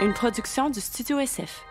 une 0.00 0.12
production 0.12 0.70
du 0.70 0.80
Studio 0.80 1.18
SF. 1.18 1.64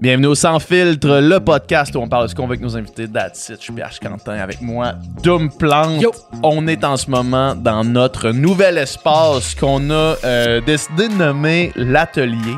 Bienvenue 0.00 0.28
au 0.28 0.34
Sans 0.34 0.58
Filtre, 0.58 1.20
le 1.20 1.40
podcast 1.40 1.94
où 1.94 1.98
on 1.98 2.08
parle 2.08 2.24
de 2.24 2.28
ce 2.28 2.34
qu'on 2.34 2.42
veut 2.42 2.52
avec 2.52 2.60
nos 2.60 2.76
invités. 2.76 3.08
That's 3.08 3.48
it, 3.48 3.56
je 3.56 3.64
suis 3.64 3.72
PH 3.72 4.00
Quentin 4.00 4.34
avec 4.34 4.60
moi, 4.60 4.94
Doom 5.22 5.50
Plante. 5.50 6.00
Yo. 6.00 6.12
On 6.42 6.66
est 6.66 6.84
en 6.84 6.96
ce 6.96 7.10
moment 7.10 7.54
dans 7.54 7.84
notre 7.84 8.30
nouvel 8.30 8.78
espace 8.78 9.54
qu'on 9.54 9.90
a 9.90 10.16
euh, 10.24 10.60
décidé 10.60 11.08
de 11.08 11.14
nommer 11.14 11.72
l'Atelier. 11.74 12.56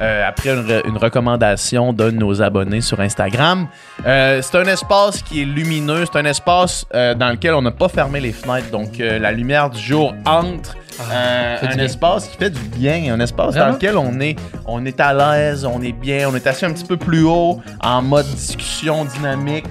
Euh, 0.00 0.28
après 0.28 0.50
une, 0.50 0.66
re- 0.66 0.86
une 0.88 0.96
recommandation 0.96 1.92
d'un 1.92 2.12
de 2.12 2.16
nos 2.16 2.42
abonnés 2.42 2.80
sur 2.80 3.00
Instagram. 3.00 3.66
Euh, 4.06 4.40
c'est 4.42 4.58
un 4.58 4.66
espace 4.66 5.22
qui 5.22 5.42
est 5.42 5.44
lumineux, 5.44 6.04
c'est 6.04 6.18
un 6.18 6.24
espace 6.24 6.86
euh, 6.94 7.14
dans 7.14 7.30
lequel 7.30 7.54
on 7.54 7.62
n'a 7.62 7.70
pas 7.70 7.88
fermé 7.88 8.20
les 8.20 8.32
fenêtres, 8.32 8.70
donc 8.70 8.98
la 8.98 9.32
lumière 9.32 9.70
du 9.70 9.80
jour 9.80 10.14
entre. 10.26 10.74
Du 10.74 11.66
un 11.66 11.78
espace 11.78 12.28
qui 12.28 12.36
fait 12.36 12.50
du 12.50 12.60
bien, 12.76 13.12
un 13.12 13.18
espace 13.18 13.56
dans 13.56 13.70
lequel 13.70 13.96
on 13.96 14.20
est, 14.20 14.36
on 14.64 14.86
est 14.86 15.00
à 15.00 15.12
l'aise, 15.12 15.64
on 15.64 15.82
est 15.82 15.92
bien, 15.92 16.28
on 16.28 16.36
est 16.36 16.46
assis 16.46 16.64
un 16.64 16.72
petit 16.72 16.84
peu 16.84 16.96
plus 16.96 17.24
haut, 17.24 17.60
en 17.80 18.00
mode 18.00 18.26
discussion 18.26 19.04
dynamique. 19.04 19.66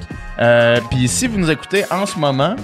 Puis 0.89 1.07
si 1.07 1.27
vous 1.27 1.37
nous 1.37 1.49
écoutez 1.49 1.85
en 1.89 2.05
ce 2.05 2.19
moment, 2.19 2.57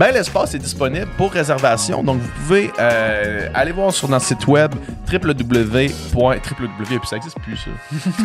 ben 0.00 0.14
l'espace 0.14 0.54
est 0.54 0.58
disponible 0.58 1.08
pour 1.18 1.30
réservation. 1.30 2.02
Donc 2.02 2.20
vous 2.20 2.30
pouvez 2.40 2.72
euh, 2.78 3.50
aller 3.52 3.70
voir 3.70 3.92
sur 3.92 4.08
notre 4.08 4.24
site 4.24 4.46
web 4.46 4.74
www. 5.12 5.90
www 6.14 6.98
puis 6.98 7.06
ça 7.06 7.16
existe 7.16 7.38
plus 7.40 7.58
ça. 7.58 7.70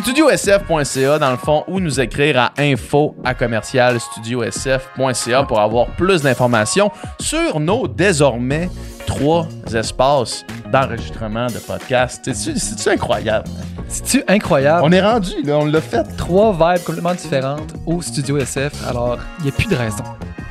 studiosf.ca 0.00 1.18
dans 1.18 1.30
le 1.30 1.36
fond 1.36 1.64
ou 1.68 1.78
nous 1.78 2.00
écrire 2.00 2.38
à 2.38 2.52
info 2.56 3.14
à 3.22 3.34
commercial 3.34 4.00
studiosf.ca 4.00 5.42
pour 5.42 5.60
avoir 5.60 5.88
plus 5.88 6.22
d'informations 6.22 6.90
sur 7.20 7.60
nos 7.60 7.86
désormais 7.86 8.70
trois 9.04 9.46
espaces 9.74 10.46
d'enregistrement 10.72 11.48
de 11.48 11.58
podcast. 11.58 12.22
C'est-tu 12.24 12.58
c'est-tu 12.58 12.88
incroyable? 12.88 13.50
C'est-tu 13.86 14.24
incroyable? 14.28 14.80
On 14.82 14.92
est 14.92 15.02
rendu, 15.02 15.42
là, 15.44 15.58
on 15.58 15.66
l'a 15.66 15.82
fait. 15.82 16.04
Trois 16.16 16.52
vibes 16.52 16.84
complètement 16.84 17.14
différentes 17.14 17.74
au 17.84 18.00
studio 18.00 18.38
SF. 18.38 18.72
Alors, 18.88 19.18
il 19.40 19.44
n'y 19.44 19.50
a 19.50 19.52
plus 19.52 19.68
de 19.68 19.76
raison 19.76 20.04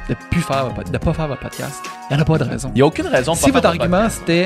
de 0.10 0.16
plus 0.30 0.42
faire 0.42 0.72
de 0.92 0.98
pas 0.98 1.14
faire 1.16 1.28
votre 1.28 1.42
podcast. 1.42 1.84
Il 2.10 2.16
n'y 2.16 2.20
en 2.20 2.22
a 2.22 2.26
pas 2.26 2.38
de 2.38 2.44
raison. 2.44 2.70
Il 2.74 2.76
n'y 2.76 2.82
a 2.82 2.86
aucune 2.86 3.08
raison 3.08 3.34
de 3.34 3.38
Si 3.38 3.52
votre 3.52 3.68
argument 3.68 4.10
c'était 4.10 4.46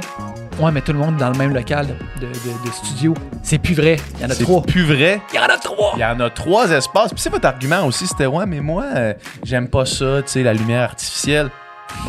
Ouais, 0.59 0.71
mais 0.73 0.81
tout 0.81 0.91
le 0.91 0.99
monde 0.99 1.15
dans 1.15 1.29
le 1.29 1.37
même 1.37 1.53
local 1.53 1.87
de, 2.19 2.25
de- 2.25 2.31
de 2.67 2.71
studio, 2.73 3.13
c'est 3.43 3.59
plus 3.59 3.73
vrai. 3.75 3.95
Il 4.15 4.23
y 4.23 4.25
en 4.25 4.29
a 4.29 4.33
C'est 4.33 4.43
trois. 4.43 4.61
plus 4.61 4.83
vrai. 4.83 5.21
Il 5.33 5.37
y 5.37 5.39
en 5.39 5.43
a 5.43 5.57
trois! 5.57 5.93
Il 5.95 6.01
y 6.01 6.05
en 6.05 6.19
a 6.19 6.29
trois 6.29 6.69
espaces. 6.71 7.11
Puis 7.13 7.21
si 7.21 7.29
votre 7.29 7.47
argument 7.47 7.85
aussi, 7.85 8.05
c'était 8.07 8.25
ouais, 8.25 8.45
mais 8.45 8.59
moi, 8.59 8.83
euh, 8.93 9.13
j'aime 9.43 9.69
pas 9.69 9.85
ça, 9.85 10.21
tu 10.21 10.27
sais, 10.33 10.43
la 10.43 10.53
lumière 10.53 10.83
artificielle. 10.83 11.49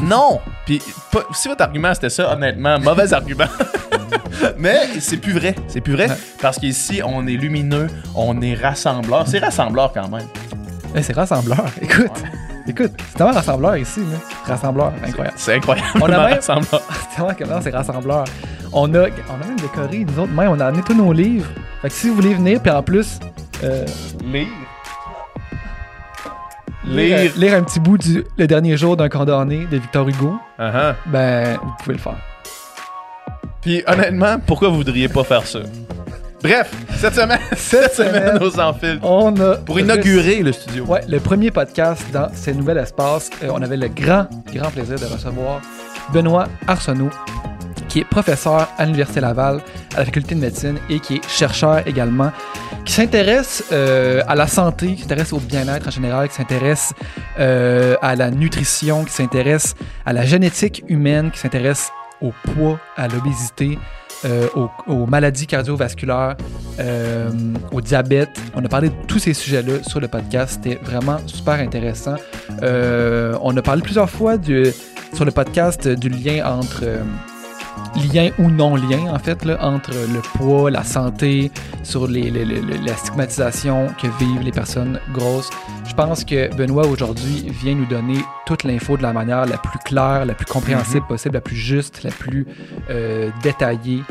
Non! 0.03 0.41
Puis 0.67 0.83
pas- 1.13 1.23
si 1.33 1.47
votre 1.47 1.63
argument 1.63 1.95
c'était 1.95 2.11
ça, 2.11 2.33
honnêtement, 2.33 2.81
mauvais 2.81 3.13
argument. 3.13 3.45
mais 4.59 4.81
c'est 4.99 5.19
plus 5.19 5.33
vrai. 5.33 5.55
C'est 5.69 5.81
plus 5.81 5.93
vrai. 5.95 6.09
Ouais. 6.09 6.17
Parce 6.43 6.59
qu'ici, 6.59 7.01
on 7.05 7.27
est 7.29 7.37
lumineux, 7.37 7.87
on 8.17 8.41
est 8.43 8.55
rassembleur. 8.55 9.29
C'est 9.29 9.39
rassembleur 9.39 9.93
quand 9.93 10.09
même. 10.09 10.27
Eh, 10.97 11.03
c'est 11.03 11.15
rassembleur. 11.15 11.65
Écoute, 11.81 12.11
écoute, 12.71 12.93
c'est 13.09 13.17
tellement 13.19 13.33
rassembleur 13.33 13.77
ici. 13.77 14.01
Là. 14.01 14.19
Rassembleur, 14.47 14.93
incroyable. 15.07 15.37
C'est 15.39 15.55
incroyable. 15.55 15.89
On 16.01 16.05
a 16.07 16.09
même- 16.09 16.35
rassembleur. 16.37 16.83
C'est 17.63 17.71
rassembleur. 17.75 18.25
On 18.73 18.95
a, 18.95 18.99
on 19.03 19.05
a 19.05 19.47
même 19.47 19.59
décoré, 19.61 20.05
nous 20.05 20.19
autres, 20.23 20.33
même, 20.33 20.49
on 20.51 20.61
a 20.61 20.67
amené 20.67 20.83
tous 20.83 20.95
nos 20.95 21.13
livres. 21.13 21.49
Fait 21.83 21.89
que 21.89 21.95
si 21.95 22.09
vous 22.09 22.15
voulez 22.15 22.35
venir, 22.35 22.61
puis 22.63 22.71
en 22.71 22.83
plus, 22.83 23.19
euh, 23.65 23.85
Lire. 24.25 24.47
lire, 26.85 27.19
Lire. 27.19 27.33
lire 27.37 27.55
un 27.55 27.63
petit 27.63 27.81
bout 27.81 27.99
du 27.99 28.25
Le 28.37 28.47
dernier 28.47 28.77
jour 28.77 28.97
d'un 28.97 29.09
condamné 29.09 29.67
de 29.67 29.77
Victor 29.77 30.09
Hugo, 30.09 30.39
Uh-huh. 30.59 30.95
ben, 31.07 31.57
vous 31.63 31.73
pouvez 31.83 31.95
le 31.97 32.01
faire. 32.01 32.17
Puis 33.61 33.83
honnêtement, 33.87 34.39
pourquoi 34.47 34.69
vous 34.69 34.77
voudriez 34.77 35.09
pas 35.09 35.25
faire 35.25 35.47
ça? 35.47 35.61
Bref, 36.43 36.73
cette 36.97 37.15
semaine, 37.15 37.41
cette 37.57 37.95
semaine 37.95 38.15
semaine, 38.15 38.43
aux 38.43 38.51
sans 38.51 38.73
fil. 38.73 38.99
On 39.03 39.35
a. 39.41 39.57
Pour 39.57 39.79
inaugurer 39.79 40.43
le 40.43 40.53
studio. 40.53 40.85
Ouais, 40.85 41.03
le 41.07 41.21
premier 41.21 41.51
podcast 41.51 42.03
dans 42.13 42.29
ce 42.35 42.51
nouvel 42.51 42.79
espace, 42.79 43.31
euh, 43.43 43.51
on 43.53 43.61
avait 43.61 43.77
le 43.77 43.89
grand, 43.89 44.27
grand 44.53 44.71
plaisir 44.71 44.99
de 44.99 45.05
recevoir 45.05 45.61
Benoît 46.15 46.49
Arsenault, 46.67 47.11
qui 47.89 48.01
est 48.01 48.05
professeur 48.05 48.69
à 48.79 48.85
l'Université 48.85 49.21
Laval, 49.21 49.61
à 49.95 49.99
la 49.99 50.05
faculté 50.07 50.35
de 50.35 50.41
médecine 50.41 50.79
et 50.89 51.01
qui 51.01 51.17
est 51.17 51.29
chercheur 51.29 51.87
également, 51.87 52.33
qui 52.87 52.95
s'intéresse 52.95 53.65
euh, 53.73 54.23
à 54.27 54.35
la 54.35 54.47
santé, 54.47 54.95
qui 54.95 55.03
s'intéresse 55.03 55.35
au 55.35 55.41
bien-être 55.41 55.89
en 55.89 55.91
général, 55.91 56.29
qui 56.29 56.37
s'intéresse 56.37 56.95
euh, 57.39 57.97
à 58.01 58.17
la 58.17 58.31
nutrition, 58.31 59.05
qui 59.05 59.13
s'intéresse 59.13 59.75
à 60.07 60.15
la 60.15 60.25
génétique 60.25 60.85
humaine, 60.89 61.31
qui 61.31 61.39
s'intéresse 61.39 61.91
au 62.23 62.33
poids, 62.55 62.79
à 62.97 63.09
l'obésité, 63.09 63.79
euh, 64.25 64.49
aux, 64.87 65.07
maladies 65.07 65.47
cardiovasculaires, 65.47 66.37
euh, 66.79 67.31
au 67.73 67.81
diabète. 67.81 68.41
On 68.55 68.65
a 68.65 68.69
parlé 68.69 68.91
de 68.91 68.95
tous 69.07 69.19
ces 69.19 69.33
sujets-là 69.33 69.83
sur 69.83 70.01
le 70.01 70.09
podcast. 70.09 70.61
C'était 70.63 70.79
vraiment 70.83 71.19
super 71.27 71.55
intéressant. 71.55 72.17
Euh, 72.63 73.37
on 73.41 73.57
a 73.57 73.63
parlé 73.63 73.81
plusieurs 73.81 74.11
fois 74.11 74.35
sur 75.15 75.25
le 75.25 75.31
podcast 75.31 75.89
du 75.89 76.11
lien 76.11 76.45
entre 76.45 76.85
lien 78.13 78.31
ou 78.39 78.51
non 78.51 78.77
lien 78.77 79.13
en 79.13 79.19
fait 79.19 79.45
là, 79.45 79.57
entre 79.65 79.91
le 79.91 80.21
poids, 80.39 80.71
la 80.71 80.85
santé, 80.85 81.51
sur 81.83 82.07
les, 82.07 82.31
les- 82.31 82.45
les- 82.45 82.61
les- 82.63 82.79
la 82.79 82.95
stigmatisation 82.97 83.89
que 84.01 84.07
vivent 84.23 84.43
les 84.43 84.53
personnes 84.53 85.01
grosses. 85.13 85.51
Je 85.87 85.95
pense 85.95 86.25
que 86.25 86.55
Benoît 86.55 86.87
aujourd'hui 86.87 87.47
vient 87.63 87.75
nous 87.75 87.87
donner 87.87 88.19
toute 88.47 88.65
l'info 88.65 88.97
de 88.97 89.03
la 89.03 89.13
manière 89.13 89.45
la 89.47 89.59
plus 89.59 89.79
claire, 89.85 90.25
la 90.25 90.35
plus 90.35 90.47
compréhensible 90.47 91.07
possible, 91.07 91.35
la 91.35 91.41
plus 91.41 91.57
juste, 91.57 92.03
la 92.05 92.11
plus 92.11 92.47
euh, 92.91 93.31
détaillée, 93.43 94.03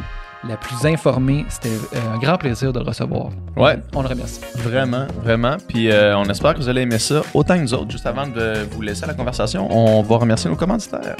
la 0.47 0.57
plus 0.57 0.85
informée. 0.85 1.45
C'était 1.49 1.69
euh, 1.69 2.13
un 2.15 2.17
grand 2.17 2.37
plaisir 2.37 2.71
de 2.73 2.79
le 2.79 2.85
recevoir. 2.85 3.29
Ouais. 3.57 3.77
On 3.95 4.01
le 4.01 4.07
remercie. 4.09 4.41
Vraiment, 4.57 5.05
vraiment. 5.23 5.57
Puis 5.67 5.89
euh, 5.91 6.17
on 6.17 6.25
espère 6.25 6.53
que 6.53 6.59
vous 6.59 6.69
allez 6.69 6.81
aimer 6.81 6.99
ça 6.99 7.21
autant 7.33 7.55
que 7.55 7.61
nous 7.61 7.73
autres. 7.73 7.91
Juste 7.91 8.05
avant 8.05 8.27
de 8.27 8.65
vous 8.71 8.81
laisser 8.81 9.03
à 9.05 9.07
la 9.07 9.13
conversation, 9.13 9.67
on 9.69 10.01
va 10.01 10.17
remercier 10.17 10.49
nos 10.49 10.55
commanditaires. 10.57 11.15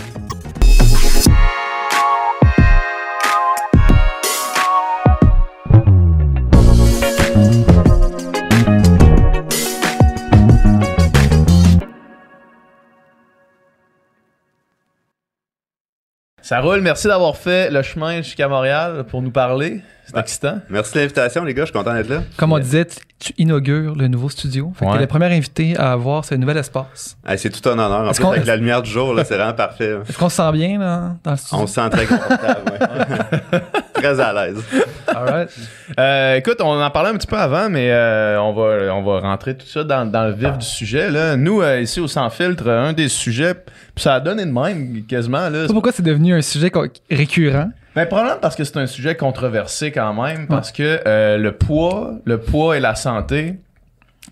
Ça 16.49 16.61
roule. 16.61 16.81
Merci 16.81 17.05
d'avoir 17.05 17.37
fait 17.37 17.69
le 17.69 17.83
chemin 17.83 18.23
jusqu'à 18.23 18.47
Montréal 18.47 19.03
pour 19.07 19.21
nous 19.21 19.29
parler. 19.29 19.81
C'est 20.07 20.15
Ouais. 20.15 20.21
excitant. 20.21 20.57
Merci 20.67 20.95
de 20.95 20.99
l'invitation, 21.01 21.43
les 21.43 21.53
gars. 21.53 21.61
Je 21.61 21.65
suis 21.67 21.73
content 21.77 21.93
d'être 21.93 22.09
là. 22.09 22.23
Comme 22.37 22.51
on 22.53 22.57
disait, 22.57 22.85
tu, 22.85 22.95
tu 23.19 23.33
inaugures 23.37 23.93
le 23.93 24.07
nouveau 24.07 24.29
studio. 24.29 24.71
Fait 24.75 24.83
que 24.83 24.89
Ouais. 24.89 24.95
t'es 24.95 25.01
le 25.01 25.07
premier 25.07 25.27
invité 25.27 25.77
à 25.77 25.91
avoir 25.91 26.25
ce 26.25 26.33
nouvel 26.33 26.57
espace. 26.57 27.15
Hey, 27.27 27.37
c'est 27.37 27.51
tout 27.51 27.69
un 27.69 27.73
honneur. 27.73 28.09
En 28.09 28.11
plus, 28.13 28.25
avec 28.25 28.47
la 28.47 28.55
lumière 28.55 28.81
du 28.81 28.89
jour, 28.89 29.13
là, 29.13 29.23
c'est 29.25 29.35
vraiment 29.35 29.53
parfait. 29.53 29.91
là. 29.91 29.99
Est-ce 30.09 30.17
qu'on 30.17 30.29
se 30.29 30.37
sent 30.37 30.51
bien 30.53 30.79
là, 30.79 31.13
dans 31.23 31.31
le 31.31 31.37
studio? 31.37 31.63
On 31.63 31.67
se 31.67 31.73
sent 31.75 31.89
très 31.91 32.05
confortable. 32.07 32.61
ouais. 32.71 33.59
très 34.01 34.19
à 34.19 34.33
l'aise. 34.33 34.63
Alright. 35.07 35.49
Euh, 35.99 36.35
écoute, 36.35 36.57
on 36.61 36.81
en 36.81 36.89
parlait 36.91 37.09
un 37.09 37.15
petit 37.15 37.27
peu 37.27 37.37
avant, 37.37 37.69
mais 37.69 37.91
euh, 37.91 38.39
on, 38.41 38.53
va, 38.53 38.93
on 38.93 39.03
va 39.03 39.19
rentrer 39.19 39.55
tout 39.55 39.65
ça 39.65 39.83
dans, 39.83 40.09
dans 40.09 40.25
le 40.25 40.33
vif 40.33 40.57
du 40.57 40.65
sujet. 40.65 41.09
Là. 41.09 41.35
Nous, 41.35 41.61
euh, 41.61 41.81
ici 41.81 41.99
au 41.99 42.07
Sans 42.07 42.29
Filtre, 42.29 42.69
un 42.69 42.93
des 42.93 43.09
sujets, 43.09 43.53
puis 43.53 44.03
ça 44.03 44.15
a 44.15 44.19
donné 44.19 44.45
de 44.45 44.51
même 44.51 45.03
quasiment. 45.07 45.49
Là, 45.49 45.67
pourquoi 45.69 45.91
c'est 45.91 46.03
devenu 46.03 46.33
un 46.33 46.41
sujet 46.41 46.71
récurrent. 47.09 47.69
Ben, 47.95 48.05
probablement 48.05 48.37
parce 48.39 48.55
que 48.55 48.63
c'est 48.63 48.77
un 48.77 48.87
sujet 48.87 49.15
controversé 49.15 49.91
quand 49.91 50.13
même, 50.13 50.47
parce 50.47 50.71
que 50.71 51.01
euh, 51.05 51.37
le 51.37 51.53
poids, 51.53 52.13
le 52.23 52.39
poids 52.39 52.77
et 52.77 52.79
la 52.79 52.95
santé, 52.95 53.55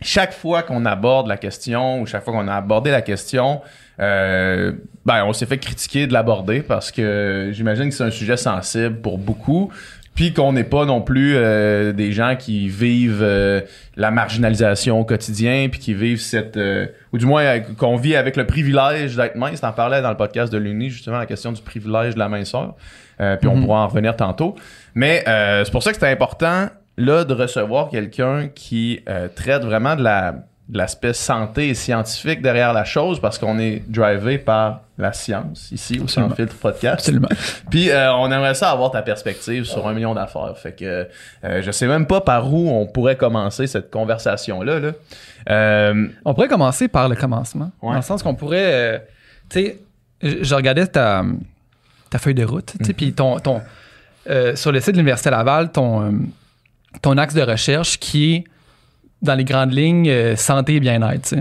chaque 0.02 0.34
fois 0.34 0.62
qu'on 0.62 0.86
aborde 0.86 1.28
la 1.28 1.38
question 1.38 2.02
ou 2.02 2.06
chaque 2.06 2.24
fois 2.24 2.34
qu'on 2.34 2.48
a 2.48 2.56
abordé 2.56 2.92
la 2.92 3.02
question, 3.02 3.62
euh, 4.00 4.72
ben 5.06 5.24
on 5.26 5.34
s'est 5.34 5.46
fait 5.46 5.58
critiquer 5.58 6.08
de 6.08 6.14
l'aborder 6.14 6.62
parce 6.62 6.92
que 6.92 7.50
j'imagine 7.54 7.90
que 7.90 7.96
c'est 7.96 8.04
un 8.04 8.12
sujet 8.12 8.38
sensible 8.38 9.02
pour 9.02 9.18
beaucoup. 9.18 9.72
Puis 10.16 10.34
qu'on 10.34 10.52
n'est 10.52 10.64
pas 10.64 10.86
non 10.86 11.02
plus 11.02 11.36
euh, 11.36 11.94
des 11.94 12.12
gens 12.12 12.36
qui 12.36 12.70
vivent 12.70 13.22
euh, 13.22 13.62
la 13.96 14.10
marginalisation 14.10 15.00
au 15.00 15.06
quotidien, 15.06 15.68
puis 15.70 15.80
qui 15.80 15.94
vivent 15.94 16.20
cette... 16.20 16.58
euh, 16.58 16.88
ou 17.14 17.20
du 17.20 17.28
moins 17.28 17.44
euh, 17.44 17.60
qu'on 17.78 17.98
vit 17.98 18.16
avec 18.16 18.36
le 18.36 18.48
privilège 18.48 19.16
d'être 19.16 19.36
mince. 19.36 19.62
T'en 19.62 19.74
parlais 19.74 20.02
dans 20.02 20.10
le 20.10 20.18
podcast 20.18 20.52
de 20.52 20.58
l'Uni, 20.58 20.90
justement, 20.90 21.20
la 21.20 21.28
question 21.28 21.52
du 21.52 21.62
privilège 21.62 22.16
de 22.16 22.20
la 22.20 22.30
minceur. 22.30 22.74
Euh, 23.22 23.36
puis 23.36 23.48
on 23.48 23.58
Mhm. 23.58 23.66
pourra 23.66 23.84
en 23.84 23.88
revenir 23.88 24.16
tantôt. 24.16 24.56
Mais 24.96 25.24
euh, 25.28 25.64
c'est 25.64 25.72
pour 25.72 25.84
ça 25.84 25.92
que 25.94 26.00
c'est 26.00 26.12
important, 26.12 26.66
là, 26.98 27.24
de 27.24 27.34
recevoir 27.36 27.90
quelqu'un 27.90 28.48
qui 28.48 29.02
euh, 29.08 29.28
traite 29.28 29.64
vraiment 29.64 29.96
de 29.96 30.02
la 30.02 30.34
l'aspect 30.72 31.14
santé 31.14 31.70
et 31.70 31.74
scientifique 31.74 32.42
derrière 32.42 32.74
la 32.74 32.84
chose 32.84 33.20
parce 33.22 33.38
qu'on 33.38 33.58
est 33.58 33.84
drivé 33.88 34.38
par 34.38 34.82
la 34.98 35.14
science 35.14 35.72
ici 35.72 36.00
au 36.04 36.08
Sans. 36.08 36.30
Filtre 36.32 36.56
Podcast. 36.56 37.00
Absolument. 37.00 37.30
Puis 37.70 37.90
euh, 37.90 38.14
on 38.14 38.30
aimerait 38.32 38.56
ça 38.56 38.72
avoir 38.72 38.92
ta 38.92 39.02
perspective 39.02 39.64
sur 39.64 39.88
un 39.88 39.94
million 39.94 40.14
d'affaires. 40.14 40.58
Fait 40.58 40.74
que 40.74 41.08
euh, 41.44 41.62
je 41.62 41.72
sais 41.72 41.88
même 41.88 42.06
pas 42.06 42.20
par 42.20 42.54
où 42.54 42.70
on 42.70 42.86
pourrait 42.86 43.16
commencer 43.16 43.68
cette 43.68 43.90
conversation 43.90 44.62
là. 44.62 44.80
là. 44.80 44.92
Euh, 45.50 46.08
On 46.26 46.34
pourrait 46.34 46.50
commencer 46.50 46.88
par 46.88 47.08
le 47.08 47.16
commencement. 47.16 47.72
Ouais. 47.82 47.92
Dans 47.92 47.98
le 47.98 48.02
sens 48.02 48.22
qu'on 48.22 48.36
pourrait. 48.36 49.08
tu 49.50 49.60
sais, 49.60 49.80
je 50.22 50.56
regardais 50.56 50.88
ta, 50.88 51.24
ta 52.10 52.18
feuille 52.18 52.34
de 52.34 52.44
route, 52.44 52.74
tu 52.80 52.86
sais, 52.86 52.94
puis 52.94 53.14
ton. 53.14 53.40
ton 53.40 53.62
sur 54.56 54.74
le 54.74 54.82
site 54.82 54.92
de 54.92 54.98
l'Université 54.98 55.30
Laval 55.30 55.72
ton, 55.72 56.20
ton 57.02 57.18
axe 57.18 57.34
de 57.34 57.42
recherche 57.42 57.98
qui 57.98 58.34
est, 58.34 58.44
dans 59.22 59.36
les 59.36 59.44
grandes 59.44 59.74
lignes, 59.74 60.10
euh, 60.10 60.36
santé 60.36 60.76
et 60.76 60.80
bien-être. 60.80 61.36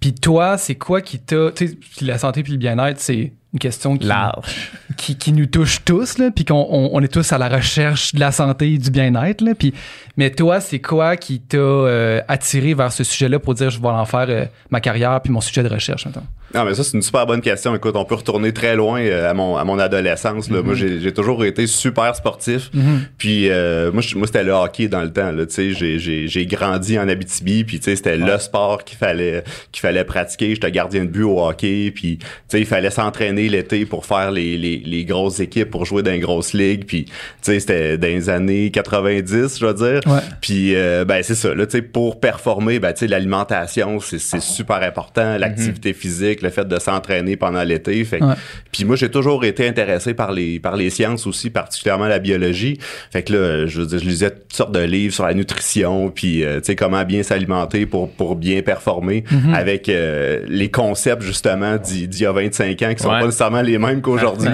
Puis 0.00 0.14
toi, 0.14 0.58
c'est 0.58 0.74
quoi 0.74 1.00
qui 1.00 1.20
t'a. 1.20 1.52
Tu 1.52 1.68
sais, 1.68 1.74
puis 1.74 2.06
la 2.06 2.18
santé 2.18 2.42
puis 2.42 2.52
le 2.52 2.58
bien-être, 2.58 2.98
c'est 2.98 3.32
une 3.52 3.58
question 3.58 3.96
qui, 3.96 4.06
Large. 4.06 4.72
qui, 4.96 5.16
qui 5.16 5.32
nous 5.32 5.46
touche 5.46 5.84
tous, 5.84 6.18
là, 6.18 6.30
puis 6.30 6.44
qu'on 6.44 6.66
on, 6.68 6.90
on 6.92 7.00
est 7.00 7.12
tous 7.12 7.32
à 7.32 7.38
la 7.38 7.48
recherche 7.48 8.14
de 8.14 8.20
la 8.20 8.32
santé 8.32 8.72
et 8.72 8.78
du 8.78 8.90
bien-être. 8.90 9.42
Là, 9.42 9.54
puis, 9.54 9.74
mais 10.16 10.30
toi, 10.30 10.60
c'est 10.60 10.80
quoi 10.80 11.16
qui 11.16 11.40
t'a 11.40 11.58
euh, 11.58 12.20
attiré 12.28 12.74
vers 12.74 12.90
ce 12.90 13.04
sujet-là 13.04 13.38
pour 13.38 13.54
dire 13.54 13.70
je 13.70 13.80
vais 13.80 13.88
en 13.88 14.04
faire 14.06 14.26
euh, 14.28 14.44
ma 14.70 14.80
carrière 14.80 15.20
puis 15.20 15.32
mon 15.32 15.40
sujet 15.40 15.62
de 15.62 15.68
recherche 15.68 16.06
maintenant? 16.06 16.26
Non, 16.54 16.64
mais 16.64 16.74
ça, 16.74 16.84
c'est 16.84 16.96
une 16.96 17.02
super 17.02 17.26
bonne 17.26 17.40
question. 17.40 17.74
Écoute, 17.74 17.96
on 17.96 18.04
peut 18.04 18.14
retourner 18.16 18.52
très 18.52 18.76
loin 18.76 19.00
euh, 19.00 19.30
à, 19.30 19.34
mon, 19.34 19.56
à 19.56 19.64
mon 19.64 19.78
adolescence. 19.78 20.50
Là. 20.50 20.62
Moi, 20.62 20.74
j'ai 20.74 21.00
j'ai 21.00 21.12
toujours 21.12 21.44
été 21.44 21.66
super 21.66 22.14
sportif. 22.14 22.70
Puis, 23.18 23.48
euh, 23.50 23.90
moi, 23.92 24.02
moi 24.16 24.26
c'était 24.26 24.44
le 24.44 24.52
hockey 24.52 24.88
dans 24.88 25.02
le 25.02 25.12
temps. 25.12 25.32
Là. 25.32 25.46
Tu 25.46 25.54
sais, 25.54 25.70
J'ai 25.72 25.98
j'ai- 25.98 26.28
j'ai 26.28 26.46
grandi 26.46 26.98
en 26.98 27.08
Abitibi. 27.08 27.64
Puis, 27.64 27.78
tu 27.78 27.84
sais, 27.84 27.96
c'était 27.96 28.16
le 28.16 28.38
sport 28.38 28.84
qu'il 28.84 28.98
fallait, 28.98 29.44
qu'il 29.72 29.80
fallait 29.80 30.04
pratiquer. 30.04 30.50
J'étais 30.54 30.70
gardien 30.70 31.04
de 31.04 31.10
but 31.10 31.22
au 31.24 31.40
hockey. 31.44 31.90
Puis, 31.94 32.18
tu 32.18 32.26
sais, 32.48 32.60
il 32.60 32.66
fallait 32.66 32.90
s'entraîner 32.90 33.48
l'été 33.48 33.86
pour 33.86 34.04
faire 34.06 34.30
les, 34.30 34.58
les, 34.58 34.78
les 34.84 35.04
grosses 35.04 35.40
équipes, 35.40 35.70
pour 35.70 35.84
jouer 35.86 36.02
dans 36.02 36.10
les 36.10 36.18
grosses 36.20 36.52
ligues. 36.52 36.84
Puis, 36.86 37.04
tu 37.06 37.12
sais, 37.42 37.60
c'était 37.60 37.98
dans 37.98 38.08
les 38.08 38.28
années 38.30 38.70
90, 38.70 39.58
je 39.58 39.66
veux 39.66 39.74
dire. 39.74 40.00
Ouais. 40.06 40.20
Puis 40.40 40.74
euh, 40.74 41.04
ben 41.04 41.22
c'est 41.22 41.34
ça 41.34 41.54
là, 41.54 41.66
tu 41.66 41.72
sais 41.78 41.82
pour 41.82 42.20
performer, 42.20 42.78
ben 42.78 42.92
tu 42.92 43.00
sais 43.00 43.06
l'alimentation 43.06 44.00
c'est 44.00 44.18
c'est 44.18 44.40
super 44.40 44.82
important, 44.82 45.38
l'activité 45.38 45.92
physique, 45.92 46.41
le 46.42 46.50
fait 46.50 46.66
de 46.66 46.78
s'entraîner 46.78 47.36
pendant 47.36 47.62
l'été, 47.62 48.04
fait 48.04 48.18
que- 48.18 48.24
Ouais. 48.24 48.34
puis 48.72 48.84
moi 48.84 48.96
j'ai 48.96 49.10
toujours 49.10 49.44
été 49.44 49.66
intéressé 49.68 50.14
par 50.14 50.32
les 50.32 50.58
par 50.60 50.76
les 50.76 50.90
sciences 50.90 51.26
aussi, 51.26 51.50
particulièrement 51.50 52.06
la 52.08 52.18
biologie. 52.18 52.78
Fait 53.12 53.22
que 53.22 53.32
là, 53.32 53.66
je 53.66 53.80
veux 53.80 53.86
dire, 53.86 53.98
je 53.98 54.04
lisais 54.04 54.30
toutes 54.30 54.52
sortes 54.52 54.72
de 54.72 54.80
livres 54.80 55.14
sur 55.14 55.24
la 55.26 55.34
nutrition, 55.34 56.10
puis 56.10 56.44
euh, 56.44 56.58
tu 56.60 56.66
sais 56.66 56.76
comment 56.76 57.04
bien 57.04 57.22
s'alimenter 57.22 57.86
pour 57.86 58.10
pour 58.10 58.36
bien 58.36 58.62
performer 58.62 59.24
avec 59.54 59.88
euh, 59.88 60.40
les 60.48 60.70
concepts 60.70 61.22
justement 61.22 61.76
d'il 61.76 62.14
y 62.20 62.26
a 62.26 62.32
25 62.32 62.82
ans 62.82 62.94
qui 62.94 63.02
sont 63.02 63.08
Ouais. 63.10 63.20
pas 63.20 63.26
nécessairement 63.26 63.62
les 63.62 63.78
mêmes 63.78 64.00
qu'aujourd'hui. 64.00 64.48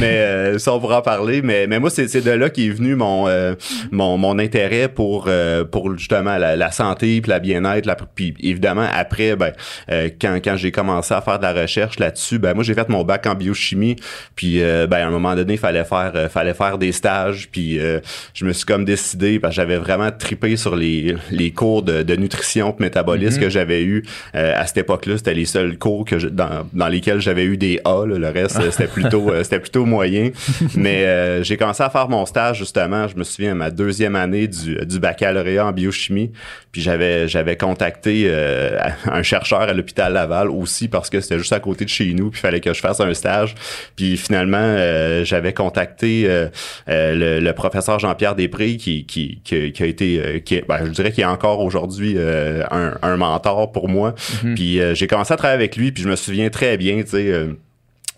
Mais 0.00 0.18
euh, 0.18 0.58
ça, 0.58 0.74
on 0.74 0.80
pourra 0.80 0.98
en 0.98 1.02
parler. 1.02 1.42
Mais, 1.42 1.66
mais 1.66 1.78
moi, 1.78 1.90
c'est 1.90 2.08
c'est 2.08 2.20
de 2.20 2.30
là 2.30 2.50
qu'est 2.50 2.68
venu 2.68 2.94
mon, 2.94 3.26
euh, 3.28 3.54
mon, 3.90 4.16
mon 4.18 4.38
intérêt 4.38 4.88
pour, 4.88 5.26
euh, 5.28 5.64
pour 5.64 5.96
justement 5.96 6.36
la, 6.36 6.56
la 6.56 6.70
santé 6.70 7.20
puis 7.20 7.30
la 7.30 7.38
bien-être. 7.38 7.88
Puis 8.14 8.34
évidemment, 8.40 8.86
après, 8.92 9.36
ben, 9.36 9.52
euh, 9.90 10.08
quand, 10.20 10.38
quand 10.44 10.56
j'ai 10.56 10.70
commencé 10.70 11.07
à 11.12 11.20
faire 11.20 11.38
de 11.38 11.44
la 11.44 11.52
recherche 11.52 11.98
là-dessus, 11.98 12.38
ben 12.38 12.54
moi, 12.54 12.64
j'ai 12.64 12.74
fait 12.74 12.88
mon 12.88 13.04
bac 13.04 13.26
en 13.26 13.34
biochimie. 13.34 13.96
Puis 14.36 14.58
ben, 14.60 14.92
à 14.92 15.06
un 15.06 15.10
moment 15.10 15.34
donné, 15.34 15.54
il 15.54 15.58
fallait 15.58 15.84
faire, 15.84 16.12
euh, 16.14 16.28
fallait 16.28 16.54
faire 16.54 16.78
des 16.78 16.92
stages. 16.92 17.48
Puis 17.50 17.78
euh, 17.78 18.00
je 18.34 18.44
me 18.44 18.52
suis 18.52 18.64
comme 18.64 18.84
décidé, 18.84 19.38
parce 19.38 19.54
que 19.54 19.56
j'avais 19.62 19.76
vraiment 19.76 20.10
tripé 20.10 20.56
sur 20.56 20.76
les, 20.76 21.16
les 21.30 21.50
cours 21.52 21.82
de, 21.82 22.02
de 22.02 22.16
nutrition 22.16 22.74
et 22.78 22.82
métabolisme 22.82 23.40
que 23.40 23.48
j'avais 23.50 23.82
eu 23.82 24.04
euh, 24.34 24.52
à 24.56 24.66
cette 24.66 24.78
époque-là. 24.78 25.16
C'était 25.18 25.34
les 25.34 25.44
seuls 25.44 25.78
cours 25.78 26.04
que 26.04 26.18
je- 26.18 26.28
dans, 26.28 26.66
dans 26.72 26.88
lesquels 26.88 27.20
j'avais 27.20 27.44
eu 27.44 27.56
des 27.56 27.80
A. 27.84 28.04
là. 28.06 28.18
Le 28.18 28.28
reste, 28.28 28.58
euh, 28.60 28.70
c'était 28.70 28.86
plutôt, 28.88 29.30
euh, 29.30 29.44
c'était 29.44 29.60
plutôt 29.60 29.84
moyen. 29.84 30.30
Mais 30.74 31.04
euh, 31.04 31.42
j'ai 31.42 31.56
commencé 31.56 31.82
à 31.82 31.90
faire 31.90 32.08
mon 32.08 32.26
stage 32.26 32.58
justement. 32.58 33.06
Je 33.06 33.16
me 33.16 33.22
souviens 33.24 33.54
ma 33.54 33.70
deuxième 33.70 34.16
année 34.16 34.48
du, 34.48 34.74
du 34.84 34.98
baccalauréat 34.98 35.66
en 35.66 35.72
biochimie. 35.72 36.32
Puis 36.72 36.80
j'avais 36.82 37.28
j'avais 37.28 37.56
contacté 37.56 38.24
euh, 38.26 38.78
un 39.06 39.22
chercheur 39.22 39.60
à 39.60 39.72
l'hôpital 39.72 40.12
Laval 40.12 40.48
aussi 40.50 40.88
parce 40.88 40.97
que 41.10 41.20
c'était 41.20 41.38
juste 41.38 41.52
à 41.52 41.60
côté 41.60 41.84
de 41.84 41.90
chez 41.90 42.12
nous. 42.14 42.30
Puis 42.30 42.38
il 42.40 42.42
fallait 42.42 42.60
que 42.60 42.74
je 42.74 42.80
fasse 42.80 43.00
un 43.00 43.14
stage. 43.14 43.54
Puis 43.96 44.16
finalement, 44.16 44.56
euh, 44.60 45.24
j'avais 45.24 45.52
contacté 45.52 46.24
euh, 46.26 46.48
euh, 46.88 47.14
le, 47.14 47.40
le 47.40 47.52
professeur 47.52 47.98
Jean-Pierre 47.98 48.34
Després 48.34 48.76
qui, 48.76 49.06
qui, 49.06 49.40
qui, 49.44 49.72
qui 49.72 49.82
a 49.82 49.86
été, 49.86 50.42
qui, 50.44 50.56
est- 50.56 50.68
ben, 50.68 50.84
je 50.84 50.90
dirais 50.90 51.12
qu'il 51.12 51.22
est 51.22 51.26
encore 51.26 51.60
aujourd'hui 51.60 52.16
un, 52.18 52.94
un 53.00 53.16
mentor 53.16 53.70
pour 53.72 53.88
moi. 53.88 54.14
Puis 54.56 54.80
euh, 54.80 54.94
j'ai 54.94 55.06
commencé 55.06 55.32
à 55.32 55.36
travailler 55.36 55.58
avec 55.60 55.76
lui. 55.76 55.92
Puis 55.92 56.02
je 56.02 56.08
me 56.08 56.16
souviens 56.16 56.48
très 56.50 56.76
bien, 56.76 57.02
tu 57.02 57.10
sais. 57.10 57.32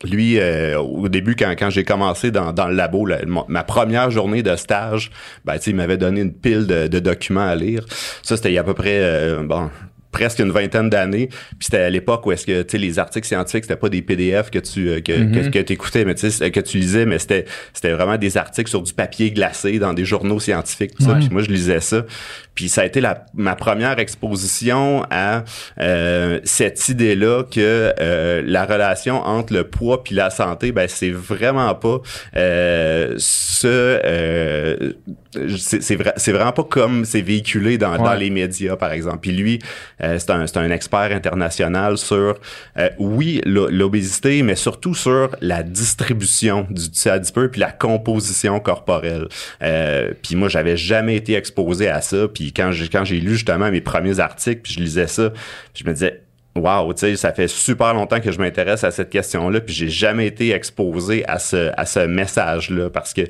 lui, 0.05 0.39
euh, 0.39 0.79
au 0.79 1.09
début, 1.11 1.37
quand, 1.37 1.51
quand 1.59 1.69
j'ai 1.69 1.85
commencé 1.85 2.31
dans, 2.31 2.53
dans 2.53 2.69
le 2.69 2.75
labo, 2.75 3.05
la- 3.05 3.21
ma 3.49 3.63
première 3.65 4.11
journée 4.11 4.43
de 4.43 4.57
stage, 4.57 5.11
ben, 5.45 5.57
il 5.67 5.75
m'avait 5.77 5.99
donné 5.99 6.23
une 6.23 6.33
pile 6.33 6.67
de, 6.67 6.87
de 6.89 6.99
documents 7.01 7.47
à 7.47 7.55
lire. 7.55 7.85
Ça, 8.23 8.37
c'était 8.37 8.51
il 8.51 8.55
y 8.55 8.59
a 8.59 8.63
à 8.63 8.65
peu 8.65 8.73
près, 8.75 8.99
euh, 9.01 9.43
bon, 9.43 9.69
presque 10.13 10.39
une 10.41 10.51
vingtaine 10.51 10.91
d'années. 10.91 11.29
Puis 11.29 11.59
c'était 11.63 11.79
à 11.79 11.91
l'époque 11.91 12.27
où 12.27 12.33
est-ce 12.33 12.47
que, 12.47 12.63
tu 12.63 12.73
sais, 12.73 12.79
les 12.79 12.99
articles 12.99 13.27
scientifiques, 13.27 13.65
c'était 13.65 13.77
pas 13.77 13.89
des 13.89 14.03
PDF 14.03 14.51
que 14.51 14.59
tu 14.59 14.89
euh, 14.89 15.01
que, 15.01 15.13
que, 15.13 15.49
que 15.49 15.59
t'écoutais, 15.61 16.05
mais 16.05 16.15
tu 16.15 16.31
sais, 16.31 16.51
que 16.51 16.61
tu 16.61 16.79
lisais, 16.79 17.07
mais 17.07 17.19
c'était 17.19 17.45
c'était 17.73 17.93
vraiment 17.93 18.17
des 18.17 18.37
articles 18.37 18.71
sur 18.71 18.83
du 18.83 18.93
papier 18.93 19.31
glacé 19.31 19.79
dans 19.79 19.93
des 19.93 20.05
journaux 20.05 20.41
scientifiques. 20.41 20.95
tout 20.97 21.05
ça. 21.05 21.13
Ouais. 21.13 21.21
Puis 21.21 21.29
moi, 21.31 21.43
je 21.43 21.51
lisais 21.51 21.81
ça. 21.81 22.05
Puis 22.61 22.69
ça 22.69 22.83
a 22.83 22.85
été 22.85 23.01
la, 23.01 23.25
ma 23.33 23.57
première 23.57 23.99
exposition 23.99 25.03
à 25.11 25.45
euh, 25.81 26.41
cette 26.45 26.91
idée-là 26.91 27.45
que 27.45 27.95
euh, 27.99 28.43
la 28.45 28.67
relation 28.67 29.23
entre 29.23 29.55
le 29.55 29.65
poids 29.65 30.05
puis 30.05 30.15
la 30.15 30.29
santé, 30.29 30.71
ben 30.71 30.87
c'est 30.87 31.11
vraiment 31.11 31.75
pas 31.75 32.03
euh, 32.37 33.15
ce 33.17 33.67
euh, 33.67 34.93
c'est 35.57 35.81
c'est 35.83 35.97
vrai, 35.97 36.13
c'est 36.17 36.33
vraiment 36.33 36.53
pas 36.53 36.65
comme 36.65 37.07
c'est 37.07 37.23
véhiculé 37.23 37.79
dans, 37.79 37.97
dans 37.97 38.15
les 38.15 38.29
médias 38.29 38.77
par 38.77 38.93
exemple. 38.93 39.21
Puis 39.23 39.33
lui, 39.33 39.59
euh, 40.03 40.19
c'est 40.19 40.31
un 40.31 40.47
c'est 40.47 40.59
un 40.59 40.71
expert 40.71 41.13
international 41.13 41.97
sur 41.97 42.35
euh, 42.77 42.89
oui 42.99 43.41
l'o- 43.47 43.71
l'obésité, 43.71 44.43
mais 44.43 44.55
surtout 44.57 44.95
sur 44.95 45.31
la 45.41 45.63
distribution 45.63 46.67
du 46.69 46.91
tissu 46.91 47.09
adipeux 47.09 47.51
puis 47.51 47.61
la 47.61 47.71
composition 47.73 48.61
corporelle. 48.61 49.29
Euh, 49.63 50.11
puis 50.23 50.37
moi, 50.37 50.49
j'avais 50.51 50.77
jamais 50.77 51.17
été 51.17 51.35
exposé 51.37 51.89
à 51.89 52.01
ça. 52.03 52.27
Puis 52.29 52.50
quand 52.53 52.73
j'ai 52.73 52.89
quand 52.89 53.05
j'ai 53.05 53.21
lu 53.21 53.33
justement 53.35 53.71
mes 53.71 53.81
premiers 53.81 54.21
articles, 54.21 54.63
puis 54.63 54.75
je 54.75 54.81
lisais 54.81 55.07
ça, 55.07 55.33
je 55.75 55.85
me 55.85 55.93
disais 55.93 56.23
Wow, 56.57 56.93
tu 56.95 57.01
sais, 57.01 57.15
ça 57.15 57.33
fait 57.33 57.47
super 57.47 57.95
longtemps 57.95 58.19
que 58.19 58.33
je 58.33 58.39
m'intéresse 58.41 58.83
à 58.83 58.91
cette 58.91 59.09
question-là, 59.09 59.61
puis 59.61 59.73
j'ai 59.73 59.89
jamais 59.89 60.27
été 60.27 60.51
exposé 60.51 61.25
à 61.29 61.39
ce 61.39 61.71
à 61.77 61.87
ce 61.87 62.01
message-là 62.01 62.91
parce 62.91 63.15
que 63.15 63.23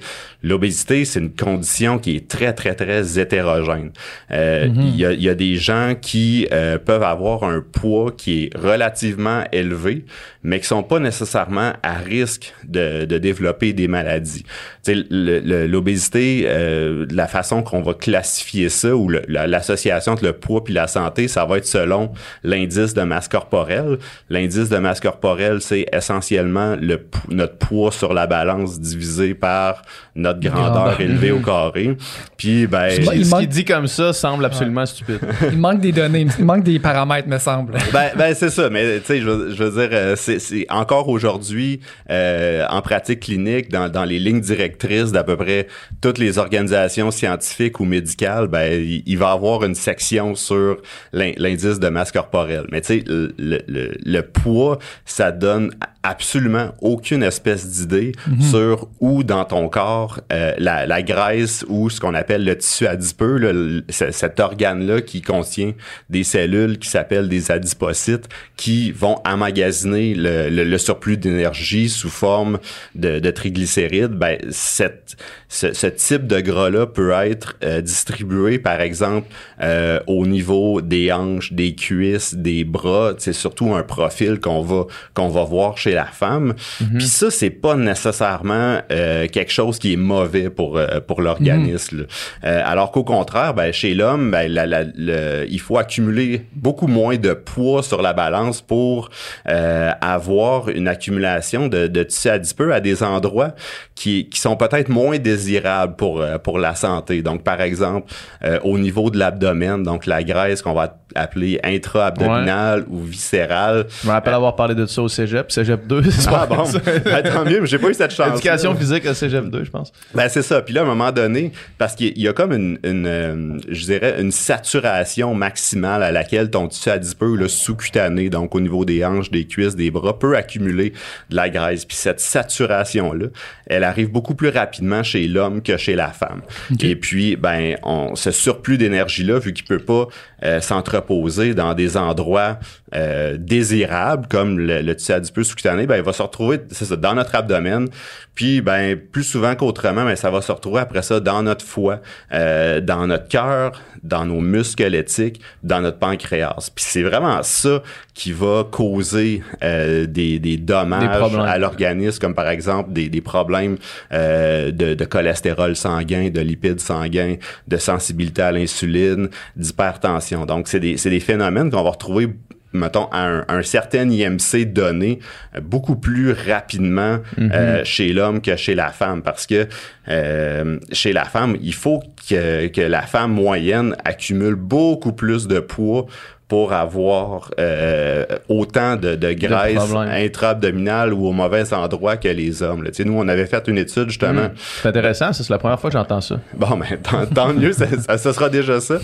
l'obésité 0.43 1.05
c'est 1.05 1.21
une 1.21 1.35
condition 1.35 1.99
qui 1.99 2.17
est 2.17 2.29
très 2.29 2.55
très 2.55 2.75
très 2.75 3.19
hétérogène. 3.21 3.93
Euh, 4.31 4.69
Il 4.75 4.97
y, 4.97 5.05
a, 5.05 5.13
y 5.13 5.29
a 5.29 5.35
des 5.35 5.57
gens 5.57 5.95
qui 6.01 6.49
euh, 6.51 6.79
peuvent 6.79 7.03
avoir 7.03 7.45
un 7.45 7.61
poids 7.61 8.11
qui 8.11 8.45
est 8.45 8.57
relativement 8.57 9.45
élevé, 9.53 10.07
mais 10.43 10.59
qui 10.61 10.67
sont 10.67 10.83
pas 10.83 10.99
nécessairement 10.99 11.73
à 11.83 11.95
risque 11.95 12.55
de, 12.67 13.05
de 13.05 13.19
développer 13.19 13.73
des 13.73 13.89
maladies. 13.89 14.45
L'obésité, 14.89 16.45
euh, 16.47 17.07
la 17.11 17.27
façon 17.27 17.63
qu'on 17.63 17.83
va 17.83 17.95
classifier 17.95 18.69
ça 18.69 18.95
ou 18.95 19.09
l'association 19.29 20.13
entre 20.13 20.25
le 20.25 20.33
poids 20.33 20.65
puis 20.65 20.75
la 20.75 20.87
santé, 20.87 21.29
ça 21.29 21.45
va 21.45 21.59
être 21.59 21.67
selon 21.67 22.13
l'indice 22.43 22.95
de 22.95 23.03
masse 23.03 23.29
corporelle. 23.29 23.99
L'indice 24.29 24.69
de 24.69 24.77
masse 24.79 25.01
corporelle, 25.01 25.61
c'est 25.61 25.87
essentiellement 25.93 26.77
le, 26.81 27.01
notre 27.29 27.57
poids 27.57 27.93
sur 27.93 28.13
la 28.13 28.27
balance 28.27 28.81
divisé 28.81 29.35
par 29.35 29.83
notre 30.15 30.41
grandeur 30.41 31.01
élevée 31.01 31.31
au 31.33 31.39
carré. 31.41 31.97
Puis 32.37 32.67
ben 32.67 32.89
Il 33.13 33.25
Ce 33.25 33.31
manque- 33.31 33.41
qu'il 33.41 33.49
dit 33.49 33.65
comme 33.65 33.87
ça 33.87 34.13
semble 34.13 34.45
absolument 34.45 34.87
stupide. 34.87 35.21
Il 35.53 35.59
manque 35.59 35.81
des 35.81 35.93
données, 35.93 36.27
il 36.39 36.45
manque 36.45 36.65
des 36.65 36.79
paramètres, 36.79 37.29
me 37.29 37.39
semble. 37.39 37.75
ben, 37.93 38.11
ben 38.17 38.35
c'est 38.35 38.51
ça, 38.51 38.69
mais 38.71 38.99
tu 39.01 39.07
sais, 39.07 39.21
je, 39.21 39.29
veux- 39.29 39.55
je 39.55 39.65
veux 39.65 39.71
dire, 39.71 39.89
euh, 39.93 40.15
c'est 40.17 40.30
c'est 40.39 40.67
encore 40.71 41.09
aujourd'hui 41.09 41.81
euh, 42.11 42.65
en 42.71 42.83
pratique 42.83 43.21
clinique, 43.21 43.71
dans, 43.71 43.89
dans 43.89 44.05
les 44.05 44.19
lignes 44.19 44.41
directrices 44.41 45.13
d'à 45.13 45.25
peu 45.25 45.37
près 45.37 45.67
toutes 46.01 46.19
les 46.19 46.39
organisations 46.39 47.11
scientifiques 47.11 47.81
ou 47.81 47.85
médicales, 47.85 48.49
ben 48.49 48.81
il, 48.81 49.03
il 49.07 49.19
va 49.19 49.33
avoir 49.33 49.65
une 49.65 49.75
section 49.75 50.35
sur 50.35 50.77
l'in- 51.13 51.33
l'indice 51.37 51.79
de 51.81 51.89
masse 51.89 52.13
corporelle. 52.13 52.67
Mais 52.71 52.81
tu 52.81 52.87
sais, 53.01 53.05
le, 53.07 53.35
le- 53.39 53.95
le 54.05 54.23
poids, 54.23 54.79
ça 55.05 55.33
donne 55.33 55.71
absolument 56.03 56.75
aucune 56.81 57.23
espèce 57.23 57.67
d'idée 57.69 58.13
sur 58.41 58.89
où 59.01 59.23
dans 59.23 59.45
ton 59.45 59.69
corps 59.69 60.21
euh, 60.33 60.55
la, 60.59 60.87
la 60.87 61.03
graisse 61.03 61.65
ou 61.69 61.91
ce 61.91 62.01
qu'on 62.01 62.15
appelle 62.15 62.43
le 62.45 62.57
tissu 62.57 62.87
adipeux, 62.87 63.37
là, 63.37 63.53
le- 63.53 63.85
cet 63.91 64.41
organe-là 64.41 65.03
qui 65.03 65.21
contient 65.21 65.73
des 66.09 66.25
cellules 66.25 66.79
qui 66.79 66.89
s'appellent 66.89 67.29
des 67.29 67.51
adipocytes 67.51 68.29
qui 68.57 68.93
vont 68.93 69.17
emmagasiner 69.27 70.15
le, 70.15 70.49
le- 70.49 70.65
le 70.65 70.79
surplus 70.79 71.19
d'énergie 71.19 71.89
sous 71.91 72.09
forme 72.09 72.59
de, 72.95 73.19
de 73.19 73.31
triglycérides. 73.31 74.13
Ben, 74.13 74.39
cette, 74.51 75.17
ce, 75.49 75.75
ce 75.75 75.87
type 75.87 76.27
de 76.27 76.41
gras-là 76.41 76.87
peut 76.87 77.11
être 77.11 77.57
euh, 77.63 77.83
distribué, 77.83 78.59
par 78.59 78.81
exemple, 78.81 79.29
euh, 79.61 80.01
au 80.07 80.27
niveau 80.27 80.81
des 80.81 81.13
hanches, 81.13 81.53
des 81.53 81.75
cuisses, 81.75 82.35
des 82.35 82.65
bras. 82.65 83.13
C'est 83.19 83.35
surtout 83.35 83.75
un 83.75 83.83
profil 83.83 84.41
qu'on 84.41 84.63
va 84.63 84.85
qu'on 85.15 85.29
va 85.29 85.45
voir 85.45 85.77
chez 85.77 85.90
chez 85.91 85.95
la 85.97 86.05
femme. 86.05 86.55
Puis 86.99 87.07
ça, 87.07 87.31
c'est 87.31 87.51
pas 87.51 87.75
nécessairement 87.75 88.81
euh, 88.93 89.27
quelque 89.29 89.53
chose 89.53 89.79
qui 89.79 89.93
est 89.93 89.97
mauvais 89.97 90.51
pour 90.51 90.77
euh, 90.79 91.01
pour 91.07 91.21
l'organisme. 91.23 92.07
Euh, 92.45 92.63
alors 92.65 92.91
qu'au 92.93 93.05
contraire, 93.05 93.55
ben, 93.55 93.73
chez 93.73 93.95
l'homme, 93.95 94.31
ben, 94.31 94.51
la, 94.53 94.67
la- 94.67 94.85
le- 94.95 95.47
il 95.49 95.61
faut 95.61 95.79
accumuler 95.79 96.47
beaucoup 96.55 96.87
moins 96.87 97.17
de 97.17 97.33
poids 97.33 97.83
sur 97.83 98.03
la 98.03 98.13
balance 98.13 98.61
pour 98.63 99.11
euh, 99.49 99.91
avoir 100.01 100.69
une 100.69 100.89
accumulation 100.89 101.69
de, 101.69 101.87
de 101.87 102.03
tissu 102.03 102.29
adipeux 102.29 102.73
à 102.73 102.81
des 102.81 103.03
endroits 103.03 103.53
qui, 103.95 104.29
qui 104.29 104.41
sont 104.41 104.57
peut-être 104.57 104.89
moins 104.89 105.19
désirables 105.19 105.97
pour 105.97 106.21
euh, 106.21 106.39
pour 106.39 106.59
la 106.59 106.75
santé. 106.75 107.23
Donc, 107.23 107.43
par 107.43 107.61
exemple, 107.61 108.13
euh, 108.45 108.59
au 108.63 108.79
niveau 108.79 109.11
de 109.11 109.19
l'abdomen, 109.19 109.83
donc 109.83 110.07
la 110.07 110.23
graisse 110.23 110.63
qu'on 110.63 110.75
va 110.75 110.97
appeler 111.15 111.59
intra-abdominale 111.65 112.85
ou 112.89 113.01
viscérale. 113.03 113.87
Je 114.03 114.07
me 114.07 114.13
rappelle 114.13 114.35
avoir 114.35 114.55
parlé 114.57 114.75
de 114.75 114.87
ça 114.87 115.03
au 115.03 115.09
cégep. 115.09 115.51
Cégep 115.51 115.80
2, 115.87 116.03
c'est 116.11 116.29
Ah 116.29 116.47
pas 116.47 116.57
bon. 116.57 116.65
Ben, 117.05 117.23
tant 117.23 117.45
mieux, 117.45 117.61
mais 117.61 117.67
j'ai 117.67 117.79
pas 117.79 117.89
eu 117.89 117.95
cette 117.95 118.13
chance. 118.13 118.35
Éducation 118.35 118.75
physique 118.75 119.07
à 119.07 119.15
cégep 119.15 119.47
2, 119.47 119.65
je 119.65 119.71
pense. 119.71 119.93
Ben 120.15 120.29
c'est 120.29 120.43
ça. 120.43 120.63
Puis 120.63 120.75
là, 120.75 120.83
à 120.83 120.85
un 120.85 120.87
moment 120.87 121.13
donné, 121.13 121.53
parce 121.79 121.95
qu'il 121.95 122.19
y 122.19 122.29
a 122.29 122.33
comme 122.33 122.53
une, 122.53 122.79
une 122.85 123.07
euh, 123.07 123.59
je 123.69 123.85
dirais, 123.85 124.17
une 124.21 124.33
saturation 124.33 125.35
maximale 125.35 126.03
à 126.03 126.13
laquelle 126.13 126.51
ton 126.51 126.69
tissu 126.69 126.91
adipeux, 126.91 127.37
le 127.37 127.49
sous-cutané, 127.49 128.31
donc 128.31 128.55
au 128.55 128.61
niveau 128.61 128.85
des 128.85 129.05
hanches, 129.05 129.31
des 129.31 129.47
cuisses, 129.47 129.77
des 129.77 129.91
bras, 129.91 130.19
peut 130.19 130.37
accumuler 130.37 130.93
de 131.31 131.37
la 131.37 131.49
graisse. 131.49 131.85
Puis 131.85 131.97
cette 131.97 132.21
saturation-là, 132.21 133.27
elle 133.67 133.85
arrive 133.85 134.11
beaucoup 134.11 134.35
plus 134.35 134.49
rapidement 134.49 135.03
chez 135.03 135.27
l'homme 135.29 135.63
que 135.63 135.77
chez 135.77 135.95
la 135.95 136.09
femme. 136.09 136.43
Et 136.81 136.97
puis, 136.97 137.37
ben, 137.37 137.77
on, 137.83 138.15
ce 138.15 138.31
surplus 138.31 138.79
d'énergie-là, 138.79 139.39
vu 139.39 139.53
qu'il 139.53 139.65
peut 139.65 139.79
pas 139.79 140.09
euh, 140.43 140.61
s'entreposer 140.61 141.55
dans 141.55 141.75
des 141.75 141.97
endroits 141.97 142.59
euh, 142.95 143.37
désirables, 143.39 144.27
comme 144.29 144.59
le, 144.59 144.83
le 144.83 144.97
tissu 144.97 145.13
adipeux 145.13 145.45
sous-cutané, 145.45 145.87
ben, 145.87 145.97
il 145.97 146.03
va 146.03 146.13
se 146.13 146.23
retrouver, 146.23 146.61
c'est 146.71 146.85
ça, 146.85 146.97
dans 146.97 147.15
notre 147.15 147.35
abdomen. 147.35 147.89
Puis, 148.35 148.61
ben, 148.61 148.97
plus 148.97 149.25
souvent 149.25 149.55
qu'autrement, 149.55 150.05
ben, 150.05 150.17
ça 150.17 150.31
va 150.31 150.41
se 150.41 150.51
retrouver 150.51 150.81
après 150.81 151.03
ça 151.03 151.21
dans 151.21 151.43
notre 151.43 151.65
foie, 151.65 152.01
euh, 152.33 152.81
dans 152.81 153.07
notre 153.07 153.29
cœur, 153.29 153.81
dans 154.03 154.25
nos 154.25 154.41
muscles 154.41 154.83
squelettiques, 154.83 155.41
dans 155.63 155.81
notre 155.81 155.99
pancréas. 155.99 156.71
Puis 156.75 156.85
c'est 156.89 157.03
vraiment 157.03 157.43
ça 157.43 157.83
qui 158.15 158.33
va 158.33 158.65
causer 158.71 159.43
euh, 159.63 160.07
des, 160.07 160.39
des 160.39 160.57
dommages 160.57 161.33
Des 161.33 161.39
à 161.39 161.59
l'organisme, 161.59 162.19
comme 162.19 162.35
par 162.35 162.49
exemple 162.49 162.93
des, 162.93 163.09
des 163.09 163.21
problèmes 163.21 163.77
euh, 164.13 164.71
de, 164.71 164.95
de 164.95 165.05
cholestérol 165.05 165.77
sanguin, 165.77 166.31
de 166.31 166.41
lipides 166.41 166.81
sanguins, 166.81 167.37
de 167.69 167.77
sensibilité 167.77 168.43
à 168.43 168.53
l'insuline, 168.53 169.29
d'hypertension. 169.57 170.47
Donc, 170.47 170.69
c'est 170.69 170.81
des, 170.81 170.97
c'est 170.97 171.11
des 171.11 171.21
phénomènes 171.21 171.71
qu'on 171.71 171.83
va 171.83 171.91
retrouver 171.91 172.29
mettons, 172.73 173.07
à 173.07 173.27
un, 173.27 173.45
un 173.49 173.63
certain 173.63 174.09
IMC 174.09 174.73
donné 174.73 175.19
euh, 175.57 175.61
beaucoup 175.61 175.97
plus 175.97 176.33
rapidement 176.33 177.19
euh, 177.39 177.85
chez 177.85 178.13
l'homme 178.13 178.41
que 178.41 178.57
chez 178.57 178.75
la 178.75 178.91
femme. 178.91 179.23
Parce 179.23 179.47
que 179.47 179.67
euh, 180.09 180.79
chez 180.93 181.13
la 181.13 181.25
femme, 181.25 181.57
il 181.61 181.75
faut 181.75 182.03
que, 182.29 182.69
que 182.69 182.81
la 182.81 183.03
femme 183.03 183.33
moyenne 183.33 183.97
accumule 184.05 184.55
beaucoup 184.55 185.13
plus 185.13 185.47
de 185.47 185.61
poids 185.61 186.07
pour 186.51 186.73
avoir 186.73 187.53
euh, 187.61 188.25
autant 188.49 188.97
de, 188.97 189.15
de 189.15 189.33
graisse 189.33 189.79
intra-abdominale 189.95 191.15
ou 191.15 191.29
au 191.29 191.33
mauvais 191.33 191.73
endroit 191.73 192.17
que 192.17 192.27
les 192.27 192.65
hommes. 192.65 192.83
là. 192.83 192.91
Tu 192.91 192.97
sais, 192.97 193.05
nous, 193.05 193.17
on 193.17 193.29
avait 193.29 193.47
fait 193.47 193.69
une 193.69 193.79
étude 193.79 194.09
justement. 194.09 194.49
C'est 194.83 194.89
intéressant, 194.89 195.33
c'est 195.33 195.49
la 195.49 195.59
première 195.59 195.79
fois 195.79 195.91
que 195.91 195.97
j'entends 195.97 196.21
ça. 196.21 196.41
Bon, 196.55 196.77
ben, 196.77 196.99
tant, 197.01 197.25
tant 197.27 197.55
mieux, 197.55 197.73
ça, 197.73 197.87
ça, 198.05 198.19
ça 198.19 198.33
sera 198.33 198.49
déjà 198.49 198.81
ça. 198.81 198.97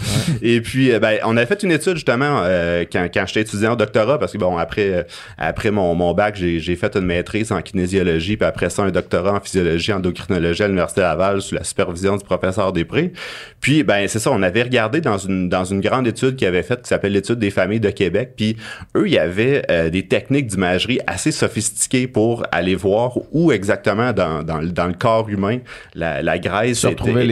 Et 0.43 0.61
puis, 0.61 0.91
euh, 0.93 0.99
ben, 0.99 1.19
on 1.25 1.37
a 1.37 1.47
fait 1.47 1.63
une 1.63 1.71
étude 1.71 1.95
justement 1.95 2.41
euh, 2.43 2.85
quand, 2.93 3.07
quand 3.15 3.25
j'étais 3.29 3.43
étudiant 3.43 3.75
au 3.75 3.77
doctorat, 3.77 4.19
parce 4.19 4.33
que 4.33 4.39
bon, 4.39 4.59
après, 4.59 4.93
euh, 4.93 5.03
après 5.39 5.71
mon, 5.71 5.95
mon 5.95 6.15
bac, 6.15 6.35
j'ai 6.37 6.59
j'ai 6.59 6.75
fait 6.75 6.97
une 6.97 7.07
maîtrise 7.07 7.53
en 7.53 7.63
kinésiologie, 7.63 8.37
puis 8.37 8.47
après 8.47 8.71
ça, 8.71 8.83
un 8.83 8.91
doctorat 8.91 9.35
en 9.35 9.41
physiologie, 9.41 9.93
endocrinologie 9.93 10.65
à 10.65 10.67
l'Université 10.67 11.03
Laval 11.03 11.41
sous 11.41 11.55
la 11.55 11.63
supervision 11.63 12.17
du 12.17 12.25
professeur 12.25 12.73
Després. 12.73 13.13
Puis, 13.61 13.85
ben, 13.85 14.09
c'est 14.09 14.19
ça, 14.19 14.33
on 14.33 14.43
avait 14.43 14.65
regardé 14.65 15.01
dans 15.01 15.19
une, 15.19 15.49
dans 15.49 15.65
une 15.65 15.81
grande 15.81 16.09
étude 16.09 16.35
qu'il 16.35 16.49
avait 16.49 16.65
faite 16.65 16.83
qui 16.83 16.89
s'appelle 16.89 17.13
l'étude 17.13 17.36
des 17.39 17.51
familles 17.51 17.81
de 17.81 17.91
Québec, 17.91 18.33
puis 18.37 18.57
eux, 18.97 19.07
il 19.07 19.13
y 19.15 19.19
avait 19.19 19.63
euh, 19.71 19.91
des 19.91 20.07
techniques 20.07 20.47
d'imagerie 20.47 20.99
assez 21.07 21.33
sophistiquées 21.33 22.07
pour 22.07 22.45
aller 22.53 22.75
voir 22.75 23.19
où 23.33 23.53
exactement 23.53 24.13
dans, 24.13 24.43
dans, 24.43 24.59
le- 24.59 24.71
dans 24.71 24.87
le 24.87 24.95
corps 24.95 25.29
humain 25.29 25.59
la, 25.95 26.23
la 26.23 26.39
graisse 26.39 26.79
Se 26.81 26.87
retrouver 26.89 27.13
était- 27.13 27.27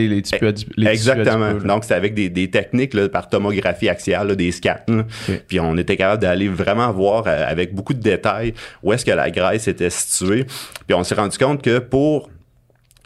les, 0.76 0.86
Exactement. 0.88 1.52
Donc, 1.66 1.84
c'est 1.84 1.94
avec 1.94 2.14
des, 2.14 2.28
des 2.28 2.50
techniques 2.50 2.94
là, 2.94 3.08
par 3.08 3.28
tomographie 3.28 3.88
axiale, 3.88 4.28
là, 4.28 4.34
des 4.34 4.52
scans. 4.52 4.76
Puis 5.48 5.60
on 5.60 5.76
était 5.76 5.96
capable 5.96 6.22
d'aller 6.22 6.48
vraiment 6.48 6.92
voir 6.92 7.24
euh, 7.26 7.44
avec 7.46 7.74
beaucoup 7.74 7.94
de 7.94 8.00
détails 8.00 8.54
où 8.82 8.92
est-ce 8.92 9.04
que 9.04 9.10
la 9.10 9.30
graisse 9.30 9.68
était 9.68 9.90
située. 9.90 10.44
Puis 10.86 10.94
on 10.94 11.04
s'est 11.04 11.14
rendu 11.14 11.36
compte 11.38 11.62
que 11.62 11.78
pour 11.78 12.30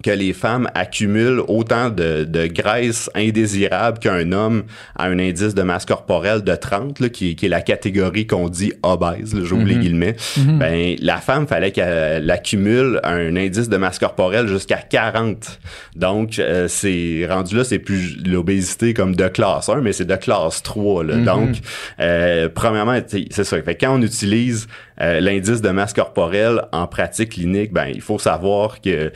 que 0.03 0.11
les 0.11 0.33
femmes 0.33 0.69
accumulent 0.75 1.43
autant 1.49 1.91
de, 1.91 2.25
de 2.25 2.47
graisse 2.47 3.11
indésirable 3.15 3.99
qu'un 3.99 4.33
homme 4.33 4.65
a 4.97 5.07
un 5.07 5.19
indice 5.19 5.55
de 5.55 5.63
masse 5.63 5.85
corporelle 5.85 6.43
de 6.43 6.55
30, 6.55 7.01
là, 7.01 7.09
qui, 7.09 7.35
qui 7.35 7.47
est 7.47 7.49
la 7.49 7.63
catégorie 7.63 8.27
qu'on 8.27 8.49
dit 8.49 8.73
obèse, 8.83 9.35
là, 9.35 9.41
j'ouvre 9.45 9.65
les 9.65 9.77
guillemets, 9.77 10.17
ben, 10.37 10.97
la 11.01 11.17
femme, 11.17 11.47
fallait 11.47 11.73
qu'elle 11.73 12.31
accumule 12.31 13.01
un 13.03 13.35
indice 13.37 13.69
de 13.69 13.77
masse 13.77 13.99
corporelle 13.99 14.47
jusqu'à 14.47 14.79
40. 14.79 15.59
Donc, 15.97 16.39
euh, 16.39 16.69
c'est 16.69 17.27
rendu 17.29 17.57
là, 17.57 17.65
c'est 17.65 17.79
plus 17.79 18.19
l'obésité 18.25 18.95
comme 18.95 19.17
de 19.17 19.29
classe 19.29 19.69
1, 19.69 19.81
mais 19.81 19.93
c'est 19.93 20.05
de 20.05 20.17
classe 20.17 20.63
3. 20.63 21.05
Là. 21.05 21.17
Donc, 21.17 21.57
euh, 22.01 22.49
premièrement, 22.53 22.99
c'est 23.09 23.45
ça. 23.45 23.63
Fait 23.63 23.75
que 23.75 23.85
quand 23.85 23.99
on 23.99 24.03
utilise 24.03 24.69
euh, 25.01 25.21
l'indice 25.21 25.61
de 25.61 25.71
masse 25.71 25.93
corporelle 25.93 26.63
en 26.73 26.87
pratique 26.87 27.31
clinique, 27.31 27.73
ben, 27.73 27.87
il 27.87 28.01
faut 28.01 28.19
savoir 28.19 28.81
que 28.81 29.13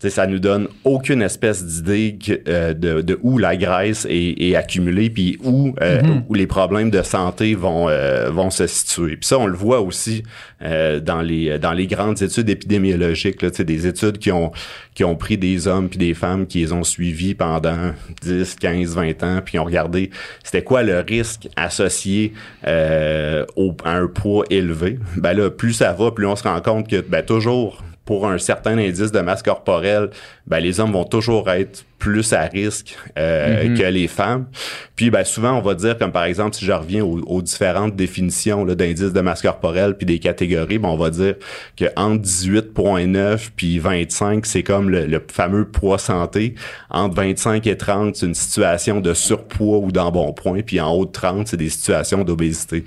tu 0.00 0.08
sais, 0.08 0.10
ça 0.10 0.26
nous 0.26 0.38
donne 0.38 0.66
aucune 0.84 1.20
espèce 1.20 1.64
d'idée 1.64 2.18
euh, 2.48 2.72
de, 2.72 3.02
de 3.02 3.18
où 3.22 3.36
la 3.36 3.56
graisse 3.56 4.06
est, 4.08 4.40
est 4.40 4.56
accumulée, 4.56 5.10
puis 5.10 5.38
où, 5.44 5.74
euh, 5.82 6.00
où 6.28 6.34
les 6.34 6.46
problèmes 6.46 6.90
de 6.90 7.02
santé 7.02 7.54
vont, 7.54 7.88
euh, 7.90 8.30
vont 8.30 8.48
se 8.48 8.66
situer. 8.66 9.16
Puis 9.16 9.26
ça, 9.26 9.38
on 9.38 9.46
le 9.46 9.56
voit 9.56 9.80
aussi 9.80 10.22
euh, 10.62 11.00
dans, 11.00 11.20
les, 11.20 11.58
dans 11.58 11.72
les 11.72 11.86
grandes 11.86 12.22
études 12.22 12.48
épidémiologiques, 12.48 13.42
là, 13.42 13.50
des 13.50 13.86
études 13.86 14.18
qui 14.18 14.32
ont, 14.32 14.52
qui 14.94 15.04
ont 15.04 15.16
pris 15.16 15.36
des 15.36 15.68
hommes 15.68 15.88
puis 15.88 15.98
des 15.98 16.14
femmes 16.14 16.46
qui 16.46 16.60
les 16.60 16.72
ont 16.72 16.84
suivis 16.84 17.34
pendant 17.34 17.92
10, 18.22 18.56
15, 18.56 18.94
20 18.94 19.22
ans, 19.22 19.40
puis 19.44 19.58
ont 19.58 19.64
regardé 19.64 20.10
c'était 20.42 20.64
quoi 20.64 20.82
le 20.82 21.00
risque 21.00 21.48
associé 21.56 22.32
euh, 22.66 23.44
au, 23.56 23.76
à 23.84 23.96
un 23.96 24.06
poids 24.06 24.44
élevé. 24.50 24.98
Ben 25.16 25.32
là, 25.32 25.50
plus 25.50 25.74
ça 25.74 25.92
va, 25.92 26.10
plus 26.10 26.26
on 26.26 26.36
se 26.36 26.44
rend 26.44 26.60
compte 26.60 26.88
que 26.88 27.00
ben, 27.00 27.22
toujours 27.22 27.82
pour 28.04 28.26
un 28.26 28.38
certain 28.38 28.76
indice 28.78 29.12
de 29.12 29.20
masse 29.20 29.42
corporelle, 29.42 30.10
ben, 30.46 30.58
les 30.58 30.80
hommes 30.80 30.92
vont 30.92 31.04
toujours 31.04 31.48
être 31.50 31.84
plus 32.00 32.32
à 32.32 32.46
risque 32.46 32.96
euh, 33.18 33.76
que 33.76 33.82
les 33.82 34.08
femmes. 34.08 34.46
Puis 34.96 35.10
ben, 35.10 35.22
souvent, 35.22 35.52
on 35.52 35.60
va 35.60 35.74
dire, 35.74 35.98
comme 35.98 36.10
par 36.10 36.24
exemple, 36.24 36.56
si 36.56 36.64
je 36.64 36.72
reviens 36.72 37.04
aux, 37.04 37.20
aux 37.20 37.42
différentes 37.42 37.94
définitions 37.94 38.64
d'indices 38.64 39.12
de 39.12 39.20
masse 39.20 39.42
corporelle 39.42 39.96
puis 39.96 40.06
des 40.06 40.18
catégories, 40.18 40.78
ben, 40.78 40.88
on 40.88 40.96
va 40.96 41.10
dire 41.10 41.34
que 41.76 41.84
entre 41.96 42.24
18.9 42.24 43.50
puis 43.54 43.78
25, 43.78 44.46
c'est 44.46 44.62
comme 44.62 44.88
le, 44.88 45.06
le 45.06 45.22
fameux 45.30 45.68
poids 45.68 45.98
santé. 45.98 46.54
Entre 46.88 47.14
25 47.14 47.66
et 47.66 47.76
30, 47.76 48.16
c'est 48.16 48.26
une 48.26 48.34
situation 48.34 49.00
de 49.00 49.12
surpoids 49.12 49.78
ou 49.78 49.92
d'embonpoint. 49.92 50.62
Puis 50.62 50.80
en 50.80 50.90
haut 50.92 51.04
de 51.04 51.12
30, 51.12 51.48
c'est 51.48 51.58
des 51.58 51.68
situations 51.68 52.24
d'obésité. 52.24 52.84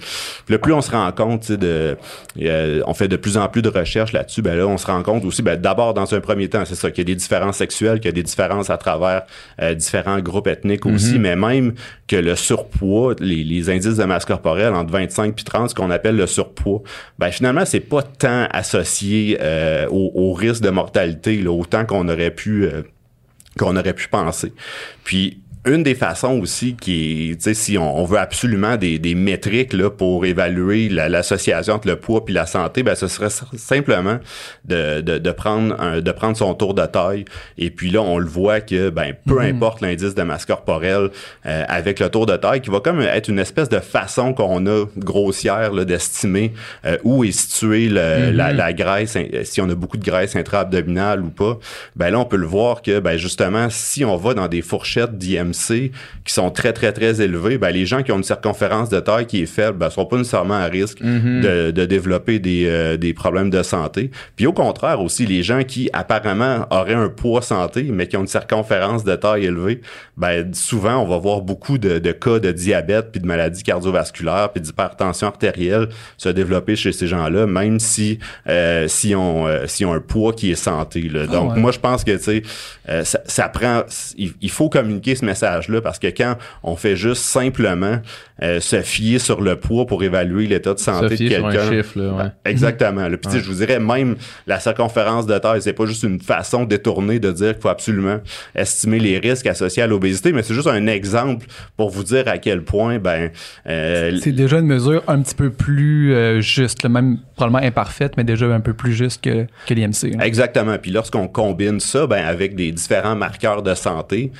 Là, 0.49 0.57
plus 0.57 0.73
on 0.73 0.81
se 0.81 0.91
rend 0.91 1.11
compte, 1.11 1.51
de, 1.51 1.97
euh, 2.41 2.81
on 2.87 2.95
fait 2.95 3.07
de 3.07 3.15
plus 3.15 3.37
en 3.37 3.47
plus 3.47 3.61
de 3.61 3.69
recherches 3.69 4.11
là-dessus, 4.11 4.41
ben 4.41 4.55
là, 4.57 4.65
on 4.67 4.77
se 4.77 4.87
rend 4.87 5.02
compte 5.03 5.23
aussi, 5.25 5.41
ben, 5.41 5.59
d'abord, 5.59 5.93
dans 5.93 6.13
un 6.13 6.19
premier 6.19 6.49
temps, 6.49 6.63
c'est 6.65 6.75
ça, 6.75 6.89
qu'il 6.89 6.99
y 6.99 7.01
a 7.01 7.13
des 7.13 7.15
différences 7.15 7.57
sexuelles, 7.57 7.99
qu'il 7.99 8.07
y 8.07 8.09
a 8.09 8.13
des 8.13 8.23
différences 8.23 8.69
à 8.69 8.77
travers 8.77 9.23
euh, 9.61 9.73
différents 9.75 10.19
groupes 10.19 10.47
ethniques 10.47 10.85
aussi, 10.85 11.19
mais 11.19 11.35
même 11.35 11.73
que 12.07 12.15
le 12.15 12.35
surpoids, 12.35 13.15
les, 13.19 13.43
les 13.43 13.69
indices 13.69 13.97
de 13.97 14.05
masse 14.05 14.25
corporelle 14.25 14.73
entre 14.73 14.91
25 14.91 15.35
puis 15.35 15.43
30, 15.43 15.69
ce 15.69 15.75
qu'on 15.75 15.91
appelle 15.91 16.15
le 16.15 16.27
surpoids, 16.27 16.81
ben 17.19 17.29
finalement, 17.29 17.65
c'est 17.65 17.79
pas 17.79 18.01
tant 18.01 18.47
associé 18.51 19.37
euh, 19.41 19.87
au, 19.89 20.11
au 20.15 20.33
risque 20.33 20.63
de 20.63 20.69
mortalité, 20.69 21.37
là, 21.37 21.51
autant 21.51 21.85
qu'on 21.85 22.07
aurait 22.09 22.31
pu 22.31 22.65
euh, 22.65 22.81
qu'on 23.57 23.75
aurait 23.75 23.93
pu 23.93 24.07
penser. 24.07 24.51
Puis 25.03 25.42
une 25.65 25.81
des 25.83 25.95
façons 25.95 26.39
aussi 26.41 26.75
qui 26.75 27.35
tu 27.37 27.43
sais, 27.43 27.53
si 27.53 27.77
on, 27.77 27.97
on 27.97 28.03
veut 28.03 28.17
absolument 28.17 28.75
des, 28.75 28.99
des 28.99 29.15
métriques 29.15 29.71
là, 29.71 29.89
pour 29.89 30.25
évaluer 30.25 30.89
la- 30.89 31.07
l'association 31.07 31.75
entre 31.75 31.87
le 31.87 31.95
poids 31.95 32.25
puis 32.25 32.33
la 32.33 32.45
santé, 32.45 32.83
ben 32.83 32.95
ce 32.95 33.07
serait 33.07 33.29
simplement 33.55 34.19
de, 34.65 34.99
de, 34.99 35.17
de 35.19 35.31
prendre 35.31 35.79
un, 35.79 36.01
de 36.01 36.11
prendre 36.11 36.35
son 36.35 36.53
tour 36.53 36.73
de 36.73 36.85
taille. 36.85 37.23
Et 37.57 37.69
puis 37.69 37.91
là, 37.91 38.01
on 38.01 38.17
le 38.17 38.25
voit 38.27 38.59
que 38.59 38.89
ben 38.89 39.13
peu 39.25 39.39
importe 39.45 39.79
l'indice 39.79 40.15
de 40.15 40.23
masse 40.23 40.45
corporelle 40.45 41.11
euh, 41.45 41.63
avec 41.69 42.01
le 42.01 42.09
tour 42.09 42.25
de 42.25 42.35
taille, 42.35 42.59
qui 42.59 42.69
va 42.69 42.81
comme 42.81 42.99
être 42.99 43.29
une 43.29 43.39
espèce 43.39 43.69
de 43.69 43.79
façon 43.79 44.33
qu'on 44.33 44.65
a 44.67 44.83
grossière 44.97 45.71
là, 45.71 45.85
d'estimer 45.85 46.51
euh, 46.85 46.97
où 47.05 47.23
est 47.23 47.31
située 47.31 47.87
le- 47.87 48.31
la, 48.31 48.51
la 48.51 48.73
graisse, 48.73 49.17
si 49.43 49.61
on 49.61 49.69
a 49.69 49.75
beaucoup 49.75 49.97
de 49.97 50.03
graisse 50.03 50.35
intra-abdominale 50.35 51.21
ou 51.21 51.29
pas. 51.29 51.57
Ben 51.95 52.09
là, 52.09 52.19
on 52.19 52.25
peut 52.25 52.35
le 52.35 52.47
voir 52.47 52.81
que 52.81 52.99
ben 52.99 53.15
justement, 53.15 53.69
si 53.69 54.03
on 54.03 54.17
va 54.17 54.33
dans 54.33 54.49
des 54.49 54.61
fourchettes 54.61 55.17
d'IMC 55.17 55.52
qui 55.53 56.33
sont 56.33 56.49
très, 56.51 56.73
très, 56.73 56.91
très 56.91 57.21
élevés, 57.21 57.57
ben, 57.57 57.69
les 57.71 57.85
gens 57.85 58.03
qui 58.03 58.11
ont 58.11 58.17
une 58.17 58.23
circonférence 58.23 58.89
de 58.89 58.99
taille 58.99 59.25
qui 59.25 59.41
est 59.41 59.45
faible, 59.45 59.77
ben, 59.77 59.89
sont 59.89 60.05
pas 60.05 60.17
nécessairement 60.17 60.55
à 60.55 60.65
risque 60.65 61.01
Mhm. 61.01 61.41
de, 61.41 61.71
de 61.71 61.85
développer 61.85 62.39
des, 62.39 62.65
euh, 62.67 62.97
des 62.97 63.13
problèmes 63.13 63.49
de 63.49 63.63
santé. 63.63 64.11
Puis 64.35 64.47
au 64.47 64.53
contraire 64.53 65.01
aussi, 65.01 65.25
les 65.25 65.43
gens 65.43 65.63
qui 65.63 65.89
apparemment 65.93 66.65
auraient 66.71 66.93
un 66.93 67.09
poids 67.09 67.41
santé, 67.41 67.83
mais 67.91 68.07
qui 68.07 68.17
ont 68.17 68.21
une 68.21 68.27
circonférence 68.27 69.03
de 69.03 69.15
taille 69.15 69.45
élevée, 69.45 69.81
ben, 70.17 70.53
souvent, 70.53 70.97
on 70.97 71.07
va 71.07 71.17
voir 71.17 71.41
beaucoup 71.41 71.77
de, 71.77 71.99
de 71.99 72.11
cas 72.11 72.39
de 72.39 72.51
diabète, 72.51 73.11
puis 73.11 73.21
de 73.21 73.27
maladies 73.27 73.63
cardiovasculaires, 73.63 74.49
puis 74.53 74.61
d'hypertension 74.61 75.27
artérielle 75.27 75.89
se 76.17 76.29
développer 76.29 76.75
chez 76.75 76.91
ces 76.91 77.07
gens-là, 77.07 77.45
même 77.47 77.79
si 77.79 78.19
euh, 78.47 78.87
si 78.87 79.15
on 79.15 79.47
euh, 79.47 79.65
si 79.67 79.85
ont 79.85 79.93
un 79.93 79.99
poids 79.99 80.33
qui 80.33 80.51
est 80.51 80.55
santé. 80.55 81.01
Là. 81.09 81.27
Donc 81.27 81.53
ouais. 81.53 81.59
moi 81.59 81.71
je 81.71 81.79
pense 81.79 82.03
que 82.03 82.11
tu 82.11 82.23
sais 82.23 82.43
euh, 82.89 83.03
ça, 83.03 83.19
ça 83.25 83.49
prend 83.49 83.83
il, 84.17 84.33
il 84.41 84.49
faut 84.49 84.69
communiquer 84.69 85.15
ce 85.15 85.25
parce 85.81 85.99
que 85.99 86.07
quand 86.07 86.35
on 86.63 86.75
fait 86.75 86.95
juste 86.95 87.23
simplement 87.23 87.99
euh, 88.41 88.59
se 88.59 88.81
fier 88.81 89.19
sur 89.19 89.41
le 89.41 89.55
poids 89.55 89.85
pour 89.85 90.03
évaluer 90.03 90.47
l'état 90.47 90.73
de 90.73 90.79
santé 90.79 91.15
Se 91.15 91.23
de 91.23 91.27
fier 91.29 91.37
sur 91.37 91.47
un 91.47 91.51
quelqu'un. 91.51 91.69
chiffre, 91.69 91.99
là, 91.99 92.09
ouais. 92.11 92.23
Ben, 92.23 92.31
exactement. 92.45 93.07
tu 93.09 93.29
sais, 93.29 93.39
je 93.43 93.45
vous 93.45 93.55
dirais 93.55 93.79
même 93.79 94.15
la 94.47 94.59
circonférence 94.59 95.25
de 95.27 95.37
taille, 95.37 95.61
c'est 95.61 95.73
pas 95.73 95.85
juste 95.85 96.03
une 96.03 96.19
façon 96.19 96.65
détournée 96.65 97.19
de 97.19 97.31
dire 97.31 97.53
qu'il 97.53 97.61
faut 97.61 97.69
absolument 97.69 98.19
estimer 98.55 98.99
les 98.99 99.19
risques 99.19 99.45
associés 99.45 99.83
à 99.83 99.87
l'obésité, 99.87 100.31
mais 100.33 100.43
c'est 100.43 100.53
juste 100.53 100.67
un 100.67 100.87
exemple 100.87 101.45
pour 101.77 101.89
vous 101.89 102.03
dire 102.03 102.27
à 102.27 102.37
quel 102.37 102.63
point 102.63 102.99
ben 102.99 103.29
euh, 103.67 104.17
C'est 104.21 104.31
déjà 104.31 104.59
une 104.59 104.67
mesure 104.67 105.03
un 105.07 105.21
petit 105.21 105.35
peu 105.35 105.49
plus 105.49 106.13
euh, 106.13 106.41
juste, 106.41 106.83
là, 106.83 106.89
même 106.89 107.19
probablement 107.35 107.65
imparfaite, 107.65 108.13
mais 108.17 108.23
déjà 108.23 108.47
un 108.47 108.59
peu 108.59 108.73
plus 108.73 108.93
juste 108.93 109.23
que, 109.23 109.45
que 109.67 109.73
l'IMC. 109.73 110.17
là. 110.17 110.25
Exactement. 110.25 110.77
Puis 110.77 110.91
lorsqu'on 110.91 111.27
combine 111.27 111.79
ça, 111.79 112.07
ben 112.07 112.25
avec 112.25 112.55
des 112.55 112.71
différents 112.71 113.15
marqueurs 113.15 113.61
de 113.61 113.73
santé, 113.73 114.31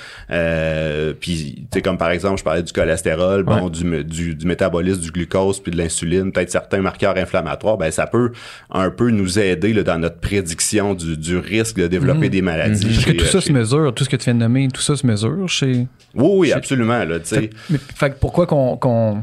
euh, 0.94 1.14
puis 1.20 1.56
tu 1.56 1.68
sais 1.74 1.82
comme 1.82 1.98
par 1.98 2.12
exemple, 2.12 2.38
je 2.38 2.44
parlais 2.44 2.64
du 2.64 2.72
cholestérol, 2.72 3.44
bon, 3.44 3.70
du, 3.70 4.04
du, 4.04 4.36
du 4.36 4.46
métabolisme 4.46 5.02
du 5.02 5.12
glucose 5.12 5.60
puis 5.60 5.72
de 5.72 5.78
l'insuline, 5.78 6.32
peut-être 6.32 6.52
certains 6.52 6.82
marqueurs 6.82 7.18
inflammatoires, 7.18 7.78
ben 7.78 7.92
ça 7.92 8.08
peut 8.08 8.32
un 8.70 8.90
peu 8.90 9.10
nous 9.10 9.40
aider 9.40 9.74
là, 9.74 9.84
dans 9.84 9.98
notre 10.00 10.20
prédiction 10.20 10.94
du, 10.94 11.18
du 11.18 11.38
risque 11.38 11.78
de 11.78 11.88
développer 11.88 12.30
des 12.30 12.42
maladies. 12.42 12.86
Parce 12.86 13.06
que 13.06 13.12
tout 13.12 13.26
ça 13.26 13.40
chez- 13.42 13.48
se 13.48 13.52
mesure, 13.54 13.94
tout 13.94 14.04
ce 14.04 14.10
que 14.10 14.16
tu 14.16 14.26
viens 14.26 14.36
de 14.36 14.40
nommer, 14.40 14.68
tout 14.74 14.82
ça 14.82 14.96
se 14.96 15.06
mesure 15.06 15.50
chez. 15.50 15.88
Oui, 16.16 16.30
oui, 16.36 16.52
absolument. 16.52 17.04
Là, 17.04 17.20
tu 17.20 17.26
sais. 17.28 17.50
Mais, 17.70 17.78
fait 17.96 18.18
pourquoi 18.20 18.46
qu'on 18.46 18.78
qu'on 18.78 19.22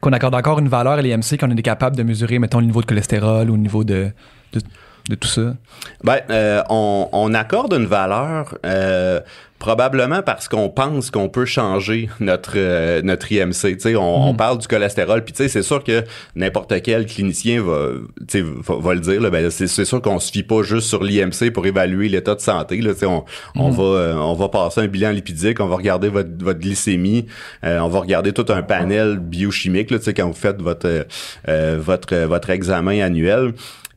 qu'on 0.00 0.12
accorde 0.12 0.34
encore 0.34 0.58
une 0.58 0.68
valeur 0.68 0.92
à 0.94 1.02
l'IMC 1.02 1.32
quand 1.40 1.48
on 1.50 1.56
est 1.56 1.62
capable 1.62 1.96
de 1.96 2.02
mesurer, 2.02 2.38
mettons, 2.38 2.60
le 2.60 2.66
niveau 2.66 2.80
de 2.80 2.86
cholestérol 2.86 3.50
ou 3.50 3.54
le 3.54 3.60
niveau 3.60 3.82
de, 3.82 4.10
de, 4.52 4.60
de 5.08 5.14
tout 5.14 5.28
ça? 5.28 5.54
Ben, 6.02 6.20
euh, 6.30 6.62
on, 6.68 7.08
on 7.12 7.34
accorde 7.34 7.72
une 7.72 7.86
valeur 7.86 8.58
euh, 8.64 9.20
probablement 9.58 10.22
parce 10.22 10.48
qu'on 10.48 10.68
pense 10.68 11.10
qu'on 11.10 11.28
peut 11.28 11.44
changer 11.44 12.08
notre 12.20 12.54
euh, 12.56 13.00
notre 13.02 13.30
IMC. 13.32 13.52
Tu 13.52 13.80
sais, 13.80 13.96
on, 13.96 14.28
on 14.28 14.34
parle 14.34 14.58
du 14.58 14.66
cholestérol, 14.66 15.24
puis 15.24 15.32
tu 15.32 15.44
sais, 15.44 15.48
c'est 15.48 15.62
sûr 15.62 15.82
que 15.82 16.04
n'importe 16.34 16.82
quel 16.82 17.06
clinicien 17.06 17.62
va, 17.62 17.90
tu 18.28 18.40
sais, 18.40 18.42
va, 18.42 18.76
va 18.76 18.94
le 18.94 19.00
dire. 19.00 19.20
Là, 19.20 19.30
ben, 19.30 19.50
c'est, 19.50 19.66
sûr 19.66 20.02
qu'on 20.02 20.18
se 20.18 20.30
fie 20.30 20.42
pas 20.42 20.62
juste 20.62 20.88
sur 20.88 21.02
l'IMC 21.02 21.52
pour 21.52 21.66
évaluer 21.66 22.08
l'état 22.08 22.34
de 22.34 22.40
santé. 22.40 22.80
Là, 22.80 22.92
tu 22.92 23.00
sais, 23.00 23.06
on, 23.06 23.24
on 23.54 23.70
va 23.70 23.82
euh, 23.82 24.14
on 24.14 24.34
va 24.34 24.48
passer 24.48 24.82
un 24.82 24.88
bilan 24.88 25.10
lipidique, 25.10 25.60
on 25.60 25.68
va 25.68 25.76
regarder 25.76 26.08
votre 26.08 26.30
votre 26.38 26.60
glycémie, 26.60 27.26
euh, 27.64 27.78
on 27.80 27.88
va 27.88 28.00
regarder 28.00 28.32
tout 28.32 28.46
un 28.50 28.62
panel 28.62 29.18
biochimique. 29.18 29.90
Là, 29.90 29.98
tu 29.98 30.04
sais, 30.04 30.14
quand 30.14 30.26
vous 30.26 30.34
faites 30.34 30.60
votre 30.60 31.06
votre 31.46 32.14
votre 32.26 32.50
examen 32.50 33.00
annuel. 33.00 33.52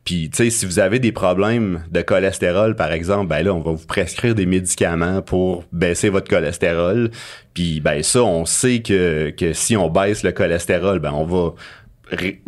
Puis, 0.10 0.28
tu 0.32 0.38
sais, 0.38 0.50
si 0.50 0.66
vous 0.66 0.80
avez 0.80 0.98
des 0.98 1.12
problèmes 1.12 1.84
de 1.92 2.02
cholestérol, 2.02 2.76
par 2.76 2.92
exemple, 2.92 3.28
ben 3.28 3.44
là, 3.44 3.54
on 3.54 3.60
va 3.60 3.74
vous 3.74 3.86
prescrire 3.86 4.34
des 4.34 4.48
médicaments 4.48 5.22
pour 5.22 5.66
baisser 5.72 6.10
votre 6.10 6.28
cholestérol. 6.28 7.12
Puis, 7.54 7.80
ben 7.80 8.02
ça, 8.02 8.24
on 8.24 8.44
sait 8.44 8.80
que, 8.80 9.30
que 9.30 9.54
si 9.54 9.78
on 9.78 9.88
baisse 9.88 10.24
le 10.24 10.32
cholestérol, 10.32 10.98
ben 10.98 11.12
on 11.12 11.26
va 11.26 11.54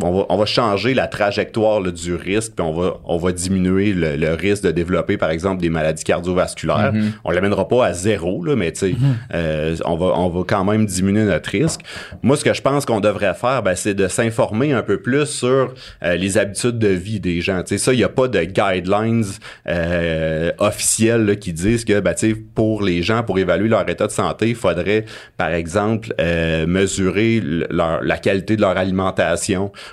on 0.01 0.11
va, 0.19 0.25
on 0.29 0.37
va 0.37 0.45
changer 0.45 0.93
la 0.93 1.07
trajectoire 1.07 1.79
là, 1.81 1.91
du 1.91 2.15
risque, 2.15 2.53
puis 2.55 2.65
on 2.65 2.73
va, 2.73 2.95
on 3.05 3.17
va 3.17 3.31
diminuer 3.31 3.93
le, 3.93 4.15
le 4.15 4.33
risque 4.33 4.63
de 4.63 4.71
développer, 4.71 5.17
par 5.17 5.29
exemple, 5.29 5.61
des 5.61 5.69
maladies 5.69 6.03
cardiovasculaires. 6.03 6.91
On 7.23 7.31
l'amènera 7.31 7.67
pas 7.67 7.85
à 7.85 7.93
zéro, 7.93 8.43
là, 8.43 8.55
mais 8.55 8.71
tu 8.71 8.79
sais, 8.79 8.95
euh, 9.33 9.75
on, 9.85 9.95
va, 9.95 10.07
on 10.17 10.29
va 10.29 10.43
quand 10.47 10.63
même 10.63 10.85
diminuer 10.85 11.23
notre 11.25 11.49
risque. 11.49 11.81
Moi, 12.23 12.37
ce 12.37 12.43
que 12.43 12.53
je 12.53 12.61
pense 12.61 12.85
qu'on 12.85 12.99
devrait 12.99 13.33
faire, 13.33 13.63
ben, 13.63 13.75
c'est 13.75 13.93
de 13.93 14.07
s'informer 14.07 14.73
un 14.73 14.81
peu 14.83 15.01
plus 15.01 15.25
sur 15.25 15.73
euh, 16.03 16.15
les 16.15 16.37
habitudes 16.37 16.79
de 16.79 16.87
vie 16.87 17.19
des 17.19 17.41
gens. 17.41 17.61
Tu 17.63 17.69
sais, 17.69 17.77
ça, 17.77 17.93
il 17.93 17.97
n'y 17.97 18.03
a 18.03 18.09
pas 18.09 18.27
de 18.27 18.41
guidelines 18.43 19.23
euh, 19.67 20.51
officielles 20.59 21.25
là, 21.25 21.35
qui 21.35 21.53
disent 21.53 21.85
que, 21.85 21.99
ben, 21.99 22.13
tu 22.13 22.29
sais, 22.31 22.35
pour 22.35 22.83
les 22.83 23.01
gens, 23.03 23.23
pour 23.23 23.39
évaluer 23.39 23.69
leur 23.69 23.87
état 23.89 24.07
de 24.07 24.11
santé, 24.11 24.49
il 24.49 24.55
faudrait, 24.55 25.05
par 25.37 25.49
exemple, 25.53 26.13
euh, 26.19 26.65
mesurer 26.67 27.39
le- 27.39 27.67
leur, 27.69 28.01
la 28.03 28.17
qualité 28.17 28.55
de 28.55 28.61
leur 28.61 28.77
alimentation 28.77 29.50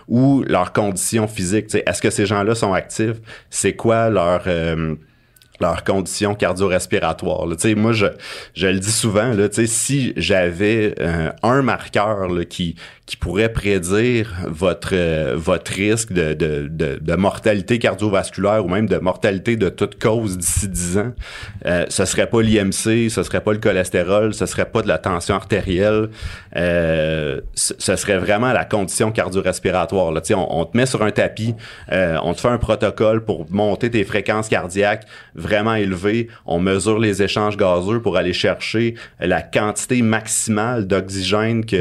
ou 0.08 0.42
leurs 0.46 0.72
conditions 0.72 1.28
physiques. 1.28 1.74
Est-ce 1.74 2.02
que 2.02 2.10
ces 2.10 2.26
gens-là 2.26 2.54
sont 2.54 2.72
actifs? 2.72 3.16
C'est 3.50 3.74
quoi 3.74 4.10
leur... 4.10 4.42
euh, 4.46 4.94
leurs 5.60 5.84
conditions 5.84 6.34
cardio-respiratoires. 6.34 7.46
moi, 7.76 7.92
je, 7.92 8.06
je 8.54 8.66
le 8.66 8.78
dis 8.78 8.92
souvent, 8.92 9.34
si 9.66 10.12
j'avais 10.16 10.94
euh, 11.00 11.30
un 11.42 11.62
marqueur 11.62 12.28
qui, 12.48 12.76
qui 13.08 13.16
pourrait 13.16 13.50
prédire 13.50 14.34
votre, 14.46 14.90
euh, 14.92 15.32
votre 15.34 15.72
risque 15.72 16.12
de, 16.12 16.34
de, 16.34 16.68
de, 16.70 16.98
de 17.00 17.14
mortalité 17.16 17.78
cardiovasculaire 17.78 18.62
ou 18.66 18.68
même 18.68 18.86
de 18.86 18.98
mortalité 18.98 19.56
de 19.56 19.70
toute 19.70 19.98
cause 19.98 20.36
d'ici 20.36 20.68
10 20.68 20.98
ans, 20.98 21.12
euh, 21.64 21.86
ce 21.88 22.04
serait 22.04 22.26
pas 22.26 22.42
l'IMC, 22.42 23.08
ce 23.08 23.22
serait 23.22 23.40
pas 23.40 23.52
le 23.52 23.60
cholestérol, 23.60 24.34
ce 24.34 24.44
serait 24.44 24.66
pas 24.66 24.82
de 24.82 24.88
la 24.88 24.98
tension 24.98 25.36
artérielle, 25.36 26.10
euh, 26.54 27.40
ce 27.54 27.96
serait 27.96 28.18
vraiment 28.18 28.52
la 28.52 28.66
condition 28.66 29.10
cardio-respiratoire. 29.10 30.12
Là. 30.12 30.20
Tu 30.20 30.28
sais, 30.28 30.34
On, 30.34 30.60
on 30.60 30.66
te 30.66 30.76
met 30.76 30.84
sur 30.84 31.02
un 31.02 31.10
tapis, 31.10 31.54
euh, 31.90 32.18
on 32.22 32.34
te 32.34 32.42
fait 32.42 32.48
un 32.48 32.58
protocole 32.58 33.24
pour 33.24 33.46
monter 33.48 33.90
tes 33.90 34.04
fréquences 34.04 34.50
cardiaques 34.50 35.06
vraiment 35.34 35.76
élevées, 35.76 36.28
on 36.44 36.60
mesure 36.60 36.98
les 36.98 37.22
échanges 37.22 37.56
gazeux 37.56 38.02
pour 38.02 38.18
aller 38.18 38.34
chercher 38.34 38.96
la 39.18 39.40
quantité 39.40 40.02
maximale 40.02 40.86
d'oxygène 40.86 41.64
que, 41.64 41.76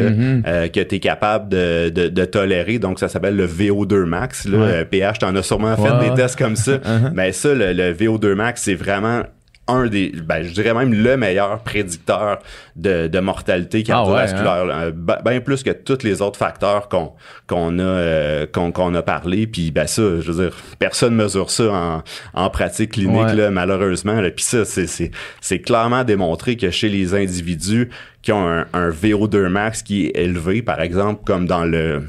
euh, 0.48 0.70
que 0.70 0.80
tu 0.80 0.96
es 0.96 1.00
capable 1.02 1.17
de, 1.50 1.90
de, 1.90 2.08
de 2.08 2.26
tolérer. 2.26 2.80
Donc, 2.80 3.00
ça 3.00 3.08
s'appelle 3.08 3.36
le 3.36 3.48
VO2 3.48 4.04
max. 4.06 4.48
Là. 4.48 4.58
Ouais. 4.58 4.64
Euh, 4.74 4.86
PH, 4.86 5.20
t'en 5.20 5.36
as 5.36 5.44
sûrement 5.44 5.76
fait 5.76 5.82
Ouais, 5.84 6.00
des 6.06 6.10
ouais. 6.10 6.16
tests 6.16 6.38
comme 6.38 6.56
ça. 6.56 6.80
Mais 7.14 7.32
ça, 7.32 7.54
le, 7.54 7.74
le 7.74 7.94
VO2 7.94 8.34
max, 8.34 8.62
c'est 8.64 8.76
vraiment 8.76 9.24
un 9.70 9.88
des, 9.88 10.14
ben, 10.26 10.44
je 10.44 10.54
dirais 10.54 10.74
même 10.74 10.94
le 10.94 11.18
meilleur 11.18 11.60
prédicteur 11.62 12.40
de, 12.78 13.08
de 13.08 13.20
mortalité 13.20 13.84
Ah 13.90 14.06
ouais, 14.06 14.12
cardiovasculaire. 14.16 14.66
Euh, 14.72 14.92
ben- 14.96 15.18
ben 15.26 15.42
plus 15.42 15.62
que 15.62 15.72
tous 15.72 16.04
les 16.06 16.22
autres 16.22 16.40
facteurs 16.40 16.88
qu'on 16.88 17.12
qu'on 17.48 17.78
a 17.80 17.82
euh, 17.84 18.46
qu'on 18.50 18.72
qu'on 18.72 18.96
a 18.96 19.02
parlé. 19.02 19.46
Puis 19.46 19.72
ben 19.72 19.86
ça, 19.86 20.02
je 20.22 20.32
veux 20.32 20.42
dire, 20.46 20.56
personne 20.80 21.16
mesure 21.16 21.50
ça 21.52 21.66
en, 21.70 22.04
en 22.34 22.50
pratique 22.50 22.94
clinique 22.94 23.18
Ouais. 23.26 23.36
là, 23.36 23.52
malheureusement. 23.52 24.22
Là. 24.22 24.30
Puis 24.32 24.46
ça, 24.46 24.64
c'est 24.64 24.88
c'est 24.88 25.12
c'est 25.42 25.60
clairement 25.60 26.06
démontré 26.06 26.56
que 26.56 26.72
chez 26.72 26.88
les 26.88 27.14
individus 27.14 27.90
qui 28.28 28.34
ont 28.34 28.46
un, 28.46 28.66
un 28.74 28.90
VO2 28.90 29.48
max 29.48 29.82
qui 29.84 30.08
est 30.08 30.18
élevé, 30.18 30.62
par 30.62 30.82
exemple, 30.82 31.22
comme 31.26 31.46
dans 31.48 31.64
le 31.64 32.04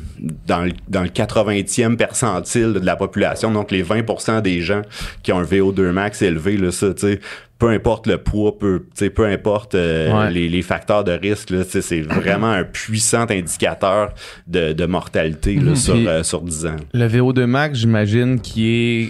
dans 0.49 0.65
le, 0.65 0.73
dans 0.89 1.03
le 1.03 1.11
80e 1.11 1.95
percentile 1.95 2.73
de 2.73 2.85
la 2.85 2.97
population, 2.97 3.53
donc 3.53 3.71
les 3.71 3.85
20% 3.85 4.43
des 4.43 4.61
gens 4.61 4.83
qui 5.23 5.31
ont 5.33 5.39
un 5.39 5.45
VO2 5.45 5.93
max 5.93 6.21
élevé, 6.23 6.57
là, 6.57 6.73
ça, 6.73 6.93
tu 6.93 7.03
sais, 7.03 7.21
peu 7.61 7.69
importe 7.69 8.09
le 8.09 8.19
poids, 8.19 8.59
peu, 8.59 8.83
peu 9.15 9.27
importe 9.27 9.77
euh, 9.77 10.13
Ouais. 10.13 10.33
les, 10.33 10.49
les 10.49 10.63
facteurs 10.63 11.05
de 11.05 11.13
risque, 11.13 11.55
c'est 11.69 12.01
vraiment 12.01 12.51
un 12.51 12.65
puissant 12.65 13.27
indicateur 13.31 14.13
de, 14.49 14.73
de 14.73 14.87
mortalité 14.87 15.55
là, 15.55 15.77
sur, 15.77 15.95
euh, 15.95 16.25
sur 16.25 16.41
10 16.41 16.67
ans. 16.67 16.77
Le 16.95 17.07
VO2 17.07 17.45
max, 17.45 17.79
j'imagine, 17.79 18.41
qui 18.41 18.67
est. 18.69 19.09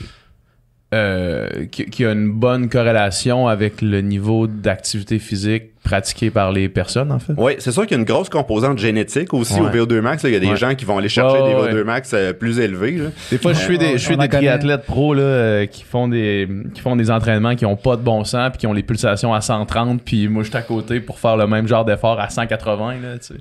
euh, 0.94 1.66
qui, 1.71 1.87
qui 1.87 2.05
a 2.05 2.12
une 2.12 2.31
bonne 2.33 2.68
corrélation 2.68 3.49
avec 3.49 3.81
le 3.83 4.01
niveau 4.03 4.47
d'activité 4.47 5.18
physique 5.18 5.64
pratiqué 5.82 6.30
par 6.30 6.52
les 6.52 6.68
personnes, 6.68 7.10
en 7.12 7.18
fait? 7.18 7.32
Oui, 7.36 7.52
c'est 7.58 7.72
sûr 7.72 7.82
qu'il 7.86 7.92
y 7.92 7.94
a 7.94 7.98
une 8.00 8.04
grosse 8.06 8.28
composante 8.28 8.78
génétique 8.78 9.32
aussi 9.34 9.54
Ouais. 9.60 9.68
au 9.68 9.86
VO2 9.86 10.00
max. 10.00 10.22
là. 10.22 10.28
Il 10.28 10.32
y 10.32 10.36
a 10.36 10.40
des 10.40 10.48
Ouais. 10.50 10.56
gens 10.56 10.74
qui 10.74 10.84
vont 10.84 10.98
aller 10.98 11.08
chercher 11.08 11.36
des 11.38 11.42
ouais, 11.54 11.70
VO2 11.72 11.74
ouais. 11.78 11.84
max 11.84 12.10
euh, 12.14 12.32
plus 12.32 12.58
élevés. 12.58 12.92
là. 12.92 13.06
Des 13.30 13.38
fois, 13.38 13.52
je 13.52 13.58
suis 13.60 13.78
des, 13.78 13.92
je 13.92 14.04
suis 14.04 14.16
des 14.16 14.28
triathlètes 14.28 14.84
pros 14.84 15.14
là, 15.14 15.22
euh, 15.22 15.66
qui 15.66 15.82
font 15.84 16.08
des 16.08 16.48
qui 16.74 16.80
font 16.80 16.96
des 16.96 17.10
entraînements 17.10 17.54
qui 17.56 17.64
ont 17.66 17.76
pas 17.76 17.96
de 17.96 18.02
bon 18.02 18.24
sens 18.24 18.50
puis 18.50 18.58
qui 18.58 18.66
ont 18.66 18.72
les 18.72 18.82
pulsations 18.82 19.32
à 19.34 19.40
130 19.40 20.02
puis 20.02 20.28
moi 20.28 20.42
je 20.42 20.48
suis 20.48 20.56
à 20.58 20.62
côté 20.62 21.00
pour 21.00 21.18
faire 21.18 21.36
le 21.36 21.46
même 21.46 21.66
genre 21.68 21.84
d'effort 21.84 22.20
à 22.20 22.28
180 22.28 22.92
là, 23.02 23.18
tu 23.18 23.26
sais. 23.28 23.34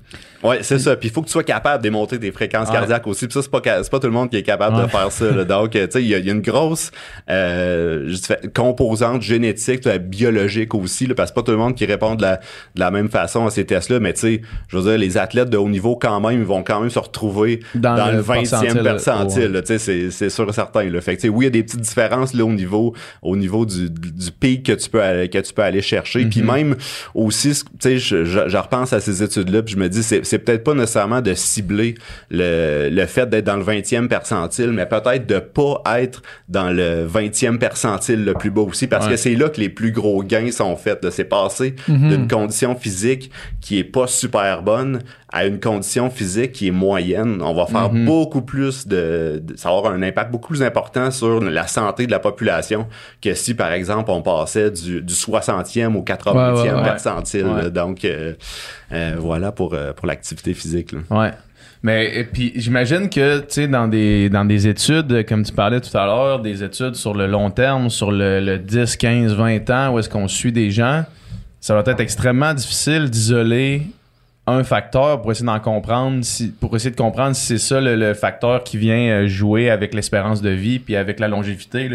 Ouais, 0.43 0.60
c'est 0.62 0.80
ça. 0.80 0.95
Puis 0.95 1.10
il 1.10 1.12
faut 1.12 1.21
que 1.21 1.28
tu 1.28 1.32
sois 1.32 1.43
capable 1.43 1.80
de 1.80 1.84
démonter 1.84 2.19
tes 2.19 2.32
fréquences 2.32 2.67
Ouais. 2.69 2.73
cardiaques 2.76 3.08
aussi. 3.08 3.26
Puis 3.28 3.34
ça, 3.34 3.41
c'est 3.41 3.52
pas, 3.52 3.60
pas 3.62 4.00
tout 4.00 4.08
le 4.08 4.13
monde 4.13 4.30
qui 4.30 4.38
est 4.38 4.43
capable 4.43 4.82
de 4.82 4.88
faire 4.88 5.12
ça. 5.12 5.32
là. 5.32 5.43
Donc, 5.43 5.76
euh, 5.76 5.86
tu 5.88 5.93
sais, 5.93 6.02
il 6.04 6.08
y, 6.10 6.15
a- 6.15 6.19
il 6.19 6.26
y 6.26 6.30
a 6.30 6.34
une 6.34 6.41
grosse, 6.41 6.91
euh, 7.30 8.06
je 8.08 8.13
dis, 8.15 8.50
composantes 8.54 9.21
génétiques, 9.21 9.86
euh, 9.88 9.97
biologiques 9.97 10.73
aussi, 10.76 11.08
là, 11.08 11.15
parce 11.15 11.32
que 11.32 11.36
pas 11.36 11.43
tout 11.43 11.52
le 11.52 11.58
monde 11.58 11.76
qui 11.76 11.86
répond 11.86 12.15
de 12.15 12.21
la, 12.21 12.27
de 12.36 12.80
la 12.80 12.92
même 12.92 13.10
façon 13.10 13.46
à 13.46 13.50
ces 13.50 13.66
tests-là, 13.66 14.00
mais 14.00 14.13
tu 14.13 14.20
sais, 14.20 14.42
je 14.68 14.78
veux 14.78 14.84
dire, 14.90 14.98
les 14.98 15.18
athlètes 15.18 15.50
de 15.50 15.58
haut 15.58 15.70
niveau, 15.70 15.96
quand 15.96 16.20
même, 16.20 16.40
ils 16.40 16.46
vont 16.46 16.63
quand 16.63 16.82
même 16.82 16.90
se 16.90 17.00
retrouver 17.00 17.62
dans, 17.74 17.96
Dans 17.96 18.08
le 18.12 18.18
le 18.18 18.22
20e 18.22 18.84
percentile, 18.84 19.52
ouais. 19.56 19.62
tu 19.63 19.78
sais, 19.80 20.10
c'est, 20.12 20.30
sûr 20.30 20.50
et 20.50 20.54
certain, 20.54 20.84
là. 20.84 21.02
Fait 21.02 21.16
que, 21.16 21.22
tu 21.22 21.28
sais, 21.28 21.30
oui, 21.30 21.46
il 21.46 21.48
y 21.48 21.48
a 21.48 21.52
des 21.52 21.63
petites 21.63 21.82
différences, 21.82 22.34
là, 22.34 22.44
au 22.46 22.52
niveau, 22.52 22.94
au 23.22 23.36
niveau 23.36 23.66
du, 23.66 23.90
du 23.90 24.32
pic 24.32 24.66
que 24.66 24.74
tu 24.74 24.90
peux 24.90 25.02
aller, 25.02 25.30
que 25.30 25.38
tu 25.40 25.54
peux 25.54 25.62
aller 25.62 25.82
chercher. 25.82 26.26
Puis 26.26 26.42
Mhm. 26.42 26.52
même 26.52 26.76
aussi, 27.13 27.52
tu 27.54 27.63
sais, 27.80 27.98
je, 28.00 28.26
je, 28.26 28.48
je 28.48 28.58
repense 28.58 28.94
à 28.94 29.00
ces 29.00 29.24
études-là, 29.24 29.62
puis 29.63 29.76
je 29.76 29.80
me 29.80 29.88
dis, 29.90 30.04
c'est, 30.04 30.26
c'est 30.26 30.40
peut-être 30.40 30.63
pas 30.63 30.74
nécessairement 30.74 31.22
de 31.22 31.34
cibler 31.34 31.96
le, 32.30 32.90
le 32.92 33.06
fait 33.06 33.30
d'être 33.30 33.46
dans 33.46 33.56
le 33.58 33.63
20e 33.63 34.08
percentile, 34.08 34.72
mais 34.72 34.86
peut-être 34.86 35.26
de 35.28 35.40
pas 35.40 35.82
être 36.00 36.22
dans 36.50 36.72
le 36.72 37.06
20e 37.08 37.58
percentile 37.58 38.24
le 38.26 38.34
plus 38.34 38.50
bas 38.52 38.62
aussi, 38.62 38.88
parce 38.88 39.06
Ouais. 39.06 39.12
que 39.12 39.18
c'est 39.18 39.36
là 39.36 39.50
que 39.50 39.60
les 39.62 39.70
plus 39.70 39.92
gros 39.92 40.24
gains 40.24 40.52
sont 40.52 40.76
faits. 40.76 41.08
C'est 41.12 41.24
passer 41.26 41.76
d'une 42.18 42.28
condition 42.28 42.76
physique 42.76 43.32
qui 43.62 43.80
est 43.80 43.84
pas 43.84 44.08
super 44.08 44.62
bonne 44.64 45.02
à 45.32 45.46
une 45.46 45.60
condition 45.60 46.10
physique 46.10 46.52
qui 46.54 46.68
est 46.68 46.72
moyenne. 46.72 47.42
On 47.42 47.54
va 47.54 47.66
faire 47.66 47.92
Mhm. 47.92 48.06
beaucoup 48.06 48.42
plus 48.42 48.88
de, 48.88 49.42
de- 49.44 49.56
Ça 49.58 49.70
va 49.70 49.78
avoir 49.78 49.94
un 49.94 50.02
impact 50.02 50.32
beaucoup 50.32 50.50
plus 50.50 50.64
important 50.64 51.12
sur 51.12 51.42
la 51.42 51.68
santé 51.68 52.06
de 52.08 52.12
la 52.12 52.20
population 52.20 52.88
que 53.22 53.34
si, 53.34 53.54
par 53.54 53.72
exemple, 53.72 54.10
on 54.12 54.22
passait 54.22 54.72
du, 54.72 55.02
du 55.02 55.14
60e 55.14 55.96
au 55.96 56.02
80e 56.04 56.54
Ouais, 56.56 56.62
ouais, 56.70 56.74
ouais. 56.76 56.84
percentile. 56.84 57.46
Ouais. 57.46 57.70
Donc, 57.72 58.06
euh, 58.06 58.34
euh, 58.92 59.16
voilà 59.20 59.52
pour, 59.52 59.74
euh, 59.74 59.94
pour 59.94 60.08
l'activité 60.08 60.54
physique. 60.54 60.94
là. 60.94 61.00
Ouais. 61.10 61.32
Mais 61.84 62.16
et 62.20 62.24
puis 62.24 62.54
j'imagine 62.56 63.08
que 63.08 63.40
tu 63.42 63.46
sais 63.50 63.68
dans 63.68 63.88
des 63.88 64.30
dans 64.30 64.44
des 64.46 64.68
études 64.68 65.24
comme 65.28 65.44
tu 65.44 65.54
parlais 65.54 65.80
tout 65.80 65.96
à 65.96 66.08
l'heure, 66.08 66.40
des 66.42 66.64
études 66.64 66.96
sur 66.96 67.14
le 67.14 67.28
long 67.28 67.52
terme, 67.52 67.92
sur 67.92 68.12
le, 68.12 68.40
le 68.40 68.58
10, 68.58 68.98
15, 68.98 69.34
20 69.36 69.70
ans 69.70 69.90
où 69.94 70.00
est-ce 70.00 70.10
qu'on 70.10 70.28
suit 70.28 70.52
des 70.52 70.72
gens, 70.72 71.06
ça 71.68 71.76
va 71.76 71.84
être 71.86 72.00
extrêmement 72.00 72.54
difficile 72.54 73.10
d'isoler 73.10 73.88
un 74.46 74.64
facteur 74.64 75.22
pour 75.22 75.34
essayer 75.34 75.46
d'en 75.46 75.60
comprendre 75.60 76.24
si 76.24 76.48
pour 76.48 76.74
essayer 76.78 76.92
de 76.92 76.96
comprendre 76.96 77.36
si 77.36 77.46
c'est 77.46 77.58
ça 77.58 77.82
le, 77.82 77.98
le 77.98 78.14
facteur 78.14 78.64
qui 78.64 78.78
vient 78.78 79.10
euh, 79.10 79.28
jouer 79.28 79.70
avec 79.70 79.94
l'espérance 79.94 80.42
de 80.42 80.50
vie 80.50 80.80
puis 80.80 80.96
avec 80.96 81.20
la 81.20 81.28
longévité 81.28 81.90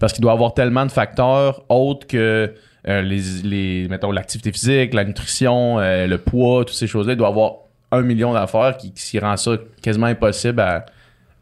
parce 0.00 0.12
qu'il 0.12 0.22
doit 0.22 0.32
y 0.32 0.34
avoir 0.34 0.54
tellement 0.54 0.84
de 0.84 0.90
facteurs 0.90 1.62
autres 1.68 2.08
que 2.08 2.52
euh, 2.88 3.02
les, 3.02 3.20
les 3.44 3.86
mettons 3.88 4.10
l'activité 4.10 4.50
physique, 4.50 4.92
la 4.92 5.04
nutrition, 5.04 5.78
euh, 5.78 6.08
le 6.08 6.18
poids, 6.18 6.64
toutes 6.64 6.74
ces 6.74 6.88
choses-là, 6.88 7.12
il 7.12 7.16
doit 7.16 7.28
y 7.28 7.30
avoir 7.30 7.52
un 7.92 8.02
million 8.02 8.32
d'affaires 8.32 8.76
qui, 8.76 8.92
qui 8.92 9.20
rend 9.20 9.36
ça 9.36 9.52
quasiment 9.82 10.06
impossible 10.06 10.58
à, 10.58 10.84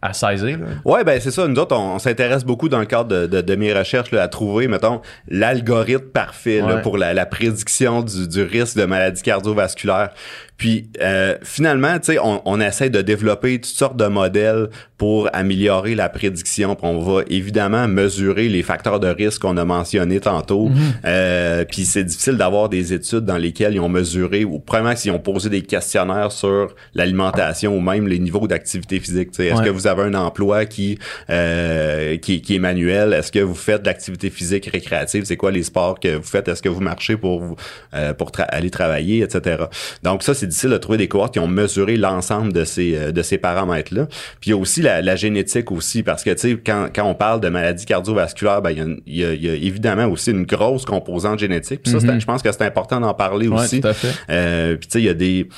à 0.04 0.12
saisir. 0.12 0.58
là. 0.58 0.66
Ouais, 0.84 1.02
ben 1.02 1.18
c'est 1.18 1.30
ça. 1.30 1.48
Nous 1.48 1.58
autres, 1.58 1.74
on, 1.74 1.94
on 1.94 1.98
s'intéresse 1.98 2.44
beaucoup 2.44 2.68
dans 2.68 2.78
le 2.78 2.84
cadre 2.84 3.08
de, 3.08 3.26
de, 3.26 3.40
de 3.40 3.54
mes 3.56 3.72
recherches 3.72 4.10
là, 4.12 4.22
à 4.22 4.28
trouver, 4.28 4.68
mettons, 4.68 5.00
l'algorithme 5.28 6.08
parfait 6.08 6.60
là, 6.60 6.76
pour 6.76 6.98
la, 6.98 7.14
la 7.14 7.24
prédiction 7.26 8.02
du, 8.02 8.28
du 8.28 8.42
risque 8.42 8.76
de 8.76 8.84
maladie 8.84 9.22
cardiovasculaire. 9.22 10.10
Puis 10.56 10.88
euh, 11.02 11.36
finalement, 11.42 11.98
tu 11.98 12.12
sais, 12.12 12.18
on, 12.22 12.40
on 12.44 12.60
essaie 12.60 12.88
de 12.90 13.02
développer 13.02 13.56
toutes 13.60 13.66
sortes 13.74 13.96
de 13.96 14.06
modèles 14.06 14.68
pour 14.98 15.28
améliorer 15.32 15.94
la 15.96 16.08
prédiction. 16.08 16.76
Puis 16.76 16.86
on 16.86 17.00
va 17.00 17.22
évidemment 17.28 17.88
mesurer 17.88 18.48
les 18.48 18.62
facteurs 18.62 19.00
de 19.00 19.08
risque 19.08 19.42
qu'on 19.42 19.56
a 19.56 19.64
mentionnés 19.64 20.20
tantôt. 20.20 20.70
Euh, 21.04 21.64
puis 21.64 21.84
c'est 21.84 22.04
difficile 22.04 22.36
d'avoir 22.36 22.68
des 22.68 22.92
études 22.92 23.24
dans 23.24 23.36
lesquelles 23.36 23.74
ils 23.74 23.80
ont 23.80 23.88
mesuré, 23.88 24.44
ou 24.44 24.60
premièrement 24.60 24.94
s'ils 24.96 25.10
ont 25.10 25.18
posé 25.18 25.50
des 25.50 25.62
questionnaires 25.62 26.30
sur 26.32 26.74
l'alimentation 26.94 27.76
ou 27.76 27.80
même 27.80 28.06
les 28.06 28.18
niveaux 28.18 28.46
d'activité 28.46 29.00
physique. 29.00 29.30
Est-ce 29.38 29.60
que 29.64 29.70
vous 29.70 29.86
avez 29.86 30.02
un 30.02 30.14
emploi 30.14 30.64
qui, 30.66 30.98
euh, 31.30 32.16
qui, 32.18 32.40
qui 32.40 32.56
est 32.56 32.58
manuel? 32.60 33.12
Est-ce 33.12 33.32
que 33.32 33.40
vous 33.40 33.54
faites 33.54 33.82
de 33.82 33.86
l'activité 33.86 34.30
physique 34.30 34.66
récréative? 34.72 35.24
C'est 35.24 35.36
quoi 35.36 35.50
les 35.50 35.62
sports 35.64 35.98
que 36.00 36.16
vous 36.16 36.22
faites? 36.22 36.48
Est-ce 36.48 36.62
que 36.62 36.68
vous 36.68 36.80
marchez 36.80 37.16
pour 37.16 37.40
vous, 37.40 37.56
euh, 37.94 38.14
pour 38.14 38.30
tra- 38.30 38.46
aller 38.48 38.70
travailler, 38.70 39.22
etc. 39.22 39.64
Donc 40.02 40.22
ça, 40.22 40.32
c'est 40.34 40.43
difficile 40.46 40.70
de 40.70 40.76
trouver 40.78 40.98
des 40.98 41.09
cohortes 41.09 41.33
qui 41.35 41.38
ont 41.40 41.46
mesuré 41.48 41.96
l'ensemble 41.96 42.52
de 42.52 42.64
ces, 42.64 42.96
euh, 42.96 43.12
de 43.12 43.22
ces 43.22 43.38
paramètres-là. 43.38 44.07
Puis 44.40 44.48
il 44.48 44.50
y 44.50 44.52
a 44.52 44.57
aussi 44.57 44.83
la, 44.83 45.02
la 45.02 45.16
génétique 45.16 45.70
aussi, 45.72 46.02
parce 46.02 46.22
que 46.24 46.30
tu 46.30 46.38
sais, 46.38 46.59
quand, 46.64 46.88
quand 46.94 47.04
on 47.04 47.14
parle 47.14 47.40
de 47.40 47.48
maladie 47.48 47.87
cardiovasculaire, 47.87 48.62
ben 48.62 48.70
il 48.70 48.78
y 48.78 48.80
a 48.80 48.85
une- 48.85 49.00
il 49.07 49.16
y, 49.16 49.24
a, 49.24 49.33
il 49.35 49.44
y 49.44 49.48
a 49.50 49.54
évidemment 49.54 50.07
aussi 50.07 50.30
une 50.30 50.44
grosse 50.44 50.85
composante 50.85 51.38
génétique. 51.38 51.83
Puis 51.83 51.92
ça, 51.92 52.00
c'est- 52.00 52.07
Mhm. 52.07 52.20
je 52.20 52.26
pense 52.26 52.42
que 52.42 52.50
c'est 52.52 52.62
important 52.62 53.00
d'en 53.00 53.14
parler 53.14 53.48
Ouais, 53.48 53.61
aussi. 53.62 53.80
tout 53.80 53.88
à 53.88 53.92
fait. 53.94 54.12
Euh, 54.30 54.76
puis 54.76 54.87
tu 54.88 54.92
sais, 54.92 55.00
il 55.00 55.07
y 55.07 55.09
a 55.09 55.14
des 55.14 55.48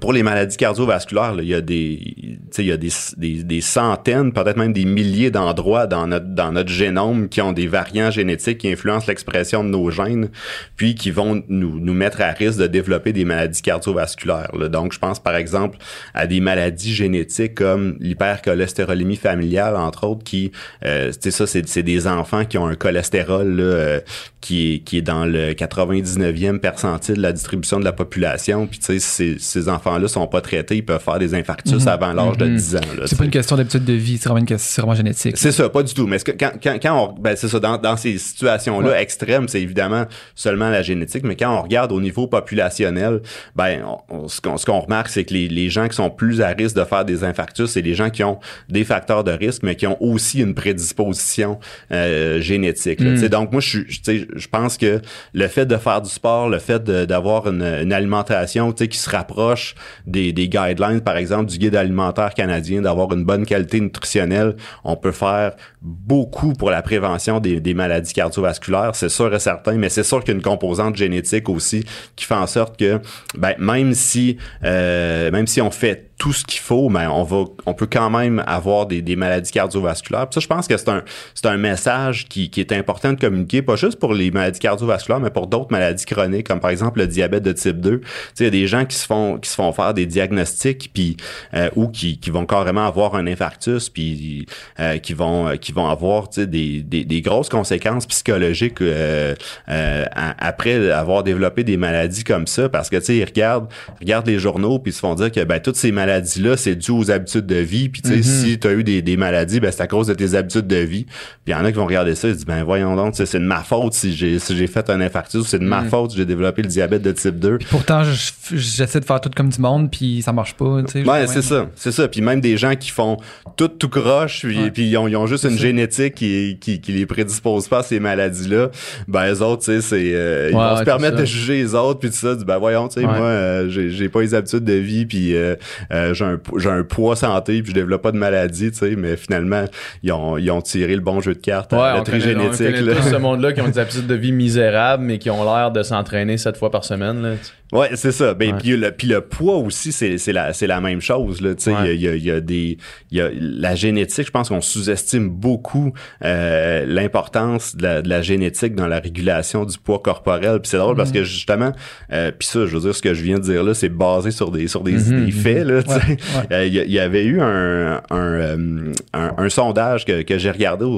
pour 0.00 0.12
les 0.12 0.22
maladies 0.22 0.56
cardiovasculaires, 0.56 1.34
là, 1.34 1.42
il 1.42 1.48
y 1.48 1.54
a 1.54 1.60
des, 1.60 2.14
il 2.58 2.64
y 2.64 2.72
a 2.72 2.76
des, 2.76 2.90
des, 3.16 3.42
des 3.42 3.60
centaines, 3.60 4.32
peut-être 4.32 4.56
même 4.56 4.72
des 4.72 4.84
milliers 4.84 5.30
d'endroits 5.30 5.86
dans 5.86 6.06
notre, 6.06 6.26
dans 6.26 6.52
notre 6.52 6.68
génome 6.68 7.28
qui 7.28 7.40
ont 7.40 7.52
des 7.52 7.66
variants 7.66 8.10
génétiques 8.10 8.58
qui 8.58 8.70
influencent 8.70 9.06
l'expression 9.08 9.64
de 9.64 9.70
nos 9.70 9.90
gènes, 9.90 10.28
puis 10.76 10.94
qui 10.94 11.10
vont 11.10 11.42
nous, 11.48 11.80
nous 11.80 11.94
mettre 11.94 12.20
à 12.20 12.30
risque 12.32 12.58
de 12.58 12.66
développer 12.66 13.12
des 13.12 13.24
maladies 13.24 13.62
cardiovasculaires. 13.62 14.54
là. 14.56 14.68
Donc, 14.68 14.92
je 14.92 14.98
pense 14.98 15.20
par 15.20 15.36
exemple 15.36 15.78
à 16.14 16.26
des 16.26 16.40
maladies 16.40 16.92
génétiques 16.92 17.54
comme 17.54 17.96
l'hypercholestérolémie 17.98 19.16
familiale, 19.16 19.76
entre 19.76 20.06
autres, 20.06 20.22
qui, 20.22 20.52
euh, 20.84 21.10
tu 21.12 21.30
sais, 21.30 21.46
ça, 21.46 21.46
c'est 21.46 21.82
des 21.82 22.06
enfants 22.06 22.44
qui 22.44 22.58
ont 22.58 22.66
un 22.66 22.76
cholestérol 22.76 23.48
là, 23.56 23.62
euh, 23.62 24.00
qui, 24.40 24.74
est, 24.74 24.78
qui 24.80 24.98
est 24.98 25.02
dans 25.02 25.24
le 25.24 25.52
99e 25.52 26.58
percentile 26.58 27.16
de 27.16 27.22
la 27.22 27.32
distribution 27.32 27.80
de 27.80 27.84
la 27.84 27.92
population. 27.92 28.66
Puis, 28.66 28.78
tu 28.78 28.86
sais, 28.86 28.98
ces, 28.98 29.38
ces 29.38 29.68
enfants-là 29.78 30.08
sont 30.08 30.26
pas 30.26 30.40
traités, 30.40 30.76
ils 30.76 30.84
peuvent 30.84 31.02
faire 31.02 31.18
des 31.18 31.34
infarctus 31.34 31.86
avant 31.86 32.12
l'âge 32.12 32.36
de 32.36 32.46
Mhm. 32.46 32.56
10 32.56 32.76
ans. 32.76 32.80
là, 32.98 33.02
C'est 33.06 33.16
pas 33.18 33.24
une 33.24 33.30
question 33.30 33.56
d'habitude 33.56 33.84
de 33.84 33.92
vie, 33.92 34.18
c'est 34.18 34.28
vraiment 34.28 34.40
une 34.40 34.46
question, 34.46 34.68
c'est 34.70 34.80
vraiment 34.82 34.94
génétique. 34.96 35.36
C'est 35.38 35.52
ça, 35.52 35.68
pas 35.68 35.82
du 35.82 35.94
tout. 35.94 36.06
Mais 36.06 36.18
que- 36.18 36.32
quand, 36.32 36.52
quand, 36.62 36.78
quand 36.82 37.14
on, 37.16 37.20
ben 37.20 37.36
c'est 37.36 37.48
ça, 37.48 37.58
dans, 37.60 37.78
dans 37.78 37.96
ces 37.96 38.18
situations-là 38.18 38.90
Ouais. 38.90 39.02
extrêmes, 39.02 39.48
c'est 39.48 39.60
évidemment 39.62 40.04
seulement 40.34 40.68
la 40.70 40.82
génétique, 40.82 41.22
mais 41.24 41.36
quand 41.36 41.54
on 41.56 41.62
regarde 41.62 41.92
au 41.92 42.00
niveau 42.00 42.26
populationnel, 42.26 43.20
ben, 43.56 43.82
on- 43.86 43.98
on- 44.24 44.28
ce 44.28 44.40
qu'on 44.40 44.56
ce 44.56 44.66
qu'on 44.66 44.80
remarque, 44.80 45.08
c'est 45.08 45.24
que 45.24 45.34
les, 45.34 45.48
les 45.48 45.70
gens 45.70 45.88
qui 45.88 45.96
sont 45.96 46.10
plus 46.10 46.40
à 46.40 46.48
risque 46.48 46.76
de 46.76 46.84
faire 46.84 47.04
des 47.04 47.24
infarctus, 47.24 47.70
c'est 47.70 47.82
les 47.82 47.94
gens 47.94 48.10
qui 48.10 48.24
ont 48.24 48.38
des 48.68 48.84
facteurs 48.84 49.24
de 49.24 49.30
risque, 49.32 49.62
mais 49.62 49.76
qui 49.76 49.86
ont 49.86 49.96
aussi 50.02 50.40
une 50.40 50.54
prédisposition 50.54 51.58
euh, 51.92 52.40
génétique. 52.40 53.00
Mm. 53.00 53.16
Sais, 53.16 53.28
Donc, 53.28 53.52
moi, 53.52 53.60
je, 53.60 53.68
suis- 53.68 53.86
je, 53.88 54.24
je 54.34 54.48
pense 54.48 54.76
que 54.76 55.00
le 55.32 55.48
fait 55.48 55.66
de 55.66 55.76
faire 55.76 56.00
du 56.02 56.10
sport, 56.10 56.48
le 56.48 56.58
fait 56.58 56.82
d'avoir 56.84 57.46
une, 57.48 57.62
une 57.62 57.92
alimentation 57.92 58.72
tu 58.72 58.84
sais, 58.84 58.88
qui 58.88 58.98
se 58.98 59.08
rapproche 59.10 59.67
des, 60.06 60.32
des 60.32 60.48
guidelines, 60.48 61.00
par 61.00 61.16
exemple, 61.16 61.46
du 61.46 61.58
guide 61.58 61.76
alimentaire 61.76 62.34
canadien, 62.34 62.82
d'avoir 62.82 63.12
une 63.12 63.24
bonne 63.24 63.46
qualité 63.46 63.80
nutritionnelle, 63.80 64.56
on 64.84 64.96
peut 64.96 65.12
faire 65.12 65.52
beaucoup 65.80 66.52
pour 66.52 66.70
la 66.70 66.82
prévention 66.82 67.40
des, 67.40 67.60
des 67.60 67.74
maladies 67.74 68.12
cardiovasculaires, 68.12 68.94
c'est 68.94 69.08
sûr 69.08 69.34
et 69.34 69.38
certain, 69.38 69.74
mais 69.74 69.88
c'est 69.88 70.02
sûr 70.02 70.20
qu'il 70.20 70.28
y 70.28 70.34
a 70.34 70.36
une 70.36 70.42
composante 70.42 70.96
génétique 70.96 71.48
aussi 71.48 71.84
qui 72.16 72.24
fait 72.24 72.34
en 72.34 72.46
sorte 72.46 72.78
que 72.78 73.00
ben, 73.36 73.54
même 73.58 73.94
si 73.94 74.38
euh, 74.64 75.30
même 75.30 75.46
si 75.46 75.60
on 75.60 75.70
fait 75.70 76.07
tout 76.18 76.32
ce 76.32 76.44
qu'il 76.44 76.60
faut, 76.60 76.90
ben, 76.90 77.08
on 77.08 77.22
va 77.22 77.44
on 77.64 77.74
peut 77.74 77.86
quand 77.90 78.10
même 78.10 78.42
avoir 78.46 78.86
des, 78.86 79.02
des 79.02 79.14
maladies 79.14 79.52
cardiovasculaires. 79.52 80.26
Ça, 80.30 80.40
je 80.40 80.46
pense 80.48 80.66
que 80.66 80.76
c'est 80.76 80.88
un 80.88 81.02
c'est 81.34 81.46
un 81.46 81.56
message 81.56 82.26
qui, 82.28 82.50
qui 82.50 82.60
est 82.60 82.72
important 82.72 83.12
de 83.12 83.20
communiquer, 83.20 83.62
pas 83.62 83.76
juste 83.76 83.98
pour 84.00 84.14
les 84.14 84.32
maladies 84.32 84.58
cardiovasculaires, 84.58 85.20
mais 85.20 85.30
pour 85.30 85.46
d'autres 85.46 85.70
maladies 85.70 86.04
chroniques, 86.04 86.48
comme 86.48 86.60
par 86.60 86.70
exemple 86.70 86.98
le 86.98 87.06
diabète 87.06 87.44
de 87.44 87.52
type 87.52 87.80
2. 87.80 88.00
Tu 88.00 88.06
sais, 88.34 88.44
il 88.44 88.44
y 88.44 88.48
a 88.48 88.50
des 88.50 88.66
gens 88.66 88.84
qui 88.84 88.96
se 88.96 89.06
font 89.06 89.38
qui 89.38 89.48
se 89.48 89.54
font 89.54 89.72
faire 89.72 89.94
des 89.94 90.06
diagnostics 90.06 90.90
puis 90.92 91.16
euh, 91.54 91.70
ou 91.76 91.88
qui, 91.88 92.18
qui 92.18 92.30
vont 92.30 92.46
carrément 92.46 92.86
avoir 92.86 93.14
un 93.14 93.26
infarctus 93.28 93.88
puis 93.88 94.46
euh, 94.80 94.98
qui 94.98 95.14
vont 95.14 95.48
euh, 95.48 95.56
qui 95.56 95.70
vont 95.70 95.88
avoir 95.88 96.28
tu 96.28 96.40
sais, 96.40 96.46
des, 96.48 96.82
des, 96.82 97.20
grosses 97.20 97.48
conséquences 97.48 98.06
psychologiques 98.06 98.80
euh, 98.80 99.34
euh, 99.68 100.04
après 100.12 100.90
avoir 100.90 101.22
développé 101.22 101.62
des 101.62 101.76
maladies 101.76 102.24
comme 102.24 102.46
ça 102.46 102.68
parce 102.68 102.90
que 102.90 102.96
tu 102.96 103.04
sais 103.04 103.16
ils 103.18 103.24
regardent 103.24 103.68
regardent 104.00 104.26
les 104.26 104.38
journaux 104.38 104.78
puis 104.78 104.90
ils 104.90 104.94
se 104.94 105.00
font 105.00 105.14
dire 105.14 105.30
que 105.30 105.44
ben 105.44 105.60
toutes 105.60 105.76
ces 105.76 105.92
maladies 105.92 106.07
là 106.08 106.56
c'est 106.56 106.74
dû 106.76 106.90
aux 106.90 107.10
habitudes 107.10 107.46
de 107.46 107.56
vie 107.56 107.88
puis 107.88 108.02
tu 108.02 108.08
sais 108.10 108.16
Mhm. 108.16 108.22
si 108.22 108.58
tu 108.58 108.66
as 108.66 108.72
eu 108.72 108.84
des, 108.84 109.02
des 109.02 109.16
maladies 109.16 109.60
ben 109.60 109.70
c'est 109.70 109.82
à 109.82 109.86
cause 109.86 110.06
de 110.08 110.14
tes 110.14 110.34
habitudes 110.34 110.66
de 110.66 110.76
vie 110.76 111.04
puis 111.04 111.14
il 111.48 111.52
y 111.52 111.54
en 111.54 111.64
a 111.64 111.70
qui 111.70 111.78
vont 111.78 111.86
regarder 111.86 112.14
ça 112.14 112.28
et 112.28 112.32
se 112.32 112.36
disent 112.38 112.46
ben 112.46 112.62
voyons 112.64 112.96
donc 112.96 113.14
c'est 113.16 113.32
de 113.38 113.44
ma 113.44 113.62
faute 113.62 113.92
si 113.94 114.12
j'ai 114.14 114.38
si 114.38 114.56
j'ai 114.56 114.66
fait 114.66 114.88
un 114.90 115.00
infarctus 115.00 115.40
ou 115.40 115.44
c'est 115.44 115.58
de 115.58 115.64
ma 115.64 115.82
Mhm. 115.82 115.88
faute 115.88 116.10
si 116.12 116.16
j'ai 116.16 116.24
développé 116.26 116.62
le 116.62 116.68
diabète 116.68 117.02
de 117.02 117.12
type 117.12 117.38
2 117.38 117.58
Pourtant, 117.70 118.02
je- 118.04 118.56
j'essaie 118.56 119.00
de 119.00 119.04
faire 119.04 119.20
tout 119.20 119.30
comme 119.34 119.48
du 119.50 119.60
monde, 119.60 119.90
puis 119.90 120.22
ça 120.22 120.32
marche 120.32 120.54
pas. 120.54 120.82
tu 120.86 120.92
sais, 120.92 121.08
Ouais, 121.08 121.22
je- 121.26 121.32
c'est 121.32 121.42
ça, 121.42 121.68
c'est 121.76 121.92
ça. 121.92 122.08
Puis 122.08 122.20
même 122.20 122.40
des 122.40 122.56
gens 122.56 122.74
qui 122.76 122.90
font 122.90 123.16
tout 123.56 123.68
tout 123.68 123.88
croche, 123.88 124.40
puis, 124.46 124.58
Ouais. 124.58 124.70
puis 124.70 124.88
ils, 124.88 124.96
ont, 124.96 125.06
ils 125.08 125.16
ont 125.16 125.26
juste 125.26 125.44
une 125.44 125.50
ça. 125.50 125.56
génétique 125.62 126.14
qui, 126.14 126.58
qui, 126.60 126.80
qui 126.80 126.92
les 126.92 127.06
prédispose 127.06 127.68
pas 127.68 127.78
à 127.80 127.82
ces 127.82 128.00
maladies-là. 128.00 128.70
Ben 129.06 129.26
les 129.26 129.42
autres, 129.42 129.64
tu 129.64 129.72
sais, 129.72 129.80
c'est 129.80 130.14
euh, 130.14 130.48
ils 130.50 130.54
Ouais, 130.56 130.62
vont 130.62 130.72
ouais, 130.74 130.78
se 130.80 130.84
permettre 130.84 131.16
de 131.16 131.24
juger 131.24 131.56
les 131.56 131.74
autres, 131.74 132.00
puis 132.00 132.10
tout 132.10 132.16
ça. 132.16 132.34
Ben 132.34 132.58
voyons, 132.58 132.88
tu 132.88 132.94
sais, 133.00 133.06
moi, 133.06 133.14
euh, 133.16 133.68
j'ai 133.68 133.90
j'ai 133.90 134.08
pas 134.08 134.20
les 134.22 134.34
habitudes 134.34 134.64
de 134.64 134.72
vie, 134.74 135.06
puis 135.06 135.34
euh, 135.34 135.54
euh, 135.98 136.14
j'ai 136.14 136.24
un 136.24 136.78
un 136.78 136.82
poids 136.84 137.16
santé, 137.16 137.60
puis 137.62 137.70
je 137.70 137.74
développe 137.74 138.02
pas 138.02 138.12
de 138.12 138.18
maladie, 138.18 138.70
tu 138.70 138.78
sais. 138.78 138.94
Mais 138.96 139.16
finalement, 139.16 139.64
ils 140.02 140.12
ont 140.12 140.38
ils 140.38 140.50
ont 140.50 140.60
tiré 140.62 140.94
le 140.94 141.00
bon 141.00 141.20
jeu 141.20 141.34
de 141.34 141.38
cartes 141.40 141.72
Ouais, 141.72 141.78
à 141.80 141.94
la 141.94 142.00
on 142.00 142.04
trigénétique. 142.04 142.66
connaît 142.66 142.80
là. 142.82 143.02
ce 143.02 143.16
monde-là 143.20 143.52
qui 143.52 143.60
ont 143.60 143.68
des 143.68 143.78
habitudes 143.78 144.06
de 144.06 144.14
vie 144.14 144.32
misérables, 144.32 145.02
mais 145.04 145.18
qui 145.18 145.30
ont 145.30 145.42
l'air 145.44 145.70
de 145.70 145.82
s'entraîner 145.82 146.36
sept 146.38 146.56
fois 146.56 146.70
par 146.70 146.84
semaine. 146.84 147.22
Là. 147.22 147.30
Ouais, 147.72 147.90
c'est 147.96 148.12
ça. 148.12 148.32
Ben, 148.32 148.56
puis, 148.56 148.76
le, 148.76 148.90
puis 148.92 149.06
le 149.08 149.20
poids 149.20 149.56
aussi, 149.56 149.92
c'est, 149.92 150.16
c'est, 150.16 150.32
la, 150.32 150.52
c'est 150.54 150.66
la 150.66 150.80
même 150.80 151.00
chose. 151.02 151.42
Là, 151.42 151.54
tu 151.54 151.64
sais. 151.64 151.72
Ouais. 151.72 151.94
il, 151.96 152.00
y 152.00 152.08
a, 152.08 152.14
il 152.14 152.24
y 152.24 152.30
a 152.30 152.40
des, 152.40 152.78
il 153.10 153.18
y 153.18 153.20
a 153.20 153.28
la 153.32 153.74
génétique, 153.74 154.26
je 154.26 154.30
pense 154.30 154.48
qu'on 154.48 154.60
sous-estime 154.62 155.28
beaucoup 155.28 155.92
euh, 156.24 156.86
l'importance 156.86 157.76
de 157.76 157.82
la, 157.82 158.02
de 158.02 158.08
la 158.08 158.22
génétique 158.22 158.74
dans 158.74 158.86
la 158.86 158.98
régulation 159.00 159.64
du 159.66 159.76
poids 159.78 159.98
corporel. 159.98 160.60
Puis 160.60 160.70
c'est 160.70 160.78
drôle 160.78 160.96
parce 160.96 161.12
que 161.12 161.22
justement, 161.24 161.72
euh, 162.12 162.30
puis 162.36 162.48
ça, 162.48 162.60
je 162.66 162.74
veux 162.74 162.80
dire, 162.80 162.94
ce 162.94 163.02
que 163.02 163.12
je 163.12 163.22
viens 163.22 163.36
de 163.38 163.42
dire 163.44 163.62
là, 163.62 163.74
c'est 163.74 163.88
basé 163.90 164.30
sur 164.30 164.50
des, 164.50 164.66
sur 164.68 164.82
des, 164.82 164.92
Mhm, 164.92 165.26
des 165.26 165.30
faits. 165.32 165.66
Là. 165.66 165.78
Ouais, 165.78 166.16
Euh, 166.52 166.66
Il 166.66 166.74
y, 166.74 166.78
il 166.86 166.98
avait 166.98 167.24
eu 167.24 167.40
un, 167.40 168.00
un, 168.10 168.16
euh, 168.32 168.92
un, 169.12 169.34
un 169.36 169.48
sondage 169.50 170.04
que, 170.06 170.22
que 170.22 170.38
j'ai 170.38 170.50
regardé, 170.50 170.84
au, 170.84 170.88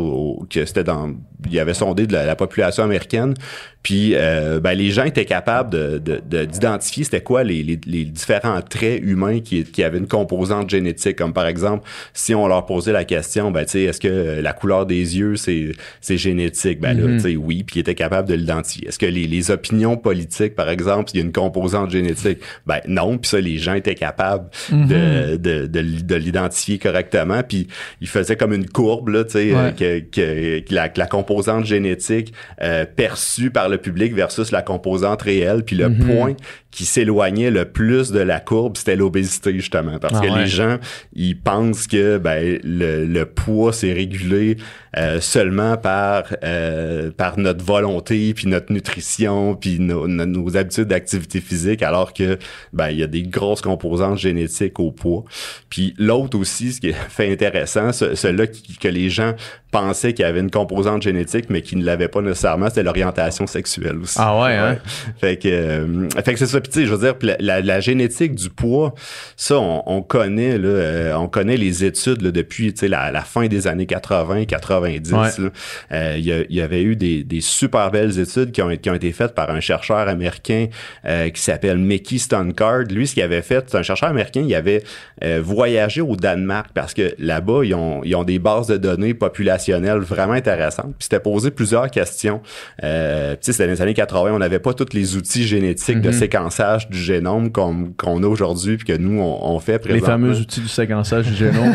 au- 0.41 0.47
que 0.49 0.65
c'était 0.65 0.85
dans, 0.85 1.11
il 1.47 1.53
y 1.53 1.59
avait 1.61 1.75
sondé 1.75 2.07
de 2.07 2.13
la, 2.13 2.25
la 2.27 2.37
population 2.37 2.85
américaine, 2.85 3.35
puis 3.83 4.13
euh, 4.15 4.61
ben, 4.61 4.75
les 4.75 4.91
gens 4.91 5.05
étaient 5.05 5.25
capables 5.25 5.71
de, 5.71 5.99
de- 5.99 6.21
de- 6.29 6.45
d'identifier 6.45 7.05
c'était 7.05 7.23
quoi 7.23 7.45
les, 7.45 7.63
les, 7.63 7.79
les 7.87 8.05
différents 8.05 8.61
traits 8.61 9.01
humains 9.03 9.41
qui, 9.41 9.65
qui 9.65 9.83
avaient 9.83 9.99
une 9.99 10.07
composante 10.09 10.69
génétique, 10.69 11.17
comme 11.17 11.33
par 11.33 11.47
exemple 11.47 11.89
si 12.13 12.35
on 12.35 12.47
leur 12.47 12.67
posait 12.67 12.93
la 12.93 13.05
question, 13.05 13.51
ben 13.51 13.65
tu 13.65 13.73
sais, 13.73 13.83
est-ce 13.85 14.01
que 14.01 14.41
la 14.41 14.53
couleur 14.53 14.85
des 14.87 15.17
yeux 15.19 15.37
c'est 15.37 15.73
c'est 16.01 16.19
génétique, 16.19 16.81
ben 16.81 16.99
là 16.99 17.07
Mhm. 17.07 17.17
tu 17.17 17.23
sais 17.31 17.37
oui, 17.37 17.63
puis 17.65 17.77
ils 17.77 17.81
étaient 17.81 17.95
capables 17.95 18.29
de 18.29 18.35
l'identifier. 18.35 18.89
Est-ce 18.89 18.99
que 18.99 19.07
les, 19.07 19.27
les 19.27 19.51
opinions 19.51 19.97
politiques 19.97 20.55
par 20.55 20.69
exemple, 20.69 21.11
il 21.15 21.19
y 21.19 21.21
a 21.23 21.25
une 21.25 21.33
composante 21.33 21.91
génétique, 21.91 22.39
ben 22.67 22.81
non, 22.87 23.17
puis 23.17 23.29
ça 23.31 23.41
les 23.41 23.57
gens 23.57 23.75
étaient 23.75 23.95
capables 23.95 24.49
de, 24.71 25.37
de, 25.37 25.67
de, 25.67 25.81
de 26.03 26.15
l'identifier 26.17 26.79
correctement. 26.79 27.43
Puis 27.49 27.67
il 28.03 28.09
faisait 28.09 28.37
comme 28.37 28.53
une 28.53 28.69
courbe, 28.69 29.09
là, 29.09 29.25
tu 29.25 29.31
sais, 29.33 29.53
Ouais. 29.55 29.57
euh, 29.57 29.71
que, 29.71 29.99
que, 30.01 30.59
que 30.69 30.75
la, 30.75 30.89
que 30.91 30.99
la 30.99 31.07
composante 31.07 31.65
génétique 31.65 32.33
euh, 32.63 32.85
perçue 32.85 33.51
par 33.51 33.70
le 33.71 33.79
public 33.79 34.15
versus 34.15 34.51
la 34.51 34.63
composante 34.63 35.23
réelle. 35.23 35.65
Puis 35.65 35.77
le 35.77 35.89
Mhm. 35.89 36.07
point 36.07 36.35
qui 36.71 36.85
s'éloignait 36.85 37.51
le 37.51 37.65
plus 37.65 38.13
de 38.13 38.21
la 38.21 38.39
courbe, 38.39 38.77
c'était 38.77 38.95
l'obésité, 38.97 39.53
justement. 39.55 39.99
Parce 39.99 40.15
Ah 40.19 40.21
que 40.27 40.31
ouais. 40.33 40.41
les 40.43 40.47
gens, 40.47 40.79
ils 41.15 41.37
pensent 41.41 41.87
que 41.89 42.19
ben, 42.19 42.61
le, 42.63 43.05
le 43.07 43.25
poids, 43.27 43.73
c'est 43.73 43.93
régulé 43.93 44.57
euh, 44.97 45.21
seulement 45.21 45.77
par, 45.77 46.25
euh, 46.45 47.11
par 47.13 47.39
notre 47.39 47.65
volonté, 47.65 48.35
puis 48.35 48.49
notre 48.49 48.73
nutrition, 48.73 49.55
puis 49.55 49.79
nos, 49.79 50.57
habitudes 50.57 50.89
d'activité 50.89 51.41
physique, 51.41 51.83
alors 51.83 52.13
que 52.13 52.39
ben 52.73 52.91
il 52.91 52.99
y 52.99 53.03
a 53.05 53.07
des 53.07 53.23
grosses 53.23 53.61
composantes 53.61 54.19
génétiques 54.19 54.81
au 54.81 54.91
poids. 54.91 55.25
Puis 55.69 55.95
l'autre 55.99 56.37
aussi, 56.39 56.73
ce 56.73 56.81
qui 56.81 56.89
est 56.89 56.93
fait 57.09 57.31
intéressant, 57.33 57.93
ce- 57.93 58.15
celui-là 58.17 58.47
qui- 58.49 58.77
que 58.79 58.89
les 58.89 59.11
gens 59.11 59.35
pensaient 59.71 60.13
qu'il 60.15 60.25
y 60.25 60.29
avait 60.29 60.41
une 60.41 60.51
composante 60.51 61.03
génétique, 61.03 61.47
mais 61.49 61.63
qui 61.63 61.77
ne 61.77 61.85
l'avait 61.85 62.09
pas 62.09 62.21
nécessairement, 62.21 62.69
c'était 62.69 62.83
l'orientation 62.83 63.47
sexuelle 63.47 63.97
aussi. 64.03 64.17
Ah 64.19 64.41
ouais, 64.43 64.55
hein? 64.57 64.79
Fait 65.21 65.37
que, 65.37 65.49
euh, 65.49 66.09
fait 66.25 66.33
que 66.33 66.39
c'est 66.39 66.47
ça. 66.47 66.61
Puis 66.61 66.71
tu 66.73 66.81
sais, 66.81 66.87
je 66.87 66.95
veux 66.95 66.99
dire, 67.07 67.15
la, 67.23 67.37
la, 67.39 67.61
la 67.61 67.81
génétique 67.81 68.35
du 68.35 68.51
poids, 68.51 68.95
ça, 69.37 69.59
on, 69.59 69.83
on 69.87 70.03
connaît 70.03 70.59
là, 70.59 70.69
euh, 70.69 71.15
on 71.15 71.29
connaît 71.29 71.57
les 71.57 71.85
études 71.85 72.23
là, 72.23 72.31
depuis 72.31 72.73
tu 72.73 72.81
sais 72.81 72.89
la, 72.89 73.11
la 73.13 73.21
fin 73.23 73.47
des 73.47 73.67
années 73.67 73.87
80, 73.87 74.45
90. 74.47 75.13
Ouais. 75.13 75.19
là. 75.19 75.51
Euh, 75.93 76.15
Il 76.19 76.25
y, 76.25 76.33
a- 76.33 76.43
il 76.49 76.57
y 76.57 76.61
avait 76.61 76.83
eu 76.83 76.97
des, 76.97 77.23
des 77.23 77.41
super 77.41 77.91
belles 77.91 78.19
études 78.19 78.51
qui 78.53 78.63
ont, 78.63 78.75
qui 78.77 78.91
ont 78.91 78.95
été 78.95 79.13
faites 79.13 79.35
par 79.35 79.51
un 79.51 79.61
chercheur 79.61 80.09
américain 80.09 80.67
euh, 81.05 81.29
qui 81.31 81.41
s'appelle 81.41 81.79
Mickey 81.79 82.19
Stonecard. 82.19 82.85
Lui, 82.91 83.07
ce 83.07 83.15
qu'il 83.15 83.23
avait 83.23 83.43
fait, 83.43 83.65
c'est 83.69 83.77
un 83.79 83.83
chercheur 83.83 84.09
américain, 84.09 84.43
il 84.47 84.55
avait 84.55 84.83
euh, 85.23 85.41
voyagé 85.43 86.01
au 86.01 86.17
Danemark 86.17 86.71
parce 86.75 86.93
que 86.95 87.15
là-bas, 87.19 87.61
ils 87.65 87.75
ont, 87.75 88.03
ils 88.05 88.17
ont 88.17 88.25
des 88.25 88.39
bases 88.39 88.67
de 88.67 88.77
données 88.77 89.15
populationnelles 89.15 89.60
vraiment 89.69 90.33
intéressantes. 90.33 90.95
Puis 90.99 91.05
c'était 91.11 91.21
posé 91.21 91.51
plusieurs 91.51 91.91
questions. 91.91 92.41
Euh, 92.85 93.33
tu 93.33 93.39
sais, 93.43 93.53
c'était 93.53 93.67
dans 93.67 93.73
les 93.73 93.83
années 93.83 93.95
80, 93.95 94.33
on 94.33 94.39
n'avait 94.39 94.59
pas 94.59 94.73
tous 94.75 94.93
les 94.93 95.17
outils 95.17 95.45
génétiques 95.47 96.01
de 96.01 96.09
Mhm. 96.11 96.15
séquençage 96.19 96.89
du 96.89 96.99
génome 96.99 97.51
qu'on 97.53 98.23
a 98.23 98.27
aujourd'hui 98.27 98.77
puis 98.77 98.87
que 98.87 98.97
nous, 98.97 99.21
on, 99.21 99.39
on 99.55 99.59
fait 99.61 99.73
Les 99.73 99.79
présentement. 100.01 100.07
fameux 100.09 100.39
outils 100.39 100.61
du 100.61 100.69
séquençage 100.69 101.27
du 101.27 101.35
génome. 101.35 101.73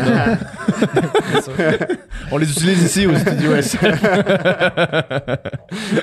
On 2.30 2.36
les 2.38 2.50
utilise 2.50 2.82
ici 2.82 3.06
au 3.06 3.14
studio 3.16 3.52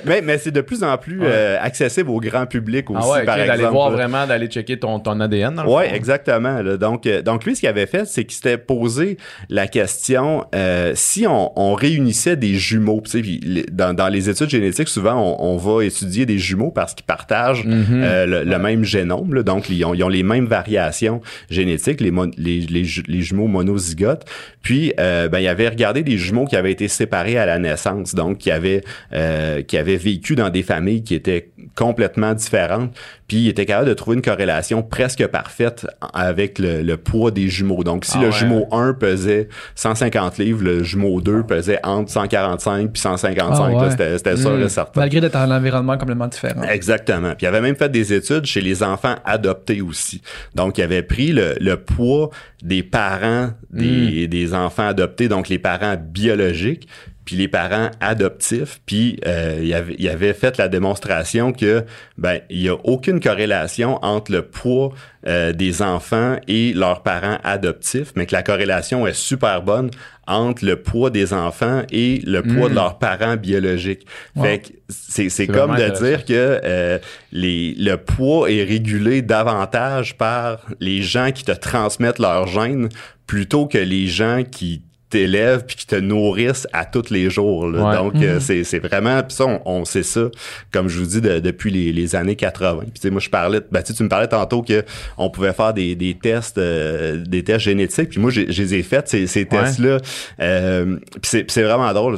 mais 0.06 0.22
mais 0.22 0.38
c'est 0.38 0.52
de 0.52 0.62
plus 0.62 0.84
en 0.84 0.98
plus 0.98 1.20
Ouais. 1.20 1.28
euh, 1.30 1.58
accessible 1.62 2.10
au 2.10 2.20
grand 2.20 2.46
public 2.46 2.90
aussi, 2.90 3.00
Ah 3.04 3.12
ouais, 3.12 3.20
ok, 3.20 3.26
par 3.26 3.38
exemple. 3.40 3.58
d'aller 3.60 3.70
voir 3.72 3.92
vraiment, 3.92 4.26
d'aller 4.28 4.48
checker 4.48 4.80
ton, 4.80 5.00
ton 5.00 5.20
ADN. 5.20 5.56
Dans 5.56 5.64
le 5.64 5.70
Ouais, 5.70 5.90
fond. 5.90 5.96
exactement. 5.96 6.62
là. 6.62 6.78
Donc, 6.78 7.06
euh, 7.06 7.22
donc 7.22 7.46
lui, 7.46 7.56
ce 7.56 7.62
qu'il 7.62 7.70
avait 7.70 7.86
fait, 7.86 8.06
c'est 8.06 8.24
qu'il 8.24 8.34
s'était 8.34 8.58
posé 8.58 9.18
la 9.50 9.68
question 9.68 10.46
euh, 10.56 10.94
si 10.96 11.28
on, 11.28 11.52
on 11.60 11.74
réunissait 11.76 12.36
des 12.36 12.56
jumeaux. 12.56 13.02
Puis 13.02 13.66
dans, 13.72 13.94
dans 13.94 14.08
les 14.08 14.30
études 14.30 14.50
génétiques, 14.50 14.90
souvent, 14.90 15.38
on, 15.40 15.54
on 15.54 15.58
va 15.58 15.84
étudier 15.86 16.26
des 16.26 16.40
jumeaux 16.40 16.72
parce 16.72 16.94
qu'ils 16.94 17.06
partagent 17.06 17.64
Mhm. 17.66 18.02
le, 18.02 18.44
le 18.44 18.60
même 18.60 18.84
génome. 18.84 19.34
là. 19.34 19.44
donc, 19.44 19.70
ils 19.70 19.84
ont, 19.86 19.94
ils 19.94 20.04
ont 20.04 20.10
les 20.10 20.24
mêmes 20.24 20.46
variations 20.46 21.22
génétiques, 21.50 22.02
les, 22.02 22.12
les, 22.38 22.60
les, 22.62 22.86
les 23.08 23.22
jumeaux 23.22 23.48
monozygotes. 23.48 24.26
Puis, 24.62 24.94
euh, 25.00 25.13
ben, 25.30 25.40
il 25.40 25.48
avait 25.48 25.68
regardé 25.70 26.04
des 26.04 26.18
jumeaux 26.18 26.46
qui 26.46 26.56
avaient 26.56 26.72
été 26.72 26.88
séparés 26.88 27.38
à 27.38 27.46
la 27.46 27.60
naissance, 27.60 28.16
donc 28.16 28.38
qui 28.38 28.52
avaient, 28.52 28.84
euh, 29.14 29.62
qui 29.62 29.78
avaient 29.78 29.98
vécu 29.98 30.36
dans 30.36 30.50
des 30.50 30.64
familles 30.64 31.04
qui 31.04 31.16
étaient 31.16 31.52
complètement 31.76 32.34
différentes. 32.34 32.92
Puis, 33.28 33.38
il 33.38 33.48
était 33.50 33.66
capable 33.66 33.88
de 33.90 33.94
trouver 33.94 34.16
une 34.16 34.22
corrélation 34.22 34.84
presque 34.84 35.26
parfaite 35.28 35.88
avec 36.14 36.60
le, 36.60 36.82
le 36.84 36.98
poids 36.98 37.32
des 37.32 37.48
jumeaux. 37.48 37.84
Donc, 37.84 38.06
si 38.06 38.18
Ah 38.18 38.22
le 38.22 38.28
ouais. 38.28 38.32
jumeau 38.34 38.68
1 38.72 38.94
pesait 38.94 39.48
150 39.76 40.38
livres, 40.38 40.64
le 40.64 40.84
jumeau 40.84 41.20
2 41.22 41.44
pesait 41.44 41.80
entre 41.84 42.12
145 42.12 42.92
puis 42.92 43.02
155. 43.02 43.74
Ah 43.76 43.84
ouais. 43.84 43.92
C'était 43.92 44.18
c'était 44.18 44.38
sûr 44.38 44.60
et 44.60 44.70
certain. 44.70 45.00
Malgré 45.02 45.22
d'être 45.22 45.34
dans 45.34 45.40
un 45.40 45.58
environnement 45.58 45.98
complètement 45.98 46.28
différent. 46.28 46.64
Exactement. 46.64 47.30
Puis 47.30 47.46
il 47.46 47.48
avait 47.48 47.62
même 47.62 47.76
fait 47.76 47.90
des 47.90 48.14
études 48.14 48.46
chez 48.46 48.62
les 48.62 48.84
enfants 48.84 49.16
adoptés 49.26 49.82
aussi. 49.82 50.22
Donc, 50.54 50.78
il 50.78 50.84
avait 50.84 51.04
pris 51.04 51.32
le, 51.32 51.56
le 51.60 51.78
poids 51.78 52.30
des 52.62 52.84
parents 52.84 53.50
des, 53.72 54.28
des 54.28 54.54
enfants 54.54 54.88
adoptés, 54.88 55.03
donc 55.28 55.50
les 55.50 55.60
parents 55.60 55.96
biologiques, 55.98 56.88
puis 57.26 57.36
les 57.38 57.48
parents 57.48 57.90
adoptifs, 58.02 58.82
puis 58.86 59.20
euh, 59.26 59.60
il, 59.62 59.74
avait, 59.74 59.96
il 59.98 60.10
avait 60.10 60.34
fait 60.34 60.58
la 60.58 60.68
démonstration 60.68 61.54
que 61.54 61.86
ben 62.18 62.40
il 62.50 62.62
y 62.62 62.70
a 62.70 62.76
aucune 62.84 63.20
corrélation 63.20 63.98
entre 64.04 64.32
le 64.32 64.42
poids 64.42 64.92
euh, 65.26 65.54
des 65.54 65.82
enfants 65.82 66.38
et 66.48 66.74
leurs 66.74 67.02
parents 67.02 67.38
adoptifs, 67.44 68.12
mais 68.16 68.26
que 68.26 68.34
la 68.34 68.44
corrélation 68.44 69.08
est 69.08 69.16
super 69.16 69.62
bonne 69.62 69.90
entre 70.28 70.66
le 70.66 70.78
poids 70.78 71.10
des 71.10 71.34
enfants 71.34 71.84
et 71.92 72.22
le 72.26 72.42
poids 72.44 72.70
de 72.70 72.76
leurs 72.76 72.98
parents 72.98 73.36
biologiques. 73.36 74.06
Wow. 74.36 74.44
Fait 74.44 74.60
que 74.60 74.68
c'est, 74.90 75.48
comme 75.48 75.76
de 75.76 75.90
dire 76.02 76.24
que 76.24 76.62
euh, 76.64 76.98
les, 77.32 77.74
le 77.78 77.96
poids 77.96 78.50
est 78.50 78.64
régulé 78.64 79.22
davantage 79.22 80.18
par 80.18 80.60
les 80.80 81.02
gens 81.02 81.32
qui 81.32 81.44
te 81.44 81.52
transmettent 81.52 82.20
leurs 82.20 82.48
gènes 82.48 82.90
plutôt 83.28 83.66
que 83.66 83.78
les 83.78 84.08
gens 84.08 84.44
qui 84.50 84.84
t'élèvent 85.14 85.66
puis 85.66 85.76
qui 85.76 85.88
te 85.88 85.96
nourrissent 85.96 86.68
à 86.74 86.86
tous 86.86 87.10
les 87.10 87.30
jours. 87.30 87.68
là. 87.68 87.84
Ouais. 87.90 87.96
Donc, 87.96 88.16
euh, 88.22 88.40
c'est, 88.40 88.64
c'est 88.64 88.80
vraiment... 88.80 89.22
Puis 89.24 89.36
ça, 89.36 89.46
on, 89.46 89.62
on 89.66 89.86
sait 89.86 90.04
ça, 90.04 90.30
comme 90.72 90.88
je 90.90 91.00
vous 91.00 91.06
dis, 91.06 91.22
de- 91.22 91.40
depuis 91.40 91.72
les, 91.72 91.92
les 91.94 92.16
années 92.16 92.36
80. 92.36 92.80
Puis 92.82 92.92
tu 92.96 93.02
sais, 93.02 93.10
moi, 93.10 93.20
je 93.22 93.30
parlais... 93.30 93.60
Ben, 93.72 93.82
tu 93.84 94.04
me 94.04 94.10
parlais 94.10 94.28
tantôt 94.28 94.62
que 94.62 94.84
on 95.18 95.30
pouvait 95.30 95.54
faire 95.54 95.74
des, 95.74 95.96
des 95.96 96.16
tests 96.16 96.58
euh, 96.58 97.24
des 97.26 97.44
tests 97.44 97.66
génétiques. 97.66 98.10
Puis 98.10 98.20
moi, 98.20 98.32
j'ai- 98.32 98.52
je 98.52 98.62
les 98.62 98.76
ai 98.76 98.84
faits, 98.84 99.08
ces, 99.08 99.28
ces 99.28 99.46
tests-là. 99.46 99.98
Euh, 100.42 100.98
puis 101.12 101.22
c'est, 101.24 101.50
c'est 101.50 101.64
vraiment 101.64 101.92
drôle. 101.94 102.18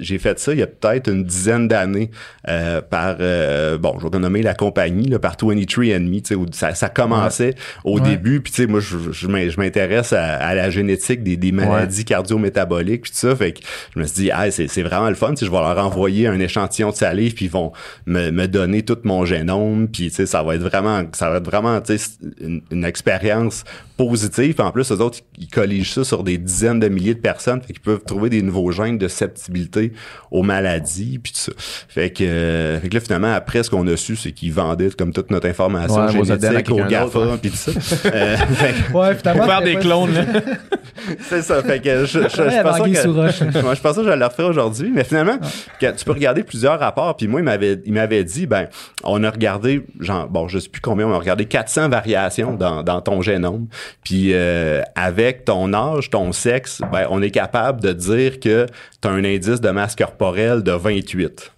J'ai 0.00 0.18
fait 0.18 0.38
ça 0.38 0.52
il 0.52 0.58
y 0.60 0.62
a 0.62 0.66
peut-être 0.66 1.10
une 1.10 1.24
dizaine 1.24 1.68
d'années 1.68 2.10
euh, 2.48 2.80
par... 2.80 3.16
euh, 3.20 3.78
bon, 3.78 3.96
je 4.00 4.06
vais 4.08 4.18
nommer 4.18 4.42
la 4.42 4.54
compagnie, 4.54 5.08
là, 5.08 5.18
par 5.18 5.36
23andMe, 5.36 6.22
tu 6.22 6.28
sais, 6.28 6.34
où 6.34 6.46
ça, 6.52 6.74
ça 6.74 6.88
commençait 6.88 7.54
au 7.84 7.98
début. 8.00 8.40
Puis 8.40 8.52
tu 8.52 8.62
sais, 8.62 8.68
moi, 8.68 8.80
je, 8.80 8.96
je 9.12 9.26
m'in- 9.26 9.48
je 9.48 9.56
m'intéresse 9.58 10.12
à, 10.12 10.22
à 10.36 10.54
la 10.54 10.70
génétique 10.70 11.22
des, 11.22 11.36
des 11.36 11.52
maladies 11.52 12.04
cardio-métaboliques 12.28 13.02
puis 13.02 13.10
tout 13.10 13.16
ça. 13.16 13.34
Fait 13.36 13.52
que 13.52 13.60
je 13.94 14.00
me 14.00 14.06
suis 14.06 14.22
dit, 14.24 14.30
ah, 14.32 14.50
c'est, 14.50 14.68
c'est 14.68 14.82
vraiment 14.82 15.08
le 15.08 15.14
fun. 15.14 15.34
Je 15.38 15.44
vais 15.44 15.50
leur 15.50 15.78
envoyer 15.78 16.26
un 16.26 16.38
échantillon 16.38 16.90
de 16.90 16.96
salive 16.96 17.34
puis 17.34 17.46
ils 17.46 17.50
vont 17.50 17.72
me, 18.06 18.30
me 18.30 18.46
donner 18.46 18.82
tout 18.82 18.98
mon 19.04 19.24
génome. 19.24 19.88
Puis 19.88 20.08
tu 20.08 20.16
sais, 20.16 20.26
ça 20.26 20.42
va 20.42 20.54
être 20.54 20.62
vraiment, 20.62 21.02
ça 21.12 21.30
va 21.30 21.38
être 21.38 21.46
vraiment, 21.46 21.80
tu 21.80 21.98
sais, 21.98 22.10
une, 22.40 22.62
une 22.70 22.84
expérience 22.84 23.64
positive. 23.96 24.54
Puis 24.54 24.64
en 24.64 24.70
plus, 24.70 24.90
eux 24.92 25.00
autres, 25.00 25.18
ils 25.38 25.48
colligent 25.48 25.92
ça 25.92 26.04
sur 26.04 26.22
des 26.22 26.38
dizaines 26.38 26.80
de 26.80 26.88
milliers 26.88 27.14
de 27.14 27.20
personnes. 27.20 27.60
Fait 27.60 27.72
qu'ils 27.72 27.82
peuvent 27.82 28.04
trouver 28.04 28.30
des 28.30 28.42
nouveaux 28.42 28.70
gènes 28.70 28.98
de 28.98 29.08
susceptibilité 29.08 29.92
aux 30.30 30.42
maladies 30.42 31.18
puis 31.18 31.32
tout 31.32 31.40
ça. 31.40 31.52
Fait 31.88 32.10
que, 32.10 32.24
euh, 32.24 32.80
fait 32.80 32.88
que 32.88 32.94
là, 32.94 33.00
finalement, 33.00 33.32
après, 33.34 33.62
ce 33.62 33.70
qu'on 33.70 33.86
a 33.88 33.96
su, 33.96 34.16
c'est 34.16 34.32
qu'ils 34.32 34.52
vendaient 34.52 34.90
comme 34.90 35.12
toute 35.12 35.30
notre 35.30 35.48
information 35.48 36.06
Ouais, 36.06 36.24
génétique 36.24 36.70
aux 36.70 36.84
GAFA 36.84 37.18
ouais. 37.18 37.36
puis 37.38 37.50
tout 37.50 37.56
ça. 37.56 37.72
Euh, 38.08 38.36
fait 38.36 38.92
Ouais, 38.94 39.14
finalement. 39.16 39.44
Pour 39.44 39.52
faire 39.52 39.62
des 39.62 39.76
clones, 39.76 40.14
là. 40.14 40.24
c'est 41.28 41.42
ça. 41.42 41.62
Fait 41.62 41.80
que 41.80 42.06
je, 42.06 42.17
je, 42.22 42.28
je, 42.28 42.42
Ouais, 42.42 43.32
je 43.32 43.44
que. 43.44 43.62
Moi, 43.62 43.74
je 43.74 43.80
pensais 43.80 44.00
que 44.00 44.06
je 44.06 44.12
le 44.12 44.24
refaire 44.24 44.46
aujourd'hui, 44.46 44.90
mais 44.92 45.04
finalement, 45.04 45.38
que 45.80 45.92
tu 45.92 46.04
peux 46.04 46.12
regarder 46.12 46.42
plusieurs 46.42 46.78
rapports. 46.78 47.16
Puis 47.16 47.28
moi, 47.28 47.40
il 47.40 47.44
m'avait, 47.44 47.80
il 47.84 47.92
m'avait 47.92 48.24
dit, 48.24 48.46
ben, 48.46 48.66
on 49.04 49.22
a 49.24 49.30
regardé, 49.30 49.84
genre, 50.00 50.28
bon, 50.28 50.48
je 50.48 50.58
sais 50.58 50.68
plus 50.68 50.80
combien, 50.80 51.06
on 51.06 51.12
a 51.12 51.18
regardé 51.18 51.44
400 51.46 51.88
variations 51.88 52.54
dans, 52.54 52.82
dans 52.82 53.00
ton 53.00 53.22
génome. 53.22 53.66
Puis 54.02 54.30
euh, 54.32 54.82
avec 54.94 55.44
ton 55.44 55.72
âge, 55.72 56.10
ton 56.10 56.32
sexe, 56.32 56.80
ben, 56.92 57.06
on 57.10 57.22
est 57.22 57.30
capable 57.30 57.80
de 57.80 57.92
dire 57.92 58.40
que 58.40 58.66
tu 59.00 59.08
as 59.08 59.10
un 59.10 59.24
indice 59.24 59.60
de 59.60 59.70
masse 59.70 59.96
corporelle 59.96 60.62
de 60.62 60.72
28. 60.72 61.52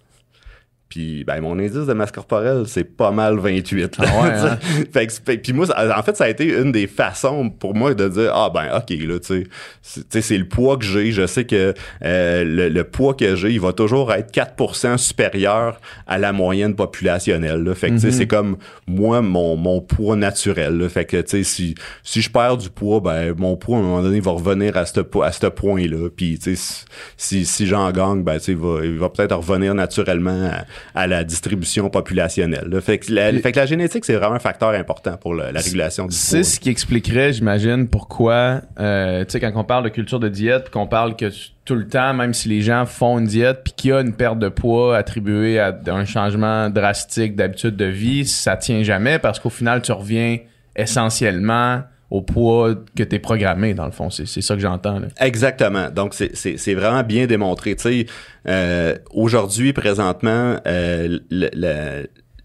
Puis 0.91 1.23
ben 1.23 1.39
mon 1.39 1.57
indice 1.57 1.85
de 1.87 1.93
masse 1.93 2.11
corporelle, 2.11 2.63
c'est 2.67 2.83
pas 2.83 3.11
mal 3.11 3.39
28. 3.39 3.97
là. 3.97 4.05
Ah 4.09 4.21
ouais, 4.21 4.29
hein? 4.51 4.57
fait 4.91 5.07
que, 5.07 5.35
puis 5.37 5.53
moi, 5.53 5.65
ça- 5.65 5.97
en 5.97 6.03
fait, 6.03 6.17
ça 6.17 6.25
a 6.25 6.29
été 6.29 6.45
une 6.59 6.73
des 6.73 6.85
façons 6.87 7.49
pour 7.49 7.73
moi 7.73 7.93
de 7.93 8.09
dire 8.09 8.29
ah 8.35 8.51
ben 8.53 8.65
ok 8.77 8.89
là, 9.07 9.17
tu 9.19 9.47
sais, 9.81 10.21
c'est- 10.21 10.37
le 10.37 10.47
poids 10.49 10.75
que 10.75 10.83
j'ai. 10.83 11.13
Je 11.13 11.25
sais 11.25 11.45
que 11.45 11.73
euh, 12.03 12.43
le, 12.43 12.67
le 12.67 12.83
poids 12.83 13.13
que 13.13 13.35
j'ai, 13.37 13.51
il 13.51 13.61
va 13.61 13.71
toujours 13.71 14.11
être 14.11 14.33
4% 14.33 14.97
supérieur 14.97 15.79
à 16.07 16.17
la 16.17 16.33
moyenne 16.33 16.75
populationnelle. 16.75 17.63
Là. 17.63 17.73
Fait 17.73 17.89
que 17.91 17.97
sais, 17.97 18.11
c'est 18.11 18.27
comme 18.27 18.57
moi 18.85 19.21
mon, 19.21 19.55
mon 19.55 19.79
poids 19.79 20.17
naturel. 20.17 20.77
Là. 20.77 20.89
Fait 20.89 21.05
que 21.05 21.21
tu 21.21 21.29
sais, 21.29 21.43
si 21.43 21.75
si 22.03 22.21
je 22.21 22.29
perds 22.29 22.57
du 22.57 22.69
poids, 22.69 22.99
ben 22.99 23.33
mon 23.37 23.55
poids 23.55 23.77
à 23.77 23.79
un 23.79 23.83
moment 23.83 24.01
donné 24.01 24.19
va 24.19 24.31
revenir 24.31 24.75
à 24.75 24.85
ce 24.85 24.99
à 25.23 25.31
ce 25.31 25.47
point 25.47 25.87
là. 25.87 26.09
Puis 26.13 26.37
tu 26.37 26.57
sais, 26.57 26.83
si 27.15 27.45
si 27.45 27.65
j'en 27.65 27.89
gagne, 27.91 28.23
ben 28.23 28.33
tu 28.39 28.43
sais, 28.45 28.51
il 28.51 28.57
va, 28.57 28.79
il 28.83 28.97
va 28.97 29.07
peut-être 29.07 29.35
revenir 29.37 29.73
naturellement 29.73 30.49
à, 30.51 30.65
à 30.95 31.07
la 31.07 31.23
distribution 31.23 31.89
populationnelle. 31.89 32.67
là. 32.69 32.81
Fait 32.81 32.97
que 32.99 33.11
la, 33.13 33.31
fait 33.33 33.51
que 33.51 33.59
la 33.59 33.65
génétique 33.65 34.05
c'est 34.05 34.15
vraiment 34.15 34.35
un 34.35 34.39
facteur 34.39 34.69
important 34.71 35.17
pour 35.17 35.33
le- 35.33 35.51
la 35.51 35.59
régulation 35.61 36.03
du 36.05 36.09
poids. 36.09 36.17
C'est 36.17 36.43
ce 36.43 36.59
qui 36.59 36.69
expliquerait, 36.69 37.33
j'imagine, 37.33 37.87
pourquoi, 37.87 38.61
euh, 38.79 39.23
tu 39.25 39.31
sais, 39.31 39.39
quand 39.39 39.51
on 39.55 39.63
parle 39.63 39.83
de 39.85 39.89
culture 39.89 40.19
de 40.19 40.29
diète, 40.29 40.69
qu'on 40.69 40.87
parle 40.87 41.15
que 41.15 41.29
tout 41.65 41.75
le 41.75 41.87
temps, 41.87 42.13
même 42.13 42.33
si 42.33 42.49
les 42.49 42.61
gens 42.61 42.85
font 42.85 43.19
une 43.19 43.25
diète, 43.27 43.59
puis 43.63 43.73
qu'il 43.75 43.89
y 43.91 43.93
a 43.93 44.01
une 44.01 44.13
perte 44.13 44.39
de 44.39 44.49
poids 44.49 44.97
attribuée 44.97 45.59
à 45.59 45.77
un 45.87 46.05
changement 46.05 46.69
drastique 46.69 47.35
d'habitude 47.35 47.75
de 47.75 47.85
vie, 47.85 48.25
ça 48.25 48.57
tient 48.57 48.83
jamais 48.83 49.19
parce 49.19 49.39
qu'au 49.39 49.49
final, 49.49 49.81
tu 49.81 49.91
reviens 49.91 50.37
essentiellement 50.75 51.81
au 52.11 52.21
poids 52.21 52.75
que 52.95 53.03
tu 53.03 53.15
es 53.15 53.19
programmé, 53.19 53.73
dans 53.73 53.85
le 53.85 53.91
fond. 53.91 54.09
C'est 54.09 54.27
c'est 54.27 54.41
ça 54.41 54.53
que 54.55 54.61
j'entends. 54.61 55.01
Exactement. 55.19 55.89
Donc, 55.89 56.13
c'est- 56.13 56.73
vraiment 56.75 57.03
bien 57.03 57.25
démontré. 57.25 57.75
Tu 57.75 57.81
sais, 57.83 58.05
euh, 58.47 58.95
aujourd'hui, 59.11 59.71
présentement, 59.73 60.57
euh, 60.67 61.17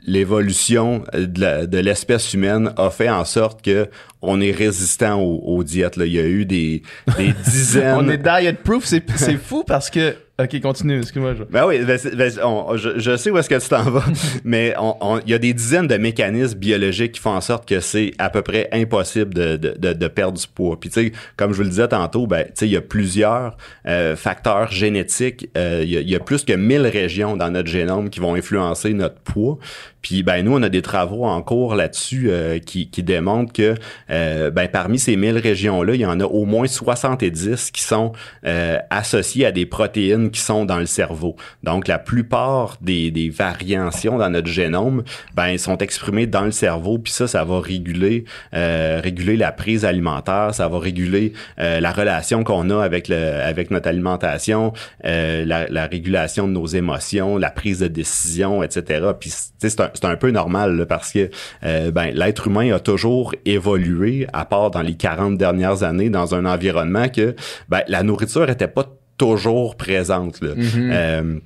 l'évolution 0.06 1.02
de 1.14 1.78
l'espèce 1.78 2.32
humaine 2.32 2.70
a 2.76 2.90
fait 2.90 3.10
en 3.10 3.24
sorte 3.24 3.62
que 3.62 3.88
on 4.22 4.40
est 4.40 4.52
résistant 4.52 5.20
aux, 5.20 5.42
aux 5.56 5.64
diètes. 5.64 5.96
Là. 5.96 6.06
Il 6.06 6.12
y 6.12 6.18
a 6.20 6.26
eu 6.26 6.44
des, 6.44 6.82
des 7.18 7.32
dizaines... 7.44 7.96
On 7.98 8.08
est 8.08 8.18
diet 8.18 8.54
proof, 8.62 8.84
c'est 8.84 9.02
c'est 9.16 9.36
fou 9.36 9.64
parce 9.66 9.90
que. 9.90 10.14
Ok, 10.38 10.60
continue, 10.60 10.98
excuse-moi. 10.98 11.34
je- 11.34 11.44
Ben 11.44 11.66
oui, 11.66 11.78
ben 11.86 11.98
ben 12.14 12.30
on- 12.44 12.76
je, 12.76 12.98
je 12.98 13.16
sais 13.16 13.30
où 13.30 13.38
est-ce 13.38 13.48
que 13.48 13.58
tu 13.58 13.68
t'en 13.70 13.84
vas, 13.84 14.04
mais 14.44 14.74
il 15.24 15.30
y 15.30 15.34
a 15.34 15.38
des 15.38 15.54
dizaines 15.54 15.86
de 15.86 15.96
mécanismes 15.96 16.58
biologiques 16.58 17.12
qui 17.12 17.20
font 17.20 17.30
en 17.30 17.40
sorte 17.40 17.66
que 17.66 17.80
c'est 17.80 18.12
à 18.18 18.28
peu 18.28 18.42
près 18.42 18.68
impossible 18.70 19.32
de, 19.32 19.56
de, 19.56 19.74
de, 19.78 19.94
de 19.94 20.08
perdre 20.08 20.38
du 20.38 20.46
poids. 20.46 20.78
Puis 20.78 20.90
tu 20.90 21.00
sais, 21.00 21.12
comme 21.38 21.52
je 21.52 21.56
vous 21.56 21.62
le 21.62 21.70
disais 21.70 21.88
tantôt, 21.88 22.26
ben 22.26 22.44
tu 22.44 22.50
sais, 22.54 22.66
il 22.68 22.72
y 22.72 22.76
a 22.76 22.82
plusieurs 22.82 23.56
euh, 23.86 24.14
facteurs 24.14 24.70
génétiques. 24.70 25.48
Euh, 25.56 25.80
il, 25.82 25.88
y 25.90 26.10
y 26.12 26.14
a 26.14 26.20
plus 26.20 26.44
que 26.44 26.52
1000 26.52 26.82
régions 26.86 27.34
dans 27.38 27.50
notre 27.50 27.68
génome 27.70 28.10
qui 28.10 28.20
vont 28.20 28.34
influencer 28.34 28.92
notre 28.92 29.18
poids. 29.20 29.56
Puis 30.06 30.22
ben 30.22 30.44
nous, 30.44 30.54
on 30.54 30.62
a 30.62 30.68
des 30.68 30.82
travaux 30.82 31.24
en 31.24 31.42
cours 31.42 31.74
là-dessus 31.74 32.30
euh, 32.30 32.60
qui, 32.60 32.88
qui 32.90 33.02
démontrent 33.02 33.52
que 33.52 33.74
euh, 34.08 34.52
ben 34.52 34.68
parmi 34.68 35.00
ces 35.00 35.16
1000 35.16 35.36
régions-là, 35.36 35.96
il 35.96 36.00
y 36.00 36.06
en 36.06 36.20
a 36.20 36.24
au 36.24 36.44
moins 36.44 36.68
70 36.68 37.72
qui 37.72 37.82
sont 37.82 38.12
euh, 38.46 38.78
associées 38.90 39.46
à 39.46 39.50
des 39.50 39.66
protéines 39.66 40.30
qui 40.30 40.38
sont 40.38 40.64
dans 40.64 40.78
le 40.78 40.86
cerveau. 40.86 41.34
Donc 41.64 41.88
la 41.88 41.98
plupart 41.98 42.76
des, 42.80 43.10
des 43.10 43.30
variations 43.30 44.16
dans 44.16 44.30
notre 44.30 44.46
génome, 44.46 45.02
ben 45.34 45.58
sont 45.58 45.78
exprimées 45.78 46.28
dans 46.28 46.44
le 46.44 46.52
cerveau. 46.52 46.98
Puis 46.98 47.12
ça, 47.12 47.26
ça 47.26 47.42
va 47.42 47.58
réguler 47.58 48.26
euh, 48.54 49.00
réguler 49.02 49.36
la 49.36 49.50
prise 49.50 49.84
alimentaire, 49.84 50.54
ça 50.54 50.68
va 50.68 50.78
réguler 50.78 51.32
euh, 51.58 51.80
la 51.80 51.90
relation 51.90 52.44
qu'on 52.44 52.70
a 52.70 52.80
avec 52.80 53.08
le 53.08 53.16
avec 53.16 53.72
notre 53.72 53.88
alimentation, 53.88 54.72
la, 55.02 55.66
la 55.66 55.86
régulation 55.88 56.46
de 56.46 56.52
nos 56.52 56.66
émotions, 56.66 57.38
la 57.38 57.50
prise 57.50 57.80
de 57.80 57.88
décision, 57.88 58.62
etc. 58.62 59.08
Puis 59.18 59.32
c'est 59.58 59.80
un, 59.80 59.90
c'est 59.96 60.06
un 60.06 60.16
peu 60.16 60.30
normal 60.30 60.76
là, 60.76 60.86
parce 60.86 61.12
que 61.12 61.30
euh, 61.64 61.90
ben 61.90 62.10
l'être 62.14 62.46
humain 62.46 62.74
a 62.74 62.78
toujours 62.78 63.34
évolué, 63.44 64.26
à 64.32 64.44
part 64.44 64.70
dans 64.70 64.82
les 64.82 64.94
40 64.94 65.36
dernières 65.36 65.82
années, 65.82 66.10
dans 66.10 66.34
un 66.34 66.44
environnement 66.44 67.08
que 67.08 67.34
ben, 67.68 67.82
la 67.88 68.02
nourriture 68.02 68.48
était 68.48 68.68
pas 68.68 68.86
toujours 69.18 69.76
présente. 69.76 70.40
Là. 70.40 70.50
Euh, 70.76 71.38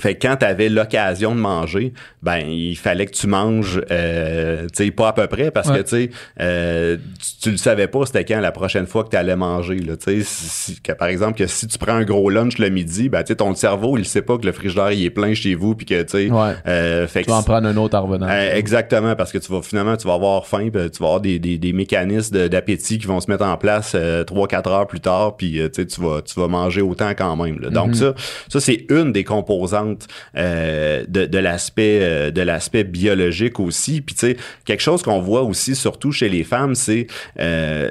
fait 0.00 0.14
que 0.16 0.26
quand 0.26 0.36
tu 0.36 0.44
avais 0.46 0.68
l'occasion 0.68 1.34
de 1.34 1.40
manger, 1.40 1.92
ben 2.22 2.38
il 2.46 2.76
fallait 2.76 3.06
que 3.06 3.12
tu 3.12 3.26
manges 3.26 3.80
euh, 3.90 4.62
tu 4.74 4.84
sais 4.84 4.90
pas 4.90 5.08
à 5.08 5.12
peu 5.12 5.26
près 5.26 5.50
parce 5.50 5.68
Ouais. 5.68 5.78
que 5.78 5.82
tu 5.82 5.88
sais 5.88 6.10
euh, 6.40 6.96
tu, 6.96 7.42
tu 7.42 7.50
le 7.50 7.56
savais 7.56 7.86
pas 7.86 8.06
c'était 8.06 8.24
quand 8.24 8.40
la 8.40 8.52
prochaine 8.52 8.86
fois 8.86 9.04
que 9.04 9.10
tu 9.10 9.16
allais 9.16 9.36
manger 9.36 9.76
là, 9.78 9.94
si, 10.02 10.24
si- 10.24 10.80
que, 10.80 10.92
par 10.92 11.08
exemple 11.08 11.38
que 11.38 11.46
si 11.46 11.66
tu 11.66 11.78
prends 11.78 11.92
un 11.94 12.04
gros 12.04 12.30
lunch 12.30 12.58
le 12.58 12.68
midi, 12.70 13.08
ben 13.08 13.22
tu 13.22 13.28
sais 13.28 13.36
ton 13.36 13.54
cerveau, 13.54 13.96
il 13.98 14.04
sait 14.04 14.22
pas 14.22 14.38
que 14.38 14.46
le 14.46 14.52
frigidaire 14.52 14.92
il 14.92 15.04
est 15.04 15.10
plein 15.10 15.34
chez 15.34 15.54
vous 15.54 15.74
puis 15.74 15.86
que 15.86 16.02
tu 16.02 16.08
sais 16.08 16.30
Ouais. 16.30 16.54
euh, 16.66 17.06
fait 17.06 17.22
Tu 17.22 17.30
vas 17.30 17.36
en 17.36 17.42
prendre 17.42 17.68
un 17.68 17.76
autre 17.76 17.96
en 17.96 18.02
revenant. 18.06 18.26
euh, 18.28 18.54
exactement, 18.56 19.14
parce 19.16 19.32
que 19.32 19.38
tu 19.38 19.52
vas 19.52 19.62
finalement 19.62 19.96
tu 19.96 20.06
vas 20.08 20.14
avoir 20.14 20.46
faim, 20.46 20.68
tu 20.72 20.78
vas 20.78 21.06
avoir 21.06 21.20
des, 21.20 21.38
des, 21.38 21.58
des 21.58 21.72
mécanismes 21.72 22.36
de- 22.36 22.48
d'appétit 22.48 22.98
qui 22.98 23.06
vont 23.06 23.20
se 23.20 23.30
mettre 23.30 23.44
en 23.44 23.56
place 23.56 23.92
euh, 23.94 24.24
3-4 24.24 24.68
heures 24.68 24.86
plus 24.86 25.00
tard, 25.00 25.36
puis 25.36 25.60
euh, 25.60 25.68
tu 25.68 25.84
vas 26.00 26.22
tu 26.22 26.38
vas 26.38 26.48
manger 26.48 26.80
autant 26.82 27.10
quand 27.16 27.36
même. 27.36 27.58
là. 27.60 27.70
Donc 27.70 27.94
ça, 27.94 28.14
ça 28.48 28.60
c'est 28.60 28.86
une 28.90 29.12
des 29.12 29.24
composantes 29.24 29.89
euh, 30.36 31.04
de, 31.08 31.38
l'aspect 31.38 31.98
euh, 32.02 32.30
de 32.30 32.40
l'aspect 32.42 32.84
biologique 32.84 33.58
aussi. 33.60 34.00
Puis 34.00 34.14
tu 34.14 34.26
sais, 34.26 34.36
quelque 34.64 34.82
chose 34.82 35.02
qu'on 35.02 35.20
voit 35.20 35.42
aussi 35.42 35.74
surtout 35.74 36.12
chez 36.12 36.28
les 36.28 36.44
femmes, 36.44 36.74
c'est 36.74 37.06
euh, 37.38 37.90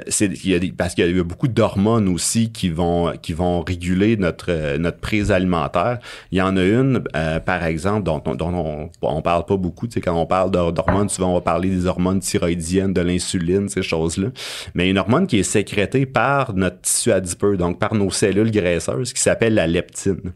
parce 0.76 0.94
qu'il 0.94 1.16
y 1.16 1.20
a 1.20 1.22
beaucoup 1.24 1.48
d'hormones 1.48 2.08
aussi 2.08 2.50
qui 2.52 2.68
vont 2.68 3.12
qui 3.22 3.32
vont 3.32 3.62
réguler 3.62 4.16
notre 4.16 4.76
notre 4.78 4.98
prise 4.98 5.30
alimentaire. 5.32 5.98
Il 6.32 6.38
y 6.38 6.42
en 6.42 6.56
a 6.56 6.62
une, 6.64 7.02
par 7.44 7.64
exemple, 7.64 8.04
dont, 8.04 8.22
on- 8.26 8.34
dont 8.34 8.52
on, 8.54 8.90
on 9.02 9.22
parle 9.22 9.44
pas 9.44 9.56
beaucoup. 9.56 9.86
Tu 9.86 9.94
sais, 9.94 10.00
quand 10.00 10.14
on 10.14 10.26
parle 10.26 10.50
d'hor- 10.50 10.72
d'hormones, 10.72 11.08
souvent 11.08 11.30
on 11.30 11.34
va 11.34 11.40
parler 11.40 11.68
des 11.68 11.86
hormones 11.86 12.20
thyroïdiennes, 12.20 12.92
de 12.92 13.00
l'insuline, 13.00 13.68
ces 13.68 13.82
choses-là. 13.82 14.28
Mais 14.74 14.88
une 14.90 14.98
hormone 14.98 15.26
qui 15.26 15.38
est 15.38 15.42
sécrétée 15.42 16.06
par 16.06 16.54
notre 16.54 16.80
tissu 16.80 17.12
adipeux, 17.12 17.56
donc 17.56 17.78
par 17.78 17.94
nos 17.94 18.10
cellules 18.10 18.50
graisseuses, 18.50 19.12
qui 19.12 19.20
s'appelle 19.20 19.54
la 19.54 19.66
leptine. 19.66 20.32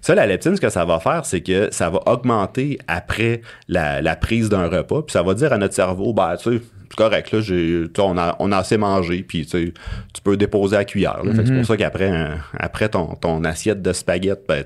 Ça, 0.00 0.14
la 0.14 0.26
leptine, 0.26 0.56
ce 0.56 0.60
que 0.60 0.68
ça 0.70 0.84
va 0.84 0.98
faire, 1.02 1.26
c'est 1.26 1.42
que 1.42 1.68
ça 1.72 1.90
va 1.90 2.00
augmenter 2.06 2.78
après 2.88 3.42
la, 3.68 4.00
la 4.00 4.16
prise 4.16 4.48
d'un 4.48 4.68
repas, 4.68 5.02
puis 5.02 5.12
ça 5.12 5.22
va 5.22 5.34
dire 5.34 5.52
à 5.52 5.58
notre 5.58 5.74
cerveau, 5.74 6.12
ben, 6.12 6.36
tu 6.36 6.58
sais, 6.58 6.62
c'est 6.92 6.96
correct, 7.04 7.32
là, 7.32 7.40
j'ai, 7.40 7.84
on, 7.98 8.18
a, 8.18 8.36
on 8.38 8.52
a 8.52 8.58
assez 8.58 8.76
mangé, 8.76 9.24
puis 9.26 9.44
tu 9.46 9.50
sais, 9.50 9.72
tu 10.12 10.20
peux 10.22 10.36
déposer 10.36 10.76
à 10.76 10.80
la 10.80 10.84
cuillère. 10.84 11.20
là. 11.24 11.32
C'est 11.34 11.54
pour 11.54 11.64
ça 11.64 11.76
qu'après 11.76 12.12
après 12.58 12.88
ton, 12.90 13.14
ton 13.14 13.42
assiette 13.44 13.80
de 13.80 13.92
spaghettes, 13.92 14.42
ben, 14.46 14.62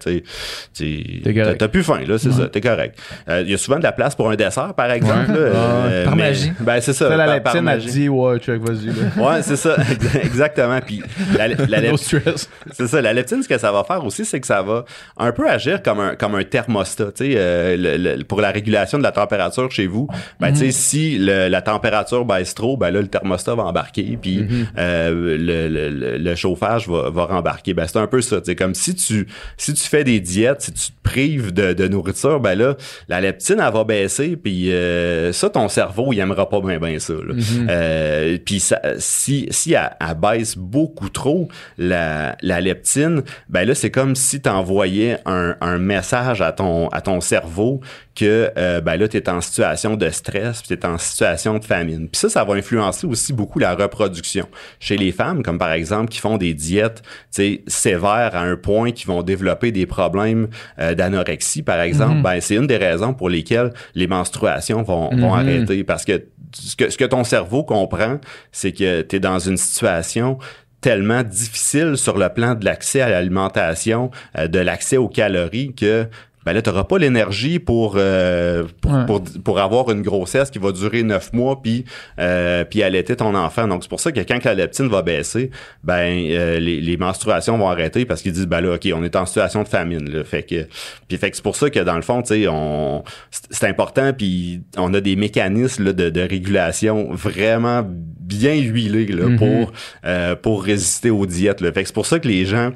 t'as 1.59 1.69
plus 1.69 1.83
faim, 1.85 2.01
là, 2.07 2.19
c'est 2.19 2.33
ça, 2.33 2.49
t'es 2.49 2.61
correct. 2.61 2.99
Euh, 3.29 3.43
Il 3.45 3.51
y 3.51 3.55
a 3.55 3.59
souvent 3.59 3.79
de 3.79 3.83
la 3.83 3.93
place 3.93 4.15
pour 4.15 4.29
un 4.31 4.35
dessert, 4.37 4.75
par 4.75 4.91
exemple. 4.91 5.33
là, 5.33 5.39
euh, 5.39 6.05
Par 6.05 6.17
mais- 6.17 6.29
magie. 6.31 6.53
Ben, 6.61 6.81
c'est 6.81 6.93
ça. 6.93 7.09
Ça, 7.09 7.17
la 7.17 7.27
par- 7.27 7.43
par 7.43 7.55
leptine 7.55 7.69
a 7.69 7.75
magie. 7.75 7.91
dit, 7.91 8.09
ouais, 8.09 8.39
check, 8.39 8.61
vas-y. 8.61 8.87
là. 8.87 8.93
Ouais, 9.17 9.43
c'est 9.43 9.57
ça, 9.57 9.77
exa- 9.77 10.21
exactement. 10.25 10.81
Puis 10.85 11.03
la, 11.37 11.49
la, 11.49 11.81
No 11.91 11.97
c'est 11.97 12.87
ça, 12.89 13.01
la 13.03 13.13
leptine, 13.13 13.43
ce 13.43 13.49
que 13.49 13.59
ça 13.59 13.71
va 13.73 13.85
faire 13.85 14.05
aussi, 14.05 14.25
c'est 14.25 14.41
que 14.41 14.47
ça 14.47 14.63
va 14.63 14.85
un 15.17 15.33
peu 15.33 15.49
agir 15.49 15.83
comme 15.83 16.01
un, 16.01 16.15
comme 16.17 16.35
un 16.35 16.43
thermostat, 16.45 17.13
tu 17.13 17.25
sais, 17.27 17.35
euh, 17.37 17.77
le- 17.77 18.17
le- 18.17 18.25
pour 18.25 18.41
la 18.41 18.51
régulation 18.51 18.99
de 18.99 19.03
la 19.03 19.13
température 19.13 19.71
chez 19.71 19.87
vous. 19.87 20.09
Ben, 20.41 20.51
tu 20.53 20.59
sais, 20.59 20.71
si 20.71 21.19
le- 21.19 21.49
la 21.49 21.63
température 21.63 22.16
baisse 22.25 22.55
trop, 22.55 22.77
ben 22.77 22.91
là, 22.91 23.01
le 23.01 23.09
thermostat 23.09 23.55
va 23.55 23.65
embarquer, 23.65 24.19
puis 24.21 24.45
euh, 24.79 25.37
le, 25.37 25.69
le- 25.69 25.91
le- 25.91 26.19
le 26.19 26.35
chauffage 26.35 26.89
va, 26.89 27.11
va 27.11 27.25
rembarquer. 27.27 27.75
Ben, 27.75 27.87
c'est 27.87 27.99
un 27.99 28.07
peu 28.07 28.21
ça, 28.21 28.41
sais, 28.45 28.57
comme 28.57 28.75
si 28.75 28.95
tu, 28.95 29.27
si 29.57 29.75
tu 29.75 29.83
fais 29.85 30.05
des 30.05 30.21
diètes, 30.21 30.63
si 30.63 30.73
tu 30.73 30.87
te 30.93 30.93
prives 31.03 31.53
de, 31.53 31.73
de 31.73 31.89
nourriture, 31.89 32.41
ben 32.41 32.55
là, 32.57 32.77
la 33.09 33.21
leptine, 33.21 33.61
elle 33.65 33.73
va 33.73 33.85
baisser, 33.85 34.37
puis 34.37 34.73
euh, 34.73 35.33
ça, 35.33 35.51
ton 35.51 35.69
cerveau, 35.69 36.13
il 36.13 36.19
aimera 36.19 36.49
pas 36.49 36.61
bien 36.61 36.79
bien 36.79 36.99
ça, 36.99 37.13
là. 37.15 37.35
Euh, 37.69 38.39
puis 38.45 38.61
ça, 38.61 38.81
si, 38.99 39.47
si 39.51 39.73
elle, 39.75 39.91
elle 40.01 40.15
baisse 40.19 40.57
beaucoup 40.57 41.09
trop, 41.09 41.49
la, 41.79 42.37
la 42.43 42.61
leptine, 42.61 43.23
ben 43.49 43.67
là, 43.67 43.75
c'est 43.75 43.91
comme 43.91 44.15
si 44.15 44.41
tu 44.41 44.49
envoyais 44.49 45.19
un, 45.27 45.57
un 45.61 45.79
message 45.79 46.43
à 46.43 46.53
ton, 46.53 46.89
à 46.89 47.01
ton 47.01 47.21
cerveau 47.21 47.81
que 48.15 48.51
euh, 48.57 48.81
ben 48.81 48.97
là, 48.97 49.09
tu 49.09 49.17
es 49.19 49.29
en 49.29 49.41
situation 49.41 49.97
de 49.97 50.09
stress, 50.09 50.63
puis 50.63 50.69
tu 50.69 50.83
es 50.83 50.87
en 50.87 50.97
situation 50.99 51.59
de 51.59 51.65
famine. 51.65 52.06
Puis 52.07 52.19
ça, 52.19 52.29
ça 52.29 52.45
va 52.45 52.55
influencer 52.55 53.07
aussi 53.07 53.33
beaucoup 53.33 53.59
la 53.59 53.75
reproduction. 53.75 54.49
Chez 54.81 54.97
les 54.97 55.13
femmes, 55.13 55.43
comme 55.43 55.59
par 55.59 55.73
exemple, 55.73 56.11
qui 56.11 56.19
font 56.19 56.37
des 56.37 56.55
diètes 56.55 57.03
sévères 57.31 58.35
à 58.35 58.41
un 58.41 58.57
point, 58.57 58.93
qui 58.93 59.07
vont 59.07 59.23
développer 59.23 59.73
des 59.73 59.87
problèmes 59.87 60.49
euh, 60.79 60.95
d'anorexie, 60.95 61.63
par 61.63 61.81
exemple, 61.81 62.23
ben 62.23 62.41
c'est 62.41 62.57
une 62.57 62.67
des 62.67 62.77
raisons 62.77 63.15
pour 63.15 63.29
lesquelles 63.29 63.73
les 63.95 64.07
menstruations 64.07 64.83
vont, 64.83 65.11
vont 65.17 65.35
arrêter. 65.35 65.85
Parce 65.85 66.05
que 66.05 66.25
ce, 66.53 66.77
que 66.77 66.91
ce 66.91 66.97
que 66.97 67.05
ton 67.05 67.25
cerveau 67.25 67.65
comprend, 67.65 68.19
c'est 68.53 68.73
que 68.73 69.03
tu 69.03 69.17
es 69.17 69.21
dans 69.21 69.39
une 69.39 69.57
situation 69.57 70.39
tellement 70.81 71.23
difficile 71.23 71.97
sur 71.97 72.17
le 72.17 72.29
plan 72.29 72.55
de 72.55 72.65
l'accès 72.65 73.01
à 73.01 73.09
l'alimentation, 73.09 74.11
euh, 74.39 74.47
de 74.47 74.59
l'accès 74.59 74.97
aux 74.97 75.09
calories 75.09 75.75
que 75.75 76.07
ben 76.47 76.53
là, 76.55 76.63
tu 76.63 76.71
n'auras 76.71 76.85
pas 76.85 76.97
l'énergie 76.99 77.59
pour, 77.59 77.97
euh, 77.99 78.63
pour, 78.81 78.93
Ouais. 78.93 79.05
pour, 79.07 79.23
pour 79.45 79.59
avoir 79.59 79.91
une 79.91 80.01
grossesse 80.03 80.49
qui 80.51 80.59
va 80.59 80.73
durer 80.73 81.03
neuf 81.03 81.33
mois 81.33 81.61
puis, 81.61 81.85
euh, 82.19 82.65
puis 82.65 82.83
allaiter 82.83 83.17
ton 83.17 83.35
enfant. 83.35 83.67
Donc, 83.69 83.83
c'est 83.83 83.89
pour 83.91 84.01
ça 84.01 84.13
que 84.13 84.21
quand 84.21 84.39
que 84.39 84.45
la 84.49 84.55
leptine 84.55 84.87
va 84.89 85.03
baisser, 85.03 85.51
ben 85.85 86.07
euh, 86.31 86.59
les, 86.61 86.81
les 86.81 86.97
menstruations 86.97 87.59
vont 87.59 87.69
arrêter 87.69 88.05
parce 88.07 88.23
qu'ils 88.23 88.33
disent, 88.33 88.47
ben 88.47 88.61
là, 88.61 88.75
OK, 88.77 88.89
on 88.95 89.03
est 89.03 89.17
en 89.17 89.27
situation 89.27 89.63
de 89.65 89.69
famine. 89.69 90.09
Là. 90.09 90.23
Fait 90.25 90.45
que, 90.45 90.67
puis 91.09 91.19
fait 91.19 91.31
que 91.31 91.37
c'est 91.37 91.43
pour 91.43 91.57
ça 91.57 91.69
que 91.69 91.81
dans 91.81 91.97
le 91.97 92.03
fond, 92.03 92.23
tu 92.23 92.29
sais, 92.29 92.47
on, 92.49 93.03
c'est 93.51 93.67
important 93.67 94.13
puis 94.13 94.61
on 94.79 94.95
a 94.95 95.01
des 95.01 95.17
mécanismes 95.17 95.85
là, 95.87 95.93
de, 95.93 96.11
de 96.11 96.21
régulation 96.21 97.09
vraiment 97.13 97.83
bien 97.87 98.55
huilés 98.55 99.07
là, 99.07 99.25
Mhm. 99.27 99.37
pour, 99.39 99.73
euh, 100.05 100.37
pour 100.37 100.63
résister 100.65 101.11
aux 101.11 101.27
diètes. 101.27 101.61
Là. 101.61 101.73
Fait 101.73 101.83
que 101.83 101.89
c'est 101.89 101.95
pour 101.95 102.07
ça 102.07 102.19
que 102.19 102.29
les 102.29 102.45
gens, 102.45 102.71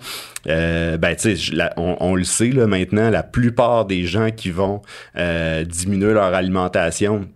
euh, 0.49 0.97
ben 0.97 1.15
tu 1.15 1.37
sais, 1.37 1.55
on 1.77 2.15
le 2.15 2.25
sait 2.25 2.51
là 2.51 2.67
maintenant, 2.67 3.11
la 3.11 3.23
plupart 3.23 3.85
des 3.85 4.05
gens 4.05 4.31
qui 4.31 4.51
vont 4.51 4.83
euh, 5.17 5.65
diminuer 5.65 6.13
leur 6.13 6.35
alimentation 6.35 7.29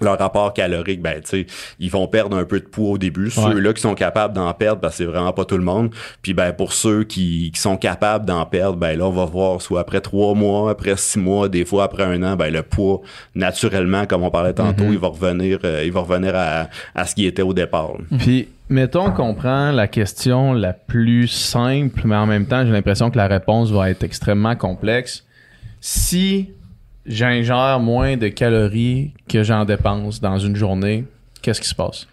leur 0.00 0.18
rapport 0.18 0.52
calorique, 0.52 1.02
ben 1.02 1.20
tu 1.20 1.28
sais, 1.28 1.46
ils 1.78 1.90
vont 1.90 2.06
perdre 2.06 2.36
un 2.36 2.44
peu 2.44 2.60
de 2.60 2.66
poids 2.66 2.90
au 2.90 2.98
début. 2.98 3.30
Ceux-là 3.30 3.72
qui 3.72 3.80
sont 3.82 3.94
capables 3.94 4.34
d'en 4.34 4.52
perdre, 4.54 4.80
que 4.88 4.94
c'est 4.94 5.04
vraiment 5.04 5.32
pas 5.32 5.44
tout 5.44 5.56
le 5.58 5.64
monde. 5.64 5.90
Puis 6.22 6.34
ben 6.34 6.52
pour 6.52 6.72
ceux 6.72 7.04
qui, 7.04 7.50
qui 7.54 7.60
sont 7.60 7.76
capables 7.76 8.24
d'en 8.24 8.44
perdre, 8.46 8.76
ben 8.76 8.98
là 8.98 9.06
on 9.06 9.10
va 9.10 9.24
voir 9.24 9.60
soit 9.60 9.80
après 9.80 10.00
trois 10.00 10.34
mois, 10.34 10.70
après 10.70 10.96
six 10.96 11.18
mois, 11.18 11.48
des 11.48 11.64
fois 11.64 11.84
après 11.84 12.04
un 12.04 12.22
an, 12.22 12.36
ben 12.36 12.52
le 12.52 12.62
poids 12.62 13.00
naturellement, 13.34 14.06
comme 14.06 14.22
on 14.22 14.30
parlait 14.30 14.52
tantôt, 14.54 14.86
il 14.90 14.98
va 14.98 15.08
revenir, 15.08 15.58
euh, 15.64 15.82
il 15.84 15.92
va 15.92 16.00
revenir 16.00 16.34
à, 16.36 16.68
à 16.94 17.06
ce 17.06 17.14
qui 17.14 17.26
était 17.26 17.42
au 17.42 17.52
départ. 17.52 17.92
là. 17.92 18.18
Puis, 18.18 18.48
mettons 18.68 19.10
qu'on 19.10 19.34
prend 19.34 19.70
la 19.70 19.88
question 19.88 20.52
la 20.52 20.72
plus 20.72 21.28
simple, 21.28 22.02
mais 22.04 22.16
en 22.16 22.26
même 22.26 22.46
temps, 22.46 22.64
j'ai 22.64 22.72
l'impression 22.72 23.10
que 23.10 23.16
la 23.16 23.26
réponse 23.26 23.70
va 23.70 23.90
être 23.90 24.02
extrêmement 24.02 24.56
complexe. 24.56 25.24
Si 25.80 26.50
j'ingère 27.08 27.80
moins 27.80 28.16
de 28.16 28.28
calories 28.28 29.12
que 29.28 29.42
j'en 29.42 29.64
dépense 29.64 30.20
dans 30.20 30.38
une 30.38 30.54
journée, 30.56 31.04
qu'est-ce 31.42 31.60
qui 31.60 31.68
se 31.68 31.74
passe? 31.74 32.06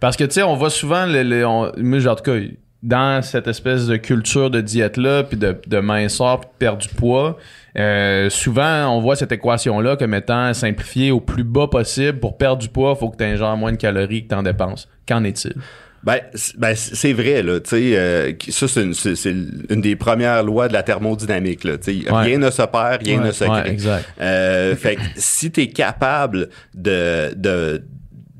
Parce 0.00 0.16
que, 0.16 0.24
tu 0.24 0.32
sais, 0.32 0.42
on 0.42 0.54
voit 0.54 0.70
souvent, 0.70 1.04
le, 1.06 1.22
le- 1.22 1.46
on- 1.46 1.66
en 1.66 2.14
tout 2.14 2.22
cas, 2.22 2.36
dans 2.82 3.20
cette 3.20 3.46
espèce 3.46 3.86
de 3.86 3.96
culture 3.96 4.48
de 4.50 4.62
diète-là, 4.62 5.24
puis 5.24 5.36
de, 5.36 5.54
de 5.66 5.78
minceur, 5.80 6.40
puis 6.40 6.48
de 6.48 6.54
perdre 6.58 6.78
du 6.78 6.88
poids, 6.88 7.36
euh, 7.76 8.30
souvent, 8.30 8.88
on 8.96 9.00
voit 9.02 9.16
cette 9.16 9.32
équation-là 9.32 9.96
comme 9.96 10.14
étant 10.14 10.54
simplifiée 10.54 11.10
au 11.10 11.20
plus 11.20 11.44
bas 11.44 11.66
possible. 11.66 12.18
Pour 12.18 12.38
perdre 12.38 12.62
du 12.62 12.68
poids, 12.68 12.94
il 12.96 12.98
faut 12.98 13.10
que 13.10 13.18
tu 13.18 13.24
ingères 13.24 13.56
moins 13.58 13.72
de 13.72 13.76
calories 13.76 14.24
que 14.24 14.28
tu 14.30 14.34
en 14.34 14.42
dépenses. 14.42 14.88
Qu'en 15.06 15.24
est-il? 15.24 15.54
Ben, 16.02 16.18
ben, 16.56 16.74
c'est 16.74 17.12
vrai, 17.12 17.42
là, 17.42 17.60
tu 17.60 17.70
sais, 17.70 17.92
euh, 17.98 18.32
ça, 18.48 18.66
c'est 18.68 19.30
une, 19.30 19.80
des 19.82 19.96
premières 19.96 20.42
lois 20.42 20.66
de 20.68 20.72
la 20.72 20.82
thermodynamique, 20.82 21.64
là, 21.64 21.76
tu 21.76 22.02
sais, 22.02 22.10
Ouais. 22.10 22.22
rien 22.22 22.38
ne 22.38 22.50
se 22.50 22.62
perd, 22.62 23.02
rien 23.04 23.20
Ouais. 23.20 23.26
ne 23.26 23.32
se 23.32 23.44
Ouais, 23.44 23.60
crée. 23.60 23.70
exact. 23.70 24.06
Euh, 24.20 24.74
fait 24.76 24.96
que 24.96 25.02
si 25.16 25.50
tu 25.50 25.60
es 25.60 25.68
capable 25.68 26.48
de, 26.74 27.34
de, 27.36 27.82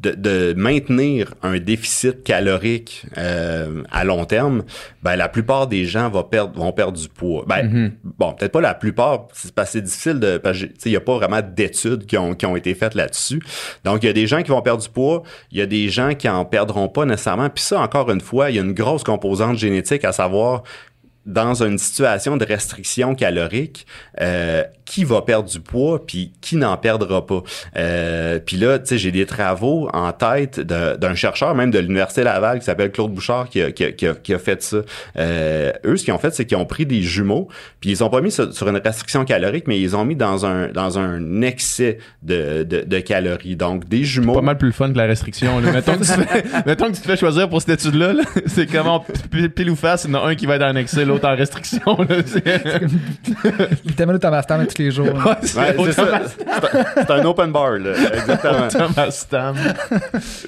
de, 0.00 0.12
de 0.12 0.54
maintenir 0.56 1.34
un 1.42 1.58
déficit 1.58 2.22
calorique 2.24 3.06
euh, 3.18 3.82
à 3.90 4.04
long 4.04 4.24
terme, 4.24 4.64
ben 5.02 5.16
la 5.16 5.28
plupart 5.28 5.66
des 5.66 5.84
gens 5.84 6.08
vont 6.08 6.22
perdre, 6.22 6.58
vont 6.58 6.72
perdre 6.72 6.98
du 6.98 7.08
poids. 7.08 7.44
Ben, 7.46 7.60
Mm-hmm. 7.70 7.90
bon, 8.18 8.32
peut-être 8.32 8.52
pas 8.52 8.60
la 8.60 8.74
plupart, 8.74 9.28
c'est 9.32 9.52
parce 9.54 9.68
que 9.68 9.72
c'est 9.74 9.82
difficile 9.82 10.18
de. 10.18 10.38
parce 10.38 10.58
que, 10.58 10.64
tu 10.64 10.72
sais, 10.78 10.88
Il 10.88 10.92
n'y 10.92 10.96
a 10.96 11.00
pas 11.00 11.14
vraiment 11.16 11.40
d'études 11.42 12.06
qui 12.06 12.16
ont, 12.16 12.34
qui 12.34 12.46
ont 12.46 12.56
été 12.56 12.74
faites 12.74 12.94
là-dessus. 12.94 13.40
Donc, 13.84 14.02
il 14.02 14.06
y 14.06 14.08
a 14.08 14.12
des 14.12 14.26
gens 14.26 14.42
qui 14.42 14.50
vont 14.50 14.62
perdre 14.62 14.82
du 14.82 14.88
poids, 14.88 15.22
il 15.52 15.58
y 15.58 15.62
a 15.62 15.66
des 15.66 15.88
gens 15.88 16.14
qui 16.14 16.28
en 16.28 16.44
perdront 16.44 16.88
pas 16.88 17.04
nécessairement. 17.04 17.48
Puis 17.50 17.62
ça, 17.62 17.80
encore 17.80 18.10
une 18.10 18.20
fois, 18.20 18.50
il 18.50 18.56
y 18.56 18.58
a 18.58 18.62
une 18.62 18.72
grosse 18.72 19.04
composante 19.04 19.58
génétique 19.58 20.04
à 20.04 20.12
savoir 20.12 20.62
dans 21.26 21.62
une 21.62 21.78
situation 21.78 22.36
de 22.36 22.44
restriction 22.44 23.14
calorique, 23.14 23.86
euh, 24.20 24.64
qui 24.86 25.04
va 25.04 25.22
perdre 25.22 25.48
du 25.48 25.60
poids 25.60 26.04
puis 26.04 26.32
qui 26.40 26.56
n'en 26.56 26.76
perdra 26.76 27.24
pas. 27.26 27.42
Euh, 27.76 28.40
puis 28.44 28.56
là, 28.56 28.78
tu 28.78 28.86
sais, 28.86 28.98
j'ai 28.98 29.12
des 29.12 29.26
travaux 29.26 29.88
en 29.92 30.12
tête 30.12 30.58
d'un 30.60 31.14
chercheur 31.14 31.54
même 31.54 31.70
de 31.70 31.78
l'université 31.78 32.24
Laval 32.24 32.58
qui 32.58 32.64
s'appelle 32.64 32.90
Claude 32.90 33.12
Bouchard 33.12 33.48
qui 33.48 33.62
a, 33.62 33.70
qui 33.70 33.84
a- 33.84 33.92
qui 33.92 34.06
a- 34.06 34.14
qui 34.14 34.34
a 34.34 34.38
fait 34.38 34.62
ça. 34.62 34.78
Euh, 35.16 35.72
eux, 35.84 35.96
ce 35.96 36.04
qu'ils 36.04 36.14
ont 36.14 36.18
fait, 36.18 36.34
c'est 36.34 36.44
qu'ils 36.46 36.56
ont 36.56 36.64
pris 36.66 36.86
des 36.86 37.02
jumeaux 37.02 37.48
puis 37.80 37.90
ils 37.90 38.02
ont 38.02 38.10
pas 38.10 38.20
mis 38.20 38.32
sur, 38.32 38.52
sur 38.52 38.68
une 38.68 38.78
restriction 38.78 39.24
calorique, 39.24 39.68
mais 39.68 39.80
ils 39.80 39.94
ont 39.94 40.04
mis 40.04 40.16
dans 40.16 40.44
un 40.46 40.68
dans 40.68 40.98
un 40.98 41.42
excès 41.42 41.98
de, 42.22 42.64
de, 42.64 42.80
de 42.80 42.98
calories. 43.00 43.54
Donc 43.56 43.88
des 43.88 44.02
jumeaux. 44.04 44.34
Pas 44.34 44.40
mal 44.42 44.58
plus 44.58 44.68
le 44.68 44.72
fun 44.74 44.90
que 44.92 44.96
la 44.98 45.06
restriction. 45.06 45.60
là. 45.60 45.70
Mettons, 45.72 45.92
que 45.98 46.04
tu 46.04 46.10
te 46.12 46.22
fais, 46.26 46.44
mettons 46.66 46.86
que 46.86 46.96
tu 46.96 47.02
te 47.02 47.06
fais 47.06 47.16
choisir 47.16 47.48
pour 47.48 47.60
cette 47.62 47.80
étude-là. 47.80 48.12
là. 48.14 48.22
C'est 48.46 48.66
comment 48.66 49.04
pile 49.54 49.70
ou 49.70 49.76
face, 49.76 50.04
il 50.04 50.10
y 50.10 50.16
en 50.16 50.24
a 50.24 50.28
un 50.28 50.34
qui 50.34 50.46
va 50.46 50.56
être 50.56 50.62
en 50.64 50.74
excès, 50.76 51.04
l'autre 51.10 51.28
en 51.28 51.36
restriction. 51.36 51.96
Littéralement, 53.84 54.18
Thomas 54.18 54.42
Stam 54.42 54.66
tous 54.66 54.78
les 54.82 54.90
jours. 54.90 55.06
Ouais, 55.06 55.34
c'est 55.42 55.58
Ouais, 55.58 55.76
c'est 55.84 55.92
ça. 55.92 56.04
Thomas- 56.06 56.84
C'est 56.96 57.10
un- 57.10 57.24
open 57.24 57.52
bar, 57.52 57.72
là. 57.78 57.92
Exactement. 58.14 58.68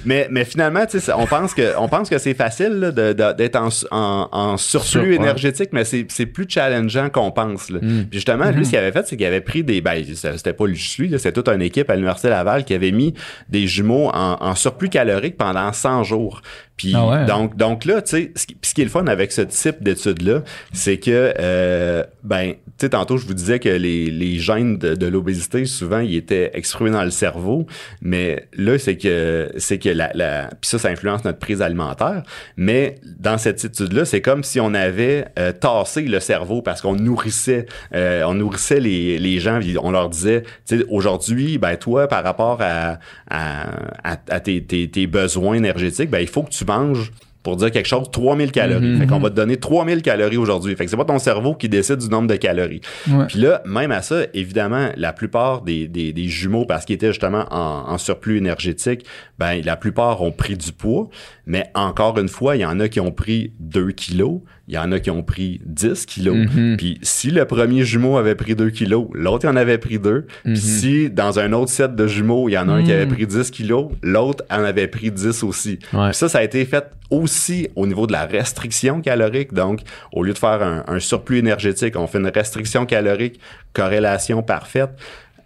Mais, 0.05 0.27
mais 0.29 0.45
finalement, 0.45 0.83
on 1.17 1.25
pense 1.25 1.53
que 1.53 1.73
on 1.77 1.87
pense 1.87 2.09
que 2.09 2.17
c'est 2.17 2.33
facile 2.33 2.73
là, 2.79 2.91
de- 2.91 3.13
de- 3.13 3.33
d'être 3.33 3.55
en, 3.55 3.69
en, 3.91 4.29
en 4.31 4.57
surplus 4.57 4.87
Sur- 4.89 5.01
ouais. 5.01 5.15
énergétique, 5.15 5.69
mais 5.71 5.83
c'est 5.85 6.05
c'est 6.09 6.25
plus 6.25 6.45
challengeant 6.47 7.09
qu'on 7.09 7.31
pense. 7.31 7.69
Là. 7.69 7.79
Puis 7.79 8.07
justement, 8.13 8.49
lui, 8.51 8.65
ce 8.65 8.71
qu'il 8.71 8.79
avait 8.79 8.91
fait, 8.91 9.05
c'est 9.07 9.17
qu'il 9.17 9.25
avait 9.25 9.41
pris 9.41 9.63
des. 9.63 9.81
Ben, 9.81 10.03
c'était 10.13 10.53
pas 10.53 10.65
lui, 10.67 10.77
c'était 10.77 11.31
toute 11.31 11.47
une 11.49 11.61
équipe 11.61 11.89
à 11.89 11.95
l'Université 11.95 12.29
Laval 12.29 12.63
qui 12.65 12.73
avait 12.73 12.91
mis 12.91 13.13
des 13.49 13.67
jumeaux 13.67 14.09
en, 14.13 14.37
en 14.39 14.55
surplus 14.55 14.89
calorique 14.89 15.37
pendant 15.37 15.71
100 15.71 16.03
jours. 16.03 16.41
Puis 16.77 16.93
Ah 16.95 17.07
ouais. 17.07 17.25
donc, 17.25 17.55
donc 17.55 17.85
là, 17.85 18.01
tu 18.01 18.09
sais, 18.09 18.31
ce 18.35 18.47
qui, 18.47 18.55
puis 18.55 18.69
ce 18.69 18.73
qui 18.73 18.81
est 18.81 18.85
le 18.85 18.89
fun 18.89 19.05
avec 19.07 19.31
ce 19.31 19.41
type 19.41 19.83
d'études-là, 19.83 20.41
c'est 20.71 20.97
que, 20.97 21.33
euh, 21.39 22.03
ben, 22.23 22.53
tu 22.53 22.57
sais, 22.77 22.89
tantôt, 22.89 23.17
je 23.17 23.27
vous 23.27 23.33
disais 23.35 23.59
que 23.59 23.69
les, 23.69 24.09
les 24.09 24.39
gènes 24.39 24.77
de, 24.77 24.95
de 24.95 25.05
l'obésité, 25.07 25.65
souvent, 25.65 25.99
ils 25.99 26.15
étaient 26.15 26.51
exprimés 26.53 26.89
dans 26.91 27.03
le 27.03 27.11
cerveau, 27.11 27.67
mais 28.01 28.47
là, 28.53 28.79
c'est 28.79 28.97
que, 28.97 29.51
c'est 29.57 29.77
que 29.77 29.89
la, 29.89 30.11
la, 30.15 30.49
puis 30.61 30.69
ça, 30.69 30.79
ça 30.79 30.89
influence 30.89 31.23
notre 31.23 31.39
prise 31.39 31.61
alimentaire, 31.61 32.23
mais 32.57 32.95
dans 33.19 33.37
cette 33.37 33.63
étude-là, 33.63 34.05
c'est 34.05 34.21
comme 34.21 34.43
si 34.43 34.59
on 34.59 34.73
avait 34.73 35.25
euh, 35.37 35.51
tassé 35.51 36.01
le 36.01 36.19
cerveau 36.19 36.61
parce 36.61 36.81
qu'on 36.81 36.95
nourrissait, 36.95 37.67
euh, 37.93 38.23
on 38.23 38.33
nourrissait 38.33 38.79
les, 38.79 39.19
les 39.19 39.39
gens, 39.39 39.59
on 39.81 39.91
leur 39.91 40.09
disait, 40.09 40.43
tu 40.67 40.79
sais, 40.79 40.85
aujourd'hui, 40.89 41.57
ben, 41.59 41.75
toi, 41.77 42.07
par 42.07 42.23
rapport 42.23 42.61
à, 42.61 42.97
à, 43.29 43.69
à, 44.03 44.17
à 44.29 44.39
tes, 44.39 44.63
tes, 44.63 44.89
tes 44.89 45.07
besoins 45.07 45.55
énergétiques, 45.55 46.09
ben, 46.09 46.19
il 46.19 46.27
faut 46.27 46.43
que 46.43 46.49
tu 46.49 46.62
manges 46.65 47.11
pour 47.43 47.57
dire 47.57 47.71
quelque 47.71 47.87
chose, 47.87 48.09
3000 48.09 48.51
calories. 48.51 48.97
Fait 48.97 49.05
qu'on 49.05 49.19
va 49.19 49.29
te 49.29 49.35
donner 49.35 49.57
3000 49.57 50.01
calories 50.01 50.37
aujourd'hui. 50.37 50.75
Fait 50.77 50.85
que 50.85 50.89
c'est 50.89 50.97
pas 50.97 51.03
ton 51.03 51.19
cerveau 51.19 51.53
qui 51.55 51.67
décide 51.67 51.97
du 51.97 52.07
nombre 52.07 52.27
de 52.27 52.37
calories. 52.37 52.79
Ouais. 53.09 53.25
Puis 53.27 53.39
là, 53.39 53.61
même 53.65 53.91
à 53.91 54.01
ça, 54.01 54.21
évidemment, 54.33 54.89
la 54.95 55.11
plupart 55.11 55.61
des, 55.61 55.89
des, 55.89 56.13
des 56.13 56.27
jumeaux, 56.29 56.65
parce 56.65 56.85
qu'ils 56.85 56.95
étaient 56.95 57.11
justement 57.11 57.45
en, 57.51 57.91
en 57.91 57.97
surplus 57.97 58.37
énergétique, 58.37 59.05
ben 59.39 59.61
la 59.63 59.75
plupart 59.75 60.21
ont 60.21 60.31
pris 60.31 60.55
du 60.55 60.71
poids. 60.71 61.09
Mais 61.45 61.69
encore 61.75 62.17
une 62.17 62.29
fois, 62.29 62.55
il 62.55 62.61
y 62.61 62.65
en 62.65 62.79
a 62.79 62.87
qui 62.87 63.01
ont 63.01 63.11
pris 63.11 63.51
2 63.59 63.91
kilos, 63.91 64.39
il 64.67 64.75
y 64.75 64.77
en 64.77 64.91
a 64.93 64.99
qui 64.99 65.09
ont 65.11 65.23
pris 65.23 65.59
10 65.65 66.05
kilos. 66.05 66.35
Mhm. 66.37 66.77
Puis 66.77 66.97
si 67.01 67.31
le 67.31 67.43
premier 67.45 67.83
jumeau 67.83 68.17
avait 68.17 68.35
pris 68.35 68.55
2 68.55 68.69
kilos, 68.69 69.07
l'autre 69.13 69.47
en 69.47 69.55
avait 69.57 69.77
pris 69.77 69.99
2. 69.99 70.25
Mhm. 70.45 70.53
Puis 70.53 70.57
si 70.61 71.09
dans 71.09 71.37
un 71.39 71.51
autre 71.51 71.69
set 71.71 71.95
de 71.95 72.07
jumeaux, 72.07 72.47
il 72.47 72.53
y 72.53 72.57
en 72.57 72.69
a 72.69 72.73
un 72.73 72.83
qui 72.83 72.91
avait 72.93 73.05
Mhm. 73.05 73.13
pris 73.13 73.27
10 73.27 73.51
kilos, 73.51 73.91
l'autre 74.01 74.43
en 74.49 74.63
avait 74.63 74.87
pris 74.87 75.11
10 75.11 75.43
aussi. 75.43 75.79
Ouais. 75.91 76.07
Puis 76.09 76.15
ça, 76.15 76.29
ça 76.29 76.37
a 76.39 76.43
été 76.43 76.63
fait 76.63 76.85
aussi 77.09 77.67
au 77.75 77.85
niveau 77.85 78.07
de 78.07 78.13
la 78.13 78.25
restriction 78.25 79.01
calorique. 79.01 79.53
Donc, 79.53 79.81
au 80.13 80.23
lieu 80.23 80.33
de 80.33 80.37
faire 80.37 80.63
un, 80.63 80.83
un 80.87 80.99
surplus 80.99 81.37
énergétique, 81.39 81.95
on 81.97 82.07
fait 82.07 82.17
une 82.19 82.31
restriction 82.33 82.85
calorique, 82.85 83.39
corrélation 83.73 84.41
parfaite, 84.43 84.91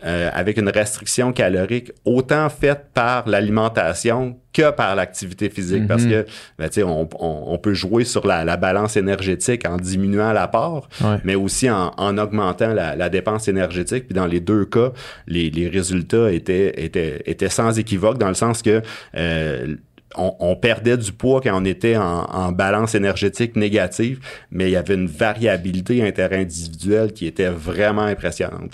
euh, 0.06 0.30
avec 0.34 0.58
une 0.58 0.70
restriction 0.70 1.34
calorique 1.34 1.91
autant 2.06 2.50
faite 2.50 2.86
par 2.93 3.28
l'alimentation 3.28 4.38
que 4.54 4.72
par 4.72 4.95
l'activité 4.95 5.50
physique. 5.50 5.88
Parce 5.88 6.06
que, 6.06 6.26
ben, 6.58 6.68
tu 6.70 6.76
sais, 6.76 6.84
on, 6.84 7.08
on- 7.20 7.43
on 7.54 7.58
peut 7.58 7.74
jouer 7.74 8.04
sur 8.06 8.26
la, 8.26 8.43
la 8.45 8.58
balance 8.58 8.98
énergétique 8.98 9.68
en 9.68 9.78
diminuant 9.78 10.34
l'apport, 10.34 10.88
Ouais. 11.04 11.18
mais 11.24 11.36
aussi 11.36 11.70
en, 11.70 11.91
en 11.98 12.18
augmentant 12.18 12.74
la, 12.74 12.95
la 12.95 13.10
dépense 13.10 13.48
énergétique. 13.48 14.06
Puis 14.06 14.16
dans 14.16 14.26
les 14.26 14.39
deux 14.39 14.66
cas, 14.66 14.91
les, 15.28 15.50
les 15.52 15.68
résultats 15.68 16.32
étaient, 16.32 16.74
étaient, 16.84 17.22
étaient 17.26 17.50
sans 17.50 17.78
équivoque 17.78 18.18
dans 18.18 18.30
le 18.30 18.34
sens 18.34 18.62
que 18.62 18.82
euh, 19.16 19.76
on, 20.16 20.36
on 20.39 20.55
perdait 20.55 20.97
du 20.97 21.12
poids 21.12 21.41
quand 21.41 21.60
on 21.60 21.66
était 21.66 21.97
en, 21.97 22.24
en 22.26 22.51
balance 22.51 22.95
énergétique 22.95 23.55
négative, 23.55 24.20
mais 24.51 24.70
il 24.70 24.72
y 24.72 24.76
avait 24.78 24.93
une 24.95 25.08
variabilité 25.08 26.05
interindividuelle 26.08 27.14
qui 27.14 27.28
était 27.28 27.49
vraiment 27.49 28.03
impressionnante. 28.03 28.74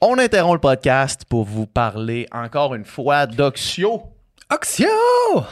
On 0.00 0.18
interrompt 0.18 0.54
le 0.54 0.60
podcast 0.60 1.22
pour 1.28 1.44
vous 1.44 1.66
parler 1.66 2.26
encore 2.32 2.74
une 2.74 2.84
fois 2.84 3.26
d'Oxio. 3.26 4.02
Oxio! 4.52 4.88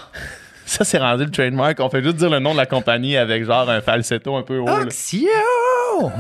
Ça, 0.67 0.85
c'est 0.85 0.99
rendu 0.99 1.25
le 1.25 1.31
trademark. 1.31 1.79
On 1.79 1.89
fait 1.89 2.03
juste 2.03 2.17
dire 2.17 2.29
le 2.29 2.41
nom 2.41 2.53
de 2.53 2.57
la 2.57 2.67
compagnie 2.67 3.17
avec 3.17 3.45
genre 3.45 3.71
un 3.71 3.81
falsetto 3.81 4.35
un 4.35 4.43
peu 4.43 4.59
haut. 4.59 4.69
Oxio! 4.69 5.29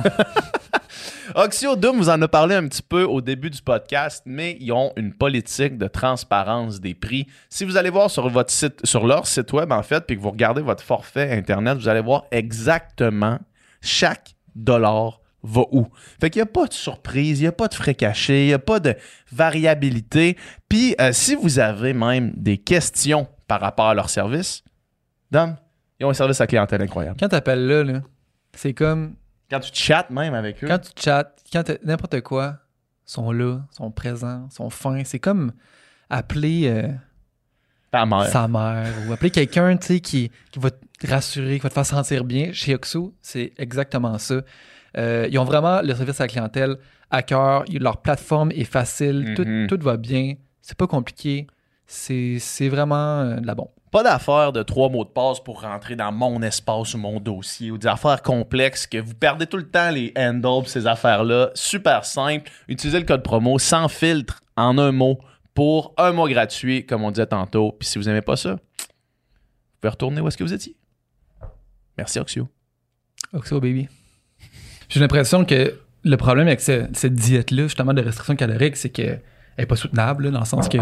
Oxio 1.39 1.76
Doom 1.76 1.99
vous 1.99 2.09
en 2.09 2.22
a 2.22 2.28
parlé 2.28 2.55
un 2.55 2.66
petit 2.66 2.80
peu 2.80 3.03
au 3.03 3.20
début 3.20 3.51
du 3.51 3.61
podcast, 3.61 4.22
mais 4.24 4.57
ils 4.59 4.72
ont 4.72 4.95
une 4.97 5.12
politique 5.12 5.76
de 5.76 5.87
transparence 5.87 6.80
des 6.80 6.95
prix. 6.95 7.26
Si 7.51 7.66
vous 7.66 7.76
allez 7.76 7.91
voir 7.91 8.11
sur 8.11 8.26
votre 8.30 8.51
site, 8.51 8.87
sur 8.87 9.07
leur 9.07 9.26
site 9.26 9.53
web 9.53 9.70
en 9.70 9.82
fait, 9.82 10.07
puis 10.07 10.16
que 10.16 10.22
vous 10.22 10.30
regardez 10.30 10.62
votre 10.62 10.82
forfait 10.82 11.37
internet, 11.37 11.76
vous 11.76 11.89
allez 11.89 12.01
voir 12.01 12.24
exactement 12.30 13.39
chaque 13.82 14.34
dollar 14.55 15.20
va 15.43 15.64
où. 15.72 15.87
Fait 16.18 16.30
qu'il 16.30 16.41
n'y 16.41 16.49
a 16.49 16.51
pas 16.51 16.68
de 16.68 16.72
surprise, 16.72 17.39
il 17.39 17.43
n'y 17.43 17.49
a 17.49 17.53
pas 17.53 17.68
de 17.68 17.74
frais 17.74 17.95
cachés, 17.95 18.45
il 18.45 18.49
n'y 18.49 18.55
a 18.55 18.59
pas 18.59 18.80
de 18.80 18.95
variabilité. 19.30 20.39
Puis 20.70 20.95
euh, 21.03 21.11
si 21.12 21.34
vous 21.34 21.59
avez 21.59 21.93
même 21.93 22.32
des 22.34 22.57
questions 22.57 23.28
par 23.47 23.61
rapport 23.61 23.89
à 23.89 23.95
leur 23.95 24.09
service, 24.09 24.64
Dom, 25.30 25.55
ils 26.01 26.07
ont 26.07 26.11
un 26.11 26.14
service 26.14 26.41
à 26.41 26.47
clientèle 26.47 26.80
incroyable. 26.80 27.18
Quand 27.20 27.28
t'appelles 27.28 27.66
là, 27.66 27.84
là 27.84 28.01
c'est 28.55 28.72
comme 28.72 29.16
Quand 29.51 29.61
tu 29.61 29.70
chattes 29.74 30.11
même 30.11 30.34
avec 30.34 30.62
eux, 30.64 30.66
quand 30.66 30.78
tu 30.78 30.90
chattes, 31.03 31.40
quand 31.53 31.62
n'importe 31.84 32.20
quoi, 32.22 32.57
sont 33.05 33.30
là, 33.32 33.61
sont 33.70 33.90
présents, 33.90 34.49
sont 34.51 34.70
fins. 34.70 35.05
C'est 35.05 35.20
comme 35.20 35.53
appeler 36.11 36.66
euh, 36.68 36.88
ta 37.90 38.05
mère. 38.07 38.26
sa 38.26 38.49
mère 38.49 38.92
ou 39.07 39.12
appeler 39.12 39.30
quelqu'un 39.30 39.76
tu 39.76 39.86
sais, 39.86 40.01
qui, 40.01 40.30
qui 40.51 40.59
va 40.59 40.70
te 40.70 41.07
rassurer, 41.07 41.57
qui 41.57 41.62
va 41.62 41.68
te 41.68 41.74
faire 41.74 41.86
sentir 41.86 42.24
bien. 42.24 42.53
Chez 42.53 42.74
Oxo, 42.74 43.14
c'est 43.22 43.53
exactement 43.59 44.18
ça. 44.18 44.40
Euh, 44.97 45.28
ils 45.30 45.38
ont 45.38 45.44
vraiment 45.44 45.82
le 45.82 45.94
service 45.94 46.20
à 46.20 46.24
la 46.24 46.28
clientèle 46.28 46.76
à 47.11 47.22
cœur. 47.22 47.64
Leur 47.70 47.99
plateforme 48.03 48.51
est 48.53 48.64
facile, 48.64 49.34
tout- 49.36 49.44
Mhm. 49.44 49.66
tout, 49.68 49.78
va 49.80 49.97
bien. 49.97 50.34
C'est 50.61 50.76
pas 50.76 50.86
compliqué. 50.88 51.47
C'est 51.86 52.38
c'est 52.40 52.68
vraiment 52.68 53.20
euh, 53.20 53.36
de 53.36 53.47
la 53.47 53.55
bombe. 53.55 53.68
Pas 53.93 54.03
d'affaires 54.03 54.53
de 54.53 54.62
trois 54.62 54.89
mots 54.89 55.05
de 55.05 55.11
passe 55.11 55.41
pour 55.41 55.62
rentrer 55.62 55.97
dans 55.97 56.12
mon 56.12 56.43
espace 56.43 56.95
ou 56.95 56.99
mon 56.99 57.20
dossier 57.20 57.70
ou 57.70 57.78
des 57.78 57.87
affaires 57.87 58.20
complexes 58.20 58.87
que 58.87 58.99
vous 58.99 59.14
perdez 59.14 59.47
tout 59.47 59.57
le 59.57 59.68
temps 59.68 59.91
les 59.91 60.12
handles 60.16 60.66
ces 60.66 60.87
affaires-là. 60.87 61.51
Super 61.55 62.05
simple. 62.05 62.51
Utilisez 62.68 62.99
le 62.99 63.07
code 63.07 63.22
promo 63.22 63.59
sans 63.59 63.89
filtre 63.89 64.41
en 64.57 64.76
un 64.78 64.93
mot 64.93 65.18
pour 65.55 65.95
un 65.97 66.12
mois 66.12 66.28
gratuit, 66.28 66.84
comme 66.84 67.05
on 67.05 67.11
disait 67.11 67.26
tantôt. 67.26 67.72
Puis 67.78 67.89
si 67.89 67.99
vous 67.99 68.05
n'aimez 68.05 68.20
pas 68.22 68.37
ça, 68.37 68.53
vous 68.55 68.59
pouvez 69.80 69.91
retourner 69.91 70.20
où 70.20 70.28
est-ce 70.28 70.37
que 70.37 70.45
vous 70.45 70.53
étiez. 70.53 70.76
Merci 71.97 72.18
Oxio. 72.18 72.49
Oxo 73.32 73.61
baby. 73.61 73.89
J'ai 74.89 75.01
l'impression 75.01 75.45
que 75.45 75.78
le 76.05 76.16
problème 76.16 76.47
avec 76.49 76.61
ce- 76.61 76.87
cette 76.93 77.14
diète-là, 77.14 77.64
justement, 77.64 77.95
de 77.95 78.03
restriction 78.03 78.37
calorique, 78.37 78.76
c'est 78.76 78.91
qu'elle 78.91 79.22
n'est 79.59 79.66
pas 79.66 79.76
soutenable, 79.76 80.30
dans 80.30 80.41
le 80.41 80.45
sens 80.45 80.68
que 80.68 80.78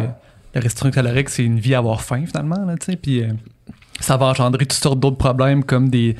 la 0.54 0.60
restriction 0.60 0.90
calorique, 0.90 1.28
c'est 1.28 1.44
une 1.44 1.58
vie 1.58 1.74
à 1.74 1.78
avoir 1.78 2.02
faim, 2.02 2.24
finalement, 2.26 2.64
là, 2.64 2.74
puis 3.00 3.22
euh, 3.22 3.28
ça 4.00 4.16
va 4.16 4.26
engendrer 4.26 4.66
toutes 4.66 4.72
sortes 4.72 5.00
d'autres 5.00 5.16
problèmes, 5.16 5.64
comme 5.64 5.88
des, 5.88 6.16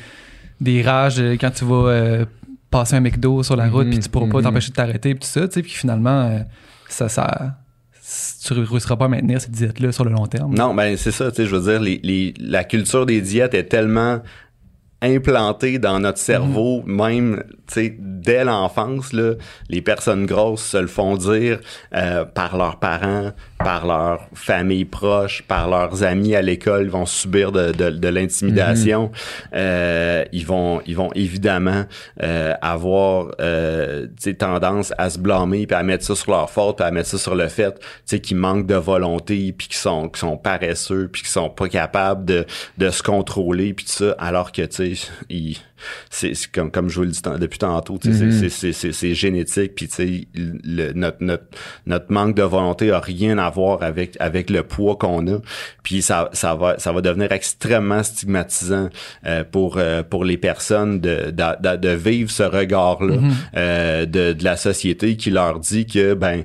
des 0.61 0.83
rages 0.83 1.21
euh, 1.21 1.37
quand 1.41 1.51
tu 1.51 1.65
vas 1.65 1.89
euh, 1.89 2.25
passer 2.71 2.97
un 2.97 3.01
McDo 3.01 3.43
sur 3.43 3.57
la 3.57 3.69
route, 3.69 3.87
Mhm, 3.87 3.91
puis 3.91 3.99
tu 4.01 4.09
pourras 4.09 4.29
pas 4.29 4.39
mhm. 4.39 4.45
t'empêcher 4.45 4.71
de 4.71 4.75
t'arrêter, 4.75 5.15
puis 5.15 5.21
tout 5.21 5.33
ça, 5.33 5.47
tu 5.47 5.55
sais, 5.55 5.63
puis 5.63 5.73
finalement, 5.73 6.45
ça, 6.89 7.09
ça, 7.09 7.57
tu 8.47 8.55
ne 8.55 8.65
réussiras 8.65 8.97
pas 8.97 9.07
à 9.07 9.09
maintenir 9.09 9.41
cette 9.41 9.53
diète-là 9.53 9.93
sur 9.93 10.05
le 10.05 10.11
long 10.11 10.27
terme. 10.27 10.55
Non, 10.55 10.75
ben 10.75 10.97
c'est 10.97 11.13
ça, 11.13 11.31
tu 11.31 11.37
sais, 11.37 11.47
je 11.47 11.55
veux 11.55 11.71
dire, 11.71 11.81
les, 11.81 12.01
les, 12.03 12.35
la 12.39 12.65
culture 12.65 13.07
des 13.07 13.21
diètes 13.21 13.55
est 13.55 13.65
tellement 13.65 14.21
implantée 15.05 15.79
dans 15.79 16.01
notre 16.01 16.19
cerveau, 16.19 16.83
même, 16.87 17.45
tu 17.67 17.75
sais, 17.75 17.97
dès 17.99 18.45
l'enfance, 18.45 19.13
là, 19.13 19.35
les 19.69 19.83
personnes 19.83 20.27
grosses 20.27 20.65
se 20.65 20.77
le 20.77 20.87
font 20.87 21.17
dire 21.17 21.61
euh, 21.95 22.25
par 22.25 22.57
leurs 22.57 22.79
parents, 22.79 23.33
par 23.59 23.87
leur 23.87 24.21
famille 24.35 24.85
proche, 24.85 25.43
par 25.43 25.69
leurs 25.69 26.03
amis 26.03 26.35
à 26.35 26.43
l'école, 26.43 26.85
ils 26.85 26.91
vont 26.91 27.07
subir 27.07 27.53
de, 27.53 27.73
de, 27.73 27.91
de 27.91 28.09
l'intimidation. 28.09 29.11
Euh, 29.55 30.25
ils 30.33 30.47
vont, 30.47 30.81
ils 30.87 30.97
vont 30.97 31.11
évidemment 31.15 31.85
euh, 32.23 32.55
avoir, 32.61 33.33
euh, 33.41 34.07
tu 34.07 34.31
sais, 34.31 34.35
tendance 34.35 34.93
à 34.99 35.11
se 35.11 35.19
blâmer 35.19 35.67
puis 35.67 35.77
à 35.77 35.83
mettre 35.83 36.05
ça 36.05 36.15
sur 36.15 36.33
leur 36.33 36.51
faute, 36.51 36.77
puis 36.77 36.87
à 36.87 36.91
mettre 36.91 37.09
ça 37.09 37.19
sur 37.19 37.35
le 37.35 37.49
fait, 37.49 37.79
tu 37.79 37.87
sais, 38.07 38.21
qu'ils 38.21 38.37
manquent 38.37 38.67
de 38.67 38.75
volonté, 38.75 39.55
puis 39.57 39.69
qu'ils 39.69 39.77
sont, 39.77 40.09
qu'ils 40.09 40.19
sont 40.19 40.37
paresseux, 40.37 41.09
puis 41.13 41.23
qu'ils 41.23 41.31
sont 41.31 41.51
pas 41.51 41.69
capables 41.69 42.25
de, 42.25 42.45
de 42.79 42.91
se 42.91 43.03
contrôler, 43.03 43.75
puis 43.75 43.85
tout 43.87 43.93
ça, 43.93 44.15
alors 44.19 44.53
que, 44.53 44.63
tu 44.63 44.77
sais, 44.77 44.94
c'est 46.11 46.33
comme, 46.53 46.71
comme 46.71 46.89
je 46.89 46.97
vous 46.97 47.03
le 47.05 47.11
dis 47.11 47.21
depuis 47.41 47.59
tantôt, 47.59 47.99
Mhm. 48.05 48.33
c'est- 48.33 48.49
c'est- 48.49 48.73
c'est 48.73 48.93
c'est 48.93 49.15
génétique, 49.15 49.75
puis 49.75 49.89
tu 49.89 49.95
sais, 49.95 50.29
le- 50.35 50.93
notre, 50.93 51.19
notre, 51.21 51.45
notre 51.87 52.13
manque 52.13 52.35
de 52.37 52.43
volonté 52.43 52.91
a 52.91 53.01
rien 53.01 53.39
à 53.39 53.51
voir 53.51 53.83
avec, 53.83 54.17
avec 54.21 54.51
le 54.51 54.63
poids 54.63 54.97
qu'on 54.97 55.27
a, 55.29 55.39
puis 55.83 56.03
ça, 56.03 56.31
ça, 56.33 56.55
va, 56.55 56.79
ça 56.79 56.93
va 56.93 57.01
devenir 57.01 57.33
extrêmement 57.33 58.03
stigmatisant 58.03 58.89
euh, 59.27 59.45
pour, 59.45 59.77
euh, 59.79 60.03
pour 60.03 60.25
les 60.25 60.37
personnes 60.37 61.01
de, 61.01 61.31
de, 61.31 61.63
de- 61.71 61.77
de 61.77 61.89
vivre 61.91 62.31
ce 62.31 62.43
regard-là 62.43 63.17
euh, 63.57 64.07
de, 64.07 64.33
de 64.33 64.45
la 64.45 64.57
société 64.57 65.17
qui 65.17 65.31
leur 65.31 65.59
dit 65.61 65.87
que, 65.87 66.15
ben, 66.15 66.45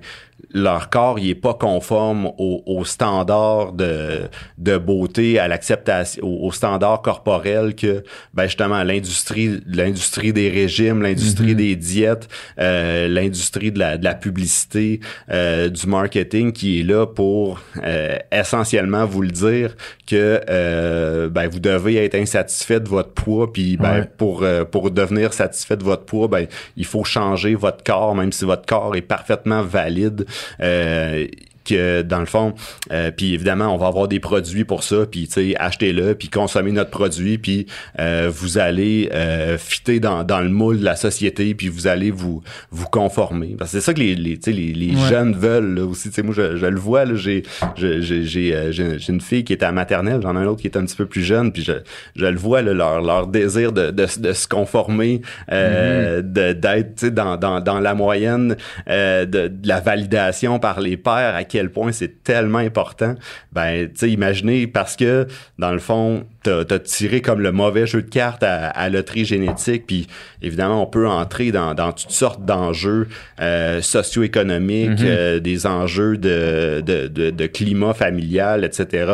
leur 0.51 0.89
corps 0.89 1.19
il 1.19 1.29
est 1.29 1.35
pas 1.35 1.53
conforme 1.53 2.27
aux 2.37 2.63
au 2.65 2.85
standards 2.85 3.73
de, 3.73 4.21
de 4.57 4.77
beauté, 4.77 5.39
à 5.39 5.47
l'acceptation, 5.47 6.23
aux, 6.25 6.47
aux 6.47 6.51
standards 6.51 7.01
corporels 7.01 7.75
que 7.75 8.03
ben 8.33 8.45
justement 8.45 8.83
l'industrie 8.83 9.59
l'industrie 9.67 10.33
des 10.33 10.49
régimes, 10.49 11.01
l'industrie 11.01 11.55
des 11.55 11.75
diètes, 11.75 12.27
euh, 12.59 13.07
l'industrie 13.07 13.71
de 13.71 13.79
la, 13.79 13.97
de 13.97 14.03
la 14.03 14.15
publicité, 14.15 14.99
euh, 15.31 15.69
du 15.69 15.87
marketing 15.87 16.51
qui 16.51 16.79
est 16.79 16.83
là 16.83 17.05
pour 17.05 17.59
euh, 17.83 18.17
essentiellement 18.31 19.05
vous 19.05 19.21
le 19.21 19.31
dire 19.31 19.75
que 20.07 20.41
euh, 20.49 21.29
ben 21.29 21.47
vous 21.47 21.59
devez 21.59 22.03
être 22.03 22.15
insatisfait 22.15 22.79
de 22.79 22.89
votre 22.89 23.11
poids 23.11 23.51
puis 23.51 23.77
ben 23.77 23.89
Ouais. 23.89 24.09
pour 24.17 24.43
euh, 24.43 24.65
pour 24.65 24.91
devenir 24.91 25.33
satisfait 25.33 25.75
de 25.77 25.83
votre 25.83 26.05
poids 26.05 26.27
ben 26.27 26.45
il 26.77 26.85
faut 26.85 27.03
changer 27.03 27.55
votre 27.55 27.83
corps 27.83 28.13
même 28.15 28.31
si 28.31 28.45
votre 28.45 28.65
corps 28.65 28.95
est 28.95 29.01
parfaitement 29.01 29.63
valide 29.63 30.25
euh, 30.61 31.27
que 31.69 32.01
dans 32.01 32.19
le 32.19 32.25
fond 32.25 32.53
euh, 32.91 33.11
puis 33.15 33.33
évidemment 33.33 33.73
on 33.73 33.77
va 33.77 33.87
avoir 33.87 34.07
des 34.07 34.19
produits 34.19 34.65
pour 34.65 34.83
ça 34.83 35.05
puis 35.09 35.27
tu 35.27 35.33
sais 35.33 35.55
achetez-le 35.57 36.15
puis 36.15 36.29
consommez 36.29 36.71
notre 36.71 36.89
produit 36.91 37.37
puis 37.37 37.65
euh, 37.99 38.29
vous 38.33 38.57
allez 38.57 39.09
euh, 39.13 39.57
fitter 39.57 39.99
dans, 39.99 40.23
dans 40.23 40.39
le 40.41 40.49
moule 40.49 40.79
de 40.79 40.85
la 40.85 40.95
société 40.95 41.53
puis 41.55 41.67
vous 41.69 41.87
allez 41.87 42.11
vous 42.11 42.41
vous 42.71 42.85
conformer. 42.87 43.55
Parce 43.57 43.71
que 43.71 43.79
c'est 43.79 43.85
ça 43.85 43.93
que 43.93 43.99
les 43.99 44.15
les, 44.15 44.39
les, 44.47 44.53
les 44.73 44.89
Ouais. 44.89 45.07
jeunes 45.09 45.33
veulent 45.35 45.75
là, 45.75 45.85
aussi. 45.85 46.09
Moi 46.23 46.33
je, 46.35 46.57
je 46.57 46.65
le 46.65 46.79
vois 46.79 47.05
là 47.05 47.13
j'ai 47.15 47.43
j'ai 47.75 48.01
j'ai 48.01 48.55
euh, 48.55 48.71
j'ai 48.71 48.97
j'ai 48.99 49.13
une 49.13 49.21
fille 49.21 49.43
qui 49.43 49.53
est 49.53 49.63
à 49.63 49.67
la 49.67 49.71
maternelle 49.71 50.19
j'en 50.23 50.35
ai 50.35 50.39
un 50.39 50.45
autre 50.45 50.61
qui 50.61 50.67
est 50.67 50.77
un 50.77 50.85
petit 50.85 50.95
peu 50.95 51.05
plus 51.05 51.23
jeune 51.23 51.51
puis 51.51 51.63
je 51.63 51.73
je 52.15 52.25
le 52.25 52.37
vois 52.37 52.61
là, 52.61 52.73
leur 52.73 53.01
leur 53.01 53.27
désir 53.27 53.71
de 53.71 53.91
de, 53.91 54.07
de 54.19 54.33
se 54.33 54.47
conformer 54.47 55.21
euh, 55.51 56.21
de 56.21 56.53
d'être 56.53 57.05
dans, 57.07 57.37
dans 57.37 57.59
dans 57.61 57.79
la 57.79 57.93
moyenne 57.93 58.55
euh, 58.89 59.25
de, 59.25 59.47
de 59.47 59.67
la 59.67 59.79
validation 59.79 60.59
par 60.59 60.79
les 60.81 60.97
pairs 60.97 61.35
à 61.35 61.43
quel 61.43 61.58
point 61.67 61.91
c'est 61.91 62.23
tellement 62.23 62.59
important. 62.59 63.15
Ben 63.51 63.89
tu 63.89 63.91
sais 63.95 64.09
imaginez 64.09 64.67
parce 64.67 64.95
que 64.95 65.27
dans 65.57 65.73
le 65.73 65.79
fond 65.79 66.23
t'as 66.43 66.61
as 66.69 66.79
tiré 66.79 67.19
comme 67.19 67.41
le 67.41 67.51
mauvais 67.51 67.85
jeu 67.85 68.01
de 68.01 68.09
cartes 68.09 68.43
à, 68.43 68.67
à 68.69 68.87
loterie 68.87 69.25
génétique 69.25 69.85
puis 69.85 70.07
évidemment 70.41 70.81
on 70.81 70.85
peut 70.85 71.07
entrer 71.07 71.51
dans 71.51 71.73
dans 71.73 71.91
toutes 71.91 72.11
sortes 72.11 72.45
d'enjeux 72.45 73.07
euh, 73.41 73.81
socio-économiques 73.81 75.01
euh, 75.01 75.39
des 75.41 75.67
enjeux 75.67 76.15
de, 76.15 76.81
de, 76.85 77.07
de, 77.07 77.29
de 77.31 77.45
climat 77.47 77.93
familial 77.93 78.63
etc 78.63 79.13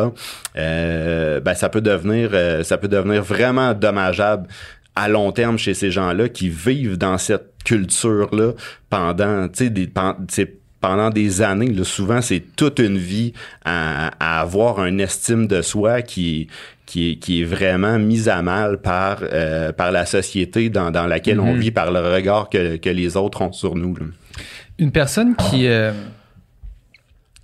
euh, 0.56 1.40
ben 1.40 1.54
ça 1.54 1.68
peut 1.68 1.80
devenir 1.80 2.30
ça 2.62 2.78
peut 2.78 2.88
devenir 2.88 3.24
vraiment 3.24 3.74
dommageable 3.74 4.46
à 4.94 5.08
long 5.08 5.30
terme 5.32 5.58
chez 5.58 5.74
ces 5.74 5.90
gens-là 5.90 6.28
qui 6.28 6.48
vivent 6.48 6.96
dans 6.96 7.18
cette 7.18 7.52
culture-là 7.64 8.52
pendant, 8.88 9.48
tu 9.48 9.70
sais, 10.28 10.54
pendant 10.80 11.10
des 11.10 11.42
années. 11.42 11.72
Là, 11.72 11.84
souvent, 11.84 12.20
c'est 12.20 12.42
toute 12.56 12.78
une 12.78 12.98
vie 12.98 13.32
à, 13.64 14.10
à 14.20 14.40
avoir 14.40 14.84
une 14.84 15.00
estime 15.00 15.46
de 15.46 15.62
soi 15.62 16.02
qui, 16.02 16.48
qui, 16.84 17.12
est, 17.12 17.16
qui 17.16 17.40
est 17.40 17.44
vraiment 17.44 17.98
mise 17.98 18.28
à 18.28 18.42
mal 18.42 18.78
par, 18.80 19.18
euh, 19.22 19.72
par 19.72 19.90
la 19.90 20.06
société 20.06 20.68
dans, 20.70 20.90
dans 20.90 21.06
laquelle 21.06 21.40
on 21.40 21.54
Mhm. 21.54 21.58
vit, 21.60 21.70
par 21.70 21.90
le 21.90 22.00
regard 22.00 22.48
que, 22.50 22.76
que 22.76 22.90
les 22.90 23.16
autres 23.16 23.42
ont 23.42 23.52
sur 23.52 23.74
nous. 23.74 23.96
là. 23.96 24.06
Une 24.78 24.92
personne 24.92 25.34
qui, 25.36 25.66
euh, 25.66 25.92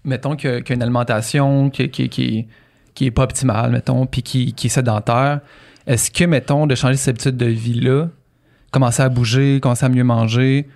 mettons, 0.05 0.37
qui 0.37 0.47
a 0.49 0.61
une 0.72 0.83
alimentation 0.83 1.70
qui, 1.70 1.89
qui, 1.89 2.09
qui, 2.09 2.47
qui 2.95 3.07
est 3.07 3.11
pas 3.11 3.22
optimale, 3.24 3.70
mettons, 3.72 4.07
puis 4.07 4.22
qui, 4.22 4.53
qui 4.53 4.66
est 4.66 4.70
sédentaire, 4.70 5.41
est-ce 5.87 6.11
que, 6.11 6.24
mettons, 6.24 6.66
de 6.66 6.74
changer 6.74 6.97
ses 6.97 7.11
habitudes 7.11 7.37
de 7.37 7.47
vie-là, 7.47 8.09
commencer 8.70 9.03
à 9.03 9.09
bouger, 9.09 9.59
commencer 9.61 9.87
à 9.87 9.89
mieux 9.89 10.05
manger, 10.05 10.68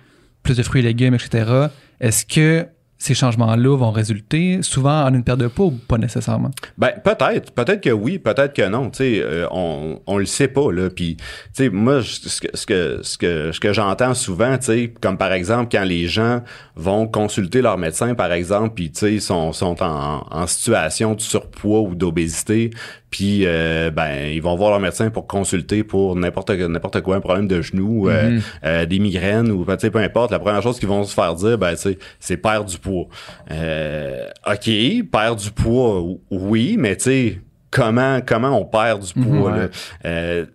plus 0.47 0.57
de 0.57 0.63
fruits 0.63 0.79
et 0.79 0.85
légumes, 0.85 1.13
etc., 1.13 1.67
est-ce 1.99 2.25
que 2.25 2.65
ces 2.97 3.13
changements-là 3.13 3.77
vont 3.77 3.91
résulter 3.91 4.59
souvent 4.63 5.03
en 5.03 5.13
une 5.13 5.23
perte 5.23 5.39
de 5.39 5.47
poids 5.47 5.67
ou 5.67 5.71
pas 5.71 5.97
nécessairement? 5.97 6.51
Ben 6.77 6.93
peut-être, 7.03 7.51
peut-être 7.51 7.81
que 7.81 7.91
oui, 7.91 8.17
peut-être 8.17 8.53
que 8.53 8.67
non. 8.67 8.89
Tu 8.89 9.21
euh, 9.21 9.45
on 9.51 10.01
on 10.07 10.17
le 10.17 10.25
sait 10.25 10.47
pas 10.47 10.71
là. 10.71 10.89
Puis, 10.89 11.17
tu 11.55 11.69
moi, 11.69 12.01
ce 12.01 12.41
que 12.41 12.47
ce 12.55 12.65
que 12.65 12.99
ce 13.03 13.17
que 13.17 13.51
ce 13.51 13.59
que 13.59 13.73
j'entends 13.73 14.15
souvent, 14.15 14.57
tu 14.57 14.93
comme 14.99 15.17
par 15.17 15.33
exemple 15.33 15.69
quand 15.71 15.83
les 15.83 16.07
gens 16.07 16.41
vont 16.75 17.07
consulter 17.07 17.61
leur 17.61 17.77
médecin, 17.77 18.15
par 18.15 18.31
exemple, 18.31 18.73
puis 18.73 18.89
tu 18.89 19.19
sont 19.19 19.53
sont 19.53 19.83
en, 19.83 20.25
en 20.31 20.47
situation 20.47 21.13
de 21.13 21.21
surpoids 21.21 21.81
ou 21.81 21.93
d'obésité, 21.93 22.71
puis 23.09 23.43
euh, 23.45 23.89
ben 23.91 24.27
ils 24.33 24.41
vont 24.41 24.55
voir 24.55 24.71
leur 24.71 24.79
médecin 24.79 25.09
pour 25.09 25.27
consulter 25.27 25.83
pour 25.83 26.15
n'importe 26.15 26.49
n'importe 26.51 27.01
quoi, 27.01 27.15
un 27.15 27.21
problème 27.21 27.47
de 27.47 27.61
genou, 27.61 28.09
euh, 28.09 28.31
Mhm. 28.31 28.41
euh, 28.65 28.85
des 28.85 28.99
migraines 28.99 29.49
ou 29.51 29.63
ben, 29.63 29.77
tu 29.77 29.81
sais, 29.81 29.91
peu 29.91 29.99
importe. 29.99 30.31
La 30.31 30.39
première 30.39 30.61
chose 30.61 30.77
qu'ils 30.79 30.89
vont 30.89 31.03
se 31.03 31.13
faire 31.13 31.33
dire, 31.35 31.57
ben 31.57 31.71
tu 31.71 31.77
sais, 31.81 31.97
c'est 32.19 32.37
perdre 32.37 32.69
du 32.69 32.77
poids. 32.77 33.07
Euh, 33.51 34.27
ok, 34.45 34.69
perdre 35.11 35.41
du 35.41 35.51
poids, 35.51 36.03
oui, 36.31 36.75
mais 36.77 36.95
tu 36.97 37.03
sais 37.03 37.41
comment 37.69 38.21
comment 38.25 38.59
on 38.59 38.65
perd 38.65 39.03
du 39.03 39.13
poids 39.13 39.51
Mhm, 39.51 39.57
là? 39.57 40.45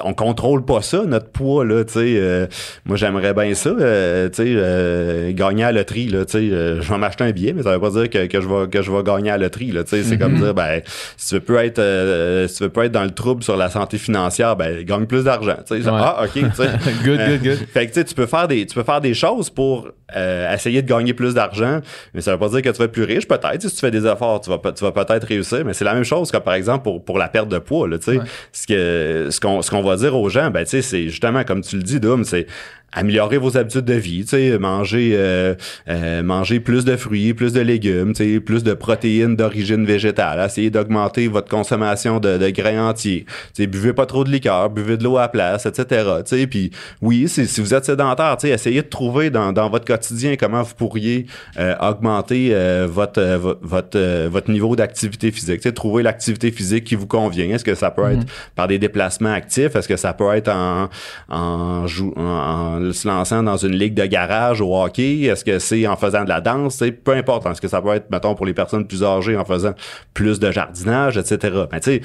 Euh, 0.00 0.02
on 0.04 0.14
contrôle 0.14 0.64
pas 0.64 0.80
ça 0.82 1.02
notre 1.06 1.28
poids 1.30 1.64
là 1.64 1.84
tu 1.84 1.92
sais 1.94 2.14
euh, 2.16 2.46
moi 2.86 2.96
j'aimerais 2.96 3.34
bien 3.34 3.52
ça 3.54 3.70
euh, 3.70 4.28
tu 4.28 4.36
sais 4.36 4.44
euh, 4.48 5.32
gagner 5.32 5.64
à 5.64 5.72
la 5.72 5.80
loterie 5.80 6.08
là 6.08 6.24
tu 6.24 6.32
sais 6.32 6.48
je 6.48 6.88
vais 6.92 6.98
m'acheter 6.98 7.24
un 7.24 7.30
billet 7.30 7.52
mais 7.52 7.62
ça 7.62 7.72
veut 7.72 7.80
pas 7.80 7.90
dire 7.90 8.08
que, 8.08 8.26
que 8.26 8.40
je 8.40 8.48
vais 8.48 8.68
que 8.68 8.80
je 8.82 8.90
vais 8.90 9.02
gagner 9.02 9.30
à 9.30 9.36
la 9.38 9.44
loterie 9.44 9.70
là 9.72 9.84
tu 9.84 9.90
sais 9.90 10.02
c'est 10.02 10.18
comme 10.18 10.32
Mhm. 10.34 10.40
dire 10.42 10.54
ben 10.54 10.80
si 11.16 11.28
tu 11.28 11.34
veux 11.34 11.40
pas 11.40 11.64
être 11.66 12.46
si 12.48 12.56
tu 12.56 12.62
veux 12.64 12.70
pas 12.70 12.86
être 12.86 12.92
dans 12.92 13.04
le 13.04 13.10
trouble 13.10 13.42
sur 13.42 13.56
la 13.56 13.68
santé 13.70 13.98
financière 13.98 14.56
ben 14.56 14.82
gagne 14.82 15.06
plus 15.06 15.24
d'argent 15.24 15.56
tu 15.66 15.82
sais 15.82 15.88
Ouais. 15.90 15.96
ah 16.00 16.24
ok 16.24 16.32
tu 16.32 16.40
sais 16.54 16.68
good, 17.04 17.20
Euh, 17.20 17.36
good, 17.38 17.42
good. 17.42 17.58
fait 17.72 17.86
que 17.86 17.92
tu 17.92 18.00
sais, 18.00 18.04
tu 18.04 18.14
peux 18.14 18.26
faire 18.26 18.48
des 18.48 18.64
tu 18.66 18.74
peux 18.74 18.84
faire 18.84 19.00
des 19.00 19.14
choses 19.14 19.50
pour 19.50 19.88
euh, 20.16 20.52
essayer 20.54 20.82
de 20.82 20.86
gagner 20.88 21.14
plus 21.14 21.32
d'argent, 21.32 21.80
mais 22.12 22.20
ça 22.20 22.32
veut 22.32 22.38
pas 22.38 22.48
dire 22.50 22.60
que 22.60 22.68
tu 22.68 22.76
vas 22.78 22.84
être 22.84 22.92
plus 22.92 23.04
riche 23.04 23.26
peut-être. 23.26 23.62
Si 23.62 23.70
tu 23.74 23.80
fais 23.80 23.90
des 23.90 24.06
efforts, 24.06 24.42
tu 24.42 24.50
vas 24.50 24.58
tu 24.72 24.84
vas 24.84 24.92
peut-être 24.92 25.26
réussir, 25.26 25.64
mais 25.64 25.72
c'est 25.72 25.86
la 25.86 25.94
même 25.94 26.04
chose 26.04 26.30
que 26.30 26.36
par 26.36 26.52
exemple 26.52 26.82
pour 26.84 27.02
pour 27.02 27.16
la 27.18 27.28
perte 27.28 27.48
de 27.48 27.58
poids 27.58 27.88
là, 27.88 27.96
tu 27.98 28.04
sais. 28.04 28.18
Ouais. 28.18 28.24
Ce 28.52 28.66
que 28.66 29.28
ce 29.30 29.40
qu'on 29.40 29.62
ce 29.62 29.70
qu'on 29.70 29.81
va 29.82 29.96
dire 29.96 30.16
aux 30.16 30.28
gens, 30.28 30.50
ben 30.50 30.64
tu 30.64 30.70
sais, 30.70 30.82
c'est 30.82 31.04
justement 31.04 31.44
comme 31.44 31.62
tu 31.62 31.76
le 31.76 31.82
dis 31.82 32.00
Doom, 32.00 32.24
c'est 32.24 32.46
améliorer 32.92 33.38
vos 33.38 33.56
habitudes 33.56 33.84
de 33.84 33.94
vie, 33.94 34.22
tu 34.24 34.28
sais, 34.30 34.58
manger 34.58 35.12
euh, 35.14 35.54
euh, 35.88 36.22
manger 36.22 36.60
plus 36.60 36.84
de 36.84 36.96
fruits, 36.96 37.32
plus 37.34 37.52
de 37.52 37.60
légumes, 37.60 38.12
tu 38.12 38.34
sais, 38.34 38.40
plus 38.40 38.62
de 38.62 38.74
protéines 38.74 39.34
d'origine 39.36 39.84
végétale, 39.84 40.44
essayer 40.44 40.70
d'augmenter 40.70 41.28
votre 41.28 41.48
consommation 41.48 42.20
de, 42.20 42.36
de 42.38 42.50
grains 42.50 42.88
entiers, 42.90 43.24
tu 43.54 43.62
sais, 43.62 43.66
buvez 43.66 43.92
pas 43.92 44.06
trop 44.06 44.24
de 44.24 44.30
liqueur, 44.30 44.68
buvez 44.70 44.96
de 44.96 45.04
l'eau 45.04 45.16
à 45.16 45.22
la 45.22 45.28
place, 45.28 45.66
etc. 45.66 46.04
Tu 46.26 46.36
sais, 46.38 46.46
puis 46.46 46.70
oui, 47.00 47.28
si 47.28 47.60
vous 47.60 47.74
êtes 47.74 47.84
sédentaire, 47.84 48.36
tu 48.38 48.46
sais, 48.46 48.52
essayez 48.52 48.82
de 48.82 48.88
trouver 48.88 49.30
dans, 49.30 49.52
dans 49.52 49.70
votre 49.70 49.84
quotidien 49.86 50.36
comment 50.36 50.62
vous 50.62 50.74
pourriez 50.74 51.26
euh, 51.58 51.74
augmenter 51.80 52.50
euh, 52.52 52.86
votre 52.90 53.22
vo- 53.36 53.56
votre 53.62 54.26
votre 54.28 54.50
niveau 54.50 54.76
d'activité 54.76 55.30
physique, 55.30 55.60
tu 55.60 55.68
sais, 55.68 55.72
trouver 55.72 56.02
l'activité 56.02 56.50
physique 56.50 56.84
qui 56.84 56.94
vous 56.94 57.06
convient. 57.06 57.46
Est-ce 57.54 57.64
que 57.64 57.74
ça 57.74 57.90
peut 57.90 58.10
être 58.10 58.26
par 58.54 58.68
des 58.68 58.78
déplacements 58.78 59.32
actifs, 59.32 59.74
est-ce 59.76 59.88
que 59.88 59.96
ça 59.96 60.12
peut 60.12 60.30
être 60.34 60.48
en 60.50 60.88
en, 61.30 61.86
en, 62.16 62.81
se 62.90 63.06
lançant 63.06 63.44
dans 63.44 63.56
une 63.56 63.76
ligue 63.76 63.94
de 63.94 64.04
garage 64.06 64.60
au 64.60 64.76
hockey, 64.76 65.22
est-ce 65.22 65.44
que 65.44 65.60
c'est 65.60 65.86
en 65.86 65.96
faisant 65.96 66.24
de 66.24 66.28
la 66.28 66.40
danse, 66.40 66.78
tu 66.78 66.86
sais, 66.86 66.92
peu 66.92 67.12
importe, 67.12 67.46
est-ce 67.46 67.60
que 67.60 67.68
ça 67.68 67.80
peut 67.80 67.94
être 67.94 68.10
mettons 68.10 68.34
pour 68.34 68.46
les 68.46 68.54
personnes 68.54 68.86
plus 68.86 69.04
âgées 69.04 69.36
en 69.36 69.44
faisant 69.44 69.74
plus 70.14 70.40
de 70.40 70.50
jardinage, 70.50 71.16
etc. 71.16 71.38
Ben, 71.70 71.78
tu 71.78 71.92
sais, 71.92 72.02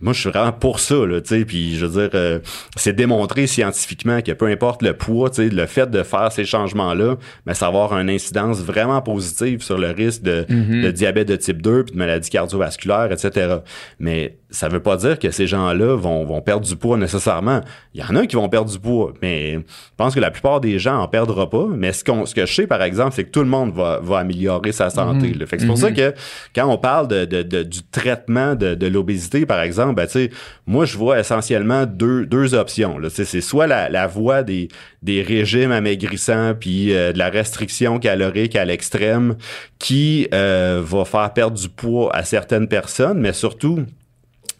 moi, 0.00 0.12
je 0.12 0.20
suis 0.20 0.30
vraiment 0.30 0.52
pour 0.52 0.78
ça, 0.80 0.94
là, 1.06 1.20
tu 1.20 1.28
sais, 1.38 1.44
puis 1.44 1.76
je 1.76 1.86
veux 1.86 2.00
dire, 2.02 2.10
euh, 2.14 2.38
c'est 2.76 2.92
démontré 2.94 3.46
scientifiquement 3.46 4.20
que 4.20 4.32
peu 4.32 4.46
importe 4.46 4.82
le 4.82 4.92
poids, 4.92 5.30
tu 5.30 5.36
sais, 5.36 5.48
le 5.48 5.66
fait 5.66 5.90
de 5.90 6.02
faire 6.02 6.30
ces 6.32 6.44
changements-là, 6.44 7.16
ben, 7.46 7.54
ça 7.54 7.66
va 7.70 7.82
avoir 7.82 7.98
une 7.98 8.10
incidence 8.10 8.60
vraiment 8.60 9.00
positive 9.00 9.62
sur 9.62 9.78
le 9.78 9.90
risque 9.90 10.22
de, 10.22 10.44
de 10.82 10.90
diabète 10.90 11.28
de 11.28 11.36
type 11.36 11.62
2 11.62 11.84
puis 11.84 11.92
de 11.94 11.98
maladies 11.98 12.28
cardiovasculaires, 12.30 13.10
etc. 13.12 13.56
Mais 13.98 14.38
ça 14.50 14.68
veut 14.68 14.80
pas 14.80 14.96
dire 14.96 15.18
que 15.18 15.30
ces 15.30 15.46
gens-là 15.46 15.96
vont, 15.96 16.24
vont 16.24 16.40
perdre 16.40 16.66
du 16.66 16.76
poids 16.76 16.96
nécessairement. 16.96 17.60
Il 17.94 18.00
y 18.00 18.04
en 18.04 18.14
a 18.16 18.26
qui 18.26 18.36
vont 18.36 18.48
perdre 18.48 18.70
du 18.70 18.78
poids, 18.78 19.12
mais 19.22 19.54
je 19.54 19.60
pense 19.96 20.14
que 20.14 20.20
la 20.20 20.30
plupart 20.30 20.60
des 20.60 20.78
gens 20.78 20.98
en 21.00 21.08
perdront 21.08 21.46
pas. 21.46 21.66
Mais 21.74 21.92
ce, 21.92 22.04
qu'on, 22.04 22.26
ce 22.26 22.34
que 22.34 22.46
je 22.46 22.54
sais, 22.54 22.66
par 22.66 22.82
exemple, 22.82 23.12
c'est 23.14 23.24
que 23.24 23.30
tout 23.30 23.40
le 23.40 23.48
monde 23.48 23.72
va, 23.74 23.98
va 24.02 24.18
améliorer 24.18 24.72
sa 24.72 24.90
santé. 24.90 25.32
là. 25.34 25.46
Fait 25.46 25.56
que 25.56 25.62
c'est 25.62 25.68
pour 25.68 25.78
ça 25.78 25.90
que 25.90 26.14
quand 26.54 26.66
on 26.68 26.78
parle 26.78 27.08
de, 27.08 27.24
de- 27.24 27.42
de- 27.42 27.62
du 27.62 27.82
traitement 27.90 28.54
de, 28.54 28.74
de 28.74 28.86
l'obésité, 28.86 29.46
par 29.46 29.60
exemple, 29.60 29.85
ben, 29.92 30.06
tu 30.06 30.12
sais, 30.12 30.30
moi, 30.66 30.84
je 30.84 30.96
vois 30.96 31.18
essentiellement 31.18 31.86
deux, 31.86 32.26
deux 32.26 32.54
options. 32.54 32.98
C'est 33.08 33.40
soit 33.40 33.66
la, 33.66 33.88
la 33.88 34.06
voie 34.06 34.42
des, 34.42 34.68
des 35.02 35.22
régimes 35.22 35.72
amaigrissants 35.72 36.54
puis 36.58 36.94
euh, 36.94 37.12
de 37.12 37.18
la 37.18 37.30
restriction 37.30 37.98
calorique 37.98 38.56
à 38.56 38.64
l'extrême 38.64 39.36
qui 39.78 40.28
euh, 40.32 40.82
va 40.84 41.04
faire 41.04 41.32
perdre 41.32 41.58
du 41.58 41.68
poids 41.68 42.14
à 42.14 42.24
certaines 42.24 42.68
personnes, 42.68 43.18
mais 43.18 43.32
surtout 43.32 43.84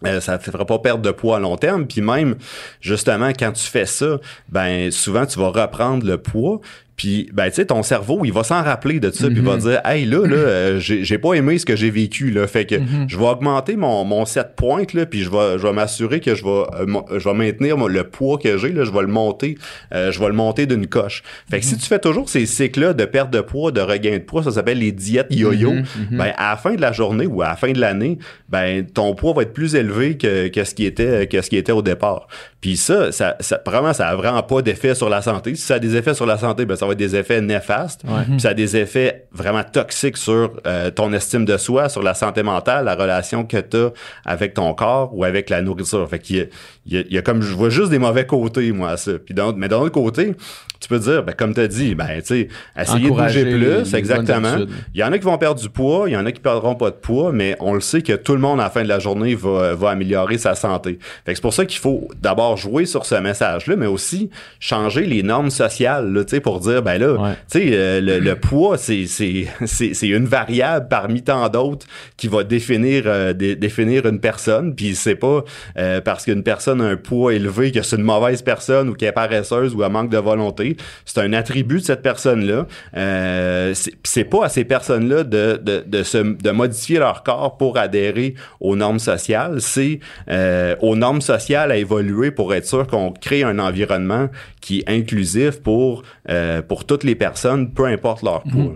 euh, 0.05 0.19
ça 0.19 0.33
ne 0.33 0.37
fera 0.39 0.65
pas 0.65 0.79
perdre 0.79 1.01
de 1.01 1.11
poids 1.11 1.37
à 1.37 1.39
long 1.39 1.57
terme. 1.57 1.87
Puis 1.87 2.01
même, 2.01 2.35
justement, 2.81 3.29
quand 3.29 3.51
tu 3.51 3.63
fais 3.63 3.85
ça, 3.85 4.19
ben 4.49 4.91
souvent, 4.91 5.25
tu 5.25 5.39
vas 5.39 5.49
reprendre 5.49 6.05
le 6.05 6.17
poids. 6.17 6.61
Puis, 6.97 7.29
ben, 7.31 7.47
tu 7.49 7.57
sais, 7.57 7.65
ton 7.65 7.83
cerveau, 7.83 8.21
il 8.25 8.33
va 8.33 8.43
s'en 8.43 8.63
rappeler 8.63 8.99
de 8.99 9.11
ça, 9.11 9.27
puis 9.27 9.35
il 9.37 9.43
va 9.43 9.57
dire, 9.57 9.81
hey, 9.85 10.03
là, 10.03 10.25
là, 10.25 10.35
euh, 10.35 10.79
j'ai 10.79 11.03
j'ai 11.03 11.19
pas 11.19 11.33
aimé 11.33 11.59
ce 11.59 11.65
que 11.65 11.75
j'ai 11.75 11.91
vécu, 11.91 12.31
là. 12.31 12.47
Fait 12.47 12.65
que 12.65 12.75
je 13.07 13.17
vais 13.17 13.25
augmenter 13.25 13.75
mon, 13.75 14.03
mon 14.03 14.25
set 14.25 14.55
point, 14.55 14.83
là, 14.95 15.05
puis 15.05 15.21
je 15.21 15.29
vais, 15.29 15.59
je 15.59 15.67
vais 15.67 15.73
m'assurer 15.73 16.19
que 16.21 16.33
je 16.33 16.43
vais, 16.43 16.49
euh, 16.49 17.19
je 17.19 17.29
vais 17.29 17.35
maintenir 17.35 17.77
le 17.77 18.03
poids 18.03 18.39
que 18.39 18.57
j'ai, 18.57 18.71
là, 18.71 18.83
je 18.83 18.91
vais 18.91 19.01
le 19.01 19.07
monter, 19.07 19.59
euh, 19.93 20.11
je 20.11 20.19
vais 20.19 20.25
le 20.25 20.33
monter 20.33 20.65
d'une 20.65 20.87
coche. 20.87 21.21
Fait 21.51 21.59
que 21.59 21.65
si 21.65 21.77
tu 21.77 21.85
fais 21.85 21.99
toujours 21.99 22.29
ces 22.29 22.47
cycles-là 22.47 22.93
de 22.93 23.05
perte 23.05 23.29
de 23.29 23.41
poids, 23.41 23.71
de 23.71 23.81
regain 23.81 24.13
de 24.13 24.23
poids, 24.23 24.41
ça 24.41 24.51
s'appelle 24.51 24.79
les 24.79 24.91
diètes 24.91 25.27
yo-yo, 25.29 25.73
ben, 26.09 26.33
à 26.35 26.49
la 26.49 26.57
fin 26.57 26.73
de 26.73 26.81
la 26.81 26.93
journée 26.93 27.27
ou 27.27 27.43
à 27.43 27.49
la 27.49 27.55
fin 27.55 27.71
de 27.73 27.79
l'année, 27.79 28.17
ben, 28.49 28.83
ton 28.87 29.13
poids 29.13 29.33
va 29.33 29.43
être 29.43 29.53
plus 29.53 29.75
élevé 29.75 30.17
que, 30.17 30.47
que 30.47 30.63
ce 30.63 30.73
qui 30.73 30.85
était, 30.85 31.27
que 31.27 31.43
ce 31.43 31.49
qui 31.51 31.57
était 31.57 31.71
au 31.71 31.83
départ. 31.83 32.27
Puis 32.59 32.75
ça, 32.75 33.11
ça, 33.11 33.35
ça, 33.39 33.61
vraiment, 33.65 33.93
ça 33.93 34.07
a 34.07 34.15
vraiment 34.15 34.41
pas 34.41 34.63
d'effet 34.63 34.95
sur 34.95 35.09
la 35.09 35.21
santé. 35.21 35.53
Si 35.53 35.61
ça 35.61 35.75
a 35.75 35.79
des 35.79 35.95
effets 35.95 36.15
sur 36.15 36.25
la 36.25 36.37
santé, 36.37 36.65
ben, 36.65 36.75
ça 36.75 36.86
va 36.87 36.93
être 36.93 36.97
des 36.99 37.15
effets 37.15 37.41
néfastes. 37.41 38.01
Puis 38.31 38.39
ça 38.41 38.49
a 38.49 38.53
des 38.53 38.75
effets 38.77 39.27
vraiment 39.31 39.63
toxiques 39.63 40.17
sur 40.17 40.51
euh, 40.65 40.89
ton 40.91 41.13
estime 41.13 41.45
de 41.45 41.57
soi, 41.57 41.89
sur 41.89 42.01
la 42.03 42.13
santé 42.13 42.43
mentale, 42.43 42.85
la 42.85 42.95
relation 42.95 43.43
que 43.45 43.57
tu 43.57 43.77
as 43.77 43.91
avec 44.25 44.53
ton 44.53 44.73
corps 44.73 45.11
ou 45.15 45.23
avec 45.23 45.49
la 45.49 45.61
nourriture. 45.61 46.07
Fait 46.09 46.19
qu'il 46.19 46.37
y 46.37 46.41
a, 46.41 46.45
il 46.85 46.93
y 46.93 46.97
a- 46.97 47.03
il 47.07 47.13
y 47.13 47.17
a 47.17 47.21
comme, 47.21 47.41
je 47.41 47.53
vois 47.53 47.69
juste 47.69 47.89
des 47.91 47.99
mauvais 47.99 48.25
côtés, 48.25 48.71
moi, 48.71 48.89
à 48.91 48.97
ça. 48.97 49.11
Puis 49.23 49.33
d'un- 49.33 49.53
mais 49.55 49.67
d'un 49.67 49.77
autre 49.79 49.91
côté, 49.91 50.33
tu 50.79 50.87
peux 50.89 50.99
dire, 50.99 51.23
ben, 51.23 51.33
comme 51.33 51.53
tu 51.53 51.59
as 51.59 51.67
dit, 51.67 51.95
ben, 51.95 52.07
tu 52.19 52.25
sais, 52.25 52.47
essayer 52.79 53.05
Encourager 53.07 53.43
de 53.45 53.51
bouger 53.51 53.75
plus, 53.81 53.93
exactement. 53.97 54.55
Il 54.93 54.99
y 54.99 55.03
en 55.03 55.11
a 55.11 55.17
qui 55.17 55.25
vont 55.25 55.37
perdre 55.37 55.59
du 55.59 55.69
poids, 55.69 56.05
il 56.07 56.13
y 56.13 56.17
en 56.17 56.25
a 56.25 56.31
qui 56.31 56.39
perdront 56.39 56.75
pas 56.75 56.91
de 56.91 56.95
poids, 56.95 57.31
mais 57.31 57.55
on 57.59 57.73
le 57.73 57.81
sait 57.81 58.01
que 58.03 58.13
tout 58.13 58.33
le 58.33 58.39
monde, 58.39 58.59
à 58.59 58.63
la 58.63 58.69
fin 58.69 58.83
de 58.83 58.87
la 58.87 58.99
journée, 58.99 59.33
va, 59.35 59.73
va 59.73 59.89
améliorer 59.89 60.37
sa 60.37 60.53
santé. 60.55 60.99
Fait 61.25 61.31
que 61.31 61.35
c'est 61.35 61.41
pour 61.41 61.53
ça 61.53 61.65
qu'il 61.65 61.79
faut 61.79 62.07
d'abord 62.21 62.57
jouer 62.57 62.85
sur 62.85 63.05
ce 63.05 63.15
message-là, 63.15 63.75
mais 63.75 63.87
aussi 63.87 64.29
changer 64.59 65.05
les 65.05 65.23
normes 65.23 65.49
sociales, 65.49 66.13
là, 66.13 66.23
tu 66.23 66.31
sais, 66.35 66.39
pour 66.41 66.59
dire, 66.59 66.76
ben 66.81 66.97
là, 66.97 67.13
Ouais. 67.13 67.33
tu 67.51 67.59
sais, 67.59 67.69
euh, 67.71 68.01
le, 68.01 68.19
le 68.19 68.35
poids, 68.35 68.77
c'est, 68.77 69.05
c'est, 69.05 69.47
c'est, 69.65 69.93
c'est 69.93 70.07
une 70.07 70.25
variable 70.25 70.87
parmi 70.89 71.21
tant 71.23 71.47
d'autres 71.49 71.85
qui 72.17 72.27
va 72.27 72.43
définir, 72.43 73.03
euh, 73.05 73.33
dé- 73.33 73.55
définir 73.55 74.05
une 74.05 74.19
personne, 74.19 74.75
puis 74.75 74.95
c'est 74.95 75.15
pas 75.15 75.43
euh, 75.77 76.01
parce 76.01 76.25
qu'une 76.25 76.43
personne 76.43 76.81
a 76.81 76.85
un 76.85 76.97
poids 76.97 77.33
élevé 77.33 77.71
que 77.71 77.81
c'est 77.81 77.95
une 77.95 78.03
mauvaise 78.03 78.41
personne 78.41 78.89
ou 78.89 78.93
qu'elle 78.93 79.09
est 79.09 79.11
paresseuse 79.11 79.73
ou 79.75 79.83
elle 79.83 79.91
manque 79.91 80.09
de 80.09 80.17
volonté. 80.17 80.77
C'est 81.05 81.19
un 81.21 81.33
attribut 81.33 81.77
de 81.79 81.83
cette 81.85 82.01
personne-là. 82.01 82.65
Euh, 82.95 83.73
c'est 84.03 84.23
pas 84.23 84.45
à 84.45 84.49
ces 84.49 84.63
personnes-là 84.65 85.23
de, 85.23 85.59
de, 85.61 85.83
de, 85.85 86.03
se, 86.03 86.17
de 86.17 86.51
modifier 86.51 86.99
leur 86.99 87.23
corps 87.23 87.57
pour 87.57 87.77
adhérer 87.77 88.35
aux 88.59 88.75
normes 88.75 88.99
sociales. 88.99 89.61
C'est 89.61 89.99
euh, 90.29 90.75
aux 90.81 90.95
normes 90.95 91.21
sociales 91.21 91.71
à 91.71 91.77
évoluer 91.77 92.31
pour 92.31 92.53
être 92.53 92.65
sûr 92.65 92.87
qu'on 92.87 93.11
crée 93.11 93.43
un 93.43 93.59
environnement 93.59 94.29
qui 94.61 94.79
est 94.79 94.89
inclusif 94.89 95.61
pour, 95.61 96.03
euh, 96.29 96.61
pour 96.67 96.85
toutes 96.85 97.03
les 97.03 97.15
personnes, 97.15 97.71
peu 97.71 97.85
importe 97.85 98.23
leur 98.23 98.43
poids. 98.43 98.73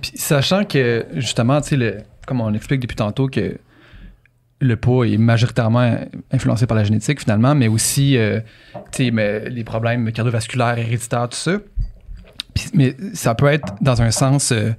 Puis 0.00 0.12
sachant 0.14 0.64
que, 0.64 1.06
justement, 1.16 1.60
tu 1.60 1.68
sais, 1.70 1.76
le- 1.76 1.98
comme 2.26 2.40
on 2.40 2.50
l'explique 2.50 2.80
depuis 2.80 2.96
tantôt, 2.96 3.26
que 3.28 3.56
le 4.62 4.76
poids 4.76 5.06
est 5.08 5.16
majoritairement 5.16 5.98
influencé 6.30 6.66
par 6.66 6.76
la 6.76 6.84
génétique, 6.84 7.20
finalement, 7.20 7.54
mais 7.54 7.66
aussi, 7.68 8.16
euh, 8.18 8.40
tu 8.92 9.04
sais, 9.06 9.10
mais 9.10 9.48
les 9.48 9.64
problèmes 9.64 10.12
cardiovasculaires, 10.12 10.76
héréditaires, 10.78 11.28
tout 11.30 11.36
ça. 11.38 11.58
Puis- 12.54 12.70
mais 12.74 12.94
ça 13.14 13.34
peut 13.34 13.46
être, 13.46 13.74
dans 13.80 14.02
un 14.02 14.10
sens, 14.10 14.52
euh, 14.52 14.70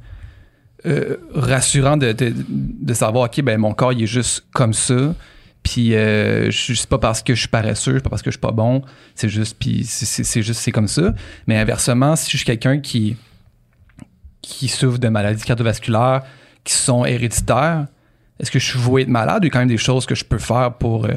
euh, 0.86 1.18
rassurant 1.34 1.97
de, 1.97 2.12
de, 2.12 2.34
de 2.47 2.93
savoir, 2.93 3.26
OK, 3.26 3.41
ben 3.41 3.57
mon 3.59 3.74
corps, 3.74 3.93
il 3.93 4.03
est 4.03 4.07
juste 4.07 4.45
comme 4.53 4.74
ça. 4.74 5.14
Puis 5.64 5.93
euh, 5.95 6.49
c'est 6.51 6.88
pas 6.88 6.97
parce 6.97 7.22
que 7.22 7.36
je 7.36 7.39
suis 7.41 7.47
paresseux, 7.47 7.93
c'est 7.95 8.03
pas 8.03 8.09
parce 8.09 8.22
que 8.24 8.32
je 8.32 8.36
suis 8.36 8.41
pas 8.41 8.51
bon, 8.51 8.82
c'est 9.16 9.30
juste 9.30 9.57
puis 9.59 9.84
c'est- 9.86 10.41
juste 10.41 10.59
c'est 10.59 10.72
comme 10.72 10.88
ça. 10.88 11.14
Mais 11.47 11.57
inversement, 11.57 12.16
si 12.16 12.32
je 12.32 12.38
suis 12.38 12.45
quelqu'un 12.45 12.80
qui 12.80 13.16
qui 14.41 14.68
souffrent 14.68 14.97
de 14.99 15.07
maladies 15.07 15.43
cardiovasculaires 15.43 16.24
qui 16.64 16.74
sont 16.74 17.05
héréditaires, 17.05 17.86
est-ce 18.39 18.49
que 18.49 18.57
je 18.57 18.66
suis 18.72 18.80
voué 18.80 19.03
être 19.03 19.07
malade 19.07 19.45
ou 19.45 19.49
quand 19.49 19.59
même 19.59 19.68
des 19.68 19.78
choses 19.78 20.07
que 20.07 20.16
je 20.16 20.26
peux 20.26 20.39
faire 20.39 20.74
pour, 20.74 21.05
euh, 21.05 21.12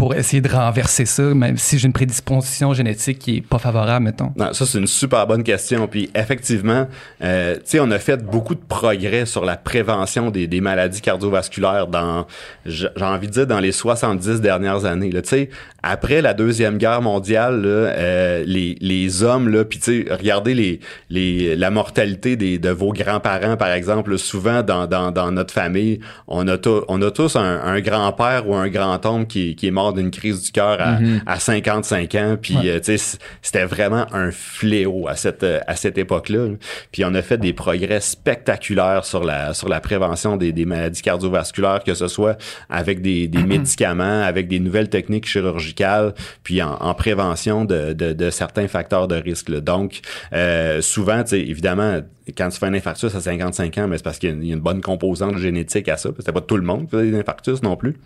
pour 0.00 0.14
essayer 0.14 0.40
de 0.40 0.48
renverser 0.48 1.04
ça, 1.04 1.22
même 1.22 1.58
si 1.58 1.78
j'ai 1.78 1.84
une 1.84 1.92
prédisposition 1.92 2.72
génétique 2.72 3.18
qui 3.18 3.36
est 3.36 3.40
pas 3.42 3.58
favorable, 3.58 4.06
mettons? 4.06 4.32
Non, 4.34 4.50
ça, 4.54 4.64
c'est 4.64 4.78
une 4.78 4.86
super 4.86 5.26
bonne 5.26 5.42
question. 5.42 5.86
Puis, 5.88 6.08
effectivement, 6.14 6.88
euh, 7.22 7.56
tu 7.56 7.60
sais, 7.66 7.80
on 7.80 7.90
a 7.90 7.98
fait 7.98 8.24
beaucoup 8.24 8.54
de 8.54 8.62
progrès 8.66 9.26
sur 9.26 9.44
la 9.44 9.58
prévention 9.58 10.30
des, 10.30 10.46
des 10.46 10.62
maladies 10.62 11.02
cardiovasculaires 11.02 11.86
dans, 11.86 12.26
j'ai 12.64 12.88
envie 13.02 13.26
de 13.26 13.32
dire, 13.32 13.46
dans 13.46 13.60
les 13.60 13.72
70 13.72 14.40
dernières 14.40 14.86
années. 14.86 15.10
Tu 15.10 15.20
sais, 15.22 15.50
après 15.82 16.22
la 16.22 16.32
Deuxième 16.32 16.78
Guerre 16.78 17.02
mondiale, 17.02 17.60
là, 17.60 17.68
euh, 17.68 18.44
les, 18.46 18.78
les 18.80 19.22
hommes, 19.22 19.50
là, 19.50 19.66
puis 19.66 19.80
tu 19.80 20.06
sais, 20.06 20.14
regardez 20.14 20.54
les, 20.54 20.80
les, 21.10 21.56
la 21.56 21.70
mortalité 21.70 22.36
des, 22.36 22.58
de 22.58 22.70
vos 22.70 22.94
grands-parents, 22.94 23.58
par 23.58 23.72
exemple. 23.72 24.16
souvent, 24.16 24.62
dans, 24.62 24.86
dans, 24.86 25.10
dans 25.10 25.30
notre 25.30 25.52
famille, 25.52 26.00
on 26.26 26.48
a, 26.48 26.56
on 26.88 27.02
a 27.02 27.10
tous 27.10 27.36
un, 27.36 27.60
un 27.62 27.80
grand-père 27.80 28.48
ou 28.48 28.54
un 28.54 28.68
grand-oncle 28.68 29.26
qui, 29.26 29.56
qui 29.56 29.66
est 29.66 29.70
mort 29.70 29.89
mort 29.90 29.94
d'une 29.94 30.10
crise 30.10 30.42
du 30.42 30.52
cœur 30.52 30.80
à, 30.80 31.00
Mm-hmm. 31.00 31.20
à 31.26 31.38
55 31.40 32.14
ans. 32.16 32.36
Puis, 32.40 32.56
euh, 32.66 32.78
tu 32.80 32.96
sais, 32.98 33.18
c'était 33.42 33.64
vraiment 33.64 34.06
un 34.12 34.30
fléau 34.30 35.08
à 35.08 35.16
cette, 35.16 35.44
à 35.44 35.76
cette 35.76 35.98
époque-là. 35.98 36.46
là. 36.48 36.54
Puis, 36.92 37.04
on 37.04 37.14
a 37.14 37.22
fait 37.22 37.38
des 37.38 37.52
progrès 37.52 38.00
spectaculaires 38.00 39.04
sur 39.04 39.24
la, 39.24 39.54
sur 39.54 39.68
la 39.68 39.80
prévention 39.80 40.36
des, 40.36 40.52
des 40.52 40.64
maladies 40.64 41.02
cardiovasculaires, 41.02 41.82
que 41.84 41.94
ce 41.94 42.08
soit 42.08 42.36
avec 42.68 43.02
des, 43.02 43.28
des 43.28 43.42
médicaments, 43.42 44.22
avec 44.22 44.48
des 44.48 44.60
nouvelles 44.60 44.88
techniques 44.88 45.26
chirurgicales, 45.26 46.14
puis 46.42 46.62
en, 46.62 46.74
en 46.74 46.94
prévention 46.94 47.64
de, 47.64 47.92
de, 47.92 48.12
de 48.12 48.30
certains 48.30 48.68
facteurs 48.68 49.08
de 49.08 49.16
risque. 49.16 49.48
là. 49.48 49.60
Donc, 49.60 50.00
euh, 50.32 50.80
souvent, 50.80 51.22
tu 51.22 51.30
sais, 51.30 51.40
évidemment, 51.40 52.00
quand 52.36 52.48
tu 52.50 52.58
fais 52.58 52.66
un 52.66 52.74
infarctus 52.74 53.14
à 53.14 53.20
55 53.20 53.78
ans, 53.78 53.88
mais 53.88 53.96
c'est 53.96 54.04
parce 54.04 54.18
qu'il 54.18 54.28
y 54.28 54.32
a 54.32 54.34
une- 54.36 54.42
il 54.42 54.48
y 54.48 54.52
a 54.52 54.54
une 54.54 54.60
bonne 54.62 54.80
composante 54.80 55.36
génétique 55.38 55.88
à 55.88 55.96
ça. 55.96 56.10
C'est 56.20 56.32
pas 56.32 56.40
tout 56.40 56.56
le 56.56 56.62
monde 56.62 56.84
qui 56.88 56.96
fait 56.96 57.10
des 57.10 57.18
infarctus 57.18 57.62
non 57.62 57.76
plus. 57.76 57.96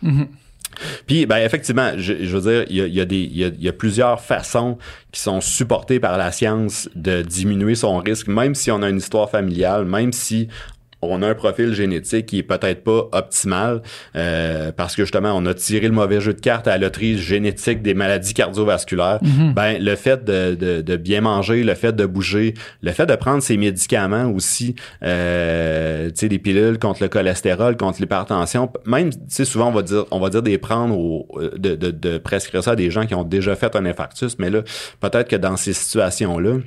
Puis, 1.07 1.27
ben, 1.27 1.39
effectivement, 1.39 1.93
je, 1.97 2.13
veux 2.37 2.41
dire, 2.41 2.65
il 2.69 2.95
y 2.95 3.01
a, 3.01 3.49
y 3.49 3.69
a 3.69 3.73
plusieurs 3.73 4.21
façons 4.21 4.79
qui 5.13 5.21
sont 5.21 5.41
supportées 5.41 6.01
par 6.01 6.19
la 6.19 6.33
science 6.33 6.89
de 6.95 7.23
diminuer 7.23 7.75
son 7.75 7.99
risque, 7.99 8.27
même 8.27 8.55
si 8.55 8.71
on 8.71 8.83
a 8.83 8.89
une 8.89 8.99
histoire 8.99 9.31
familiale, 9.31 9.85
même 9.85 10.13
si 10.13 10.49
on 11.11 11.23
a 11.23 11.29
un 11.29 11.35
profil 11.35 11.73
génétique 11.75 12.27
qui 12.27 12.39
est 12.39 12.43
peut-être 12.43 12.85
pas 12.85 13.09
optimal 13.13 13.83
euh, 14.17 14.73
parce 14.73 14.97
que 14.97 15.03
justement 15.03 15.33
on 15.35 15.45
a 15.47 15.55
tiré 15.55 15.87
le 15.87 15.95
mauvais 15.95 16.21
jeu 16.21 16.35
de 16.35 16.41
cartes 16.41 16.67
à 16.67 16.73
la 16.73 16.79
loterie 16.79 17.19
génétique 17.19 17.83
des 17.83 17.95
maladies 17.95 18.35
cardiovasculaires. 18.35 19.21
Ben 19.55 19.83
le 19.83 19.97
fait 19.97 20.25
de, 20.25 20.55
de, 20.55 20.81
de 20.81 20.97
bien 20.97 21.21
manger, 21.21 21.63
le 21.65 21.75
fait 21.75 21.95
de 21.95 22.07
bouger, 22.07 22.55
le 22.83 22.93
fait 22.93 23.07
de 23.07 23.15
prendre 23.15 23.43
ses 23.43 23.57
médicaments 23.57 24.31
aussi, 24.31 24.75
euh, 25.03 26.09
tu 26.09 26.13
sais 26.17 26.29
des 26.29 26.39
pilules 26.39 26.79
contre 26.79 27.03
le 27.03 27.09
cholestérol, 27.09 27.77
contre 27.77 28.01
l'hypertension, 28.01 28.71
même 28.87 29.11
tu 29.11 29.19
sais 29.29 29.45
souvent 29.45 29.69
on 29.69 29.73
va 29.73 29.83
dire 29.83 30.05
on 30.11 30.21
va 30.21 30.31
dire 30.31 30.43
des 30.43 30.59
prendre 30.59 30.97
au, 30.99 31.29
de, 31.57 31.75
de, 31.75 31.91
de 31.91 32.19
prescrire 32.19 32.63
ça 32.63 32.73
à 32.73 32.77
des 32.77 32.91
gens 32.91 33.07
qui 33.07 33.15
ont 33.15 33.25
déjà 33.25 33.55
fait 33.57 33.75
un 33.77 33.85
infarctus, 33.87 34.39
mais 34.39 34.51
là 34.51 34.63
peut-être 35.01 35.29
que 35.29 35.37
dans 35.37 35.57
ces 35.57 35.73
situations 35.73 36.39
là 36.39 36.59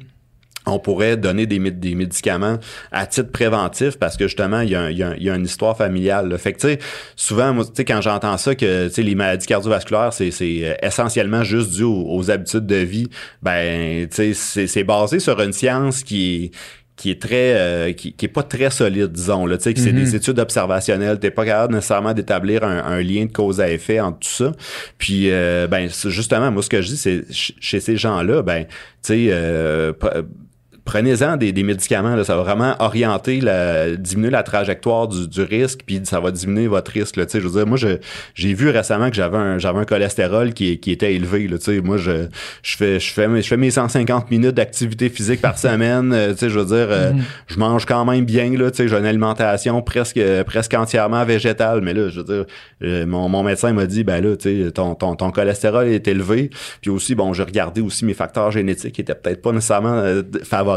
on 0.67 0.79
pourrait 0.79 1.17
donner 1.17 1.45
des, 1.45 1.59
des 1.71 1.95
médicaments 1.95 2.57
à 2.91 3.05
titre 3.07 3.31
préventif 3.31 3.97
parce 3.97 4.17
que 4.17 4.25
justement 4.27 4.61
il 4.61 4.69
y 4.69 4.75
a, 4.75 4.81
un- 4.81 4.89
il 4.91 4.97
y 4.97 5.03
a 5.03 5.09
un- 5.09 5.15
il 5.15 5.23
y 5.23 5.29
a 5.29 5.35
une 5.35 5.45
histoire 5.45 5.75
familiale. 5.77 6.29
là. 6.29 6.37
Fait 6.37 6.53
que 6.53 6.59
tu 6.59 6.67
sais 6.67 6.79
souvent 7.15 7.53
moi 7.53 7.65
tu 7.65 7.71
sais 7.75 7.85
quand 7.85 8.01
j'entends 8.01 8.37
ça 8.37 8.53
que 8.55 8.87
tu 8.87 8.93
sais 8.93 9.01
les 9.03 9.15
maladies 9.15 9.47
cardiovasculaires 9.47 10.13
c'est 10.13 10.31
c'est 10.31 10.59
euh, 10.63 10.73
essentiellement 10.81 11.43
juste 11.43 11.71
dû 11.71 11.83
aux, 11.83 12.05
aux 12.09 12.29
habitudes 12.31 12.65
de 12.65 12.75
vie, 12.75 13.07
ben 13.41 14.07
tu 14.09 14.15
sais 14.15 14.33
c'est 14.33 14.67
c'est 14.67 14.83
basé 14.83 15.19
sur 15.19 15.39
une 15.41 15.53
science 15.53 16.03
qui 16.03 16.45
est 16.45 16.51
qui 16.95 17.11
est 17.11 17.21
très 17.21 17.53
euh, 17.53 17.93
qui, 17.93 18.13
qui 18.13 18.25
est 18.25 18.27
pas 18.27 18.41
très 18.41 18.71
solide 18.71 19.11
disons 19.11 19.45
là 19.45 19.57
tu 19.57 19.65
sais 19.65 19.73
que 19.75 19.79
c'est 19.79 19.91
des 19.91 20.15
études 20.15 20.39
observationnelles 20.39 21.19
t'es 21.19 21.29
pas 21.29 21.45
capable 21.45 21.75
nécessairement 21.75 22.13
d'établir 22.15 22.63
un, 22.63 22.79
un 22.79 23.01
lien 23.03 23.25
de 23.25 23.31
cause 23.31 23.61
à 23.61 23.69
effet 23.69 23.99
entre 23.99 24.17
tout 24.19 24.29
ça 24.29 24.51
puis 24.97 25.29
euh, 25.29 25.67
ben 25.67 25.89
justement 26.07 26.49
moi 26.51 26.63
ce 26.63 26.69
que 26.69 26.81
je 26.81 26.87
dis 26.87 26.97
c'est 26.97 27.23
ch- 27.25 27.53
chez 27.59 27.79
ces 27.79 27.97
gens 27.97 28.23
là 28.23 28.41
ben 28.41 28.65
tu 28.65 28.69
sais 29.03 29.27
euh, 29.29 29.93
prenez-en 30.87 31.37
des, 31.37 31.51
des 31.51 31.61
médicaments, 31.63 32.15
là, 32.15 32.23
ça 32.23 32.35
va 32.35 32.41
vraiment 32.43 32.75
orienter, 32.79 33.41
la, 33.41 33.91
diminuer 33.95 34.31
la 34.31 34.41
trajectoire 34.41 35.07
du, 35.07 35.27
du 35.27 35.41
risque, 35.43 35.81
puis 35.85 36.01
ça 36.05 36.19
va 36.19 36.31
diminuer 36.31 36.67
votre 36.67 36.91
risque. 36.91 37.17
Là, 37.17 37.25
tu 37.25 37.33
sais, 37.33 37.41
je 37.41 37.47
veux 37.47 37.53
dire, 37.59 37.67
moi, 37.67 37.77
je, 37.77 37.97
j'ai 38.33 38.53
vu 38.55 38.69
récemment 38.69 39.09
que 39.09 39.15
j'avais 39.15 39.37
un, 39.37 39.59
j'avais 39.59 39.79
un 39.79 39.85
cholestérol 39.85 40.53
qui, 40.53 40.79
qui 40.79 40.91
était 40.91 41.13
élevé. 41.13 41.47
Là, 41.47 41.57
tu 41.59 41.65
sais, 41.65 41.81
moi, 41.81 41.97
je, 41.97 42.25
je 42.63 42.77
fais, 42.77 42.99
je 42.99 43.11
fais, 43.11 43.27
mes- 43.27 43.41
je 43.43 43.47
fais 43.47 43.57
mes 43.57 43.69
150 43.69 44.31
minutes 44.31 44.55
d'activité 44.55 45.09
physique 45.09 45.41
par 45.41 45.57
semaine. 45.67 46.11
euh, 46.13 46.31
tu 46.31 46.39
sais, 46.39 46.49
je 46.49 46.57
veux 46.57 46.65
dire, 46.65 46.87
euh, 46.89 47.11
je 47.47 47.59
mange 47.59 47.85
quand 47.85 48.05
même 48.05 48.25
bien. 48.25 48.49
Là, 48.57 48.71
tu 48.71 48.77
sais, 48.77 48.87
j'ai 48.87 48.95
une 48.97 49.05
alimentation 49.05 49.81
presque, 49.81 50.19
presque 50.45 50.73
entièrement 50.73 51.25
végétale. 51.25 51.81
Mais 51.81 51.93
là, 51.93 52.09
je 52.09 52.21
veux 52.21 52.25
dire, 52.25 52.45
euh, 52.83 53.05
mon, 53.05 53.27
mon 53.29 53.43
médecin 53.43 53.73
m'a 53.73 53.85
dit, 53.85 54.03
ben 54.03 54.23
là, 54.23 54.35
tu 54.37 54.65
sais, 54.65 54.71
ton, 54.71 54.95
ton, 54.95 55.15
ton 55.15 55.31
cholestérol 55.31 55.87
est 55.87 56.07
élevé. 56.07 56.49
Puis 56.81 56.89
aussi, 56.89 57.13
bon, 57.13 57.33
j'ai 57.33 57.43
regardé 57.43 57.81
aussi 57.81 58.05
mes 58.05 58.13
facteurs 58.13 58.51
génétiques 58.51 58.93
qui 58.95 59.01
étaient 59.01 59.15
peut-être 59.15 59.41
pas 59.41 59.51
nécessairement 59.51 59.93
euh, 59.97 60.21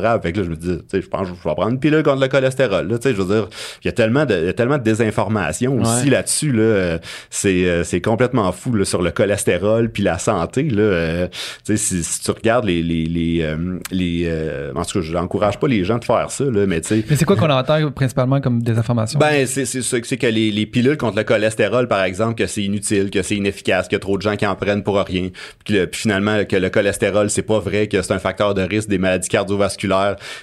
favorables. 0.01 0.23
Fait 0.23 0.33
que 0.33 0.39
là, 0.39 0.45
je 0.45 0.51
me 0.51 0.57
dis, 0.57 0.69
tu 0.79 0.85
sais, 0.89 1.03
je 1.03 1.09
pense 1.09 1.23
que 1.29 1.35
je 1.37 1.49
vais 1.49 1.55
prendre 1.55 1.69
une 1.71 1.79
pilule 1.81 2.03
contre 2.03 2.21
le 2.21 2.29
cholestérol. 2.29 2.89
Là, 2.89 2.99
tu 2.99 3.09
sais, 3.09 3.15
je 3.15 3.23
veux 3.23 3.35
dire, 3.35 3.49
il 3.85 3.87
y 3.87 3.89
a 3.89 3.93
tellement 3.93 4.25
de, 4.25 4.35
il 4.35 4.47
y 4.47 4.49
a 4.49 4.53
tellement 4.53 4.79
de 4.79 4.83
désinformation 4.83 5.79
aussi 5.81 6.05
Ouais. 6.05 6.11
là-dessus. 6.11 6.53
Là, 6.53 6.63
Euh, 6.63 6.99
c'est, 7.31 7.65
euh, 7.67 7.85
c'est 7.85 8.01
complètement 8.01 8.51
fou 8.53 8.75
là, 8.75 8.85
sur 8.85 9.03
le 9.03 9.11
cholestérol 9.11 9.91
puis 9.91 10.03
la 10.03 10.19
santé. 10.19 10.63
Là, 10.65 10.83
Euh, 10.83 11.29
tu 11.65 11.77
sais, 11.77 11.77
si, 11.77 12.05
si 12.05 12.21
tu 12.23 12.31
regardes 12.31 12.65
les, 12.65 12.83
les, 12.83 13.05
les, 13.07 13.55
les 13.91 14.25
euh, 14.27 14.73
en 14.75 14.85
tout 14.85 15.01
cas, 15.01 15.07
je 15.07 15.13
n'encourage 15.13 15.59
pas 15.59 15.69
les 15.69 15.85
gens 15.85 15.99
de 15.99 16.05
faire 16.05 16.31
ça, 16.31 16.45
là, 16.45 16.67
mais 16.67 16.81
tu 16.81 16.89
sais, 16.89 17.05
Mais 17.09 17.17
c'est 17.17 17.25
quoi 17.25 17.37
qu'on 17.37 17.51
entend 17.51 17.91
principalement 17.91 18.41
comme 18.41 18.63
désinformation? 18.63 19.19
ben, 19.19 19.47
c'est 19.47 19.65
c'est 19.65 19.83
c'est 19.83 20.17
que 20.17 20.27
les, 20.27 20.51
les 20.51 20.67
pilules 20.67 20.97
contre 20.97 21.17
le 21.19 21.25
cholestérol, 21.25 21.89
par 21.89 22.03
exemple, 22.05 22.35
que 22.37 22.47
c'est 22.47 22.63
inutile, 22.63 23.11
que 23.11 23.23
c'est 23.23 23.37
inefficace, 23.37 23.87
qu'il 23.89 23.95
y 23.95 23.97
a 23.97 24.01
trop 24.01 24.17
de 24.17 24.23
gens 24.23 24.37
qui 24.37 24.47
en 24.47 24.55
prennent 24.57 24.83
pour 24.83 24.97
rien, 24.99 25.29
puis, 25.65 25.75
le- 25.75 25.87
puis 25.87 26.01
finalement 26.03 26.45
que 26.45 26.57
le 26.57 26.71
cholestérol, 26.71 27.31
c'est 27.31 27.43
pas 27.43 27.59
vrai, 27.59 27.87
que 27.89 28.01
c'est 28.03 28.13
un 28.13 28.19
facteur 28.19 28.55
de 28.55 28.63
risque 28.63 28.89
des 28.89 28.99
maladies 28.99 29.29
cardiovasculaires. 29.29 29.90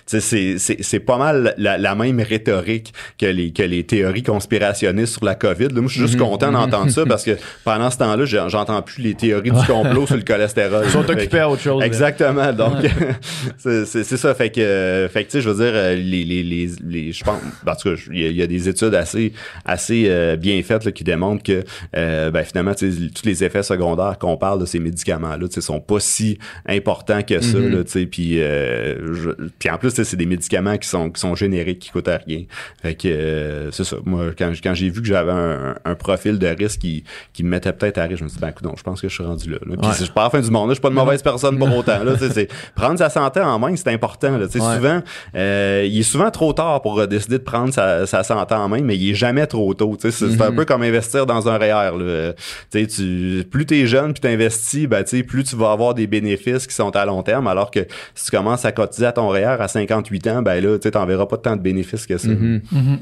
Sais, 0.05 0.19
c'est- 0.21 0.57
c'est 0.57 0.77
c'est 0.81 0.99
pas 0.99 1.17
mal 1.17 1.53
la, 1.57 1.77
la 1.77 1.95
même 1.95 2.19
rhétorique 2.19 2.93
que 3.19 3.25
les 3.25 3.51
que 3.51 3.63
les 3.63 3.83
théories 3.83 4.23
conspirationnistes 4.23 5.13
sur 5.13 5.25
la 5.25 5.35
COVID. 5.35 5.67
Là, 5.69 5.81
moi, 5.81 5.87
je 5.87 5.93
suis 5.93 6.01
juste 6.01 6.17
content 6.17 6.51
d'entendre 6.51 6.91
ça 6.91 7.05
parce 7.07 7.23
que 7.23 7.37
pendant 7.63 7.89
ce 7.89 7.97
temps-là, 7.97 8.25
j'entends 8.25 8.81
plus 8.81 9.01
les 9.01 9.13
théories 9.15 9.51
du 9.51 9.63
complot 9.65 10.05
sur 10.07 10.15
le 10.17 10.21
cholestérol. 10.23 10.83
Ils 10.85 10.91
sont 10.91 11.03
que- 11.03 11.11
occupés 11.13 11.39
à 11.39 11.49
autre 11.49 11.61
chose. 11.61 11.79
là. 11.79 11.85
Exactement. 11.85 12.51
Donc, 12.53 12.75
c'est 13.57 13.85
c'est- 13.85 14.03
c'est 14.03 14.17
ça. 14.17 14.33
Fait 14.35 14.49
que, 14.49 15.07
fait 15.11 15.23
que 15.25 15.31
tu 15.31 15.37
sais, 15.37 15.41
je 15.41 15.49
veux 15.49 15.63
dire, 15.63 15.73
les, 15.95 16.23
les, 16.23 16.43
les, 16.43 16.69
les- 16.87 17.11
je 17.11 17.23
pense, 17.23 17.39
en 17.65 17.75
tout 17.75 17.89
cas, 17.95 18.01
il 18.11 18.21
y, 18.21 18.25
a- 18.25 18.29
il 18.29 18.35
y 18.37 18.41
a 18.41 18.47
des 18.47 18.69
études 18.69 18.95
assez, 18.95 19.33
assez 19.65 20.05
euh, 20.07 20.35
bien 20.35 20.61
faites 20.63 20.85
là, 20.85 20.91
qui 20.91 21.03
démontrent 21.03 21.43
que, 21.43 21.63
euh, 21.95 22.31
ben, 22.31 22.43
finalement, 22.43 22.73
tous 22.75 23.25
les 23.25 23.43
effets 23.43 23.63
secondaires 23.63 24.17
qu'on 24.19 24.37
parle 24.37 24.59
de 24.59 24.65
ces 24.65 24.79
médicaments-là, 24.79 25.47
sont 25.61 25.79
pas 25.79 25.99
si 25.99 26.37
importants 26.67 27.23
que 27.23 27.41
ça. 27.41 27.57
Mm-hmm. 27.57 27.69
là, 27.99 28.05
puis, 28.11 28.39
euh, 28.41 29.13
je- 29.13 29.36
puis 29.59 29.69
en 29.69 29.77
plus, 29.77 29.91
c'est 29.91 30.15
des 30.15 30.25
médicaments 30.25 30.77
qui 30.77 30.87
sont, 30.87 31.09
qui 31.09 31.19
sont 31.19 31.35
génériques, 31.35 31.79
qui 31.79 31.89
coûtent 31.91 32.09
rien. 32.27 32.43
Fait 32.81 32.95
que, 32.95 33.07
euh, 33.07 33.71
c'est 33.71 33.83
ça. 33.83 33.97
Moi, 34.05 34.27
quand, 34.37 34.51
quand 34.63 34.73
j'ai 34.73 34.89
vu 34.89 35.01
que 35.01 35.07
j'avais 35.07 35.31
un, 35.31 35.75
un 35.85 35.95
profil 35.95 36.39
de 36.39 36.47
risque 36.47 36.79
qui, 36.81 37.03
qui 37.33 37.43
me 37.43 37.49
mettait 37.49 37.73
peut-être 37.73 37.97
à 37.97 38.03
risque, 38.03 38.19
je 38.19 38.23
me 38.23 38.29
suis 38.29 38.37
dit, 38.37 38.41
ben, 38.41 38.49
écoute, 38.49 38.63
non, 38.65 38.73
je 38.77 38.83
pense 38.83 39.01
que 39.01 39.07
je 39.09 39.13
suis 39.13 39.23
rendu 39.23 39.49
là. 39.51 39.57
là. 39.65 39.75
Puis 39.77 39.87
Ouais. 39.87 39.93
je 39.97 40.03
suis 40.03 40.13
pas 40.13 40.21
à 40.21 40.23
la 40.25 40.29
fin 40.31 40.39
du 40.41 40.49
monde, 40.51 40.67
là, 40.69 40.73
je 40.73 40.75
suis 40.75 40.81
pas 40.81 40.89
une 40.89 40.93
mauvaise 40.95 41.21
personne 41.21 41.57
pour 41.57 41.75
autant. 41.75 42.03
Là, 42.03 42.15
c'est- 42.31 42.49
prendre 42.75 42.97
sa 42.97 43.09
santé 43.09 43.39
en 43.39 43.57
main, 43.59 43.75
c'est 43.75 43.89
important. 43.91 44.37
Là, 44.37 44.45
Ouais. 44.45 44.75
Souvent, 44.77 45.01
euh, 45.35 45.85
il 45.87 45.99
est 45.99 46.03
souvent 46.03 46.31
trop 46.31 46.51
tard 46.53 46.81
pour 46.81 46.99
euh, 46.99 47.05
décider 47.07 47.37
de 47.37 47.43
prendre 47.43 47.73
sa, 47.73 48.05
sa 48.07 48.23
santé 48.23 48.55
en 48.55 48.67
main, 48.69 48.81
mais 48.81 48.97
il 48.97 49.11
est 49.11 49.15
jamais 49.15 49.45
trop 49.47 49.73
tôt. 49.73 49.95
C'est 49.99 50.41
un 50.41 50.51
peu 50.51 50.65
comme 50.65 50.81
investir 50.81 51.25
dans 51.25 51.47
un 51.47 51.57
REER. 51.57 51.91
Là. 51.97 52.01
Euh, 52.01 52.33
tu 52.71 53.43
plus 53.49 53.65
tu 53.65 53.79
es 53.79 53.87
jeune 53.87 54.13
puis 54.13 54.21
tu 54.21 54.27
investis, 54.27 54.87
ben, 54.87 55.03
plus 55.27 55.43
tu 55.43 55.55
vas 55.55 55.71
avoir 55.71 55.93
des 55.93 56.07
bénéfices 56.07 56.67
qui 56.67 56.73
sont 56.75 56.95
à 56.95 57.05
long 57.05 57.23
terme, 57.23 57.47
alors 57.47 57.71
que 57.71 57.85
si 58.15 58.25
tu 58.25 58.31
commences 58.31 58.65
à 58.65 58.71
cotiser 58.71 59.05
à 59.05 59.11
ton 59.17 59.27
REER 59.29 59.57
à 59.59 59.67
58 59.67 60.27
ans, 60.27 60.41
ben 60.41 60.63
là, 60.63 60.77
tu 60.79 60.89
n'en 60.93 61.05
verras 61.05 61.25
pas 61.25 61.37
tant 61.37 61.55
de 61.55 61.61
bénéfices 61.61 62.05
que 62.05 62.17
ça. 62.17 62.29
Mhm. 62.29 62.61
Mhm. 62.71 62.99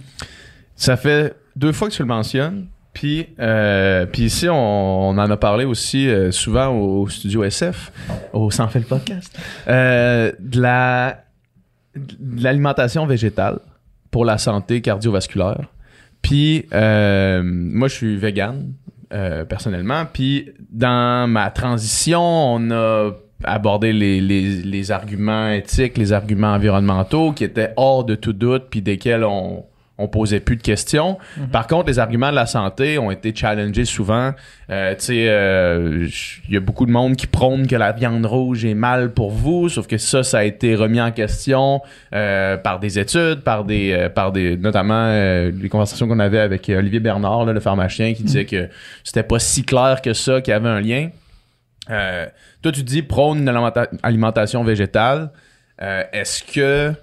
Ça 0.75 0.97
fait 0.97 1.35
deux 1.55 1.71
fois 1.71 1.89
que 1.89 1.93
tu 1.93 2.01
le 2.01 2.07
mentionnes. 2.07 2.67
Puis, 2.93 3.27
euh, 3.39 4.05
puis 4.05 4.23
ici, 4.23 4.47
on, 4.47 5.09
on 5.09 5.17
en 5.17 5.29
a 5.29 5.35
parlé 5.37 5.65
aussi 5.65 6.07
euh, 6.07 6.31
souvent 6.31 6.67
au, 6.69 7.01
au 7.01 7.09
studio 7.09 7.43
SF, 7.43 7.91
au 8.31 8.49
Sans 8.51 8.69
fait 8.69 8.79
le 8.79 8.85
podcast, 8.85 9.37
euh, 9.67 10.31
de 10.39 10.61
la 10.61 11.21
de 11.95 12.43
l'alimentation 12.43 13.05
végétale 13.05 13.59
pour 14.11 14.23
la 14.25 14.37
santé 14.37 14.81
cardiovasculaire. 14.81 15.65
Puis, 16.21 16.65
euh, 16.73 17.41
moi, 17.43 17.87
je 17.89 17.93
suis 17.93 18.17
vegan, 18.17 18.73
euh, 19.13 19.45
personnellement. 19.45 20.05
Puis, 20.11 20.49
dans 20.71 21.29
ma 21.29 21.51
transition, 21.51 22.21
on 22.21 22.71
a 22.71 23.11
abordé 23.45 23.93
les, 23.93 24.21
les, 24.21 24.61
les 24.61 24.91
arguments 24.91 25.49
éthiques, 25.49 25.97
les 25.97 26.13
arguments 26.13 26.53
environnementaux 26.53 27.31
qui 27.31 27.43
étaient 27.43 27.73
hors 27.77 28.03
de 28.03 28.15
tout 28.15 28.33
doute, 28.33 28.65
puis 28.69 28.81
desquels 28.81 29.23
on, 29.23 29.63
on 29.97 30.07
posait 30.09 30.41
plus 30.41 30.57
de 30.57 30.61
questions. 30.61 31.17
Par 31.51 31.67
contre, 31.67 31.87
les 31.87 31.99
arguments 31.99 32.29
de 32.29 32.35
la 32.35 32.45
santé 32.45 32.97
ont 32.97 33.11
été 33.11 33.33
challengés 33.33 33.85
souvent. 33.85 34.33
Euh, 34.69 34.93
tu 34.95 35.05
sais, 35.05 35.25
euh, 35.29 36.07
il 36.49 36.53
y 36.53 36.57
a 36.57 36.59
beaucoup 36.59 36.85
de 36.85 36.91
monde 36.91 37.15
qui 37.15 37.27
prône 37.27 37.65
que 37.65 37.77
la 37.77 37.93
viande 37.93 38.25
rouge 38.25 38.65
est 38.65 38.73
mal 38.73 39.13
pour 39.13 39.31
vous, 39.31 39.69
sauf 39.69 39.87
que 39.87 39.97
ça, 39.97 40.23
ça 40.23 40.39
a 40.39 40.43
été 40.43 40.75
remis 40.75 40.99
en 40.99 41.11
question 41.11 41.81
euh, 42.13 42.57
par 42.57 42.79
des 42.79 42.99
études, 42.99 43.41
par 43.41 43.63
des, 43.63 44.09
par 44.13 44.33
des, 44.33 44.57
notamment 44.57 45.07
les 45.07 45.69
conversations 45.69 46.07
qu'on 46.07 46.19
avait 46.19 46.39
avec 46.39 46.69
Olivier 46.69 46.99
Bernard, 46.99 47.45
là, 47.45 47.53
le 47.53 47.59
pharmacien, 47.61 48.13
qui 48.13 48.23
disait 48.23 48.45
que 48.45 48.67
c'était 49.03 49.23
pas 49.23 49.39
si 49.39 49.63
clair 49.63 50.01
que 50.01 50.13
ça, 50.13 50.41
qu'il 50.41 50.51
y 50.51 50.55
avait 50.55 50.69
un 50.69 50.81
lien. 50.81 51.09
Toi, 52.65 52.71
tu 52.71 52.81
dis 52.81 53.03
prône 53.03 53.37
une 53.37 53.47
alimenta- 53.47 53.89
alimentation 54.01 54.63
végétale. 54.63 55.29
Euh, 55.83 56.01
Est-ce 56.13 56.41
que 56.43 56.93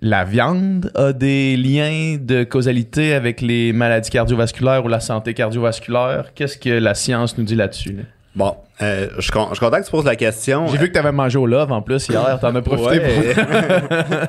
la 0.00 0.22
viande 0.22 0.92
a 0.94 1.12
des 1.12 1.56
liens 1.56 2.18
de 2.20 2.44
causalité 2.44 3.12
avec 3.12 3.40
les 3.40 3.72
maladies 3.72 4.10
cardiovasculaires 4.10 4.84
ou 4.84 4.88
la 4.88 5.00
santé 5.00 5.34
cardiovasculaire? 5.34 6.26
Qu'est-ce 6.36 6.56
que 6.56 6.70
la 6.70 6.94
science 6.94 7.36
nous 7.36 7.42
dit 7.42 7.56
là-dessus? 7.56 7.94
là? 7.94 8.02
Bon, 8.36 8.54
euh, 8.80 9.08
je, 9.14 9.16
je 9.16 9.20
suis 9.22 9.32
content 9.32 9.80
que 9.80 9.84
tu 9.86 9.90
poses 9.90 10.04
la 10.04 10.14
question. 10.14 10.68
J'ai 10.68 10.78
vu 10.78 10.86
que 10.86 10.92
tu 10.92 10.98
avais 11.00 11.10
mangé 11.10 11.36
au 11.36 11.46
Love 11.46 11.72
en 11.72 11.82
plus 11.82 12.06
hier. 12.08 12.38
T'en 12.40 12.54
as 12.54 12.62
profité 12.62 13.00
Ouais. 13.00 13.34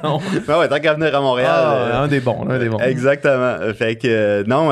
pour. 0.01 0.21
Ben 0.47 0.57
ouais, 0.59 0.67
tant 0.69 0.79
qu'à 0.79 0.95
venir 0.95 1.13
à 1.15 1.21
Montréal. 1.21 1.51
Ah, 1.55 1.73
euh, 1.75 2.03
un 2.03 2.07
des 2.07 2.19
bons, 2.19 2.49
un 2.49 2.57
des 2.57 2.69
bons. 2.69 2.79
Exactement. 2.79 3.57
Fait 3.75 3.95
que 3.95 4.07
euh, 4.07 4.43
non, 4.47 4.71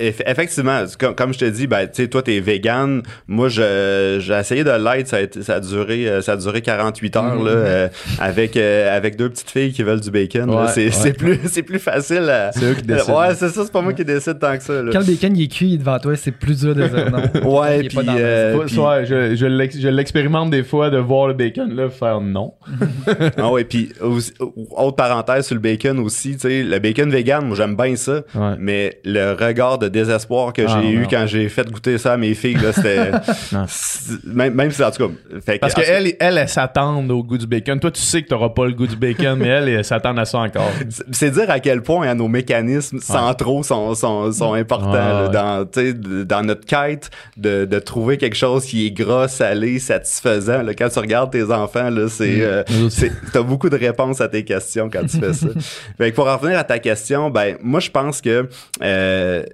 effectivement, 0.00 0.82
comme, 0.98 1.14
comme 1.14 1.32
je 1.34 1.38
te 1.38 1.44
dis, 1.44 1.66
ben, 1.66 1.86
tu 1.86 2.02
sais, 2.02 2.08
toi, 2.08 2.22
t'es 2.22 2.40
vegan. 2.40 3.02
Moi, 3.28 3.48
j'ai 3.48 4.18
essayé 4.38 4.64
de 4.64 4.70
l'être. 4.70 5.08
Ça 5.08 5.16
a, 5.16 5.20
été- 5.20 5.42
ça 5.42 5.54
a 5.56 5.60
duré, 5.60 6.08
euh, 6.08 6.22
ça 6.22 6.32
a 6.32 6.36
duré 6.36 6.62
48 6.62 7.16
heures, 7.16 7.42
là, 7.42 7.50
euh, 7.50 7.88
avec, 8.18 8.56
euh, 8.56 8.96
avec 8.96 9.16
deux 9.16 9.28
petites 9.28 9.50
filles 9.50 9.72
qui 9.72 9.82
veulent 9.82 10.00
du 10.00 10.10
bacon. 10.10 10.48
Ouais, 10.50 10.66
c'est, 10.68 10.86
ouais. 10.86 10.90
c'est 10.90 11.12
plus, 11.12 11.38
c'est 11.46 11.62
plus 11.62 11.78
facile 11.78 12.28
à. 12.30 12.52
C'est 12.52 12.64
eux 12.64 12.74
qui 12.74 12.82
décident. 12.86 13.20
Ouais, 13.20 13.34
c'est 13.34 13.48
ça, 13.48 13.62
c'est 13.64 13.72
pas 13.72 13.80
moi 13.82 13.92
qui 13.92 14.04
décide 14.04 14.38
tant 14.38 14.56
que 14.56 14.62
ça, 14.62 14.82
là. 14.82 14.90
Quand 14.92 15.00
le 15.00 15.06
bacon 15.06 15.36
il 15.36 15.44
est 15.44 15.48
cuit 15.48 15.78
devant 15.78 15.98
toi, 15.98 16.16
c'est 16.16 16.32
plus 16.32 16.60
dur 16.60 16.74
de 16.74 16.86
dire 16.86 17.10
non. 17.10 17.20
Ouais, 17.60 17.82
puis, 17.84 17.98
euh, 18.08 18.66
soit 18.68 19.04
je, 19.04 19.34
je 19.34 19.46
l'ex- 19.46 19.78
je 19.78 19.88
l'expérimente 19.88 20.50
des 20.50 20.62
fois 20.62 20.90
de 20.90 20.98
voir 20.98 21.28
le 21.28 21.34
bacon 21.34 21.74
là 21.74 21.88
faire 21.90 22.20
non. 22.20 22.54
Ah 23.36 23.50
ouais, 23.50 23.64
puis 23.64 23.92
autre 24.00 24.96
parenthèse 24.96 25.46
sur 25.46 25.54
le 25.54 25.60
bacon 25.60 25.98
aussi, 26.00 26.32
tu 26.34 26.40
sais, 26.40 26.62
le 26.62 26.78
bacon 26.78 27.10
vegan, 27.10 27.44
moi 27.46 27.56
j'aime 27.56 27.76
bien 27.76 27.96
ça, 27.96 28.22
Ouais. 28.34 28.54
mais 28.58 29.00
le 29.04 29.32
regard 29.32 29.78
de 29.78 29.88
désespoir 29.90 30.52
que 30.52 30.62
Ah, 30.66 30.80
j'ai 30.82 30.90
eu 30.90 31.06
quand 31.10 31.26
j'ai 31.26 31.48
fait 31.48 31.70
goûter 31.70 31.98
ça 31.98 32.14
à 32.14 32.16
mes 32.16 32.34
filles, 32.34 32.54
là, 32.56 32.72
c'était 32.72 33.10
même, 34.24 34.54
même 34.54 34.70
si 34.70 34.82
en 34.82 34.90
tout 34.90 35.08
cas, 35.08 35.14
fait 35.44 35.54
que- 35.54 35.60
Parce 35.60 35.72
en 35.72 35.76
tout 35.76 35.80
cas, 35.82 35.86
qu'elle, 35.86 36.14
elle, 36.18 36.38
elle 36.38 36.48
s'attend 36.48 37.04
au 37.08 37.22
goût 37.22 37.38
du 37.38 37.46
bacon. 37.46 37.78
Toi, 37.80 37.90
tu 37.90 38.00
sais 38.00 38.22
que 38.22 38.28
t'auras 38.28 38.50
pas 38.50 38.66
le 38.66 38.72
goût 38.72 38.86
du 38.86 38.96
bacon, 38.96 39.38
mais 39.38 39.48
elle, 39.48 39.68
elle 39.68 39.84
s'attend 39.84 40.16
à 40.16 40.24
ça 40.24 40.38
encore. 40.38 40.70
c'est- 41.12 41.30
dire 41.30 41.50
à 41.50 41.60
quel 41.60 41.82
point 41.82 42.08
hein, 42.08 42.14
nos 42.14 42.28
mécanismes 42.28 42.98
centraux 43.00 43.62
sont, 43.62 43.94
sont, 43.94 44.32
sont 44.32 44.54
importants 44.54 44.92
là, 44.92 45.28
dans, 45.28 45.64
tu 45.66 45.94
dans 45.94 46.42
notre 46.42 46.64
quête 46.66 47.10
de, 47.36 47.64
de 47.64 47.78
trouver 47.78 48.16
quelque 48.18 48.36
chose 48.36 48.64
qui 48.64 48.86
est 48.86 48.90
gras, 48.90 49.28
salé, 49.28 49.78
satisfaisant. 49.78 50.62
Là, 50.62 50.74
quand 50.74 50.88
tu 50.88 50.98
regardes 50.98 51.30
tes 51.32 51.44
enfants, 51.52 51.90
là, 51.90 52.08
c'est, 52.08 52.40
euh, 52.40 52.62
aussi. 52.84 52.90
c'est- 53.00 53.12
t'as 53.32 53.42
beaucoup 53.42 53.68
de 53.70 53.76
réponses 53.76 54.20
à 54.20 54.28
tes 54.28 54.44
questions 54.44 54.88
quand 54.90 55.06
tu 55.06 55.18
fais 55.18 55.32
ça. 55.32 55.46
fait 55.98 56.10
que 56.10 56.16
pour 56.16 56.28
en 56.28 56.36
revenir 56.36 56.58
à 56.58 56.64
ta 56.64 56.78
question, 56.78 57.30
ben 57.30 57.56
moi 57.62 57.80
je 57.80 57.90
pense 57.90 58.20
que 58.20 58.48
euh, 58.82 59.42
tu 59.44 59.50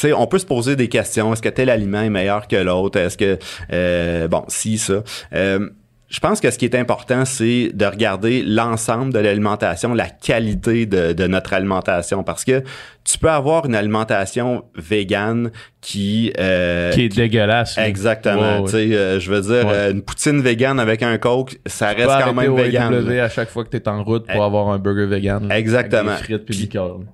sais, 0.00 0.12
on 0.12 0.26
peut 0.26 0.38
se 0.38 0.46
poser 0.46 0.76
des 0.76 0.88
questions. 0.88 1.32
Est-ce 1.32 1.42
que 1.42 1.48
tel 1.48 1.70
aliment 1.70 2.02
est 2.02 2.10
meilleur 2.10 2.48
que 2.48 2.56
l'autre? 2.56 2.98
Est-ce 2.98 3.16
que, 3.16 3.38
euh, 3.72 4.28
bon, 4.28 4.44
si, 4.48 4.78
ça. 4.78 5.02
Euh, 5.34 5.68
je 6.08 6.20
pense 6.20 6.40
que 6.40 6.50
ce 6.50 6.58
qui 6.58 6.66
est 6.66 6.74
important, 6.74 7.24
c'est 7.24 7.70
de 7.72 7.86
regarder 7.86 8.42
l'ensemble 8.42 9.14
de 9.14 9.18
l'alimentation, 9.18 9.94
la 9.94 10.10
qualité 10.10 10.84
de, 10.84 11.14
de 11.14 11.26
notre 11.26 11.54
alimentation, 11.54 12.22
parce 12.22 12.44
que 12.44 12.62
tu 13.04 13.18
peux 13.18 13.30
avoir 13.30 13.66
une 13.66 13.74
alimentation 13.74 14.64
végane 14.76 15.50
qui... 15.80 16.32
euh, 16.38 16.92
Qui 16.92 17.02
est 17.06 17.08
dégueulasse. 17.08 17.76
Exactement. 17.76 18.62
Tu 18.64 18.70
sais, 18.70 18.76
euh, 18.94 19.18
je 19.18 19.30
veux 19.32 19.40
dire, 19.40 19.66
Ouais. 19.66 19.72
euh, 19.74 19.90
une 19.92 20.02
poutine 20.02 20.40
végane 20.40 20.78
avec 20.78 21.02
un 21.02 21.18
coke, 21.18 21.58
ça 21.66 21.92
Tu 21.94 22.02
reste 22.02 22.24
quand 22.24 22.34
même 22.34 22.54
végane. 22.54 23.08
À 23.18 23.28
chaque 23.28 23.50
fois 23.50 23.64
que 23.64 23.70
t'es 23.70 23.88
en 23.88 24.04
route 24.04 24.26
pour 24.26 24.36
Eh, 24.40 24.44
avoir 24.44 24.68
un 24.68 24.78
burger 24.78 25.06
vegan. 25.06 25.48
là, 25.48 25.58
Exactement. 25.58 26.12
Avec 26.12 26.28
des 26.28 26.36
frites 26.36 26.44
puis 26.46 26.68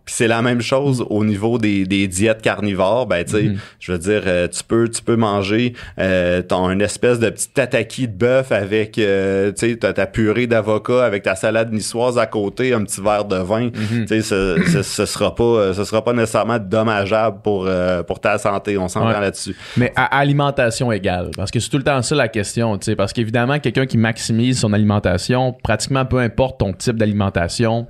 c'est 0.07 0.28
la 0.28 0.43
même 0.43 0.61
chose 0.61 1.05
au 1.09 1.24
niveau 1.24 1.57
des, 1.59 1.86
des 1.86 2.07
diètes 2.09 2.43
carnivores. 2.43 3.07
Ben, 3.07 3.24
tu 3.24 3.32
sais, 3.32 3.43
Mhm. 3.45 3.59
je 3.80 3.93
veux 3.93 3.99
dire, 3.99 4.22
euh, 4.26 4.49
tu 4.49 4.62
peux, 4.64 4.89
tu 4.89 5.03
peux 5.03 5.16
manger 5.16 5.72
euh, 5.99 6.43
ton 6.43 6.70
une 6.70 6.82
espèce 6.82 7.18
de 7.18 7.30
petit 7.30 7.49
tataki 7.49 8.07
de 8.09 8.12
bœuf 8.12 8.53
avec, 8.53 8.99
euh, 8.99 9.51
tu 9.53 9.70
sais, 9.70 9.76
ta, 9.76 9.93
ta 9.95 10.07
purée 10.07 10.47
d'avocat 10.47 11.05
avec 11.05 11.22
ta 11.22 11.34
salade 11.34 11.72
niçoise 11.72 12.18
à 12.18 12.26
côté, 12.26 12.74
un 12.74 12.84
petit 12.84 13.01
verre 13.01 13.24
de 13.24 13.36
vin. 13.36 13.66
Mhm. 13.74 14.05
Tu 14.05 14.07
sais, 14.09 14.20
ce, 14.22 14.59
ce, 14.66 14.82
ce 14.82 15.07
sera 15.07 15.34
pas, 15.34 15.72
ce 15.79 15.85
sera 15.85 16.05
pas 16.05 16.12
nécessairement 16.12 16.59
dommageable 16.59 17.41
pour 17.43 17.64
euh, 17.66 18.03
pour 18.03 18.20
ta 18.20 18.37
santé. 18.39 18.76
On 18.79 18.89
s'entend 18.89 19.09
Ouais. 19.09 19.20
là-dessus. 19.20 19.57
Mais 19.76 19.93
à 19.97 20.18
alimentation 20.18 20.93
égale. 20.93 21.31
Parce 21.37 21.51
que 21.51 21.61
c'est 21.61 21.70
tout 21.70 21.79
le 21.79 21.85
temps 21.85 22.03
ça 22.03 22.14
la 22.14 22.29
question. 22.29 22.76
tu 22.79 22.85
sais. 22.87 22.97
Parce 22.97 23.12
qu'évidemment, 23.12 23.59
quelqu'un 23.59 23.87
qui 23.87 23.97
maximise 23.99 24.59
son 24.61 24.72
alimentation, 24.72 25.53
pratiquement 25.62 26.05
peu 26.05 26.18
importe 26.18 26.59
ton 26.61 26.72
type 26.72 26.97
d'alimentation, 26.97 27.87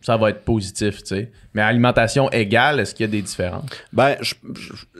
ça 0.00 0.16
va 0.16 0.30
être 0.30 0.44
positif. 0.44 0.98
tu 1.02 1.06
sais. 1.16 1.32
Mais 1.54 1.62
alimentation 1.62 2.30
égale, 2.30 2.80
est-ce 2.80 2.94
qu'il 2.94 3.04
y 3.04 3.08
a 3.08 3.12
des 3.12 3.22
différences? 3.22 3.64
Ben, 3.92 4.16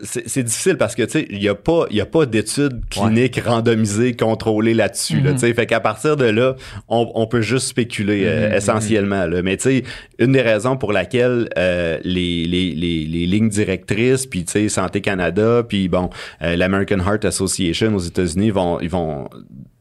c'est 0.02 0.28
c'est 0.28 0.42
difficile 0.42 0.76
parce 0.76 0.94
que, 0.94 1.02
tu 1.02 1.10
sais, 1.12 1.26
il 1.30 1.38
n'y 1.38 1.48
a 1.48 1.54
pas, 1.54 1.86
il 1.90 1.96
y 1.96 2.00
a 2.00 2.06
pas 2.06 2.26
d'études 2.26 2.82
cliniques 2.90 3.40
randomisées, 3.44 4.14
contrôlées 4.14 4.74
là-dessus, 4.74 5.20
là, 5.20 5.32
tu 5.32 5.38
sais. 5.38 5.54
Fait 5.54 5.66
qu'à 5.66 5.80
partir 5.80 6.16
de 6.16 6.26
là, 6.26 6.56
on, 6.88 7.10
on 7.14 7.26
peut 7.26 7.40
juste 7.42 7.68
spéculer 7.68 8.24
euh, 8.26 8.56
essentiellement, 8.56 9.26
là. 9.26 9.42
Mais, 9.42 9.56
tu 9.56 9.62
sais, 9.62 9.82
une 10.18 10.32
des 10.32 10.42
raisons 10.42 10.76
pour 10.76 10.92
laquelle 10.92 11.48
euh, 11.56 11.98
les, 12.04 12.44
les, 12.46 12.74
les, 12.74 13.04
les 13.06 13.26
lignes 13.26 13.48
directrices, 13.48 14.26
puis, 14.26 14.44
tu 14.44 14.52
sais, 14.52 14.68
Santé 14.68 15.00
Canada, 15.00 15.62
puis, 15.66 15.88
bon, 15.88 16.10
euh, 16.42 16.56
l'American 16.56 16.98
Heart 16.98 17.24
Association 17.24 17.94
aux 17.94 17.98
États-Unis 18.00 18.50
vont, 18.50 18.78
ils 18.80 18.90
vont 18.90 19.28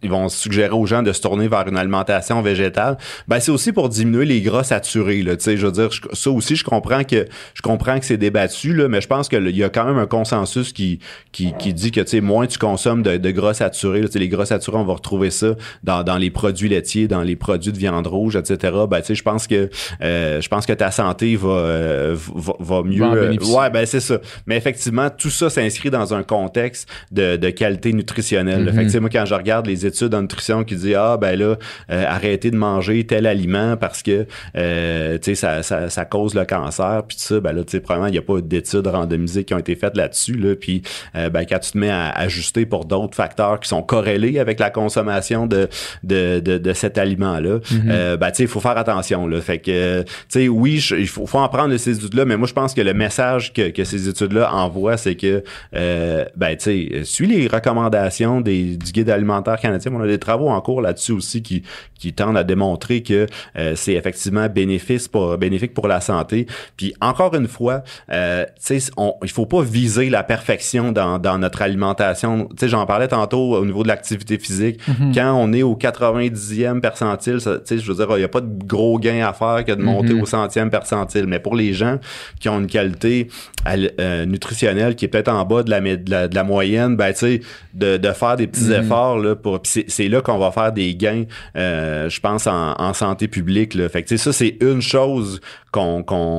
ils 0.03 0.09
vont 0.09 0.29
suggérer 0.29 0.71
aux 0.73 0.87
gens 0.87 1.03
de 1.03 1.11
se 1.13 1.21
tourner 1.21 1.47
vers 1.47 1.67
une 1.67 1.77
alimentation 1.77 2.41
végétale, 2.41 2.97
ben 3.27 3.39
c'est 3.39 3.51
aussi 3.51 3.71
pour 3.71 3.87
diminuer 3.87 4.25
les 4.25 4.41
gras 4.41 4.63
saturés 4.63 5.21
là, 5.21 5.37
tu 5.37 5.43
sais, 5.43 5.57
je 5.57 5.67
veux 5.67 5.71
dire 5.71 5.91
je- 5.91 6.01
ça 6.13 6.31
aussi 6.31 6.55
je 6.55 6.60
comprends 6.63 7.03
que 7.03 7.25
je 7.53 7.61
comprends 7.61 7.99
que 7.99 8.05
c'est 8.05 8.17
débattu 8.17 8.73
là, 8.73 8.87
mais 8.87 9.01
je 9.01 9.07
pense 9.07 9.29
que 9.29 9.35
le- 9.37 9.49
il 9.49 9.57
y 9.57 9.63
a 9.63 9.69
quand 9.69 9.85
même 9.85 9.97
un 9.97 10.07
consensus 10.07 10.73
qui 10.73 10.99
qui, 11.31 11.53
qui 11.59 11.73
dit 11.73 11.91
que 11.91 12.01
tu 12.01 12.07
sais 12.07 12.21
moins 12.21 12.47
tu 12.47 12.57
consommes 12.57 13.03
de, 13.03 13.17
de 13.17 13.31
gras 13.31 13.53
saturés, 13.53 14.01
là, 14.01 14.07
tu 14.07 14.13
sais 14.13 14.19
les 14.19 14.29
gras 14.29 14.45
saturés 14.45 14.77
on 14.77 14.83
va 14.85 14.93
retrouver 14.93 15.29
ça 15.31 15.55
dans, 15.83 16.03
dans 16.03 16.17
les 16.17 16.29
produits 16.29 16.69
laitiers, 16.69 17.07
dans 17.07 17.21
les 17.23 17.35
produits 17.35 17.71
de 17.71 17.77
viande 17.77 18.07
rouge, 18.07 18.35
etc. 18.35 18.73
Ben 18.89 18.99
tu 19.01 19.07
sais 19.07 19.15
je 19.15 19.23
pense 19.23 19.47
que 19.47 19.69
euh, 20.01 20.41
je 20.41 20.47
pense 20.49 20.65
que 20.65 20.73
ta 20.73 20.91
santé 20.91 21.35
va 21.35 21.49
euh, 21.49 22.15
va, 22.35 22.53
va 22.59 22.83
mieux 22.83 23.01
euh, 23.15 23.29
ouais 23.55 23.69
ben 23.69 23.85
c'est 23.85 23.99
ça. 23.99 24.19
Mais 24.47 24.57
effectivement 24.57 25.09
tout 25.09 25.29
ça 25.29 25.49
s'inscrit 25.49 25.89
dans 25.89 26.13
un 26.13 26.23
contexte 26.23 26.87
de, 27.11 27.35
de 27.37 27.49
qualité 27.49 27.93
nutritionnelle. 27.93 28.65
là. 28.65 28.71
Fait 28.73 28.83
que, 28.85 28.89
sais, 28.89 28.99
moi 28.99 29.09
quand 29.09 29.25
je 29.25 29.33
regarde 29.35 29.67
les 29.67 29.85
études 29.85 30.13
en 30.15 30.21
nutrition 30.21 30.63
qui 30.63 30.75
disent 30.75 30.95
ah 30.97 31.17
ben 31.17 31.37
là 31.37 31.55
euh, 31.89 32.03
arrêtez 32.07 32.51
de 32.51 32.55
manger 32.57 33.05
tel 33.05 33.25
aliment 33.27 33.77
parce 33.77 34.01
que 34.03 34.25
euh, 34.57 35.17
tu 35.17 35.23
sais 35.31 35.35
ça, 35.35 35.63
ça, 35.63 35.89
ça 35.89 36.05
cause 36.05 36.33
le 36.35 36.45
cancer 36.51 37.03
puis 37.07 37.17
tout 37.17 37.23
ça 37.23 37.39
ben 37.39 37.53
là 37.53 37.63
tu 37.63 37.71
sais 37.71 37.79
probablement 37.79 38.09
il 38.09 38.15
y 38.15 38.17
a 38.17 38.21
pas 38.21 38.41
d'études 38.41 38.87
randomisées 38.87 39.43
qui 39.43 39.53
ont 39.53 39.59
été 39.59 39.75
faites 39.75 39.95
là-dessus 39.95 40.33
là 40.33 40.55
puis 40.55 40.81
euh, 41.15 41.29
ben 41.29 41.45
quand 41.45 41.59
tu 41.59 41.71
te 41.71 41.77
mets 41.77 41.89
à 41.89 42.09
ajuster 42.09 42.65
pour 42.65 42.85
d'autres 42.85 43.15
facteurs 43.15 43.59
qui 43.59 43.69
sont 43.69 43.81
corrélés 43.81 44.39
avec 44.39 44.59
la 44.59 44.69
consommation 44.69 45.47
de 45.47 45.69
de, 46.03 46.39
de, 46.39 46.57
de 46.57 46.73
cet 46.73 46.97
aliment 46.97 47.39
là 47.39 47.59
Mm-hmm. 47.71 48.17
ben 48.17 48.31
tu 48.31 48.37
sais 48.37 48.43
il 48.43 48.49
faut 48.49 48.59
faire 48.59 48.77
attention 48.77 49.27
là 49.27 49.39
fait 49.39 49.59
que 49.59 50.01
tu 50.01 50.07
sais 50.29 50.47
oui 50.47 50.83
il 50.97 51.07
faut, 51.07 51.25
faut 51.25 51.37
en 51.37 51.47
prendre 51.47 51.69
de 51.69 51.77
ces 51.77 51.97
études 51.97 52.13
là 52.15 52.25
mais 52.25 52.37
moi 52.37 52.47
je 52.47 52.53
pense 52.53 52.73
que 52.73 52.81
le 52.81 52.93
message 52.93 53.53
que, 53.53 53.69
que 53.69 53.83
ces 53.83 54.09
études 54.09 54.33
là 54.33 54.53
envoient 54.53 54.97
c'est 54.97 55.15
que 55.15 55.43
euh, 55.75 56.25
ben 56.35 56.55
tu 56.57 56.63
sais 56.63 57.03
suis 57.03 57.27
les 57.27 57.47
recommandations 57.47 58.41
des, 58.41 58.77
du 58.77 58.91
guide 58.91 59.09
alimentaire 59.09 59.59
canadien 59.59 59.91
on 59.93 60.01
a 60.01 60.07
des 60.07 60.19
travaux 60.19 60.49
en 60.49 60.59
cours 60.61 60.81
là-dessus 60.81 61.11
aussi 61.11 61.41
qui 61.41 61.63
qui 62.01 62.13
tendent 62.13 62.37
à 62.37 62.43
démontrer 62.43 63.03
que 63.03 63.27
euh, 63.57 63.73
c'est 63.75 63.93
effectivement 63.93 64.47
bénéfice 64.49 65.07
pour 65.07 65.37
bénéfique 65.37 65.73
pour 65.73 65.87
la 65.87 66.01
santé 66.01 66.40
puis 66.77 66.93
encore 67.01 67.35
une 67.35 67.47
fois 67.47 67.83
euh, 68.11 68.45
tu 68.65 68.79
sais 68.79 68.91
on- 68.97 69.15
il 69.23 69.29
faut 69.29 69.45
pas 69.45 69.61
viser 69.61 70.09
la 70.09 70.23
perfection 70.23 70.91
dans, 70.91 71.19
dans 71.19 71.37
notre 71.37 71.61
alimentation. 71.61 72.47
Tu 72.51 72.55
sais 72.59 72.67
j'en 72.69 72.85
parlais 72.85 73.07
tantôt 73.07 73.55
au 73.55 73.65
niveau 73.65 73.83
de 73.83 73.87
l'activité 73.87 74.37
physique. 74.37 74.79
Quand 75.13 75.33
on 75.33 75.53
est 75.53 75.63
au 75.63 75.75
90e 75.75 76.79
percentile 76.81 77.37
tu 77.37 77.49
sais 77.65 77.77
je 77.77 77.91
veux 77.91 77.95
dire 78.05 78.17
il 78.17 78.21
y 78.21 78.25
a 78.25 78.27
pas 78.27 78.41
de 78.41 78.63
gros 78.65 78.99
gain 78.99 79.25
à 79.27 79.33
faire 79.33 79.63
que 79.65 79.71
de 79.71 79.81
monter 79.81 80.13
au 80.21 80.25
centième 80.25 80.69
percentile. 80.69 81.25
Mais 81.27 81.39
pour 81.39 81.55
les 81.55 81.73
gens 81.73 81.97
qui 82.39 82.49
ont 82.49 82.59
une 82.59 82.67
qualité 82.67 83.27
al- 83.65 83.91
euh, 83.99 84.25
nutritionnelle 84.25 84.95
qui 84.95 85.05
est 85.05 85.07
peut-être 85.07 85.29
en 85.31 85.45
bas 85.45 85.63
de 85.63 85.69
la, 85.69 85.79
de 85.81 86.09
la, 86.11 86.27
de 86.27 86.35
la 86.35 86.43
moyenne 86.43 86.95
ben 86.95 87.11
tu 87.13 87.19
sais 87.19 87.41
de, 87.73 87.97
de 87.97 88.11
faire 88.11 88.35
des 88.35 88.47
petits 88.47 88.71
efforts 88.79 89.17
là 89.19 89.35
pour 89.35 89.61
puis 89.61 89.71
c'est, 89.71 89.85
c'est 89.87 90.07
là 90.07 90.21
qu'on 90.21 90.37
va 90.37 90.51
faire 90.51 90.71
des 90.71 90.95
gains 90.95 91.23
euh, 91.55 92.09
je 92.09 92.19
pense 92.19 92.47
en, 92.47 92.73
en 92.77 92.93
santé 92.93 93.27
publique 93.27 93.73
là. 93.73 93.87
Fait 93.89 94.03
que 94.03 94.07
tu 94.09 94.17
sais 94.17 94.23
ça 94.23 94.33
c'est 94.33 94.57
une 94.61 94.81
chose 94.81 95.41
qu'on 95.71 96.03
qu'on 96.03 96.30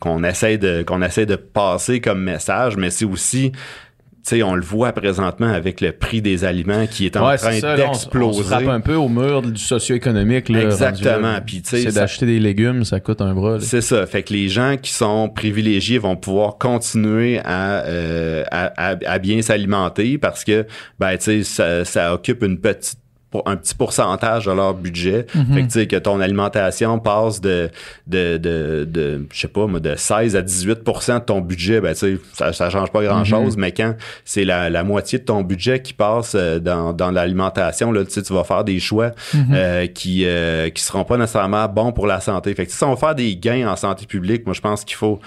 qu'on 0.00 0.22
essaie 0.24 0.58
de 0.58 0.82
qu'on 0.82 1.02
essaie 1.02 1.26
de 1.26 1.36
passer 1.36 2.00
comme 2.00 2.22
message 2.22 2.76
mais 2.76 2.90
c'est 2.90 3.04
aussi 3.04 3.52
tu 4.28 4.30
sais, 4.38 4.42
on 4.42 4.56
le 4.56 4.62
voit 4.62 4.90
présentement 4.90 5.46
avec 5.52 5.80
le 5.80 5.92
prix 5.92 6.20
des 6.20 6.44
aliments 6.44 6.88
qui 6.88 7.06
est 7.06 7.16
en 7.16 7.28
Ouais, 7.28 7.36
train 7.36 7.60
là, 7.60 7.74
on 7.74 7.76
d'exploser. 7.92 8.42
se 8.42 8.48
frappe 8.48 8.66
un 8.66 8.80
peu 8.80 8.96
au 8.96 9.08
mur 9.08 9.40
du 9.40 9.56
socio-économique. 9.56 10.48
là, 10.48 10.62
Exactement, 10.62 11.38
puis 11.46 11.62
tu 11.62 11.68
sais, 11.68 11.82
C'est 11.82 11.94
d'acheter 11.94 12.26
des 12.26 12.40
légumes, 12.40 12.82
ça 12.82 12.98
coûte 12.98 13.20
un 13.20 13.34
bras. 13.34 13.58
C'est 13.60 13.80
ça. 13.82 14.04
Fait 14.04 14.24
que 14.24 14.32
les 14.32 14.48
gens 14.48 14.78
qui 14.82 14.90
sont 14.92 15.28
privilégiés 15.28 15.98
vont 15.98 16.16
pouvoir 16.16 16.58
continuer 16.58 17.38
à, 17.44 17.84
euh, 17.84 18.42
à, 18.50 18.94
à- 18.94 18.96
à 19.06 19.18
bien 19.20 19.42
s'alimenter 19.42 20.18
parce 20.18 20.42
que, 20.42 20.66
ben, 20.98 21.16
tu 21.18 21.22
sais, 21.22 21.42
ça, 21.44 21.84
ça 21.84 22.12
occupe 22.12 22.42
une 22.42 22.58
petite 22.58 22.98
pour 23.30 23.42
un 23.46 23.56
petit 23.56 23.74
pourcentage 23.74 24.46
de 24.46 24.52
leur 24.52 24.74
budget. 24.74 25.26
Fait 25.32 25.62
que 25.62 25.66
tu 25.66 25.70
sais 25.70 25.86
que 25.86 25.96
ton 25.96 26.20
alimentation 26.20 26.98
passe 26.98 27.40
de 27.40 27.70
de 28.06 28.36
de, 28.36 28.86
de 28.88 29.26
je 29.32 29.40
sais 29.40 29.48
pas 29.48 29.66
moi 29.66 29.80
de 29.80 29.94
16 29.96 30.36
à 30.36 30.42
18% 30.42 31.14
de 31.14 31.24
ton 31.24 31.40
budget, 31.40 31.80
ben 31.80 31.92
tu 31.92 31.98
sais 31.98 32.20
ça 32.32 32.52
ça 32.52 32.70
change 32.70 32.90
pas 32.90 33.02
grand-chose 33.02 33.56
mais 33.56 33.72
quand 33.72 33.94
c'est 34.24 34.44
la, 34.44 34.70
la 34.70 34.84
moitié 34.84 35.18
de 35.18 35.24
ton 35.24 35.42
budget 35.42 35.82
qui 35.82 35.92
passe 35.92 36.34
euh, 36.34 36.58
dans 36.58 36.92
dans 36.92 37.10
l'alimentation 37.10 37.92
là 37.92 38.04
tu 38.04 38.12
sais 38.12 38.22
tu 38.22 38.32
vas 38.32 38.44
faire 38.44 38.64
des 38.64 38.78
choix 38.78 39.10
euh, 39.52 39.86
qui 39.86 40.24
euh, 40.24 40.70
qui 40.70 40.82
seront 40.82 41.04
pas 41.04 41.16
nécessairement 41.16 41.66
bons 41.68 41.92
pour 41.92 42.06
la 42.06 42.20
santé. 42.20 42.54
Fait 42.54 42.66
que 42.66 42.72
si 42.72 42.84
on 42.84 42.90
va 42.90 42.96
faire 42.96 43.14
des 43.14 43.36
gains 43.36 43.68
en 43.68 43.76
santé 43.76 44.06
publique, 44.06 44.46
moi 44.46 44.54
je 44.54 44.60
pense 44.60 44.84
qu'il 44.84 44.96
faut 44.96 45.20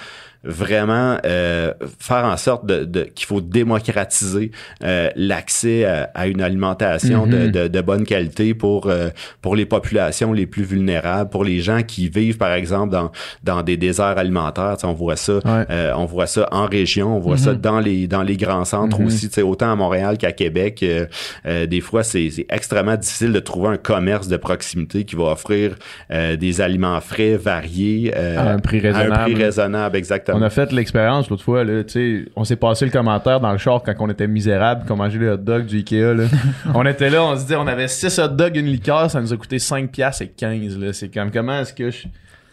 vraiment 0.44 1.18
euh, 1.26 1.74
faire 2.00 2.24
en 2.26 2.38
sorte 2.38 2.66
de, 2.66 2.86
de- 2.86 3.04
qu'il 3.04 3.26
faut 3.28 3.42
démocratiser 3.42 4.52
euh, 4.84 5.10
l'accès 5.16 5.86
à, 5.86 6.10
à 6.16 6.28
une 6.28 6.42
alimentation 6.42 7.28
de, 7.28 7.38
Mhm. 7.38 7.52
de, 7.52 7.68
de 7.68 7.82
bonne 7.82 8.06
qualité 8.06 8.54
pour 8.54 8.88
euh, 8.88 9.10
pour 9.42 9.56
les 9.56 9.66
populations 9.66 10.32
les 10.34 10.46
plus 10.46 10.64
vulnérables, 10.64 11.30
pour 11.30 11.44
les 11.44 11.60
gens 11.60 11.82
qui 11.84 12.10
vivent 12.10 12.38
par 12.38 12.54
exemple 12.54 12.92
dans 12.92 13.12
dans 13.44 13.64
des 13.64 13.78
déserts 13.78 14.18
alimentaires. 14.18 14.76
Tu 14.76 14.82
sais, 14.82 14.88
on 14.88 14.94
voit 14.94 15.16
ça, 15.16 15.34
Ouais. 15.36 15.66
euh, 15.70 15.94
on 15.96 16.06
voit 16.06 16.28
ça 16.28 16.48
en 16.52 16.66
région, 16.66 17.16
on 17.16 17.20
voit 17.20 17.38
ça 17.38 17.54
dans 17.54 17.80
les 17.80 18.08
dans 18.08 18.24
les 18.24 18.38
grands 18.38 18.66
centres 18.66 19.00
Mhm. 19.00 19.08
aussi. 19.08 19.28
Tu 19.28 19.36
sais, 19.36 19.42
autant 19.42 19.72
à 19.72 19.76
Montréal 19.76 20.18
qu'à 20.18 20.32
Québec, 20.32 20.80
euh, 20.84 21.06
euh, 21.46 21.66
des 21.66 21.82
fois 21.82 22.04
c'est 22.04 22.30
extrêmement 22.50 22.96
difficile 22.96 23.32
de 23.34 23.40
trouver 23.40 23.70
un 23.70 23.78
commerce 23.78 24.28
de 24.28 24.38
proximité 24.38 25.04
qui 25.04 25.16
va 25.16 25.26
offrir 25.26 25.76
euh, 26.12 26.36
des 26.36 26.62
aliments 26.62 27.00
frais, 27.02 27.36
variés, 27.38 28.14
euh, 28.16 28.38
À 28.38 28.52
un 28.54 28.60
prix 28.60 28.78
à 28.86 28.90
un 28.90 28.94
raisonnable. 28.94 29.24
prix 29.34 29.44
raisonnable, 29.44 29.98
exactement. 29.98 30.29
On 30.34 30.42
a 30.42 30.50
fait 30.50 30.72
l'expérience 30.72 31.30
l'autre 31.30 31.44
fois, 31.44 31.64
là, 31.64 31.84
on 32.36 32.44
s'est 32.44 32.56
passé 32.56 32.86
le 32.86 32.92
commentaire 32.92 33.40
dans 33.40 33.52
le 33.52 33.58
char 33.58 33.82
quand 33.84 33.94
on 34.00 34.10
était 34.10 34.28
misérable, 34.28 34.86
qu'on 34.86 34.96
mangeait 34.96 35.20
les 35.20 35.30
hot 35.30 35.38
dogs 35.38 35.66
du 35.66 35.78
Ikea, 35.78 36.14
là. 36.14 36.26
on 36.74 36.86
était 36.86 37.10
là, 37.10 37.24
on 37.24 37.38
se 37.38 37.46
dit, 37.46 37.56
on 37.56 37.68
avait 37.68 37.88
6 37.88 38.20
hot 38.20 38.28
dogs, 38.30 38.56
une 38.56 38.68
liqueur, 38.68 39.10
ça 39.10 39.22
nous 39.22 39.34
a 39.34 39.38
coûté 39.38 39.60
5 39.60 39.92
piastres 39.92 40.24
et 40.24 40.30
15, 40.30 40.78
là. 40.78 40.94
C'est 40.94 41.10
comme, 41.10 41.32
comment 41.32 41.60
est-ce 41.60 41.74
que 41.74 41.92
je... 41.92 42.08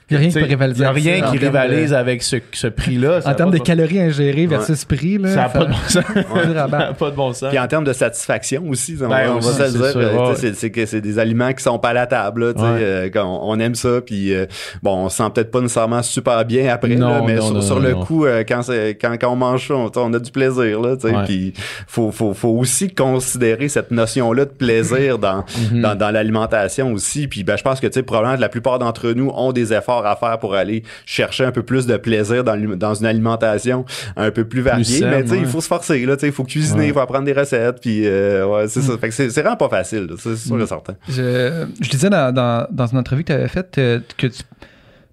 Il 0.09 0.12
n'y 0.12 0.16
a 0.16 0.20
rien 0.20 0.28
qui 0.28 0.34
T'sais, 0.34 0.40
peut 0.42 0.46
rivaliser. 0.46 0.82
y 0.82 0.86
a 0.86 0.92
rien 0.92 1.20
ça 1.24 1.30
qui 1.32 1.38
de- 1.38 1.46
rivalise 1.46 1.92
avec 1.92 2.22
ce, 2.22 2.36
ce 2.52 2.68
prix-là. 2.68 3.18
En 3.26 3.34
termes 3.34 3.50
pas 3.50 3.59
de 3.59 3.62
calories 3.64 4.00
ingérées 4.00 4.46
versus 4.46 4.84
prix, 4.84 5.18
là. 5.18 5.30
Ça 5.30 5.36
n'a 5.36 5.48
pas 5.48 5.64
de 5.64 5.70
bon 5.70 5.76
sens. 5.88 6.04
Ça 6.54 6.64
a 6.64 6.92
pas 6.94 7.11
de 7.11 7.16
bon 7.16 7.32
sens. 7.32 7.48
Puis 7.48 7.59
en 7.59 7.66
termes 7.66 7.82
de 7.84 7.92
satisfaction 7.92 8.62
aussi, 8.68 8.96
on, 9.02 9.09
Ben 9.09 9.26
va- 9.26 9.32
on 9.34 9.38
aussi, 9.38 9.59
va 9.59 9.66
se 9.68 9.76
dire, 9.76 9.86
sûr, 9.86 10.00
euh, 10.00 10.34
c'est 10.36 10.54
c'est 10.54 10.70
que 10.70 10.86
c'est 10.86 11.00
des 11.00 11.18
aliments 11.18 11.52
qui 11.52 11.62
sont 11.64 11.80
palatables, 11.80 12.46
là, 12.46 12.54
tu 12.54 12.61
sais, 12.61 12.64
Ouais. 12.66 12.78
euh, 12.80 13.11
qu'on- 13.11 13.40
on, 13.42 13.59
aime 13.59 13.74
ça, 13.74 14.00
puis 14.00 14.32
euh, 14.32 14.46
bon, 14.80 15.07
on 15.07 15.09
se 15.09 15.16
sent 15.16 15.24
peut-être 15.34 15.50
pas 15.50 15.61
nécessairement 15.61 16.02
super 16.04 16.44
bien 16.44 16.72
après, 16.72 16.94
Non, 16.94 17.09
là, 17.09 17.22
mais 17.26 17.34
non, 17.34 17.42
sur, 17.42 17.54
non, 17.54 17.61
sur 17.62 17.76
non, 17.76 17.82
le 17.82 17.92
non. 17.94 18.04
coup, 18.04 18.26
euh, 18.26 18.44
quand, 18.48 18.62
c'est- 18.62 18.90
quand, 19.00 19.16
quand 19.20 19.32
on 19.32 19.36
mange 19.36 19.66
ça, 19.66 19.74
on, 19.74 19.90
on 19.96 20.12
a 20.14 20.18
du 20.20 20.30
plaisir, 20.30 20.80
là, 20.82 20.94
tu 20.96 21.09
sais, 21.09 21.16
Ouais. 21.16 21.24
puis 21.24 21.52
faut, 21.88 22.12
faut, 22.12 22.32
faut 22.32 22.50
aussi 22.50 22.94
considérer 22.94 23.68
cette 23.68 23.90
notion-là 23.90 24.44
de 24.44 24.50
plaisir 24.50 25.18
dans, 25.18 25.44
Mhm. 25.72 25.80
dans, 25.82 25.94
dans 25.96 26.11
l'alimentation 26.12 26.92
aussi, 26.92 27.26
puis 27.26 27.42
ben, 27.42 27.57
je 27.57 27.62
pense 27.64 27.80
que, 27.80 27.88
tu 27.88 27.94
sais, 27.94 28.02
probablement 28.04 28.36
la 28.40 28.48
plupart 28.48 28.78
d'entre 28.78 29.11
nous 29.11 29.30
ont 29.34 29.50
des 29.52 29.72
efforts 29.72 29.95
à 30.05 30.16
faire 30.16 30.38
pour 30.38 30.55
aller 30.55 30.82
chercher 31.07 31.44
un 31.44 31.53
peu 31.53 31.62
plus 31.62 31.86
de 31.86 31.97
plaisir 31.97 32.42
dans, 32.44 32.57
dans 32.76 32.94
une 32.94 33.07
alimentation 33.07 33.84
un 34.16 34.30
peu 34.30 34.44
plus 34.44 34.61
variée, 34.61 34.84
saine, 34.84 35.11
mais 35.11 35.22
tu 35.22 35.28
sais, 35.30 35.38
il 35.38 35.47
faut 35.47 35.61
se 35.61 35.68
forcer, 35.68 36.05
là, 36.05 36.16
tu 36.16 36.22
sais, 36.22 36.26
il 36.26 36.32
faut 36.32 36.44
cuisiner, 36.44 36.84
il 36.84 36.88
Ouais. 36.88 36.92
faut 36.94 37.01
apprendre 37.01 37.24
des 37.24 37.32
recettes, 37.32 37.80
puis 37.80 38.03
euh, 38.05 38.44
ouais, 38.47 38.68
c'est 38.68 38.82
ça. 38.82 38.99
Fait 38.99 39.09
que 39.09 39.14
c'est 39.14 39.30
c'est 39.30 39.42
vraiment 39.42 39.57
pas 39.57 39.68
facile, 39.68 40.09
c'est 40.18 40.36
sûr 40.36 40.61
et 40.61 40.66
certain. 40.66 40.94
Je, 41.09 41.66
je 41.80 41.88
disais 41.88 42.11
dans, 42.11 42.34
dans, 42.34 42.66
dans 42.70 42.86
une 42.86 42.99
entrevue 42.99 43.22
que 43.22 43.28
tu 43.28 43.32
avais 43.32 43.49
faite 43.49 43.78
euh, 43.78 44.01
que 44.16 44.26
tu, 44.26 44.42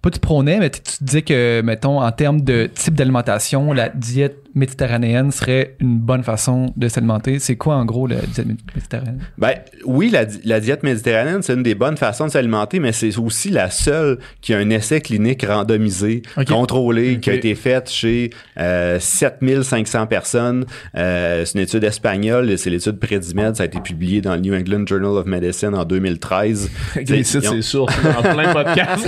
pas 0.01 0.09
tu 0.09 0.19
prônais, 0.19 0.59
mais 0.59 0.69
tu 0.69 0.81
tu 0.81 1.03
disais 1.03 1.21
que, 1.21 1.61
mettons, 1.61 2.01
en 2.01 2.11
termes 2.11 2.41
de 2.41 2.65
type 2.73 2.95
d'alimentation, 2.95 3.71
la 3.71 3.89
diète 3.89 4.37
méditerranéenne 4.55 5.31
serait 5.31 5.75
une 5.79 5.97
bonne 5.99 6.23
façon 6.23 6.73
de 6.75 6.87
s'alimenter. 6.87 7.39
C'est 7.39 7.55
quoi, 7.55 7.75
en 7.75 7.85
gros, 7.85 8.07
la 8.07 8.17
diète 8.17 8.47
mé- 8.47 8.57
méditerranéenne? 8.75 9.19
Ben 9.37 9.53
oui, 9.85 10.09
la, 10.09 10.25
di- 10.25 10.39
la 10.45 10.59
diète 10.59 10.83
méditerranéenne, 10.83 11.41
c'est 11.41 11.53
une 11.53 11.63
des 11.63 11.75
bonnes 11.75 11.97
façons 11.97 12.25
de 12.27 12.31
s'alimenter, 12.31 12.79
mais 12.79 12.91
c'est 12.91 13.17
aussi 13.17 13.49
la 13.49 13.69
seule 13.69 14.19
qui 14.41 14.53
a 14.53 14.57
un 14.57 14.69
essai 14.69 15.01
clinique 15.01 15.45
randomisé, 15.45 16.21
contrôlé, 16.47 17.19
qui 17.19 17.29
a 17.29 17.33
été 17.33 17.55
fait 17.55 17.89
chez 17.89 18.29
euh, 18.59 18.99
7500 18.99 20.07
personnes. 20.07 20.65
Euh, 20.95 21.45
c'est 21.45 21.55
une 21.57 21.63
étude 21.63 21.83
espagnole, 21.83 22.57
c'est 22.57 22.69
l'étude 22.69 22.99
Predimed, 22.99 23.55
ça 23.55 23.63
a 23.63 23.65
été 23.65 23.79
publié 23.79 24.21
dans 24.21 24.35
le 24.35 24.41
New 24.41 24.53
England 24.55 24.85
Journal 24.87 25.11
of 25.17 25.25
Medicine 25.25 25.73
en 25.75 25.85
2013. 25.85 26.69
Les 27.07 27.23
sites, 27.23 27.43
Ils 27.43 27.49
ont- 27.49 27.51
c'est 27.53 27.61
sûr, 27.61 27.85
dans 27.85 28.21
plein 28.21 28.53
podcast. 28.53 29.07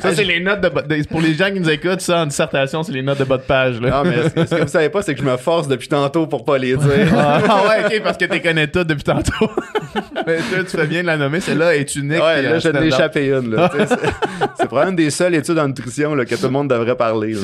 ça, 0.00 0.14
c'est 0.14 0.24
les 0.24 0.40
notes 0.40 0.60
de, 0.62 1.02
Pour 1.08 1.20
les 1.20 1.34
gens 1.34 1.52
qui 1.52 1.60
nous 1.60 1.70
écoutent, 1.70 2.00
ça, 2.00 2.22
en 2.22 2.26
dissertation, 2.26 2.82
c'est 2.82 2.92
les 2.92 3.02
notes 3.02 3.18
de 3.18 3.24
bas 3.24 3.36
de 3.38 3.42
page. 3.42 3.55
Là. 3.64 3.90
Non, 3.90 4.04
mais 4.10 4.28
ce, 4.46 4.54
que 4.54 4.62
vous 4.62 4.68
savez 4.68 4.88
pas, 4.88 5.02
c'est 5.02 5.14
que 5.14 5.20
je 5.20 5.26
me 5.26 5.36
force 5.36 5.68
depuis 5.68 5.88
tantôt 5.88 6.26
pour 6.26 6.44
pas 6.44 6.58
les 6.58 6.76
dire. 6.76 6.86
Ah, 7.16 7.62
ouais, 7.68 7.84
ok, 7.96 8.02
parce 8.02 8.16
que 8.18 8.24
tu 8.26 8.40
connais 8.40 8.66
toutes 8.66 8.88
depuis 8.88 9.04
tantôt. 9.04 9.50
mais 10.26 10.38
tu 10.68 10.76
fais 10.76 10.86
bien 10.86 11.02
de 11.02 11.06
la 11.06 11.16
nommer. 11.16 11.40
Celle-là 11.40 11.74
est 11.76 11.94
unique. 11.96 12.20
Ouais, 12.22 12.34
puis, 12.34 12.42
là, 12.42 12.50
euh, 12.50 12.54
je 12.54 12.60
standard. 12.60 12.82
l'échapper 12.82 13.28
une. 13.28 13.54
là. 13.54 13.70
C'est- 14.58 14.66
probablement 14.66 14.90
une 14.90 14.96
des 14.96 15.10
seules 15.10 15.34
études 15.34 15.58
en 15.58 15.68
nutrition 15.68 16.14
là, 16.14 16.24
que 16.24 16.34
tout 16.34 16.42
le 16.44 16.50
monde 16.50 16.68
devrait 16.68 16.96
parler. 16.96 17.34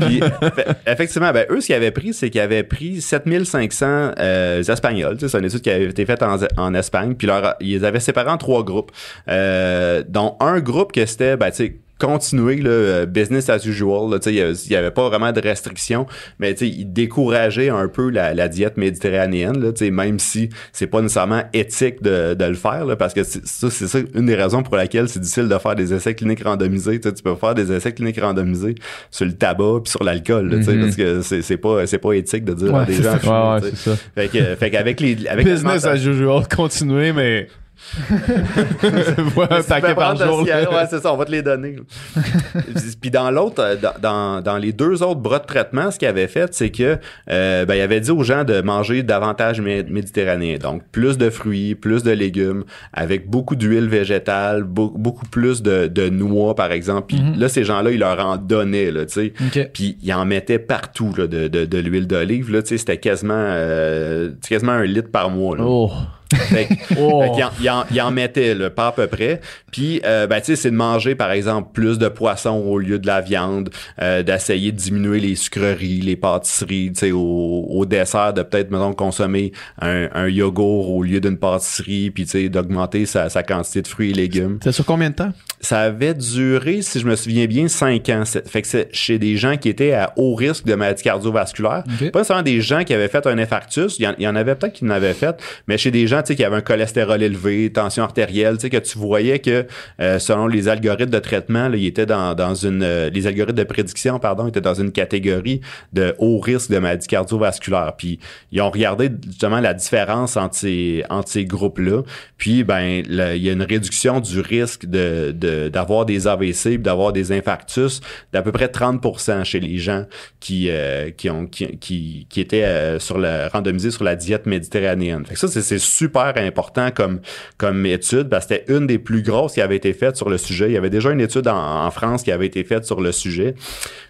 Puis, 0.00 0.20
fait- 0.54 0.68
effectivement, 0.86 1.32
ben, 1.32 1.46
eux, 1.50 1.60
ce 1.60 1.66
qu'ils 1.66 1.74
avaient 1.76 1.90
pris, 1.92 2.12
c'est 2.12 2.30
qu'ils 2.30 2.40
avaient 2.40 2.64
pris 2.64 3.00
7500 3.00 4.12
euh, 4.18 4.62
Espagnols. 4.62 5.16
C'est 5.20 5.38
une 5.38 5.44
étude 5.44 5.60
qui 5.62 5.70
avait 5.70 5.84
été 5.86 6.04
faite 6.04 6.22
en, 6.22 6.36
en 6.56 6.74
Espagne. 6.74 7.14
Puis 7.14 7.26
leur, 7.26 7.54
ils 7.60 7.78
les 7.78 7.84
avaient 7.84 8.00
séparés 8.00 8.30
en 8.30 8.38
trois 8.38 8.64
groupes. 8.64 8.90
Euh, 9.28 10.02
dont 10.08 10.36
un 10.40 10.60
groupe 10.60 10.92
que 10.92 11.06
c'était, 11.06 11.36
ben, 11.36 11.50
tu 11.50 11.56
sais, 11.56 11.76
continuer 11.98 12.56
le 12.56 12.70
euh, 12.70 13.06
business 13.06 13.48
as 13.48 13.64
usual. 13.66 14.10
là. 14.10 14.18
Tu 14.18 14.24
sais, 14.24 14.32
Il 14.34 14.36
y 14.70 14.74
avait- 14.76 14.86
il 14.88 14.90
pas 14.92 15.08
vraiment 15.08 15.32
de 15.32 15.40
restrictions, 15.40 16.06
mais 16.38 16.52
tu 16.54 16.66
sais, 16.66 16.68
ils 16.68 16.92
décourageaient 16.92 17.68
un 17.68 17.88
peu 17.88 18.10
la, 18.10 18.34
la 18.34 18.48
diète 18.48 18.76
méditerranéenne, 18.76 19.60
là, 19.62 19.72
tu 19.72 19.84
sais, 19.84 19.90
même 19.90 20.18
si 20.18 20.48
c'est 20.72 20.86
pas 20.86 21.00
nécessairement 21.00 21.42
éthique 21.52 22.02
de, 22.02 22.34
de 22.34 22.44
le 22.44 22.54
faire, 22.54 22.84
là, 22.84 22.96
parce 22.96 23.14
que 23.14 23.22
c'est 23.22 23.46
ça, 23.46 23.70
c'est 23.70 23.86
ça 23.86 23.98
une 24.14 24.26
des 24.26 24.34
raisons 24.34 24.62
pour 24.62 24.76
laquelle 24.76 25.08
c'est 25.08 25.20
difficile 25.20 25.48
de 25.48 25.58
faire 25.58 25.74
des 25.76 25.92
essais 25.94 26.14
cliniques 26.14 26.42
randomisés. 26.44 27.00
Tu 27.00 27.10
peux 27.22 27.34
faire 27.36 27.54
des 27.54 27.72
essais 27.72 27.92
cliniques 27.92 28.20
randomisés 28.20 28.74
sur 29.10 29.24
le 29.26 29.32
tabac 29.32 29.80
puis 29.84 29.90
sur 29.90 30.02
l'alcool, 30.04 30.50
là, 30.50 30.56
tu 30.58 30.64
sais, 30.64 30.72
Mhm. 30.74 30.80
parce 30.82 30.96
que 30.96 31.22
c'est 31.22 31.42
c'est 31.42 31.56
pas 31.56 31.86
c'est 31.86 31.98
pas 31.98 32.12
éthique 32.12 32.44
de 32.44 32.54
dire 32.54 32.74
à 32.74 32.80
Ouais, 32.80 32.86
des 32.86 32.94
c'est 32.94 33.02
gens. 33.04 33.18
ça. 33.20 33.54
Ouais, 33.56 33.62
ouais, 33.62 33.70
ça. 33.74 33.96
Fait 34.14 34.28
que, 34.28 34.54
fait 34.56 34.70
qu'avec 34.70 35.00
les 35.00 35.26
avec 35.28 35.46
Business 35.54 35.84
as 35.84 35.96
usual, 36.04 36.42
continuer, 36.48 37.12
mais. 37.12 37.46
Voilà, 39.34 39.56
un 39.56 39.62
paquet 39.62 39.94
par 39.94 40.14
prendre 40.14 40.24
jour. 40.24 40.42
ouais, 40.42 40.86
c'est 40.88 41.00
ça, 41.00 41.12
on 41.12 41.16
va 41.16 41.24
te 41.24 41.30
les 41.30 41.42
donner. 41.42 41.76
Puis 43.00 43.10
dans 43.10 43.30
l'autre, 43.30 43.62
euh, 43.62 43.76
dans, 44.00 44.40
dans, 44.40 44.56
les 44.56 44.72
deux 44.72 45.02
autres 45.02 45.20
bras 45.20 45.38
de 45.38 45.46
traitement, 45.46 45.90
ce 45.90 45.98
qu'il 45.98 46.08
avait 46.08 46.26
fait, 46.28 46.52
c'est 46.54 46.70
que 46.70 46.98
euh, 47.30 47.64
ben, 47.64 47.74
il 47.74 47.80
avait 47.80 48.00
dit 48.00 48.10
aux 48.10 48.22
gens 48.22 48.44
de 48.44 48.60
manger 48.60 49.02
davantage 49.02 49.60
mé- 49.60 49.88
méditerranéen. 49.88 50.58
Donc 50.58 50.82
plus 50.90 51.18
de 51.18 51.30
fruits, 51.30 51.74
plus 51.74 52.02
de 52.02 52.10
légumes, 52.10 52.64
avec 52.92 53.28
beaucoup 53.28 53.56
d'huile 53.56 53.88
végétale, 53.88 54.62
beau- 54.64 54.92
beaucoup 54.96 55.26
plus 55.26 55.62
de, 55.62 55.86
de 55.86 56.08
noix, 56.08 56.54
par 56.54 56.72
exemple. 56.72 57.06
Puis 57.08 57.20
Mhm. 57.20 57.38
là, 57.38 57.48
ces 57.48 57.64
gens-là, 57.64 57.90
ils 57.90 57.98
leur 58.00 58.18
en 58.24 58.36
donnaient, 58.36 58.90
tu 59.06 59.08
sais. 59.08 59.32
Puis 59.72 59.98
ils 60.02 60.12
en 60.12 60.24
mettaient 60.24 60.58
partout 60.58 61.12
là, 61.16 61.26
de, 61.26 61.48
de, 61.48 61.64
de 61.64 61.78
l'huile 61.78 62.06
d'olive. 62.06 62.52
Là, 62.52 62.62
tu 62.62 62.68
sais, 62.70 62.78
c'était 62.78 62.98
quasiment, 62.98 63.34
euh, 63.36 64.30
quasiment 64.48 64.72
un 64.72 64.84
litre 64.84 65.10
par 65.10 65.30
mois. 65.30 65.56
Là. 65.56 65.64
Oh. 65.66 65.90
Fait 66.32 66.68
Oh. 66.98 67.22
fait 67.22 67.42
en, 67.42 67.50
il 67.60 67.70
en, 67.70 67.84
il 67.90 68.00
en 68.00 68.10
mettait, 68.10 68.54
là, 68.54 68.70
pas 68.70 68.88
à 68.88 68.92
peu 68.92 69.06
près. 69.06 69.40
Puis, 69.72 70.00
euh, 70.04 70.26
ben, 70.26 70.40
tu 70.40 70.46
sais, 70.46 70.56
c'est 70.56 70.70
de 70.70 70.76
manger, 70.76 71.14
par 71.14 71.30
exemple, 71.32 71.70
plus 71.72 71.98
de 71.98 72.08
poisson 72.08 72.50
au 72.50 72.78
lieu 72.78 72.98
de 72.98 73.06
la 73.06 73.20
viande, 73.20 73.70
euh, 74.00 74.22
d'essayer 74.22 74.72
de 74.72 74.76
diminuer 74.76 75.20
les 75.20 75.34
sucreries, 75.34 76.00
les 76.00 76.16
pâtisseries, 76.16 76.92
tu 76.92 77.00
sais, 77.00 77.12
au, 77.12 77.66
au 77.68 77.84
dessert, 77.86 78.32
de 78.32 78.42
peut-être, 78.42 78.70
mettons, 78.70 78.92
consommer 78.92 79.52
un, 79.80 80.08
un 80.14 80.28
yogourt 80.28 80.90
au 80.90 81.02
lieu 81.02 81.20
d'une 81.20 81.38
pâtisserie, 81.38 82.10
puis, 82.10 82.24
tu 82.24 82.30
sais, 82.30 82.48
d'augmenter 82.48 83.06
sa, 83.06 83.28
sa 83.28 83.42
quantité 83.42 83.82
de 83.82 83.88
fruits 83.88 84.10
et 84.10 84.14
légumes. 84.14 84.58
C'est 84.62 84.72
sur 84.72 84.84
combien 84.84 85.10
de 85.10 85.16
temps? 85.16 85.32
Ça 85.60 85.80
avait 85.80 86.14
duré, 86.14 86.82
si 86.82 87.00
je 87.00 87.06
me 87.06 87.16
souviens 87.16 87.46
bien, 87.46 87.68
cinq 87.68 88.08
ans. 88.10 88.24
Fait 88.46 88.62
que 88.62 88.68
c'est 88.68 88.88
chez 88.92 89.18
des 89.18 89.36
gens 89.36 89.56
qui 89.56 89.68
étaient 89.70 89.92
à 89.94 90.12
haut 90.16 90.34
risque 90.34 90.66
de 90.66 90.74
maladie 90.74 91.02
cardiovasculaire. 91.02 91.84
Ok. 92.00 92.10
Pas 92.10 92.22
seulement 92.24 92.42
des 92.42 92.60
gens 92.60 92.84
qui 92.84 92.92
avaient 92.92 93.08
fait 93.08 93.26
un 93.26 93.38
infarctus, 93.38 93.98
il 93.98 94.02
y 94.02 94.06
en, 94.06 94.14
il 94.18 94.24
y 94.24 94.28
en 94.28 94.36
avait 94.36 94.54
peut-être 94.54 94.74
qui 94.74 94.84
n'avaient 94.84 95.14
fait, 95.14 95.36
mais 95.66 95.78
chez 95.78 95.90
des 95.90 96.06
gens 96.06 96.13
sais, 96.24 96.36
qui 96.36 96.44
avaient 96.44 96.56
un 96.56 96.60
cholestérol 96.60 97.22
élevé, 97.22 97.70
tension 97.72 98.02
artérielle, 98.04 98.58
que 98.58 98.76
tu 98.78 98.98
voyais 98.98 99.38
que 99.40 99.66
euh, 100.00 100.18
selon 100.18 100.46
les 100.46 100.68
algorithmes 100.68 101.10
de 101.10 101.18
traitement, 101.18 101.68
là, 101.68 101.76
ils 101.76 101.86
étaient 101.86 102.06
dans, 102.06 102.34
dans 102.34 102.54
une... 102.54 102.82
euh, 102.82 103.10
les 103.10 103.26
algorithmes 103.26 103.58
de 103.58 103.64
prédiction, 103.64 104.18
pardon, 104.18 104.46
étaient 104.48 104.60
dans 104.60 104.74
une 104.74 104.92
catégorie 104.92 105.60
de 105.92 106.14
haut 106.18 106.38
risque 106.38 106.70
de 106.70 106.78
maladie 106.78 107.06
cardiovasculaire. 107.06 107.94
Puis 107.96 108.18
ils 108.52 108.60
ont 108.60 108.70
regardé 108.70 109.10
justement 109.26 109.60
la 109.60 109.74
différence 109.74 110.36
entre 110.36 110.54
ces, 110.54 111.04
entre 111.10 111.28
ces 111.28 111.44
groupes-là. 111.44 112.02
Puis, 112.38 112.64
ben, 112.64 113.02
il 113.08 113.42
y 113.42 113.48
a 113.48 113.52
une 113.52 113.62
réduction 113.62 114.20
du 114.20 114.40
risque 114.40 114.86
de, 114.86 115.32
de- 115.34 115.68
d'avoir 115.68 116.04
des 116.06 116.26
AVC 116.26 116.78
d'avoir 116.78 117.12
des 117.12 117.32
infarctus 117.32 118.00
d'à 118.32 118.42
peu 118.42 118.52
près 118.52 118.66
30% 118.66 119.44
chez 119.44 119.60
les 119.60 119.78
gens 119.78 120.04
qui, 120.40 120.68
euh, 120.70 121.10
qui, 121.10 121.30
ont, 121.30 121.46
qui, 121.46 121.78
qui, 121.78 122.26
qui 122.28 122.40
étaient 122.40 122.64
euh, 122.64 122.98
sur 122.98 123.18
le, 123.18 123.48
randomisés 123.52 123.90
sur 123.90 124.04
la 124.04 124.16
diète 124.16 124.46
méditerranéenne. 124.46 125.24
Fait 125.26 125.34
que 125.34 125.40
ça, 125.40 125.48
c'est, 125.48 125.62
c'est 125.62 125.78
super 126.04 126.32
important 126.36 126.90
comme, 126.90 127.20
comme 127.58 127.84
étude 127.86 128.28
parce 128.28 128.46
que 128.46 128.54
c'était 128.54 128.72
une 128.72 128.86
des 128.86 128.98
plus 128.98 129.22
grosses 129.22 129.54
qui 129.54 129.60
avait 129.60 129.76
été 129.76 129.92
faite 129.92 130.16
sur 130.16 130.28
le 130.30 130.38
sujet. 130.38 130.66
Il 130.66 130.72
y 130.72 130.76
avait 130.76 130.90
déjà 130.90 131.10
une 131.10 131.20
étude 131.20 131.48
en, 131.48 131.86
en 131.86 131.90
France 131.90 132.22
qui 132.22 132.32
avait 132.32 132.46
été 132.46 132.62
faite 132.64 132.84
sur 132.84 133.00
le 133.00 133.12
sujet. 133.12 133.54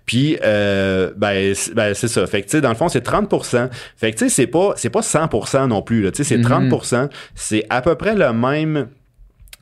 Puis, 0.07 0.37
euh, 0.45 1.11
ben, 1.17 1.55
c'est- 1.55 1.75
ben, 1.75 1.95
c'est 1.95 2.09
ça. 2.09 2.27
Fait 2.27 2.41
que, 2.43 2.47
tu 2.47 2.53
sais, 2.53 2.61
dans 2.61 2.69
le 2.69 2.75
fond, 2.75 2.89
c'est 2.89 3.01
30% 3.03 3.69
Fait 3.97 4.13
que, 4.13 4.19
tu 4.19 4.25
sais, 4.25 4.29
c'est 4.29 4.47
pas, 4.47 4.75
c'est 4.77 4.91
pas 4.91 5.03
100 5.03 5.67
non 5.69 5.83
plus. 5.83 6.03
Tu 6.13 6.19
sais, 6.23 6.25
c'est 6.25 6.37
Mhm. 6.39 6.69
30 6.69 7.11
C'est 7.35 7.65
à 7.71 7.81
peu 7.83 7.95
près 7.95 8.15
le 8.15 8.33
même, 8.33 8.89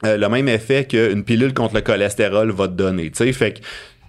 euh, 0.05 0.16
le 0.16 0.28
même 0.28 0.49
effet 0.49 0.85
qu'une 0.85 1.22
pilule 1.24 1.55
contre 1.55 1.74
le 1.76 1.80
cholestérol 1.80 2.51
va 2.51 2.66
te 2.68 2.72
donner. 2.72 3.11
Tu 3.11 3.18
sais, 3.24 3.33
fait 3.33 3.53
que 3.55 3.59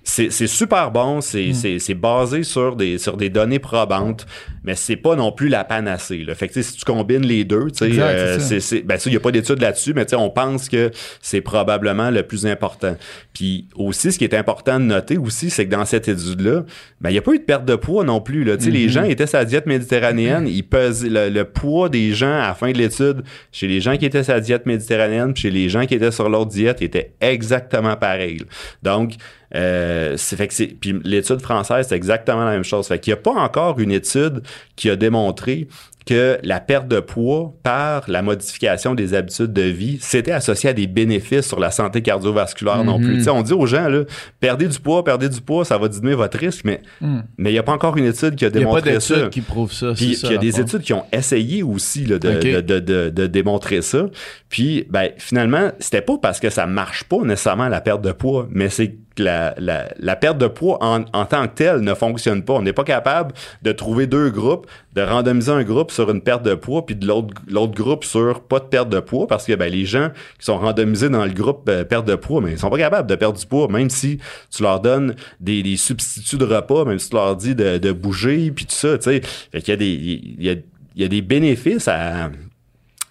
c'est 0.04 0.48
super 0.48 0.92
bon, 0.92 1.22
c'est 1.22 1.54
Mm. 1.54 1.80
c'est 1.80 1.94
basé 1.94 2.44
sur 2.44 2.76
des 2.76 2.98
sur 2.98 3.16
des 3.18 3.30
données 3.30 3.60
probantes, 3.60 4.26
mais 4.64 4.76
c'est 4.76 4.96
pas 4.96 5.16
non 5.16 5.32
plus 5.32 5.48
la 5.48 5.64
panacée. 5.64 6.24
Là. 6.26 6.36
Fait 6.36 6.48
que 6.48 6.54
tu 6.54 6.64
sais, 6.64 6.72
si 6.72 6.78
tu 6.78 6.86
combines 6.86 7.26
les 7.26 7.44
deux, 7.46 7.68
tu 7.72 7.94
sais, 7.94 8.00
euh, 8.00 8.38
ben 8.86 8.98
il 9.06 9.14
y 9.14 9.16
a 9.16 9.20
pas 9.20 9.32
d'études 9.32 9.62
là-dessus, 9.62 9.94
mais 9.94 10.06
tu 10.06 10.12
sais, 10.12 10.16
on 10.16 10.30
pense 10.30 10.68
que 10.68 10.92
c'est 11.22 11.42
probablement 11.42 12.12
le 12.12 12.24
plus 12.24 12.46
important. 12.46 12.96
Puis 13.34 13.68
aussi, 13.76 14.12
ce 14.12 14.18
qui 14.18 14.26
est 14.26 14.34
important 14.34 14.80
de 14.80 14.86
noter 14.86 15.18
aussi, 15.18 15.50
c'est 15.50 15.66
que 15.66 15.72
dans 15.72 15.86
cette 15.86 16.08
étude-là, 16.08 16.64
ben 17.00 17.10
il 17.10 17.16
y 17.16 17.18
a 17.18 17.22
pas 17.22 17.34
eu 17.34 17.40
de 17.40 17.44
perte 17.44 17.66
de 17.66 17.76
poids 17.76 18.04
non 18.04 18.20
plus. 18.20 18.44
Là. 18.44 18.58
Tu 18.58 18.66
sais, 18.66 18.72
les 18.72 18.90
gens 18.90 19.04
étaient 19.04 19.28
sur 19.28 19.38
la 19.38 19.46
diète 19.46 19.66
méditerranéenne, 19.66 20.48
ils 20.48 20.64
pesaient 20.64 21.10
le, 21.10 21.30
le 21.30 21.46
poids 21.46 21.90
des 21.90 22.14
gens 22.14 22.34
à 22.34 22.48
la 22.48 22.54
fin 22.54 22.72
de 22.72 22.78
l'étude 22.78 23.24
chez 23.52 23.68
les 23.68 23.80
gens 23.80 23.96
qui 23.98 24.06
étaient 24.06 24.24
sur 24.24 24.34
la 24.34 24.42
diète 24.42 24.66
méditerranéenne, 24.66 25.34
puis 25.34 25.44
chez 25.44 25.52
les 25.52 25.70
gens 25.70 25.86
qui 25.86 25.96
étaient 25.96 26.12
sur 26.12 26.30
l'autre 26.30 26.52
diète, 26.52 26.82
était 26.82 27.14
exactement 27.22 27.96
pareil. 27.96 28.42
Donc 28.82 29.14
euh, 29.56 30.16
c'est 30.18 30.36
fait 30.36 30.48
que 30.48 30.54
c'est 30.54 30.68
puis 30.68 31.00
l'étude 31.04 31.42
française 31.42 31.88
c'est 31.90 31.96
exactement 31.96 32.46
la 32.46 32.52
même 32.52 32.64
chose. 32.64 32.88
Fait 32.88 33.00
qu'il 33.00 33.14
n'y 33.14 33.20
a 33.20 33.22
pas 33.22 33.32
encore 33.34 33.80
une 33.80 33.92
étude 33.92 34.42
qui 34.76 34.90
a 34.90 34.96
démontré 34.96 35.68
que 36.06 36.38
la 36.44 36.60
perte 36.60 36.90
de 36.90 37.00
poids 37.00 37.54
par 37.64 38.04
la 38.10 38.22
modification 38.22 38.94
des 38.94 39.14
habitudes 39.14 39.54
de 39.54 39.62
vie, 39.62 40.00
c'était 40.02 40.34
associé 40.34 40.70
à 40.70 40.74
des 40.74 40.86
bénéfices 40.86 41.48
sur 41.48 41.62
la 41.62 41.72
santé 41.72 42.02
cardiovasculaire 42.02 42.84
non 42.84 43.00
plus. 43.00 43.20
Tu 43.20 43.24
sais, 43.24 43.30
on 43.30 43.42
dit 43.42 43.54
aux 43.54 43.66
gens, 43.66 43.88
là, 43.88 44.04
perdez 44.42 44.68
du 44.68 44.78
poids, 44.82 45.06
perdez 45.06 45.30
du 45.30 45.40
poids, 45.40 45.64
ça 45.64 45.78
va 45.78 45.88
diminuer 45.88 46.16
votre 46.16 46.38
risque, 46.38 46.66
mais 46.66 46.82
Mm. 47.00 47.20
mais 47.38 47.50
il 47.52 47.54
n'y 47.54 47.60
a 47.60 47.64
pas 47.64 47.72
encore 47.72 47.96
une 47.98 48.06
étude 48.06 48.36
qui 48.36 48.44
a 48.44 48.50
Il 48.50 48.58
n'y 48.58 48.64
a 48.64 48.68
pas 48.70 48.82
démontré 48.82 49.00
ça. 49.00 49.30
qui 49.30 49.40
prouvent 49.42 49.72
ça. 49.72 49.94
Puis 49.96 50.18
il 50.22 50.32
y 50.32 50.36
a 50.36 50.38
des 50.38 50.60
études 50.60 50.82
qui 50.82 50.94
ont 50.94 51.06
essayé 51.14 51.64
aussi 51.64 52.06
là, 52.06 52.20
de, 52.20 52.60
de, 52.60 52.80
de, 52.80 53.10
de, 53.10 53.28
démontrer 53.28 53.82
ça. 53.82 54.08
Puis 54.50 54.86
ben, 54.90 55.10
finalement, 55.18 55.72
c'était 55.80 56.02
pas 56.02 56.18
parce 56.22 56.40
que 56.42 56.50
ça 56.50 56.66
marche 56.66 57.06
pas 57.06 57.20
nécessairement 57.24 57.70
la 57.70 57.80
perte 57.80 58.02
de 58.02 58.12
poids, 58.12 58.48
mais 58.52 58.70
c'est 58.70 58.96
la, 59.18 59.54
la, 59.58 59.90
la 60.00 60.16
perte 60.16 60.38
de 60.38 60.48
poids 60.48 60.78
en, 60.82 61.06
en 61.14 61.26
tant 61.26 61.48
que 61.48 61.56
telle 61.56 61.82
ne 61.82 61.94
fonctionne 61.94 62.44
pas. 62.44 62.54
On 62.54 62.62
n'est 62.62 62.74
pas 62.74 62.84
capable 62.84 63.34
de 63.62 63.72
trouver 63.72 64.08
deux 64.08 64.30
groupes, 64.30 64.68
de 64.94 65.02
randomiser 65.02 65.52
un 65.52 65.64
groupe 65.64 65.92
sur 65.92 66.10
une 66.10 66.22
perte 66.22 66.44
de 66.44 66.56
poids, 66.56 66.86
puis 66.86 66.96
de 66.96 67.06
l'autre 67.06 67.74
groupe 67.74 68.04
sur 68.04 68.42
pas 68.42 68.60
de 68.60 68.66
perte 68.66 68.90
de 68.90 69.00
poids, 69.00 69.28
parce 69.28 69.46
que 69.46 69.54
ben, 69.54 69.72
les 69.72 69.86
gens 69.86 70.10
qui 70.40 70.46
sont 70.46 70.58
randomisés 70.58 71.10
dans 71.10 71.26
le 71.26 71.34
groupe 71.34 71.68
euh, 71.70 71.84
perte 71.84 72.08
de 72.08 72.16
poids, 72.16 72.42
mais 72.42 72.52
ils 72.52 72.60
sont 72.60 72.70
pas 72.70 72.78
capables 72.78 73.10
de 73.10 73.16
perdre 73.16 73.40
du 73.40 73.46
poids, 73.46 73.68
même 73.68 73.90
si 73.90 74.20
tu 74.50 74.64
leur 74.64 74.80
donnes 74.80 75.16
des, 75.40 75.64
des 75.64 75.78
substituts 75.78 76.38
de 76.38 76.46
repas, 76.46 76.86
même 76.86 77.00
si 77.00 77.10
tu 77.10 77.16
leur 77.16 77.36
dis 77.36 77.56
de, 77.56 77.78
de 77.78 77.92
bouger, 77.92 78.52
puis 78.52 78.66
tout 78.66 78.76
ça, 78.76 78.98
tu 78.98 79.04
sais. 79.04 79.22
Fait 79.52 79.62
qu'il 79.62 79.70
y 79.70 79.74
a 79.74 79.78
des, 79.78 79.86
il 79.86 80.44
y 80.44 80.50
a, 80.50 80.54
il 80.96 81.02
y 81.02 81.06
a 81.06 81.08
des 81.08 81.22
bénéfices 81.22 81.88
à, 81.88 82.30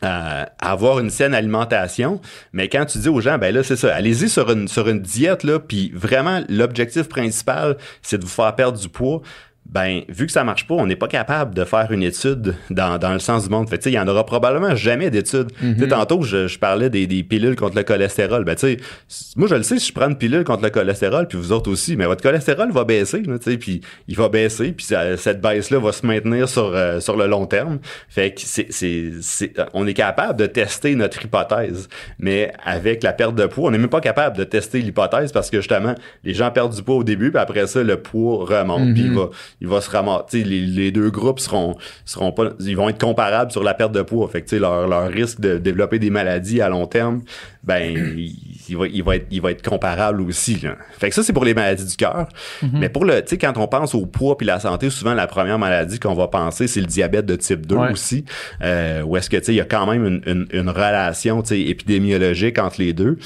à 0.03 0.51
avoir 0.61 0.99
une 0.99 1.11
saine 1.11 1.35
alimentation, 1.35 2.21
mais 2.53 2.69
quand 2.69 2.85
tu 2.85 2.99
dis 2.99 3.09
aux 3.09 3.21
gens, 3.21 3.39
ben 3.39 3.55
là, 3.55 3.63
c'est 3.63 3.77
ça, 3.77 3.95
allez-y 3.95 4.29
sur 4.29 4.51
une, 4.51 4.69
sur 4.69 4.89
une 4.89 5.01
diète, 5.01 5.45
là, 5.45 5.59
puis 5.59 5.93
vraiment, 5.95 6.43
l'objectif 6.49 7.09
principal, 7.09 7.77
c'est 8.03 8.19
de 8.19 8.25
vous 8.25 8.31
faire 8.31 8.55
perdre 8.55 8.79
du 8.79 8.89
poids, 8.89 9.23
ben, 9.67 10.03
vu 10.09 10.27
que 10.27 10.33
ça 10.33 10.45
marche 10.45 10.67
pas, 10.67 10.75
on 10.75 10.87
n'est 10.87 10.97
pas 10.97 11.09
capable 11.09 11.55
de 11.55 11.65
faire 11.65 11.93
une 11.93 12.03
étude 12.03 12.55
dans, 12.69 12.99
dans 12.99 13.13
le 13.13 13.19
sens 13.19 13.45
du 13.45 13.49
monde. 13.49 13.69
Fait 13.71 13.79
que, 13.79 13.83
tu 13.83 13.85
sais, 13.85 13.93
il 13.93 13.97
y 13.97 13.99
en 13.99 14.07
aura 14.07 14.27
probablement 14.27 14.75
jamais 14.75 15.09
d'études. 15.11 15.51
Tu 15.59 15.79
sais, 15.79 15.89
tantôt, 15.89 16.23
je, 16.23 16.47
je 16.47 16.59
parlais 16.59 16.91
des, 16.91 17.07
des 17.07 17.23
pilules 17.23 17.57
contre 17.57 17.77
le 17.77 17.83
cholestérol. 17.83 18.45
Ben, 18.45 18.55
tu 18.55 18.77
sais, 19.09 19.35
moi, 19.37 19.49
je 19.49 19.55
le 19.55 19.63
sais, 19.63 19.79
si 19.79 19.89
je 19.89 19.95
prends 19.95 20.09
une 20.09 20.19
pilule 20.19 20.45
contre 20.45 20.63
le 20.63 20.71
cholestérol, 20.71 21.27
puis 21.27 21.39
vous 21.39 21.53
autres 21.53 21.71
aussi, 21.71 21.97
mais 21.97 22.05
votre 22.05 22.23
cholestérol 22.23 22.71
va 22.71 22.85
baisser, 22.85 23.23
là, 23.23 23.39
tu 23.39 23.53
sais, 23.53 23.57
puis 23.57 23.81
il 24.09 24.17
va 24.17 24.29
baisser, 24.29 24.73
puis 24.73 24.85
cette 25.17 25.41
baisse-là 25.41 25.79
va 25.79 25.93
se 25.93 26.07
maintenir 26.07 26.49
sur, 26.49 26.73
euh, 26.75 27.01
sur 27.01 27.17
le 27.17 27.27
long 27.27 27.47
terme. 27.47 27.79
Fait 28.09 28.35
que 28.35 28.41
c'est, 28.41 28.67
c'est, 28.71 29.13
c'est, 29.23 29.55
on 29.73 29.87
est 29.87 29.95
capable 29.95 30.39
de 30.39 30.47
tester 30.47 30.95
notre 30.95 31.25
hypothèse, 31.25 31.89
mais 32.19 32.53
avec 32.65 33.03
la 33.03 33.13
perte 33.13 33.37
de 33.37 33.47
poids, 33.47 33.69
on 33.69 33.71
n'est 33.71 33.79
même 33.79 33.89
pas 33.89 34.01
capable 34.01 34.37
de 34.37 34.45
tester 34.45 34.81
l'hypothèse 34.81 35.33
parce 35.33 35.49
que 35.49 35.59
justement, 35.59 35.95
les 36.25 36.35
gens 36.35 36.51
perdent 36.51 36.75
du 36.75 36.83
poids 36.83 36.97
au 36.97 37.05
début, 37.05 37.31
puis 37.31 37.41
après 37.41 37.67
ça, 37.67 37.83
le 37.83 37.97
poids 37.97 38.45
remonte, 38.45 38.93
puis 38.93 39.05
il 39.05 39.15
va, 39.15 39.31
il 39.63 39.69
va 39.69 39.81
se 39.81 39.89
ramasser. 39.89 40.25
tu 40.29 40.39
sais, 40.43 40.45
Les, 40.45 40.61
les 40.61 40.91
deux 40.91 41.11
groupes 41.11 41.39
seront, 41.41 41.77
seront 42.05 42.33
pas, 42.33 42.51
ils 42.61 42.77
vont 42.77 42.89
être 42.89 43.01
comparables 43.01 43.53
sur 43.53 43.63
la 43.63 43.75
perte 43.75 43.93
de 43.93 44.03
poids. 44.03 44.29
Fait 44.29 44.41
que 44.43 44.49
tu 44.49 44.57
sais, 44.57 44.61
leur, 44.61 44.89
leur 44.89 45.09
risque 45.09 45.41
de 45.41 45.57
développer 45.57 45.99
des 46.01 46.11
maladies 46.11 46.61
à 46.61 46.69
long 46.69 46.87
terme, 46.87 47.23
ben, 47.63 47.81
il, 48.17 48.35
il 48.69 48.77
va, 48.77 48.87
il 48.89 49.03
va 49.05 49.17
être, 49.17 49.27
il 49.31 49.41
va 49.41 49.53
être 49.53 49.63
comparable 49.67 50.21
aussi. 50.23 50.59
Là. 50.61 50.77
Fait 50.99 51.09
que 51.11 51.15
ça, 51.15 51.23
c'est 51.23 51.33
pour 51.33 51.45
les 51.45 51.55
maladies 51.55 51.87
du 51.87 51.97
cœur. 51.97 52.27
Mais 52.73 52.89
pour 52.89 53.05
le, 53.05 53.23
tu 53.23 53.29
sais, 53.29 53.39
quand 53.39 53.57
on 53.57 53.69
pense 53.69 53.95
au 53.95 54.05
poids 54.07 54.37
puis 54.37 54.47
la 54.47 54.59
santé, 54.59 54.91
souvent 54.91 55.15
la 55.15 55.29
première 55.29 55.59
maladie 55.61 56.01
qu'on 56.01 56.15
va 56.15 56.27
penser, 56.27 56.67
c'est 56.67 56.81
le 56.81 56.87
diabète 56.87 57.27
de 57.27 57.37
type 57.37 57.65
2 57.67 57.77
Ouais. 57.77 57.93
aussi. 57.93 58.25
Euh, 58.63 59.03
où 59.03 59.17
est-ce 59.17 59.31
que 59.31 59.37
tu 59.37 59.45
sais, 59.45 59.53
il 59.53 59.57
y 59.59 59.61
a 59.61 59.65
quand 59.65 59.87
même 59.87 60.05
une, 60.05 60.23
une, 60.27 60.47
une 60.53 60.69
relation, 60.71 61.41
tu 61.43 61.49
sais, 61.51 61.61
épidémiologique 61.61 62.59
entre 62.59 62.81
les 62.81 62.93
deux. 62.93 63.17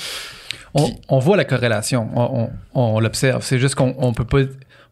On, 0.74 0.91
on 1.09 1.18
voit 1.20 1.39
la 1.39 1.47
corrélation, 1.47 2.09
on, 2.14 2.51
on- 2.74 2.95
on 2.97 3.01
l'observe. 3.01 3.43
C'est 3.43 3.59
juste 3.59 3.74
qu'on 3.76 3.95
on 3.99 4.12
peut 4.12 4.24
pas, 4.26 4.41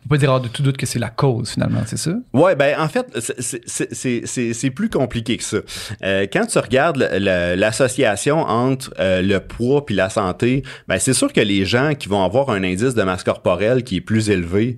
on 0.05 0.09
peut 0.09 0.18
dire 0.18 0.30
hors 0.30 0.40
de 0.40 0.48
tout 0.48 0.62
doute 0.62 0.76
que 0.76 0.86
c'est 0.86 0.98
la 0.98 1.09
cause 1.11 1.50
finalement, 1.50 1.80
c'est 1.86 1.96
ça? 1.98 2.12
Ouais, 2.32 2.55
ben 2.57 2.78
en 2.78 2.88
fait, 2.88 3.07
c'est- 3.20 3.40
c'est- 3.40 3.61
c'est 3.66 3.94
c'est- 3.94 4.22
c'est- 4.26 4.52
c'est 4.52 4.70
plus 4.70 4.90
compliqué 4.90 5.36
que 5.36 5.44
ça. 5.44 5.59
Euh, 6.02 6.26
quand 6.32 6.46
tu 6.46 6.59
regardes 6.59 6.98
l'association 6.98 8.38
entre 8.40 8.92
euh, 9.00 9.22
le 9.22 9.40
poids 9.40 9.84
puis 9.86 9.94
la 9.94 10.11
santé, 10.11 10.62
ben 10.88 10.98
c'est 10.98 11.14
sûr 11.14 11.32
que 11.32 11.40
les 11.40 11.64
gens 11.64 11.94
qui 11.94 12.09
vont 12.09 12.22
avoir 12.24 12.50
un 12.50 12.62
indice 12.64 12.94
de 12.94 13.02
masse 13.02 13.22
corporelle 13.24 13.82
qui 13.84 13.96
est 13.96 14.00
plus 14.00 14.30
élevé, 14.30 14.76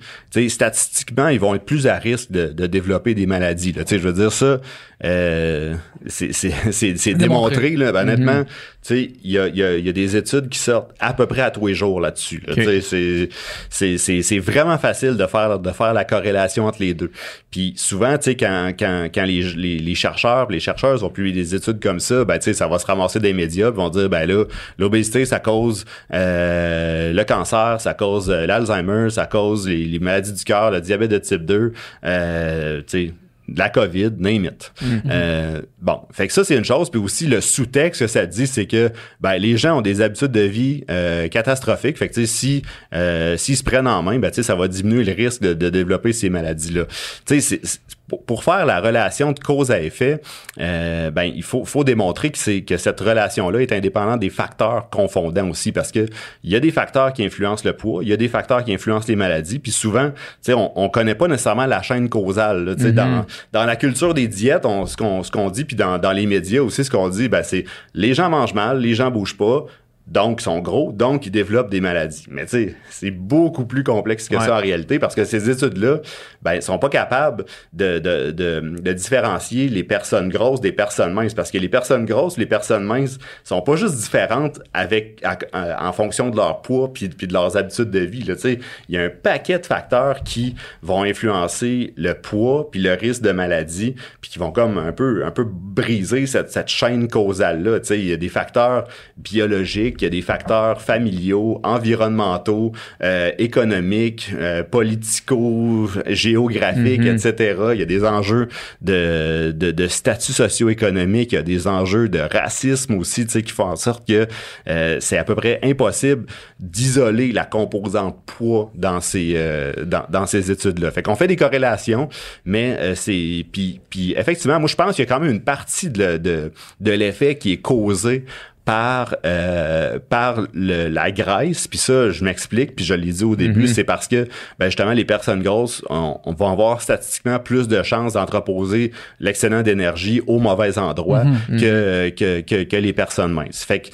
statistiquement, 0.49 1.29
ils 1.29 1.41
vont 1.41 1.55
être 1.55 1.64
plus 1.64 1.87
à 1.87 1.97
risque 1.97 2.31
de, 2.31 2.47
de 2.49 2.66
développer 2.66 3.14
des 3.14 3.27
maladies. 3.27 3.72
là. 3.72 3.85
Tu 3.85 3.91
sais, 3.97 3.99
je 4.01 4.07
veux 4.07 4.12
dire 4.12 4.33
ça, 4.33 4.61
euh, 5.05 5.74
c'est 6.07 6.33
c'est- 6.33 6.53
c'est- 6.72 6.97
c'est 6.97 7.14
Démontré. 7.14 7.77
Là, 7.77 7.93
ben, 7.93 8.03
honnêtement, 8.03 8.45
tu 8.45 8.51
sais, 8.83 9.11
il 9.24 9.31
y 9.33 9.39
a, 9.39 9.49
il 9.49 9.57
y, 9.57 9.62
a, 9.62 9.77
il 9.77 9.85
y 9.85 9.89
a 9.89 9.93
des 9.93 10.16
études 10.16 10.49
qui 10.49 10.59
sortent 10.59 10.93
à 11.01 11.12
peu 11.12 11.27
près 11.27 11.43
à 11.43 11.51
tous 11.51 11.66
les 11.66 11.74
jours 11.74 12.01
là-dessus. 12.01 12.43
là. 12.47 12.53
Ok. 12.53 12.59
Tu 12.61 12.64
sais, 12.64 12.81
c'est- 12.81 13.29
c'est 13.70 13.99
c'est 13.99 14.22
c'est 14.22 14.39
vraiment 14.39 14.79
facile 14.79 15.16
de 15.17 15.27
faire 15.27 15.59
de 15.59 15.71
faire 15.71 15.93
la 15.95 16.05
corrélation 16.05 16.67
entre 16.67 16.81
les 16.81 16.95
deux. 16.95 17.11
Puis 17.51 17.75
souvent, 17.77 18.17
tu 18.19 18.25
sais, 18.25 18.37
quand 18.37 18.73
quand 18.79 19.09
quand 19.14 19.25
les, 19.25 19.43
les, 19.55 19.79
les 19.79 19.95
chercheurs, 19.95 20.51
les 20.51 20.61
chercheurs 20.61 21.03
ont 21.05 21.11
publié 21.11 21.35
des 21.35 21.55
études 21.55 21.81
comme 21.83 22.01
ça, 22.01 22.25
ben 22.25 22.39
tu 22.39 22.45
sais, 22.45 22.53
ça 22.53 22.69
va 22.69 22.79
se 22.79 22.87
ramasser 22.87 23.21
des 23.21 23.33
médias, 23.33 23.71
puis 23.71 23.81
vont 23.81 23.89
dire 23.91 24.09
ben 24.09 24.27
là, 24.27 24.45
l'obésité 24.79 25.25
ça 25.25 25.41
cause 25.41 25.85
euh, 26.12 27.12
le 27.12 27.25
cancer, 27.25 27.81
ça 27.81 27.95
cause 27.95 28.31
euh, 28.31 28.47
l'Alzheimer, 28.47 29.11
ça 29.11 29.27
cause 29.27 29.69
les, 29.69 29.85
les 29.85 29.99
maladies 29.99 30.33
du 30.33 30.45
cœur, 30.45 30.71
le 30.71 30.81
diabète 30.81 31.11
de 31.11 31.19
type 31.19 31.45
2, 31.45 31.73
euh, 32.05 32.83
tu 32.87 33.09
sais 33.09 33.14
de 33.49 33.59
la 33.59 33.69
COVID, 33.69 34.13
name 34.19 34.45
it. 34.45 34.73
Euh, 35.11 35.63
bon, 35.81 36.01
fait 36.13 36.27
que 36.27 36.33
ça, 36.33 36.45
c'est 36.45 36.57
une 36.57 36.65
chose. 36.65 36.91
Puis 36.91 37.01
aussi, 37.01 37.27
le 37.27 37.41
sous-texte 37.41 38.01
que 38.01 38.07
ça 38.07 38.27
dit, 38.27 38.47
c'est 38.47 38.67
que 38.67 38.91
ben, 39.21 39.37
les 39.37 39.57
gens 39.57 39.79
ont 39.79 39.83
des 39.83 40.01
habitudes 40.01 40.33
de 40.33 40.41
vie 40.41 40.85
euh, 40.91 41.29
catastrophiques. 41.29 41.99
Fait 41.99 42.09
que, 42.09 42.15
tu 42.15 42.23
sais, 42.23 42.27
si, 42.27 42.63
euh, 42.95 43.37
s'ils 43.37 43.57
se 43.57 43.63
prennent 43.63 43.87
en 43.87 44.03
main, 44.03 44.19
ben, 44.19 44.31
tu 44.31 44.37
sais, 44.37 44.43
ça 44.43 44.55
va 44.55 44.69
diminuer 44.69 45.05
le 45.05 45.13
risque 45.13 45.43
de, 45.43 45.55
de 45.55 45.69
développer 45.69 46.13
ces 46.13 46.31
maladies-là. 46.31 46.87
Tu 47.25 47.41
sais, 47.41 47.61
pour, 48.09 48.25
pour 48.25 48.45
faire 48.45 48.67
la 48.67 48.81
relation 48.81 49.33
de 49.33 49.39
cause 49.39 49.71
à 49.71 49.81
effet, 49.81 50.21
euh, 50.61 51.11
ben, 51.11 51.25
il 51.25 51.43
faut, 51.43 51.65
faut 51.65 51.85
démontrer 51.85 52.31
que, 52.31 52.39
c'est, 52.39 52.63
que 52.63 52.77
cette 52.77 53.01
relation-là 53.01 53.61
est 53.61 53.73
indépendante 53.73 54.21
des 54.21 54.31
facteurs 54.31 54.89
confondants 54.91 55.49
aussi. 55.49 55.73
Parce 55.73 55.93
que 55.93 56.07
il 56.45 56.51
y 56.51 56.57
a 56.57 56.61
des 56.61 56.71
facteurs 56.71 57.13
qui 57.13 57.25
influencent 57.25 57.63
le 57.65 57.73
poids, 57.73 58.03
il 58.03 58.09
y 58.09 58.13
a 58.13 58.17
des 58.17 58.29
facteurs 58.29 58.65
qui 58.65 58.73
influencent 58.73 59.07
les 59.09 59.17
maladies. 59.17 59.59
Puis 59.59 59.73
souvent, 59.73 60.11
tu 60.11 60.17
sais, 60.43 60.55
on, 60.55 60.73
on 60.79 60.89
connaît 60.89 61.15
pas 61.15 61.29
nécessairement 61.29 61.67
la 61.67 61.83
chaîne 61.83 62.09
causale. 62.09 62.65
là. 62.65 62.75
Tu 62.75 62.83
sais, 62.83 62.93
dans, 62.93 63.27
dans 63.53 63.65
la 63.65 63.77
culture 63.77 64.15
des 64.15 64.29
diètes, 64.29 64.67
on, 64.67 64.87
ce 64.87 64.97
qu'on 64.97 65.23
ce 65.23 65.31
qu'on 65.31 65.51
dit, 65.51 65.65
puis 65.65 65.77
dans, 65.77 65.99
dans 65.99 66.13
les 66.13 66.27
médias 66.27 66.63
aussi, 66.63 66.85
ce 66.85 66.91
qu'on 66.91 67.09
dit, 67.09 67.29
ben, 67.29 67.43
c'est 67.43 67.65
les 67.95 68.15
gens 68.15 68.31
mangent 68.31 68.55
mal, 68.55 68.81
les 68.81 68.95
gens 68.95 69.11
bougent 69.11 69.37
pas. 69.37 69.67
Donc, 70.07 70.41
ils 70.41 70.45
sont 70.45 70.61
gros, 70.61 70.93
donc 70.93 71.27
ils 71.27 71.31
développent 71.33 71.71
des 71.71 71.81
maladies. 71.81 72.27
Mais 72.31 72.45
tu 72.45 72.51
sais, 72.51 72.75
c'est 72.91 73.11
beaucoup 73.11 73.65
plus 73.67 73.83
complexe 73.83 74.29
que 74.29 74.37
Ouais. 74.37 74.45
ça 74.45 74.57
en 74.57 74.61
réalité 74.61 74.99
parce 75.01 75.15
que 75.17 75.25
ces 75.25 75.51
études-là, 75.51 75.99
ben, 76.43 76.61
sont 76.61 76.79
pas 76.79 76.89
capables 76.89 77.45
de, 77.73 77.99
de, 77.99 78.31
de, 78.31 78.61
de 78.81 78.93
différencier 78.93 79.69
les 79.69 79.83
personnes 79.83 80.29
grosses 80.29 80.61
des 80.61 80.71
personnes 80.73 81.13
minces 81.13 81.35
parce 81.35 81.51
que 81.51 81.59
les 81.59 81.69
personnes 81.69 82.05
grosses, 82.05 82.39
les 82.39 82.47
personnes 82.47 82.85
minces 82.85 83.19
sont 83.43 83.63
pas 83.63 83.75
juste 83.75 83.97
différentes 83.97 84.61
avec 84.73 85.21
à- 85.25 85.39
à- 85.53 85.89
en 85.89 85.93
fonction 85.93 86.31
de 86.31 86.37
leur 86.37 86.63
poids 86.63 86.93
puis, 86.93 87.09
puis 87.09 87.27
de 87.27 87.33
leurs 87.33 87.57
habitudes 87.57 87.91
de 87.91 87.99
vie. 88.01 88.23
Tu 88.25 88.37
sais, 88.39 88.59
il 88.89 88.95
y 88.95 88.99
a 88.99 89.03
un 89.03 89.11
paquet 89.11 89.59
de 89.59 89.67
facteurs 89.67 90.23
qui 90.23 90.55
vont 90.83 91.03
influencer 91.03 91.95
le 91.97 92.13
poids 92.15 92.71
puis 92.71 92.81
le 92.81 92.93
risque 92.95 93.23
de 93.23 93.33
maladie 93.33 93.97
puis 94.21 94.31
qui 94.31 94.39
vont 94.39 94.53
comme 94.53 94.79
un 94.79 94.93
peu 94.93 95.25
un 95.25 95.31
peu 95.33 95.45
briser 95.45 96.27
cette, 96.27 96.53
cette 96.53 96.69
chaîne 96.69 97.09
causale 97.09 97.65
là. 97.65 97.81
Tu 97.81 97.87
sais, 97.87 97.99
il 97.99 98.07
y 98.07 98.13
a 98.13 98.17
des 98.17 98.29
facteurs 98.29 98.85
biologiques, 99.17 99.96
il 100.03 100.05
y 100.05 100.07
a 100.07 100.11
des 100.11 100.23
facteurs 100.23 100.81
familiaux, 100.81 101.61
environnementaux, 101.63 102.73
euh, 103.03 103.31
économiques, 103.39 104.33
euh, 104.35 104.63
politico, 104.63 105.89
géographiques, 106.07 107.05
etc. 107.05 107.57
Il 107.73 107.79
y 107.79 107.83
a 107.83 107.87
des 107.87 108.05
enjeux 108.05 108.49
de, 108.83 109.53
de, 109.55 109.71
de 109.71 109.87
statut 109.89 110.33
socio-économique, 110.33 111.33
il 111.33 111.37
y 111.37 111.39
a 111.39 111.43
des 111.43 111.67
enjeux 111.67 112.09
de 112.09 112.19
racisme 112.19 112.95
aussi, 112.95 113.27
tu 113.27 113.33
sais, 113.33 113.43
qui 113.43 113.53
font 113.53 113.65
en 113.65 113.77
sorte 113.77 114.07
que 114.07 114.27
euh, 114.69 114.99
c'est 115.01 115.19
à 115.19 115.25
peu 115.25 115.35
près 115.35 115.59
impossible 115.63 116.27
d'isoler 116.61 117.33
la 117.33 117.45
composante 117.45 118.17
poids 118.27 118.71
dans 118.75 119.01
ces 119.01 119.35
euh, 119.37 119.73
dans, 119.85 120.05
dans 120.09 120.27
ces 120.27 120.51
études-là. 120.51 120.91
Fait 120.91 121.03
qu'on 121.03 121.17
fait 121.17 121.29
des 121.29 121.37
corrélations, 121.37 122.09
mais 122.45 122.77
euh, 122.79 122.95
c'est 122.95 123.45
puis 123.53 123.81
puis 123.91 124.15
effectivement, 124.17 124.59
moi 124.59 124.69
je 124.69 124.77
pense 124.77 124.95
qu'il 124.95 125.05
y 125.05 125.09
a 125.09 125.15
quand 125.15 125.21
même 125.21 125.31
une 125.31 125.43
partie 125.43 125.91
de, 125.91 126.17
de, 126.17 126.53
de 126.81 126.91
l'effet 126.93 127.37
qui 127.37 127.53
est 127.53 127.59
causé 127.59 128.25
par 128.67 129.17
euh, 129.25 129.99
par 130.11 130.43
le, 130.53 130.89
la 130.89 131.11
graisse. 131.12 131.67
Puis 131.69 131.79
ça, 131.79 132.11
je 132.11 132.23
m'explique, 132.25 132.77
puis 132.77 132.85
je 132.85 132.93
l'ai 132.93 133.12
dit 133.12 133.25
au 133.25 133.37
début, 133.37 133.61
Mhm. 133.62 133.67
c'est 133.69 133.85
parce 133.85 134.09
que 134.09 134.27
ben 134.59 134.67
justement 134.67 134.93
les 134.93 135.05
personnes 135.07 135.43
grosses, 135.43 135.83
on, 135.89 136.19
on 136.25 136.33
va 136.35 136.51
avoir 136.51 136.83
statistiquement 136.83 137.39
plus 137.39 137.69
de 137.69 137.83
chances 137.85 138.12
d'entreposer 138.14 138.91
l'excédent 139.21 139.62
d'énergie 139.62 140.21
au 140.27 140.39
mauvais 140.41 140.77
endroit 140.79 141.25
Mhm. 141.25 141.61
que, 141.61 142.09
que, 142.11 142.41
que 142.41 142.64
que 142.64 142.77
les 142.77 142.93
personnes 142.93 143.33
minces. 143.33 143.64
Fait 143.64 143.79
que 143.81 143.89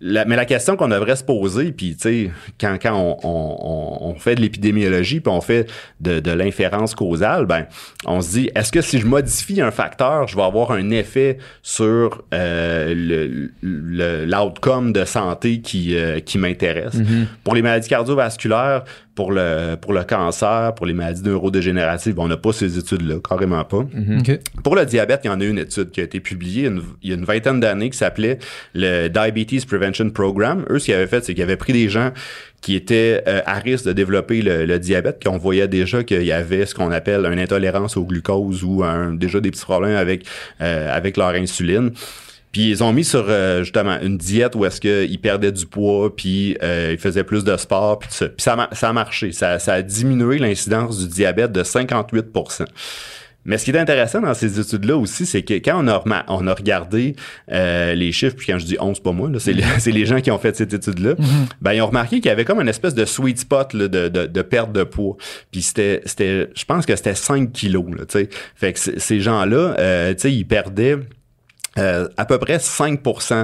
la- 0.00 0.24
mais 0.24 0.36
la 0.36 0.44
question 0.46 0.76
qu'on 0.76 0.88
devrait 0.88 1.16
se 1.16 1.24
poser, 1.24 1.72
puis 1.72 1.94
tu 1.94 2.00
sais, 2.00 2.30
quand, 2.60 2.78
quand 2.80 2.94
on, 2.94 3.16
on- 3.22 3.58
on- 4.06 4.10
on 4.10 4.14
fait 4.14 4.34
de 4.34 4.40
l'épidémiologie, 4.40 5.20
puis 5.20 5.30
on 5.32 5.40
fait 5.40 5.68
de, 6.00 6.20
de 6.20 6.30
l'inférence 6.30 6.94
causale, 6.94 7.46
ben, 7.46 7.66
on 8.06 8.20
se 8.22 8.30
dit, 8.30 8.50
est-ce 8.54 8.72
que 8.72 8.80
si 8.80 8.98
je 8.98 9.06
modifie 9.06 9.60
un 9.60 9.70
facteur, 9.70 10.26
je 10.26 10.36
vais 10.36 10.42
avoir 10.42 10.70
un 10.72 10.90
effet 10.90 11.38
sur 11.62 12.22
euh, 12.32 12.94
le- 12.96 13.50
le- 13.62 14.24
l'outcome 14.26 14.92
de 14.92 15.04
santé 15.04 15.60
qui, 15.60 15.94
euh, 15.96 16.20
qui 16.20 16.38
m'intéresse? 16.38 16.96
Pour 17.44 17.54
les 17.54 17.62
maladies 17.62 17.88
cardiovasculaires, 17.88 18.84
pour 19.20 19.32
le, 19.32 19.74
pour 19.76 19.92
le 19.92 20.02
cancer, 20.02 20.74
pour 20.74 20.86
les 20.86 20.94
maladies 20.94 21.22
neurodégénératives, 21.24 22.18
on 22.18 22.26
n'a 22.26 22.38
pas 22.38 22.54
ces 22.54 22.78
études-là, 22.78 23.16
carrément 23.28 23.62
pas. 23.64 23.84
OK. 24.18 24.38
Pour 24.64 24.74
le 24.76 24.86
diabète, 24.86 25.20
il 25.24 25.26
y 25.26 25.30
en 25.30 25.38
a 25.42 25.44
une 25.44 25.58
étude 25.58 25.90
qui 25.90 26.00
a 26.00 26.04
été 26.04 26.20
publiée 26.20 26.68
une- 26.68 26.80
il 27.02 27.10
y 27.10 27.12
a 27.12 27.16
une 27.16 27.26
vingtaine 27.26 27.60
d'années 27.60 27.90
qui 27.90 27.98
s'appelait 27.98 28.38
le 28.74 29.08
Diabetes 29.08 29.66
Prevention 29.66 30.08
Program. 30.08 30.64
Eux, 30.70 30.78
ce 30.78 30.86
qu'ils 30.86 30.94
avaient 30.94 31.06
fait, 31.06 31.22
c'est 31.22 31.34
qu'ils 31.34 31.42
avaient 31.42 31.58
pris 31.58 31.74
des 31.74 31.90
gens 31.90 32.12
qui 32.62 32.74
étaient 32.74 33.22
euh, 33.28 33.42
à 33.44 33.58
risque 33.58 33.84
de 33.84 33.92
développer 33.92 34.40
le, 34.40 34.64
le 34.64 34.78
diabète, 34.78 35.22
qu'on 35.22 35.36
voyait 35.36 35.68
déjà 35.68 36.02
qu'il 36.02 36.22
y 36.24 36.32
avait 36.32 36.64
ce 36.64 36.74
qu'on 36.74 36.90
appelle 36.90 37.26
une 37.30 37.38
intolérance 37.38 37.98
au 37.98 38.04
glucose 38.04 38.64
ou 38.64 38.84
un, 38.84 39.12
déjà 39.12 39.40
des 39.40 39.50
petits 39.50 39.64
problèmes 39.64 39.96
avec, 39.96 40.24
euh, 40.62 40.96
avec 40.96 41.18
leur 41.18 41.28
insuline. 41.34 41.90
Puis 42.52 42.70
ils 42.70 42.82
ont 42.82 42.92
mis 42.92 43.04
sur 43.04 43.26
euh, 43.28 43.62
justement 43.62 43.98
une 44.00 44.18
diète 44.18 44.54
où 44.56 44.64
est-ce 44.64 44.80
qu'ils 44.80 45.20
perdaient 45.20 45.52
du 45.52 45.66
poids, 45.66 46.14
puis 46.14 46.56
euh, 46.62 46.90
ils 46.92 46.98
faisaient 46.98 47.24
plus 47.24 47.44
de 47.44 47.56
sport, 47.56 47.98
puis 47.98 48.08
tout 48.08 48.14
ça. 48.14 48.28
Puis 48.28 48.42
ça, 48.42 48.68
ça 48.72 48.88
a 48.88 48.92
marché. 48.92 49.32
Ça, 49.32 49.58
ça 49.58 49.74
a 49.74 49.82
diminué 49.82 50.38
l'incidence 50.38 50.98
du 50.98 51.08
diabète 51.08 51.52
de 51.52 51.62
58% 51.62 52.66
mais 53.44 53.58
ce 53.58 53.64
qui 53.64 53.70
est 53.70 53.78
intéressant 53.78 54.20
dans 54.20 54.34
ces 54.34 54.60
études-là 54.60 54.96
aussi, 54.96 55.24
c'est 55.24 55.42
que 55.42 55.54
quand 55.54 55.82
on 55.82 55.88
a, 55.88 56.24
on 56.28 56.46
a 56.46 56.54
regardé 56.54 57.16
euh, 57.50 57.94
les 57.94 58.12
chiffres, 58.12 58.36
puis 58.36 58.46
quand 58.46 58.58
je 58.58 58.66
dis 58.66 58.76
11, 58.78 58.96
c'est 58.96 59.02
pas 59.02 59.12
moi, 59.12 59.30
là, 59.30 59.38
c'est, 59.38 59.52
les, 59.52 60.06
gens 60.06 60.20
qui 60.20 60.30
ont 60.30 60.38
fait 60.38 60.54
cette 60.56 60.74
étude-là, 60.74 61.14
ben, 61.60 61.72
ils 61.72 61.80
ont 61.80 61.86
remarqué 61.86 62.16
qu'il 62.16 62.26
y 62.26 62.30
avait 62.30 62.44
comme 62.44 62.60
une 62.60 62.68
espèce 62.68 62.94
de 62.94 63.04
sweet 63.04 63.38
spot 63.38 63.72
là, 63.72 63.88
de, 63.88 64.08
de, 64.08 64.26
de 64.26 64.42
perte 64.42 64.72
de 64.72 64.84
poids. 64.84 65.16
Puis 65.50 65.62
c'était, 65.62 66.02
c'était, 66.04 66.50
je 66.54 66.64
pense 66.64 66.84
que 66.84 66.94
c'était 66.94 67.14
5 67.14 67.52
kilos. 67.52 67.86
Là, 67.90 68.04
tu 68.06 68.18
sais. 68.18 68.28
fait 68.54 68.72
que 68.74 68.78
ces 68.78 69.20
gens-là, 69.20 69.74
euh, 69.78 70.12
tu 70.12 70.20
sais, 70.20 70.32
ils 70.32 70.44
perdaient 70.44 70.98
euh, 71.78 72.08
à 72.16 72.24
peu 72.24 72.38
près 72.38 72.58
5 72.58 73.00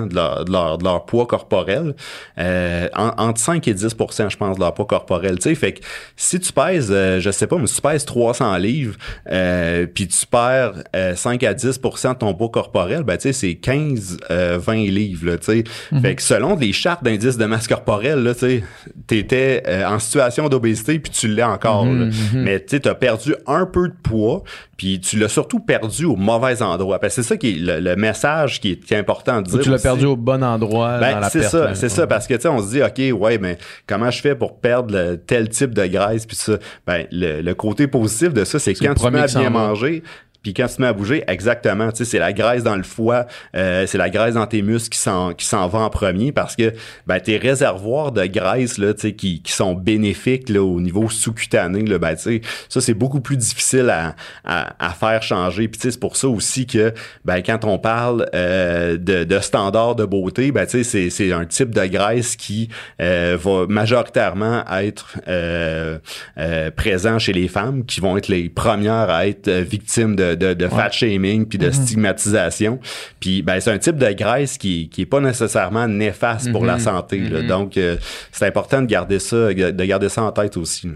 de 0.09 0.15
leur, 0.15 0.44
de 0.44 0.51
leur, 0.53 0.78
de 0.78 0.85
leur 0.85 1.07
poids 1.07 1.27
corporel, 1.27 1.94
euh, 2.39 2.89
en- 2.94 3.12
entre 3.19 3.40
5 3.40 3.66
et 3.69 3.74
10% 3.74 4.28
je 4.28 4.36
pense, 4.36 4.57
de 4.57 4.61
leur 4.61 4.74
poids 4.74 4.85
corporel. 4.86 5.36
Tu 5.36 5.43
sais, 5.51 5.55
fait 5.55 5.74
que 5.74 5.81
si 6.16 6.40
tu 6.40 6.53
pèses, 6.53 6.89
euh, 6.90 7.20
je 7.20 7.31
sais 7.31 7.47
pas, 7.47 7.57
mais 7.57 7.69
si 7.69 7.77
tu 7.77 7.82
pèses 7.82 8.05
300 8.05 8.57
livres, 8.57 8.97
euh, 9.31 9.86
puis 9.86 10.09
tu 10.09 10.27
perds 10.27 10.73
euh, 10.97 11.15
5 11.15 11.43
à 11.44 11.55
10% 11.55 12.15
de 12.15 12.19
ton 12.19 12.35
poids 12.35 12.48
corporel, 12.48 13.05
ben 13.05 13.16
tu 13.16 13.23
sais, 13.23 13.32
c'est 13.32 13.55
15, 13.55 14.16
euh, 14.32 14.59
20 14.61 14.74
livres, 14.90 15.27
là, 15.27 15.39
tu 15.39 15.44
sais. 15.47 15.65
Fait 16.03 16.16
que 16.16 16.23
selon 16.23 16.57
les 16.57 16.73
chartes 16.73 17.05
d'indice 17.05 17.36
de 17.39 17.44
masse 17.44 17.69
corporelle, 17.69 18.24
là, 18.24 18.35
tu 18.35 18.40
sais, 18.40 18.65
t'étais 19.07 19.62
euh, 19.69 19.86
en 19.86 20.01
situation 20.01 20.48
d'obésité, 20.48 20.98
puis 20.98 21.12
tu 21.12 21.28
l'es 21.28 21.44
encore, 21.44 21.85
là. 21.86 22.07
Mais 22.35 22.59
tu 22.61 22.70
sais, 22.70 22.81
t'as 22.81 22.94
perdu 22.94 23.36
un 23.47 23.66
peu 23.66 23.89
de 23.89 23.94
poids, 24.03 24.43
puis 24.77 24.98
tu 25.01 25.16
l'as 25.19 25.28
surtout 25.28 25.61
perdu 25.61 26.05
au 26.07 26.16
mauvais 26.16 26.61
endroit. 26.61 26.98
Parce 26.98 27.15
que 27.15 27.23
c'est 27.23 27.28
ça 27.28 27.36
qui 27.36 27.51
est 27.51 27.59
le, 27.59 27.78
le 27.81 27.94
message 27.97 28.16
qui 28.61 28.73
est, 28.73 28.77
qui 28.77 28.95
est 28.95 28.99
important 28.99 29.43
de 29.43 29.49
Ou 29.49 29.53
dire. 29.53 29.61
tu 29.63 29.71
l'as 29.71 29.79
perdu 29.83 30.05
au 30.07 30.17
bon 30.17 30.43
endroit 30.43 30.99
Ben, 30.99 31.21
c'est 31.31 31.43
ça, 31.43 31.75
c'est 31.75 31.89
ça, 31.89 32.07
parce 32.07 32.27
que 32.27 32.35
tu 32.35 32.43
sais, 32.43 32.49
on 32.49 32.61
se 32.63 32.71
dit, 32.71 32.83
ok, 32.83 33.21
ouais, 33.21 33.39
mais 33.39 33.59
comment 33.87 34.11
je 34.11 34.21
fais 34.21 34.35
pour 34.35 34.59
perdre 34.61 34.95
le- 34.95 35.17
tel 35.17 35.49
type 35.49 35.75
de 35.75 35.87
graisse 35.87 36.27
puis 36.27 36.37
ça? 36.37 36.55
Ben, 36.87 37.07
le, 37.13 37.41
le 37.43 37.55
côté 37.55 37.87
positif 37.87 38.33
de 38.33 38.45
ça, 38.45 38.59
c'est 38.59 38.75
quand 38.75 38.89
le 38.91 38.95
tu 38.95 39.11
mets 39.11 39.21
à 39.21 39.27
bien 39.27 39.51
manger. 39.51 40.03
Puis 40.47 40.55
quand 40.55 40.68
tu 40.68 40.77
te 40.77 40.81
mets 40.81 40.86
à 40.86 40.93
bouger, 40.93 41.24
exactement, 41.27 41.90
tu 41.90 41.98
sais, 41.98 42.05
c'est 42.05 42.20
la 42.20 42.32
graisse 42.32 42.62
dans 42.62 42.77
le 42.77 42.85
foie, 42.85 43.27
euh, 43.56 43.85
c'est 43.89 43.98
la 43.98 44.10
graisse 44.10 44.35
dans 44.35 44.47
tes 44.47 44.62
muscles 44.62 44.90
qui 44.90 44.98
s'en 45.01 45.32
qui 45.32 45.44
s'en 45.44 45.66
va 45.66 45.81
en 45.81 45.90
premier 45.90 46.31
parce 46.31 46.55
que 46.55 46.73
ben 47.09 47.18
tes 47.18 47.36
réservoirs 47.36 48.12
de 48.12 48.24
graisse 48.27 48.78
là, 48.78 48.94
tu 48.94 49.01
sais, 49.01 49.12
qui, 49.14 49.43
qui 49.43 49.51
sont 49.51 49.74
bénéfiques 49.74 50.48
là 50.48 50.62
au 50.62 50.81
niveau 50.81 51.10
sous-cutané 51.10 51.82
là, 51.82 51.98
ben 51.98 52.14
tu 52.14 52.23
sais, 52.23 52.40
ça 52.68 52.81
c'est 52.81 52.94
beaucoup 52.94 53.18
plus 53.18 53.36
difficile 53.36 53.90
à, 53.90 54.14
à, 54.44 54.86
à 54.86 54.90
faire 54.90 55.20
changer. 55.20 55.66
Puis 55.66 55.81
tu 55.81 55.89
sais, 55.89 55.90
c'est 55.90 55.98
pour 55.98 56.14
ça 56.14 56.28
aussi 56.28 56.64
que 56.64 56.94
ben 57.24 57.43
quand 57.43 57.64
on 57.64 57.81
parle 57.81 58.28
euh, 58.32 58.98
de, 58.98 59.24
de 59.24 59.40
standards 59.40 59.97
de 59.97 60.05
beauté, 60.05 60.52
ben 60.52 60.64
tu 60.64 60.85
sais, 60.85 60.85
c'est 60.85 61.10
c'est 61.10 61.32
un 61.32 61.44
type 61.44 61.74
de 61.74 61.86
graisse 61.86 62.36
qui 62.36 62.68
euh, 63.01 63.36
va 63.43 63.66
majoritairement 63.68 64.62
être 64.81 65.18
euh, 65.27 65.98
euh, 66.39 66.70
présent 66.70 67.18
chez 67.18 67.32
les 67.32 67.48
femmes, 67.48 67.85
qui 67.85 68.01
vont 68.01 68.16
être 68.16 68.28
les 68.28 68.48
premières 68.48 69.10
à 69.10 69.27
être 69.27 69.48
euh, 69.48 69.64
victimes 69.68 70.14
de, 70.14 70.36
de, 70.37 70.55
de 70.55 70.69
fat 70.69 70.91
shaming 70.93 71.47
puis 71.47 71.59
de 71.59 71.71
stigmatisation. 71.71 72.79
Puis 73.21 73.43
ben 73.43 73.59
c'est 73.61 73.71
un 73.73 73.79
type 73.79 73.97
de 73.97 74.13
graisse 74.13 74.57
qui 74.59 74.89
qui 74.89 75.03
est 75.03 75.07
pas 75.07 75.21
nécessairement 75.21 75.89
néfaste 75.89 76.53
pour 76.53 76.65
la 76.65 76.79
santé. 76.79 77.19
là. 77.21 77.43
Donc 77.43 77.77
euh, 77.77 77.97
c'est 78.33 78.47
important 78.47 78.81
de 78.83 78.87
garder 78.87 79.19
ça 79.19 79.53
de 79.53 79.85
garder 79.85 80.09
ça 80.09 80.23
en 80.23 80.33
tête 80.33 80.57
aussi. 80.57 80.87
là. 80.89 80.95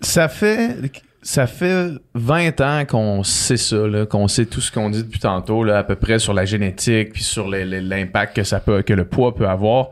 Ça 0.00 0.28
fait 0.28 0.76
ça 1.24 1.46
fait 1.46 1.90
20 2.14 2.60
ans 2.60 2.84
qu'on 2.84 3.22
sait 3.22 3.56
ça, 3.56 3.76
qu'on 4.10 4.26
sait 4.26 4.46
tout 4.46 4.60
ce 4.60 4.72
qu'on 4.72 4.90
dit 4.90 5.04
depuis 5.04 5.20
tantôt, 5.20 5.62
là, 5.62 5.78
à 5.78 5.84
peu 5.84 5.94
près 5.94 6.18
sur 6.18 6.32
la 6.34 6.44
génétique, 6.44 7.12
puis 7.12 7.22
sur 7.22 7.46
l'impact 7.48 8.34
que 8.34 8.42
ça 8.42 8.58
peut, 8.58 8.82
que 8.82 8.92
le 8.92 9.04
poids 9.04 9.32
peut 9.32 9.46
avoir. 9.46 9.90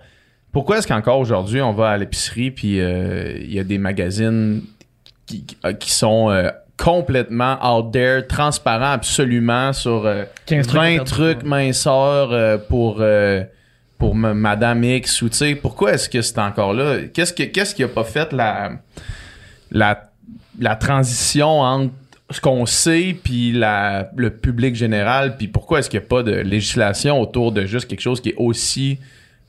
Pourquoi 0.50 0.78
est-ce 0.78 0.88
qu'encore 0.88 1.20
aujourd'hui 1.20 1.60
on 1.62 1.72
va 1.72 1.90
à 1.90 1.96
l'épicerie 1.98 2.50
puis 2.50 2.80
euh, 2.80 3.38
il 3.40 3.52
y 3.54 3.60
a 3.60 3.64
des 3.64 3.78
magazines 3.78 4.62
qui, 5.26 5.44
qui- 5.44 5.56
euh, 5.64 5.72
qui 5.72 5.92
sont 5.92 6.30
euh, 6.30 6.50
complètement 6.80 7.58
out 7.62 7.92
there, 7.92 8.26
transparents 8.26 8.92
absolument 8.92 9.72
sur 9.74 10.06
euh, 10.06 10.24
15 10.46 10.66
trucs 10.66 10.78
à 10.78 10.82
20 10.82 10.88
perdre 10.88 11.04
du 11.04 11.10
trucs 11.10 11.42
minceurs 11.42 12.32
euh, 12.32 12.56
pour 12.56 12.96
euh, 13.00 13.44
pour 13.98 14.14
Madame 14.14 14.82
X 14.82 15.20
ou 15.20 15.28
tu 15.28 15.36
sais. 15.36 15.54
Pourquoi 15.54 15.92
est-ce 15.92 16.08
que 16.08 16.22
c'est 16.22 16.38
encore 16.38 16.72
là? 16.72 17.00
Qu'est-ce 17.12 17.34
que 17.34 17.42
qu'est-ce 17.42 17.74
qui 17.74 17.84
a 17.84 17.88
pas 17.88 18.04
fait 18.04 18.32
la 18.32 18.72
la 19.70 20.10
la 20.58 20.74
transition 20.74 21.60
entre 21.60 21.92
ce 22.30 22.40
qu'on 22.40 22.64
sait 22.64 23.14
puis 23.22 23.52
la 23.52 24.10
le 24.16 24.30
public 24.30 24.74
général? 24.74 25.36
Puis 25.36 25.48
pourquoi 25.48 25.80
est-ce 25.80 25.90
qu'il 25.90 26.00
n'y 26.00 26.06
a 26.06 26.08
pas 26.08 26.22
de 26.22 26.32
législation 26.32 27.20
autour 27.20 27.52
de 27.52 27.66
juste 27.66 27.88
quelque 27.88 28.00
chose 28.00 28.22
qui 28.22 28.30
est 28.30 28.38
aussi 28.38 28.98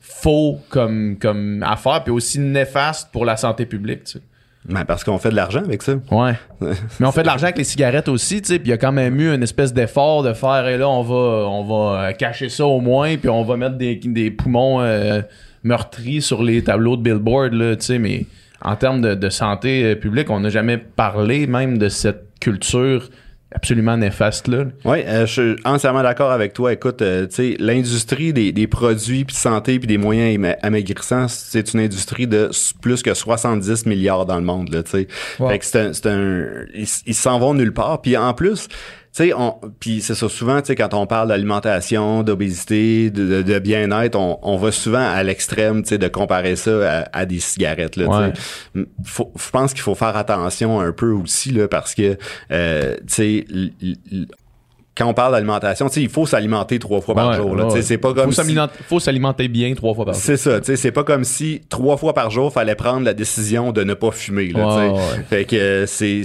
faux 0.00 0.60
comme 0.68 1.16
comme 1.18 1.62
affaire 1.62 2.04
puis 2.04 2.12
aussi 2.12 2.38
néfaste 2.40 3.10
pour 3.10 3.24
la 3.24 3.38
santé 3.38 3.64
publique 3.64 4.04
tu 4.04 4.12
sais? 4.18 4.20
Ben, 4.68 4.84
parce 4.84 5.02
qu'on 5.02 5.18
fait 5.18 5.30
de 5.30 5.34
l'argent 5.34 5.58
avec 5.64 5.82
ça. 5.82 5.94
Ouais. 6.10 6.34
Mais 7.00 7.06
on 7.06 7.12
fait 7.12 7.22
de 7.22 7.26
l'argent 7.26 7.44
avec 7.44 7.58
les 7.58 7.64
cigarettes 7.64 8.08
aussi, 8.08 8.40
tu 8.42 8.48
sais, 8.48 8.58
puis 8.58 8.68
il 8.68 8.70
y 8.70 8.74
a 8.74 8.78
quand 8.78 8.92
même 8.92 9.18
eu 9.18 9.34
une 9.34 9.42
espèce 9.42 9.72
d'effort 9.72 10.22
de 10.22 10.32
faire, 10.32 10.68
et 10.68 10.78
là, 10.78 10.88
on 10.88 11.02
va, 11.02 11.48
on 11.48 11.64
va 11.64 12.00
euh, 12.00 12.12
cacher 12.12 12.48
ça 12.48 12.64
au 12.64 12.80
moins, 12.80 13.16
puis 13.16 13.28
on 13.28 13.42
va 13.42 13.56
mettre 13.56 13.76
des, 13.76 13.96
des 13.96 14.30
poumons 14.30 14.80
euh, 14.80 15.20
meurtris 15.64 16.22
sur 16.22 16.44
les 16.44 16.62
tableaux 16.62 16.96
de 16.96 17.02
billboard, 17.02 17.54
là, 17.54 17.74
tu 17.74 17.86
sais, 17.86 17.98
mais 17.98 18.26
en 18.60 18.76
termes 18.76 19.00
de, 19.00 19.14
de 19.14 19.30
santé 19.30 19.84
euh, 19.84 19.94
publique, 19.96 20.30
on 20.30 20.38
n'a 20.38 20.48
jamais 20.50 20.78
parlé 20.78 21.48
même 21.48 21.76
de 21.78 21.88
cette 21.88 22.26
culture 22.40 23.08
absolument 23.54 23.96
néfaste, 23.96 24.48
là. 24.48 24.64
Oui, 24.84 24.98
euh, 25.06 25.26
je 25.26 25.32
suis 25.32 25.56
entièrement 25.64 26.02
d'accord 26.02 26.30
avec 26.30 26.52
toi. 26.52 26.72
Écoute, 26.72 27.02
euh, 27.02 27.26
tu 27.26 27.34
sais, 27.34 27.56
l'industrie 27.58 28.32
des, 28.32 28.52
des 28.52 28.66
produits 28.66 29.24
puis 29.24 29.36
santé 29.36 29.78
puis 29.78 29.86
des 29.86 29.98
moyens 29.98 30.34
ama- 30.34 30.56
amaigrissants, 30.62 31.28
c'est 31.28 31.74
une 31.74 31.80
industrie 31.80 32.26
de 32.26 32.50
plus 32.80 33.02
que 33.02 33.14
70 33.14 33.86
milliards 33.86 34.26
dans 34.26 34.36
le 34.36 34.44
monde, 34.44 34.72
là, 34.72 34.82
tu 34.82 34.90
sais. 34.90 35.08
Wow. 35.38 35.48
Fait 35.50 35.58
que 35.58 35.64
c'est 35.64 36.06
un, 36.06 36.10
un, 36.10 36.64
ils 37.06 37.14
s'en 37.14 37.38
vont 37.38 37.54
nulle 37.54 37.72
part. 37.72 38.00
Puis 38.02 38.16
en 38.16 38.34
plus, 38.34 38.68
sais, 39.12 39.32
on, 39.34 39.56
puis 39.80 40.00
c'est 40.00 40.14
ça 40.14 40.28
souvent, 40.28 40.60
tu 40.60 40.68
sais, 40.68 40.74
quand 40.76 40.94
on 40.94 41.06
parle 41.06 41.28
d'alimentation, 41.28 42.22
d'obésité, 42.22 43.10
de, 43.10 43.26
de- 43.26 43.42
de 43.42 43.58
bien-être, 43.58 44.16
on, 44.16 44.38
on 44.42 44.56
va 44.56 44.72
souvent 44.72 44.98
à 45.12 45.22
l'extrême, 45.22 45.82
tu 45.82 45.90
sais, 45.90 45.98
de 45.98 46.08
comparer 46.08 46.56
ça 46.56 47.00
à, 47.12 47.18
à 47.20 47.26
des 47.26 47.40
cigarettes, 47.40 47.96
là, 47.96 48.06
Ouais. 48.06 48.32
tu 48.32 48.40
sais. 48.82 48.86
Faut- 49.04 49.32
Je 49.38 49.50
pense 49.50 49.72
qu'il 49.74 49.82
faut 49.82 49.94
faire 49.94 50.16
attention 50.16 50.80
un 50.80 50.92
peu 50.92 51.10
aussi, 51.12 51.50
là, 51.52 51.68
parce 51.68 51.94
que, 51.94 52.16
euh, 52.50 52.96
tu 53.06 53.14
sais, 53.14 53.46
quand 54.96 55.06
on 55.06 55.14
parle 55.14 55.32
d'alimentation, 55.32 55.88
tu 55.88 55.94
sais, 55.94 56.02
il 56.02 56.08
faut 56.10 56.26
s'alimenter 56.26 56.78
trois 56.78 57.00
fois 57.00 57.14
par 57.14 57.30
Ouais, 57.30 57.36
jour, 57.36 57.56
là, 57.56 57.62
ouais, 57.64 57.68
tu 57.68 57.72
sais, 57.72 57.76
ouais. 57.78 57.82
c'est 57.82 57.98
pas 57.98 58.12
comme 58.12 58.30
Faut 58.32 58.42
si- 58.42 58.56
faut 58.88 59.00
s'alimenter 59.00 59.48
bien 59.48 59.72
trois 59.74 59.94
fois 59.94 60.04
par 60.04 60.12
jour. 60.14 60.22
c'est 60.22 60.36
ça, 60.36 60.60
tu 60.60 60.66
sais, 60.66 60.76
c'est 60.76 60.92
pas 60.92 61.02
comme 61.04 61.24
si 61.24 61.62
trois 61.70 61.96
fois 61.96 62.12
par 62.12 62.30
jour 62.30 62.52
fallait 62.52 62.74
prendre 62.74 63.04
la 63.06 63.14
décision 63.14 63.72
de 63.72 63.84
ne 63.84 63.94
pas 63.94 64.10
fumer, 64.10 64.48
là. 64.48 64.92
Fait 65.30 65.44
que 65.46 65.56
euh, 65.56 65.86
c'est 65.86 66.22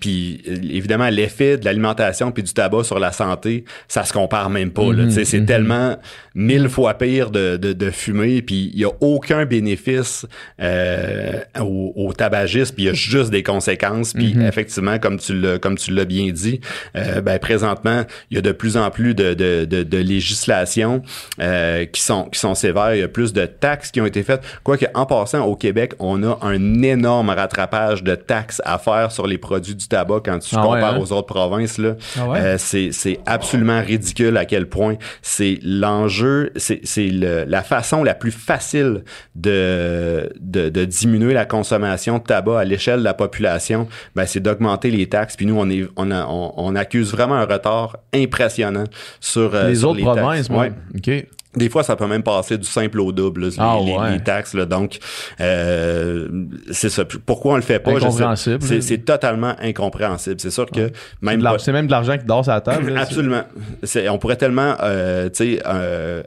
puis 0.00 0.42
euh, 0.48 0.54
évidemment 0.70 1.08
l'effet 1.08 1.56
de 1.56 1.64
l'alimentation 1.64 2.30
puis 2.30 2.42
du 2.42 2.52
tabac 2.52 2.84
sur 2.84 2.98
la 2.98 3.10
santé, 3.10 3.64
ça 3.88 4.04
se 4.04 4.12
compare 4.12 4.48
même 4.50 4.70
pas, 4.70 4.84
sais, 5.10 5.24
c'est 5.24 5.44
tellement 5.44 5.96
mille 6.36 6.68
fois 6.68 6.94
pire 6.94 7.30
de 7.30 7.56
de, 7.56 7.72
de 7.72 7.90
fumer 7.90 8.42
puis 8.42 8.70
il 8.74 8.80
y 8.80 8.84
a 8.84 8.90
aucun 9.00 9.44
bénéfice 9.44 10.26
euh, 10.60 11.40
au, 11.60 11.92
au 11.96 12.12
tabagisme, 12.12 12.74
puis 12.74 12.84
il 12.84 12.86
y 12.86 12.90
a 12.90 12.94
juste 12.94 13.30
des 13.30 13.42
conséquences 13.42 14.12
puis 14.12 14.36
effectivement 14.46 14.98
comme 14.98 15.18
tu 15.18 15.38
l'as 15.38 15.58
comme 15.58 15.76
tu 15.76 15.92
l'as 15.92 16.04
bien 16.04 16.30
dit, 16.32 16.60
euh, 16.96 17.20
ben 17.20 17.38
présentement 17.38 18.03
il 18.30 18.36
y 18.36 18.38
a 18.38 18.42
de 18.42 18.52
plus 18.52 18.76
en 18.76 18.90
plus 18.90 19.14
de, 19.14 19.34
de, 19.34 19.64
de, 19.64 19.82
de 19.82 19.98
législations 19.98 21.02
euh, 21.40 21.84
qui 21.86 22.00
sont 22.00 22.24
qui 22.24 22.38
sont 22.38 22.54
sévères. 22.54 22.94
Il 22.94 23.00
y 23.00 23.02
a 23.02 23.08
plus 23.08 23.32
de 23.32 23.46
taxes 23.46 23.90
qui 23.90 24.00
ont 24.00 24.06
été 24.06 24.22
faites. 24.22 24.42
Quoique 24.62 24.86
en 24.94 25.06
passant 25.06 25.44
au 25.44 25.56
Québec, 25.56 25.94
on 25.98 26.22
a 26.22 26.38
un 26.42 26.82
énorme 26.82 27.30
rattrapage 27.30 28.02
de 28.02 28.14
taxes 28.14 28.60
à 28.64 28.78
faire 28.78 29.12
sur 29.12 29.26
les 29.26 29.38
produits 29.38 29.74
du 29.74 29.86
tabac 29.88 30.20
quand 30.24 30.38
tu 30.38 30.54
Ah 30.56 30.60
ouais, 30.62 30.74
compares 30.74 30.94
hein? 30.94 30.98
aux 31.00 31.12
autres 31.12 31.26
provinces 31.26 31.78
là. 31.78 31.94
Ah 32.18 32.28
ouais? 32.28 32.38
Euh, 32.40 32.58
c'est 32.58 32.90
c'est 32.92 33.18
absolument 33.26 33.80
ridicule 33.80 34.36
à 34.36 34.44
quel 34.44 34.66
point 34.68 34.96
c'est 35.22 35.58
l'enjeu, 35.62 36.50
c'est 36.56 36.80
c'est 36.84 37.08
le- 37.08 37.44
la 37.46 37.62
façon 37.62 38.02
la 38.04 38.14
plus 38.14 38.30
facile 38.32 39.02
de, 39.34 40.30
de 40.40 40.68
de 40.68 40.84
diminuer 40.84 41.34
la 41.34 41.44
consommation 41.44 42.18
de 42.18 42.22
tabac 42.24 42.60
à 42.60 42.64
l'échelle 42.64 43.00
de 43.00 43.04
la 43.04 43.14
population, 43.14 43.88
ben 44.14 44.26
c'est 44.26 44.40
d'augmenter 44.40 44.90
les 44.90 45.08
taxes. 45.08 45.36
Puis 45.36 45.46
nous 45.46 45.56
on 45.58 45.68
est 45.70 45.86
on 45.96 46.10
a- 46.10 46.26
on, 46.26 46.52
on 46.56 46.74
accuse 46.76 47.12
vraiment 47.12 47.34
un 47.36 47.44
retard 47.46 47.93
impressionnant 48.14 48.84
sur 49.20 49.54
euh, 49.54 49.68
les 49.68 49.76
sur 49.76 49.90
autres 49.90 50.00
provinces. 50.00 50.48
Ouais. 50.48 50.72
OK. 50.94 51.26
Des 51.56 51.68
fois, 51.68 51.82
ça 51.82 51.96
peut 51.96 52.06
même 52.06 52.22
passer 52.22 52.58
du 52.58 52.66
simple 52.66 53.00
au 53.00 53.12
double, 53.12 53.42
là, 53.42 53.46
les, 53.48 53.54
Ah, 53.58 53.76
les- 53.84 53.92
ouais. 53.92 54.10
les 54.12 54.20
taxes. 54.22 54.54
Là. 54.54 54.64
Donc, 54.66 54.98
euh, 55.40 56.28
c'est 56.70 56.88
ça. 56.88 57.04
Pourquoi 57.26 57.52
on 57.54 57.56
le 57.56 57.62
fait 57.62 57.78
pas? 57.78 57.92
C'est 58.36 58.80
c'est 58.80 58.98
totalement 58.98 59.54
incompréhensible. 59.62 60.36
C'est 60.38 60.50
sûr 60.50 60.66
que 60.66 60.90
même 61.22 61.42
C'est 61.58 61.72
même 61.72 61.86
de 61.86 61.90
l'argent 61.92 62.16
qui 62.18 62.24
dort 62.24 62.44
sur 62.44 62.52
la 62.52 62.60
table. 62.60 62.90
là, 62.92 63.00
Absolument. 63.04 63.42
C'est- 63.82 64.08
on 64.08 64.18
pourrait 64.18 64.36
tellement, 64.36 64.74
euh, 64.82 65.28
tu 65.30 65.56
sais, 65.56 65.62
euh, 65.66 66.22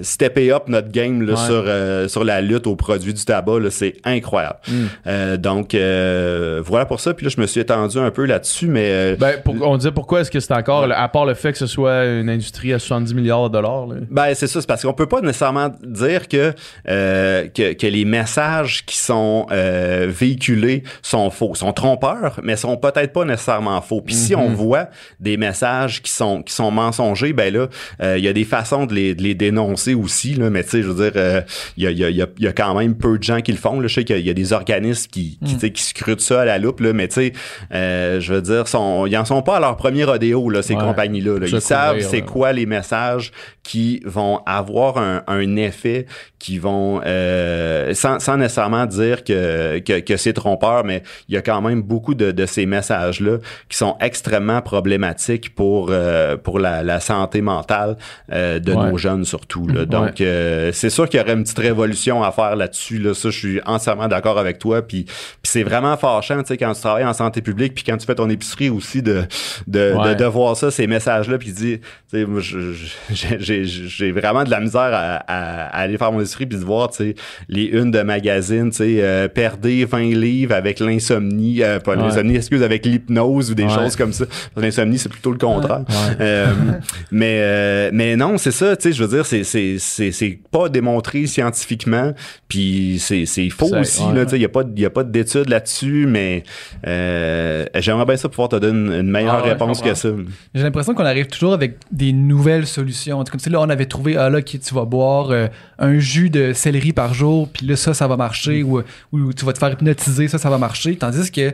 stepper 0.00 0.52
up 0.52 0.64
notre 0.68 0.90
game 0.90 1.22
là, 1.22 1.32
Ouais. 1.34 1.38
sur 1.38 1.64
euh, 1.66 2.08
sur 2.08 2.24
la 2.24 2.40
lutte 2.40 2.66
aux 2.66 2.76
produits 2.76 3.14
du 3.14 3.24
tabac. 3.24 3.58
là, 3.60 3.70
C'est 3.70 3.94
incroyable. 4.04 4.58
Mm. 4.68 4.72
Euh, 5.06 5.36
donc 5.36 5.74
euh, 5.74 6.62
voilà 6.64 6.86
pour 6.86 7.00
ça. 7.00 7.12
Puis 7.14 7.26
là, 7.26 7.32
je 7.34 7.40
me 7.40 7.46
suis 7.46 7.60
étendu 7.60 7.98
un 7.98 8.10
peu 8.10 8.24
là-dessus, 8.24 8.66
mais 8.68 8.88
euh, 8.90 9.16
Ben, 9.18 9.40
pour- 9.44 9.54
on 9.62 9.76
disait 9.76 9.92
pourquoi 9.92 10.20
est-ce 10.20 10.30
que 10.30 10.40
c'est 10.40 10.54
encore, 10.54 10.86
à 10.90 11.08
part 11.08 11.26
le 11.26 11.34
fait 11.34 11.52
que 11.52 11.58
ce 11.58 11.66
soit 11.66 12.04
une 12.06 12.30
industrie 12.30 12.72
à 12.72 12.78
70 12.78 13.14
milliards 13.14 13.48
de 13.50 13.52
dollars. 13.54 13.86
là? 13.86 13.96
Ben 14.10 14.34
c'est 14.34 14.46
ça, 14.46 14.60
c'est 14.62 14.66
parce 14.66 14.82
qu'on 14.82 14.94
peut 14.94 15.06
pas 15.06 15.20
nécessairement 15.20 15.70
dire 15.84 16.28
que 16.28 16.52
euh, 16.88 17.46
que, 17.48 17.74
que 17.74 17.86
les 17.86 18.04
messages 18.04 18.84
qui 18.86 18.96
sont 18.96 19.46
euh, 19.52 20.06
véhiculés 20.08 20.82
sont 21.02 21.30
faux, 21.30 21.54
sont 21.54 21.72
trompeurs, 21.72 22.40
mais 22.42 22.56
sont 22.56 22.76
peut-être 22.76 23.12
pas 23.12 23.24
nécessairement 23.24 23.80
faux. 23.82 24.00
Puis 24.00 24.14
si 24.14 24.34
on 24.34 24.48
voit 24.48 24.88
des 25.20 25.36
messages 25.36 26.00
qui 26.02 26.10
sont 26.10 26.42
qui 26.42 26.54
sont 26.54 26.70
mensongers, 26.70 27.32
ben 27.32 27.52
là, 27.52 27.68
euh, 28.02 28.16
il 28.18 28.24
y 28.24 28.28
a 28.28 28.32
des 28.32 28.44
façons 28.44 28.86
de 28.86 28.94
les, 28.94 29.14
de 29.14 29.22
les 29.22 29.34
dénoncer 29.34 29.94
aussi. 29.94 30.34
Là, 30.34 30.48
mais 30.50 30.62
tu 30.64 30.70
sais, 30.70 30.82
je 30.82 30.88
veux 30.88 31.10
dire, 31.10 31.12
euh, 31.16 31.42
il 31.76 31.84
y, 31.84 31.86
a, 31.86 31.90
il 31.90 31.98
y, 31.98 32.04
a, 32.04 32.08
il 32.10 32.16
y 32.16 32.22
a- 32.22 32.26
y 32.38 32.46
a 32.46 32.52
quand 32.52 32.74
même 32.78 32.94
peu 32.96 33.18
de 33.18 33.22
gens 33.22 33.40
qui 33.40 33.52
le 33.52 33.58
font. 33.58 33.78
Là. 33.80 33.88
Je 33.88 33.94
sais 33.94 34.04
qu'il 34.04 34.18
y 34.26 34.30
a- 34.30 34.34
des 34.34 34.52
organismes 34.54 35.10
qui 35.10 35.38
qui, 35.44 35.54
tu 35.54 35.60
sais, 35.60 35.70
qui 35.70 35.82
scrutent 35.82 36.20
ça 36.20 36.40
à 36.42 36.44
la 36.44 36.58
loupe, 36.58 36.80
là, 36.80 36.92
mais 36.92 37.08
tu 37.08 37.14
sais, 37.14 37.32
euh, 37.74 38.20
je 38.20 38.32
veux 38.34 38.42
dire, 38.42 38.66
sont, 38.68 39.06
ils 39.06 39.16
en 39.18 39.24
sont 39.24 39.42
pas 39.42 39.56
à 39.56 39.60
leur 39.60 39.76
premier 39.76 40.04
rodéo 40.04 40.48
là, 40.50 40.62
ces 40.62 40.74
compagnies-là. 40.86 41.38
là. 41.38 41.46
Ils 41.46 41.60
savent 41.60 41.96
c'est 42.10 42.22
quoi 42.22 42.52
les 42.52 42.66
messages 42.66 43.32
qui 43.62 44.00
vont 44.04 44.40
avoir 44.44 44.98
un, 44.98 45.22
un 45.28 45.56
effet, 45.56 46.06
qui 46.40 46.58
vont 46.58 47.00
euh, 47.06 47.94
sans, 47.94 48.18
sans 48.18 48.36
nécessairement 48.36 48.86
dire 48.86 49.22
que, 49.22 49.78
que, 49.78 50.00
que 50.00 50.16
c'est 50.16 50.32
trompeur, 50.32 50.84
mais 50.84 51.02
il 51.28 51.34
y 51.34 51.38
a 51.38 51.42
quand 51.42 51.60
même 51.62 51.80
beaucoup 51.82 52.14
de, 52.14 52.32
de 52.32 52.46
ces 52.46 52.66
messages-là 52.66 53.38
qui 53.68 53.76
sont 53.76 53.96
extrêmement 54.00 54.60
problématiques 54.62 55.54
pour 55.54 55.88
euh, 55.90 56.36
pour 56.36 56.58
la, 56.58 56.82
la 56.82 56.98
santé 56.98 57.40
mentale 57.40 57.96
euh, 58.32 58.58
de 58.58 58.72
Ouais. 58.72 58.90
nos 58.90 58.96
jeunes 58.98 59.24
surtout. 59.24 59.66
Là. 59.68 59.84
Donc 59.84 60.20
euh, 60.20 60.72
c'est 60.72 60.90
sûr 60.90 61.08
qu'il 61.08 61.20
y 61.20 61.22
aurait 61.22 61.34
une 61.34 61.42
petite 61.44 61.58
révolution 61.58 62.22
à 62.24 62.32
faire 62.32 62.56
là-dessus. 62.56 62.98
Là. 62.98 63.14
Ça, 63.14 63.30
je 63.30 63.38
suis 63.38 63.60
entièrement 63.66 64.08
d'accord 64.08 64.38
avec 64.38 64.58
toi. 64.58 64.82
Puis, 64.82 65.04
puis 65.04 65.14
c'est 65.44 65.62
vraiment 65.62 65.96
fâchant, 65.96 66.40
tu 66.40 66.48
sais, 66.48 66.56
quand 66.56 66.72
tu 66.72 66.80
travailles 66.80 67.04
en 67.04 67.12
santé 67.12 67.42
publique, 67.42 67.74
puis 67.74 67.84
quand 67.84 67.96
tu 67.96 68.06
fais 68.06 68.14
ton 68.14 68.28
épicerie 68.30 68.70
aussi 68.70 69.02
de 69.02 69.22
de, 69.68 69.92
Ouais. 69.92 70.14
de, 70.14 70.14
de 70.14 70.24
voir 70.24 70.56
ça, 70.56 70.70
ces 70.70 70.86
messages-là, 70.86 71.38
puis 71.38 71.52
dis, 71.52 71.78
tu 71.80 71.86
sais, 72.10 72.24
moi, 72.24 72.40
je- 72.40 72.72
je- 72.72 72.86
j'ai- 73.10 73.38
j'ai 73.64 74.12
vraiment 74.12 74.44
de 74.44 74.50
la 74.50 74.60
misère 74.60 74.80
à, 74.80 75.16
à- 75.16 75.66
à 75.66 75.80
aller 75.82 75.98
faire 75.98 76.12
mon 76.12 76.20
épicerie 76.20 76.46
puis 76.46 76.58
de 76.58 76.64
voir, 76.64 76.90
tu 76.90 76.96
sais, 76.98 77.14
les 77.48 77.64
unes 77.66 77.90
de 77.90 78.00
magazines, 78.02 78.70
tu 78.70 78.76
sais, 78.78 78.96
euh, 79.00 79.28
perdez 79.28 79.84
20 79.84 80.14
livres 80.14 80.54
avec 80.54 80.80
l'insomnie, 80.80 81.62
euh, 81.62 81.78
pas 81.78 81.92
Ouais. 81.96 82.02
l'insomnie, 82.02 82.36
excuse, 82.36 82.62
avec 82.62 82.84
l'hypnose 82.86 83.50
ou 83.50 83.54
des 83.54 83.64
Ouais. 83.64 83.68
choses 83.70 83.96
comme 83.96 84.12
ça. 84.12 84.24
L'insomnie, 84.56 84.98
c'est 84.98 85.08
plutôt 85.08 85.30
le 85.32 85.38
contraire. 85.38 85.84
Ouais. 85.88 86.16
Euh, 86.20 86.46
mais 87.10 87.90
mais 87.92 88.16
non, 88.16 88.38
c'est 88.38 88.50
ça, 88.50 88.76
tu 88.76 88.84
sais, 88.84 88.92
je 88.92 89.02
veux 89.04 89.14
dire, 89.16 89.26
c'est 89.26 89.44
c'est 89.44 89.76
c'est 89.78 90.12
c'est 90.12 90.38
pas 90.50 90.68
démontré 90.68 91.26
scientifiquement, 91.26 92.12
puis 92.48 92.96
c'est 92.98 93.26
c'est 93.26 93.48
faux 93.50 93.74
aussi 93.76 94.02
ouais. 94.04 94.14
là, 94.14 94.24
tu 94.24 94.30
sais, 94.30 94.36
il 94.36 94.42
y 94.42 94.46
a 94.46 94.48
pas 94.48 94.62
y 94.76 94.84
a 94.84 94.90
pas 94.90 95.04
d'études 95.04 95.48
là-dessus, 95.48 96.06
mais 96.08 96.42
j'aimerais 96.84 98.04
bien 98.06 98.16
ça 98.16 98.28
pouvoir 98.28 98.48
te 98.48 98.56
donner 98.56 98.78
une, 98.78 98.92
une 99.00 99.10
meilleure 99.10 99.42
Ah 99.44 99.48
réponse 99.48 99.80
que 99.80 99.94
ça. 99.94 100.08
J'ai 100.54 100.62
l'impression 100.62 100.94
qu'on 100.94 101.04
arrive 101.04 101.26
toujours 101.26 101.52
avec 101.52 101.76
des 101.90 102.12
nouvelles 102.12 102.66
solutions. 102.66 103.22
Comme 103.42 103.50
si 103.50 103.50
là, 103.50 103.60
on 103.60 103.68
avait 103.70 103.86
trouvé, 103.86 104.16
ah 104.16 104.30
là, 104.30 104.40
qui 104.40 104.58
tu 104.60 104.72
vas 104.74 104.84
boire 104.84 105.30
euh, 105.30 105.48
un 105.78 105.98
jus 105.98 106.30
de 106.30 106.52
céleri 106.52 106.92
par 106.92 107.12
jour, 107.12 107.48
puis 107.48 107.66
là, 107.66 107.74
ça, 107.76 107.92
ça 107.92 108.06
va 108.06 108.16
marcher, 108.16 108.62
ou, 108.62 108.82
ou 109.12 109.32
tu 109.32 109.44
vas 109.44 109.52
te 109.52 109.58
faire 109.58 109.72
hypnotiser, 109.72 110.28
ça, 110.28 110.38
ça 110.38 110.48
va 110.48 110.58
marcher. 110.58 110.94
Tandis 110.96 111.30
que, 111.32 111.52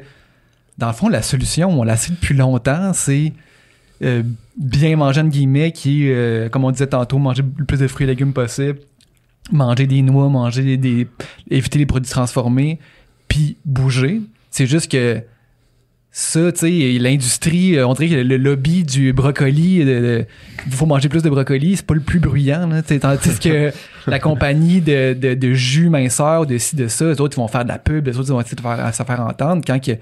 dans 0.77 0.89
le 0.89 0.93
fond, 0.93 1.09
la 1.09 1.23
solution, 1.23 1.71
on 1.81 1.83
l'a 1.85 1.97
sait 1.97 2.11
depuis 2.13 2.35
longtemps, 2.35 2.93
c'est 2.93 3.33
euh, 4.03 4.23
bien 4.59 4.97
manger, 4.97 5.23
entre 5.23 5.31
guillemets, 5.31 5.73
qui 5.73 6.07
est, 6.09 6.15
euh, 6.15 6.49
comme 6.51 6.65
on 6.65 6.71
disait 6.71 6.89
tantôt, 6.89 7.19
manger 7.19 7.43
le 7.57 7.65
plus 7.65 7.79
de 7.79 7.89
fruits 7.89 8.05
et 8.05 8.09
légumes 8.09 8.33
possible, 8.35 8.81
manger 9.51 9.87
des 9.87 10.03
noix, 10.03 10.29
manger 10.29 10.63
des, 10.63 10.77
des- 10.77 11.09
éviter 11.51 11.79
les 11.79 11.87
produits 11.87 12.11
transformés, 12.11 12.79
puis 13.29 13.57
bouger. 13.65 14.21
C'est 14.51 14.67
juste 14.67 14.91
que 14.91 15.23
ça, 16.21 16.51
tu 16.51 16.59
sais, 16.59 16.99
l'industrie, 16.99 17.77
euh, 17.77 17.87
on 17.87 17.95
dirait 17.95 18.09
que 18.09 18.15
le 18.17 18.37
lobby 18.39 18.83
du 18.83 19.13
brocoli, 19.13 19.77
il 19.77 20.73
faut 20.73 20.85
manger 20.85 21.09
plus 21.09 21.23
de 21.23 21.31
brocoli, 21.31 21.77
c'est 21.77 21.87
pas 21.87 21.95
le 21.95 22.01
plus 22.01 22.19
bruyant, 22.19 22.67
là, 22.67 22.83
tu 22.83 22.89
sais, 22.89 22.99
tandis 22.99 23.39
que 23.39 23.73
la 24.09 24.19
compagnie 24.19 24.81
de, 24.81 25.15
de, 25.15 25.35
de 25.35 25.55
jus 25.55 25.89
minceur, 25.89 26.45
de 26.45 26.59
ci, 26.59 26.75
de 26.75 26.89
ça, 26.89 27.05
les 27.05 27.21
autres, 27.21 27.37
ils 27.37 27.41
vont 27.41 27.47
faire 27.47 27.63
de 27.63 27.69
la 27.69 27.79
pub, 27.79 28.05
les 28.09 28.19
autres, 28.19 28.31
ils 28.31 28.33
vont 28.33 28.41
essayer 28.41 28.57
de 28.57 28.61
faire, 28.61 28.93
se 28.93 29.03
faire 29.05 29.21
entendre, 29.21 29.63
quand 29.65 29.79
que, 29.81 29.93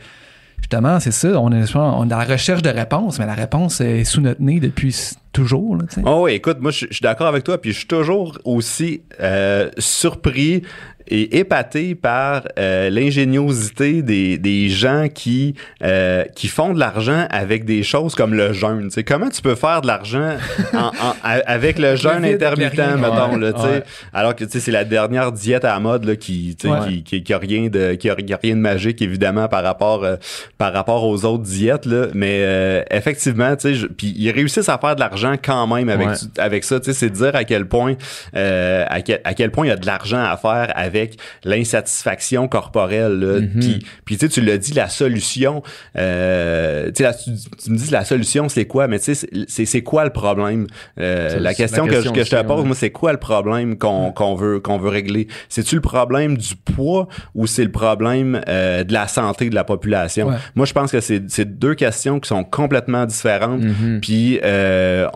justement, 0.57 1.01
c'est 1.01 1.13
ça, 1.13 1.39
on 1.39 1.53
est, 1.53 1.77
on 1.77 2.09
est 2.09 2.15
à 2.15 2.17
la 2.17 2.25
recherche 2.25 2.63
de 2.63 2.71
réponses, 2.71 3.19
mais 3.19 3.27
la 3.27 3.35
réponse 3.35 3.83
est 3.83 4.05
sous 4.05 4.23
notre 4.23 4.41
nez 4.41 4.59
depuis 4.59 4.97
toujours, 5.37 5.77
là. 5.77 5.85
Oh 6.05 6.23
oui, 6.25 6.33
écoute, 6.33 6.59
moi 6.61 6.71
je 6.71 6.87
suis 6.91 7.03
d'accord 7.03 7.27
avec 7.29 7.45
toi, 7.45 7.61
puis 7.61 7.73
je 7.73 7.79
suis 7.79 7.87
toujours 7.87 8.39
aussi 8.45 9.03
euh, 9.21 9.69
surpris 9.79 10.63
et 11.09 11.39
épaté 11.39 11.95
par 11.95 12.43
euh, 12.59 12.91
l'ingéniosité 12.91 14.03
des, 14.03 14.39
des 14.39 14.69
gens 14.69 15.07
qui 15.13 15.55
euh, 15.85 16.25
qui 16.35 16.49
font 16.49 16.75
de 16.75 16.81
l'argent 16.81 17.29
avec 17.31 17.65
des 17.65 17.85
choses 17.85 18.17
comme 18.17 18.35
le 18.35 18.53
jeûne. 18.53 18.89
Comment 19.07 19.29
tu 19.29 19.41
peux 19.41 19.55
faire 19.55 19.83
de 19.83 19.87
l'argent 19.87 20.37
en- 20.75 20.79
en- 20.79 21.15
a- 21.23 21.43
avec 21.47 21.79
le 21.79 21.95
jeûne 21.95 22.25
intermittent, 22.25 22.73
rien. 22.73 22.97
mettons, 22.97 23.35
Ouais, 23.35 23.39
là, 23.39 23.53
tu 23.53 23.61
sais. 23.61 23.67
ouais. 23.69 23.83
alors 24.13 24.35
que 24.35 24.45
c'est 24.49 24.73
la 24.73 24.83
dernière 24.85 25.31
diète 25.31 25.65
à 25.65 25.75
la 25.75 25.79
mode 25.81 26.05
là, 26.07 26.17
qui, 26.17 26.57
Ouais. 26.65 26.71
qui, 26.89 27.03
qui, 27.05 27.23
qui 27.23 27.33
a 27.33 27.39
rien 27.39 27.69
de 27.69 27.95
qui 27.95 28.11
a, 28.11 28.17
qui 28.17 28.33
a 28.33 28.39
rien 28.43 28.57
de 28.57 28.61
magique 28.61 29.01
évidemment 29.01 29.47
par 29.47 29.63
rapport 29.63 30.03
euh, 30.03 30.17
par 30.59 30.73
rapport 30.73 31.05
aux 31.05 31.25
autres 31.25 31.45
diètes 31.45 31.87
là, 31.87 32.07
mais 32.15 32.85
effectivement, 32.91 33.55
tu 33.55 33.63
sais, 33.69 33.75
je- 33.75 33.87
puis 33.87 34.13
ils 34.17 34.33
réussissent 34.33 34.69
à 34.69 34.79
faire 34.79 34.97
de 34.97 35.01
l'argent 35.01 35.26
quand 35.35 35.67
même 35.67 35.89
avec 35.89 36.07
Ouais. 36.09 36.15
avec 36.39 36.63
ça, 36.65 36.79
tu 36.79 36.87
sais, 36.87 36.93
c'est 36.93 37.11
de 37.11 37.15
dire 37.17 37.35
à 37.35 37.45
quel 37.45 37.67
point 37.67 37.95
euh, 38.37 38.85
à, 38.89 39.03
quel, 39.03 39.21
à 39.25 39.35
quel 39.35 39.51
point 39.51 39.67
il 39.67 39.71
y 39.71 39.73
a 39.73 39.77
de 39.77 39.87
l'argent 39.87 40.23
à 40.23 40.37
faire 40.37 40.73
avec 40.77 41.17
l'insatisfaction 41.45 42.49
corporelle. 42.49 43.19
là. 43.19 43.41
Mhm. 43.41 43.61
Puis 43.61 43.87
puis 44.05 44.17
tu 44.29 44.41
l'as 44.41 44.59
dit, 44.59 44.73
la 44.73 44.89
solution, 44.89 45.63
euh, 45.99 46.87
tu 46.87 46.93
sais, 46.97 47.03
la- 47.05 47.15
tu, 47.15 47.31
tu 47.63 47.71
me 47.71 47.77
dis 47.77 47.91
la 47.91 48.05
solution 48.05 48.49
c'est 48.49 48.65
quoi, 48.67 48.89
mais 48.89 48.99
tu 48.99 49.15
sais, 49.15 49.29
c'est- 49.49 49.83
quoi 49.83 50.05
le 50.05 50.11
problème? 50.11 50.67
Euh, 51.01 51.39
La 51.39 51.55
question, 51.55 51.85
la 51.85 51.89
que, 51.91 51.95
question 51.97 52.15
je- 52.15 52.21
que 52.21 52.25
je 52.27 52.31
te 52.31 52.43
pose, 52.43 52.61
ouais. 52.61 52.67
moi, 52.67 52.75
c'est 52.77 52.91
quoi 52.91 53.13
le 53.13 53.19
problème 53.19 53.77
qu'on 53.79 54.35
veut 54.35 54.61
qu'on 54.61 54.79
veut 54.79 54.89
régler? 54.89 55.29
C'est-tu 55.49 55.75
le 55.77 55.81
problème 55.81 56.37
du 56.37 56.57
poids 56.57 57.09
ou 57.35 57.47
c'est 57.47 57.65
le 57.65 57.71
problème 57.73 58.41
de 58.47 58.93
la 58.93 59.09
santé 59.09 59.49
de 59.51 59.55
la 59.55 59.65
population? 59.65 60.29
Ouais. 60.29 60.37
Moi, 60.55 60.67
je 60.67 60.73
pense 60.73 60.93
que 60.93 61.01
c'est 61.01 61.23
c'est 61.29 61.59
deux 61.59 61.75
questions 61.75 62.21
qui 62.21 62.29
sont 62.29 62.45
complètement 62.45 63.05
différentes. 63.07 63.63
Mhm. 63.63 64.01
Puis 64.01 64.39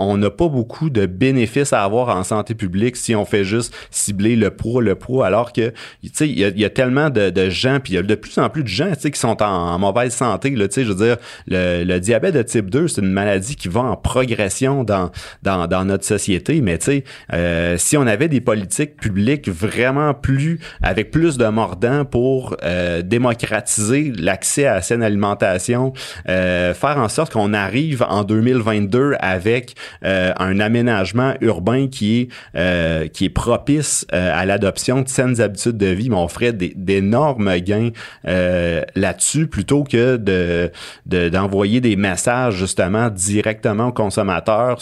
on 0.01 0.17
n'a 0.17 0.31
pas 0.31 0.49
beaucoup 0.49 0.91
de 0.91 1.07
bénéfices 1.07 1.73
à 1.73 1.83
avoir 1.83 2.09
en 2.17 2.25
santé 2.25 2.55
publique 2.55 2.97
si 2.97 3.15
on 3.15 3.25
fait 3.25 3.45
juste 3.45 3.75
cibler 3.91 4.37
le 4.37 4.51
poids, 4.51 4.83
le 4.83 4.95
poids, 4.95 5.27
alors 5.27 5.53
que 5.53 5.71
tu 6.03 6.11
sais, 6.13 6.29
il 6.29 6.39
y 6.39 6.65
a, 6.65 6.71
tellement 6.71 7.11
de, 7.11 7.51
gens, 7.51 7.79
puis 7.83 7.95
il 7.95 7.97
y 7.97 7.99
a 7.99 8.03
de 8.03 8.15
plus 8.15 8.39
en 8.39 8.49
plus 8.49 8.63
de 8.63 8.69
gens, 8.69 8.93
tu 8.95 9.01
sais, 9.01 9.11
qui 9.11 9.21
sont 9.21 9.43
en, 9.43 9.47
en 9.47 9.79
mauvaise 9.79 10.13
santé. 10.15 10.51
Là, 10.51 10.69
tu 10.69 10.75
sais, 10.75 10.85
je 10.85 10.93
veux 10.93 11.07
dire, 11.07 11.17
le, 11.47 11.85
le 11.85 12.01
diabète 12.01 12.35
de 12.35 12.43
type 12.43 12.71
2, 12.71 12.89
c'est 12.89 13.01
une 13.01 13.13
maladie 13.13 13.57
qui 13.57 13.69
va 13.69 13.81
en 13.81 13.97
progression 13.97 14.85
dans 14.85 15.11
dans, 15.43 15.67
dans 15.67 15.85
notre 15.85 16.05
société. 16.05 16.61
Mais 16.61 16.79
tu 16.79 16.85
sais, 16.87 17.05
euh, 17.33 17.77
si 17.79 17.97
on 17.97 18.07
avait 18.07 18.29
des 18.29 18.41
politiques 18.41 18.97
publiques 18.97 19.49
vraiment 19.49 20.15
plus 20.15 20.61
avec 20.83 21.11
plus 21.11 21.39
de 21.39 21.47
mordants 21.47 22.05
pour 22.05 22.57
euh, 22.63 23.03
démocratiser 23.03 24.13
l'accès 24.17 24.67
à 24.67 24.75
la 24.75 24.83
saine 24.83 25.03
alimentation, 25.03 25.93
euh, 26.29 26.75
faire 26.75 26.99
en 26.99 27.09
sorte 27.09 27.33
qu'on 27.33 27.55
arrive 27.55 28.05
en 28.09 28.25
2022 28.25 29.15
avec 29.21 29.75
euh, 30.05 30.33
un 30.39 30.61
aménagement 30.61 31.35
urbain 31.41 31.89
qui 31.89 32.21
est 32.21 32.29
euh, 32.57 33.09
qui 33.09 33.27
est 33.27 33.31
propice 33.31 34.07
euh, 34.13 34.31
à 34.35 34.45
l'adoption 34.47 35.03
de 35.03 35.09
saines 35.09 35.41
habitudes 35.41 35.77
de 35.77 35.87
vie, 35.87 36.11
mais 36.11 36.17
on 36.17 36.29
ferait 36.29 36.53
d'énormes 36.53 37.57
gains 37.59 37.91
là-dessus 38.25 39.47
plutôt 39.47 39.85
que 39.85 40.17
de 40.17 40.71
de- 41.07 41.29
d'envoyer 41.29 41.81
des 41.81 41.97
messages 41.97 42.55
justement 42.57 43.11
directement 43.11 43.89
aux 43.89 43.93
consommateurs 43.93 44.79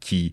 qui 0.00 0.32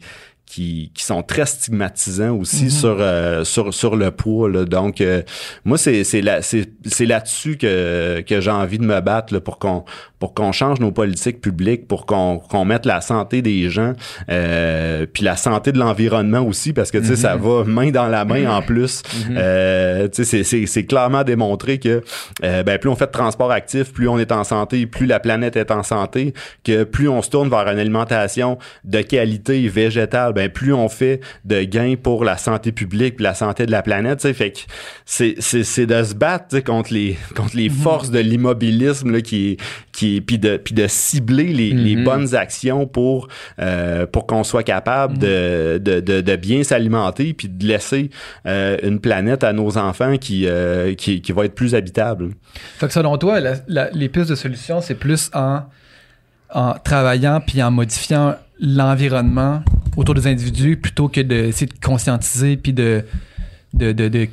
qui, 0.49 0.91
qui 0.95 1.03
sont 1.03 1.21
très 1.21 1.45
stigmatisants 1.45 2.35
aussi 2.35 2.71
sur, 2.71 2.97
euh, 2.99 3.43
sur 3.43 3.71
sur 3.71 3.95
le 3.95 4.09
poids 4.09 4.49
là. 4.49 4.65
donc 4.65 4.99
euh, 4.99 5.21
moi 5.63 5.77
c'est 5.77 6.03
c'est 6.03 6.21
là 6.21 6.41
c'est 6.41 6.71
c'est 6.85 7.05
là-dessus 7.05 7.55
que 7.55 8.21
que 8.21 8.41
j'ai 8.41 8.49
envie 8.49 8.80
de 8.80 8.84
me 8.84 8.99
battre 8.99 9.31
là, 9.31 9.41
pour 9.41 9.59
qu'on 9.59 9.85
pour 10.17 10.34
qu'on 10.34 10.51
change 10.51 10.80
nos 10.80 10.91
politiques 10.91 11.39
publiques 11.39 11.88
pour 11.88 12.07
qu'on 12.07 12.39
qu'on 12.39 12.65
mette 12.65 12.88
la 12.88 12.99
santé 12.99 13.43
des 13.43 13.69
gens 13.69 13.93
euh, 14.30 15.05
puis 15.11 15.23
la 15.23 15.35
santé 15.35 15.71
de 15.71 15.77
l'environnement 15.77 16.41
aussi 16.41 16.73
parce 16.73 16.89
que 16.89 16.97
tu 16.97 17.05
sais 17.05 17.15
ça 17.15 17.35
va 17.35 17.63
main 17.63 17.91
dans 17.91 18.07
la 18.07 18.26
main 18.26 18.49
en 18.49 18.61
plus. 18.61 19.03
Euh, 19.30 20.07
tu 20.07 20.23
sais 20.23 20.43
c'est 20.43 20.43
c'est 20.43 20.65
c'est 20.65 20.85
clairement 20.85 21.23
démontré 21.23 21.77
que 21.77 22.01
euh, 22.43 22.63
ben 22.63 22.80
plus 22.80 22.89
on 22.89 22.95
fait 22.95 23.05
de 23.05 23.11
transport 23.11 23.51
actif 23.51 23.93
plus 23.93 24.07
on 24.07 24.17
est 24.17 24.31
en 24.31 24.43
santé 24.43 24.88
plus 24.88 25.05
la 25.05 25.19
planète 25.19 25.55
est 25.55 25.71
en 25.71 25.84
santé 25.84 26.34
que 26.63 26.84
plus 26.84 27.07
on 27.07 27.21
se 27.21 27.30
tourne 27.30 27.49
vers 27.49 27.67
une 27.67 27.80
alimentation 27.80 28.57
de 28.84 29.01
qualité 29.01 29.67
végétale 29.67 30.34
ben 30.40 30.49
plus 30.49 30.74
on 30.74 30.88
fait 30.90 31.20
de 31.45 31.64
gains 31.64 31.95
pour 32.02 32.24
la 32.24 32.38
santé 32.38 32.72
publique 32.72 33.16
puis 33.18 33.24
la 33.24 33.34
santé 33.34 33.66
de 33.66 33.72
la 33.72 33.82
planète 33.82 34.22
fait 34.34 34.52
que 34.52 34.60
c'est 35.06 35.36
c'est 35.40 35.64
c'est 35.64 35.86
de 35.86 36.02
se 36.03 36.14
battre 36.16 36.60
contre 36.60 36.94
les 36.94 37.18
contre 37.36 37.56
les 37.56 37.70
forces 37.70 38.10
de 38.11 38.20
l'immobilisme 38.20 39.11
là 39.11 39.22
qui 39.22 39.57
qui 39.91 40.22
puis 40.22 40.38
de 40.40 40.57
puis 40.57 40.74
de 40.74 40.88
cibler 40.88 41.49
les, 41.60 41.72
les 41.72 41.95
bonnes 42.07 42.36
actions 42.36 42.88
pour 42.88 43.28
euh, 43.60 44.06
pour 44.06 44.26
qu'on 44.28 44.44
soit 44.44 44.64
capable 44.64 45.18
de, 45.18 45.78
de, 45.78 45.99
de 45.99 46.22
de 46.22 46.36
bien 46.36 46.64
s'alimenter 46.64 47.34
puis 47.34 47.49
de 47.49 47.66
laisser 47.66 48.10
euh, 48.45 48.78
une 48.84 48.99
planète 48.99 49.44
à 49.44 49.52
nos 49.53 49.78
enfants 49.78 50.18
qui 50.18 50.45
euh, 50.48 50.94
qui 50.95 51.22
qui 51.22 51.32
va 51.34 51.45
être 51.45 51.56
plus 51.56 51.76
habitable. 51.76 52.30
Fait 52.80 52.88
que 52.88 52.94
selon 52.94 53.18
toi, 53.18 53.40
la- 53.40 53.56
la- 53.68 53.90
les 53.91 54.10
pistes 54.10 54.30
de 54.30 54.36
solutions, 54.36 54.80
c'est 54.82 54.95
plus 54.95 55.30
en, 55.34 55.64
en 56.53 56.73
travaillant 56.73 57.41
puis 57.45 57.61
en 57.61 57.71
modifiant 57.71 58.35
l'environnement 58.59 59.63
autour 59.95 60.15
des 60.15 60.27
individus 60.27 60.77
plutôt 60.77 61.07
que 61.07 61.21
d'essayer 61.21 61.67
de 61.67 61.73
conscientiser 61.85 62.57
puis 62.57 62.73
de, 62.73 63.05
de, 63.73 63.91
de, 63.91 64.07
de- 64.07 64.27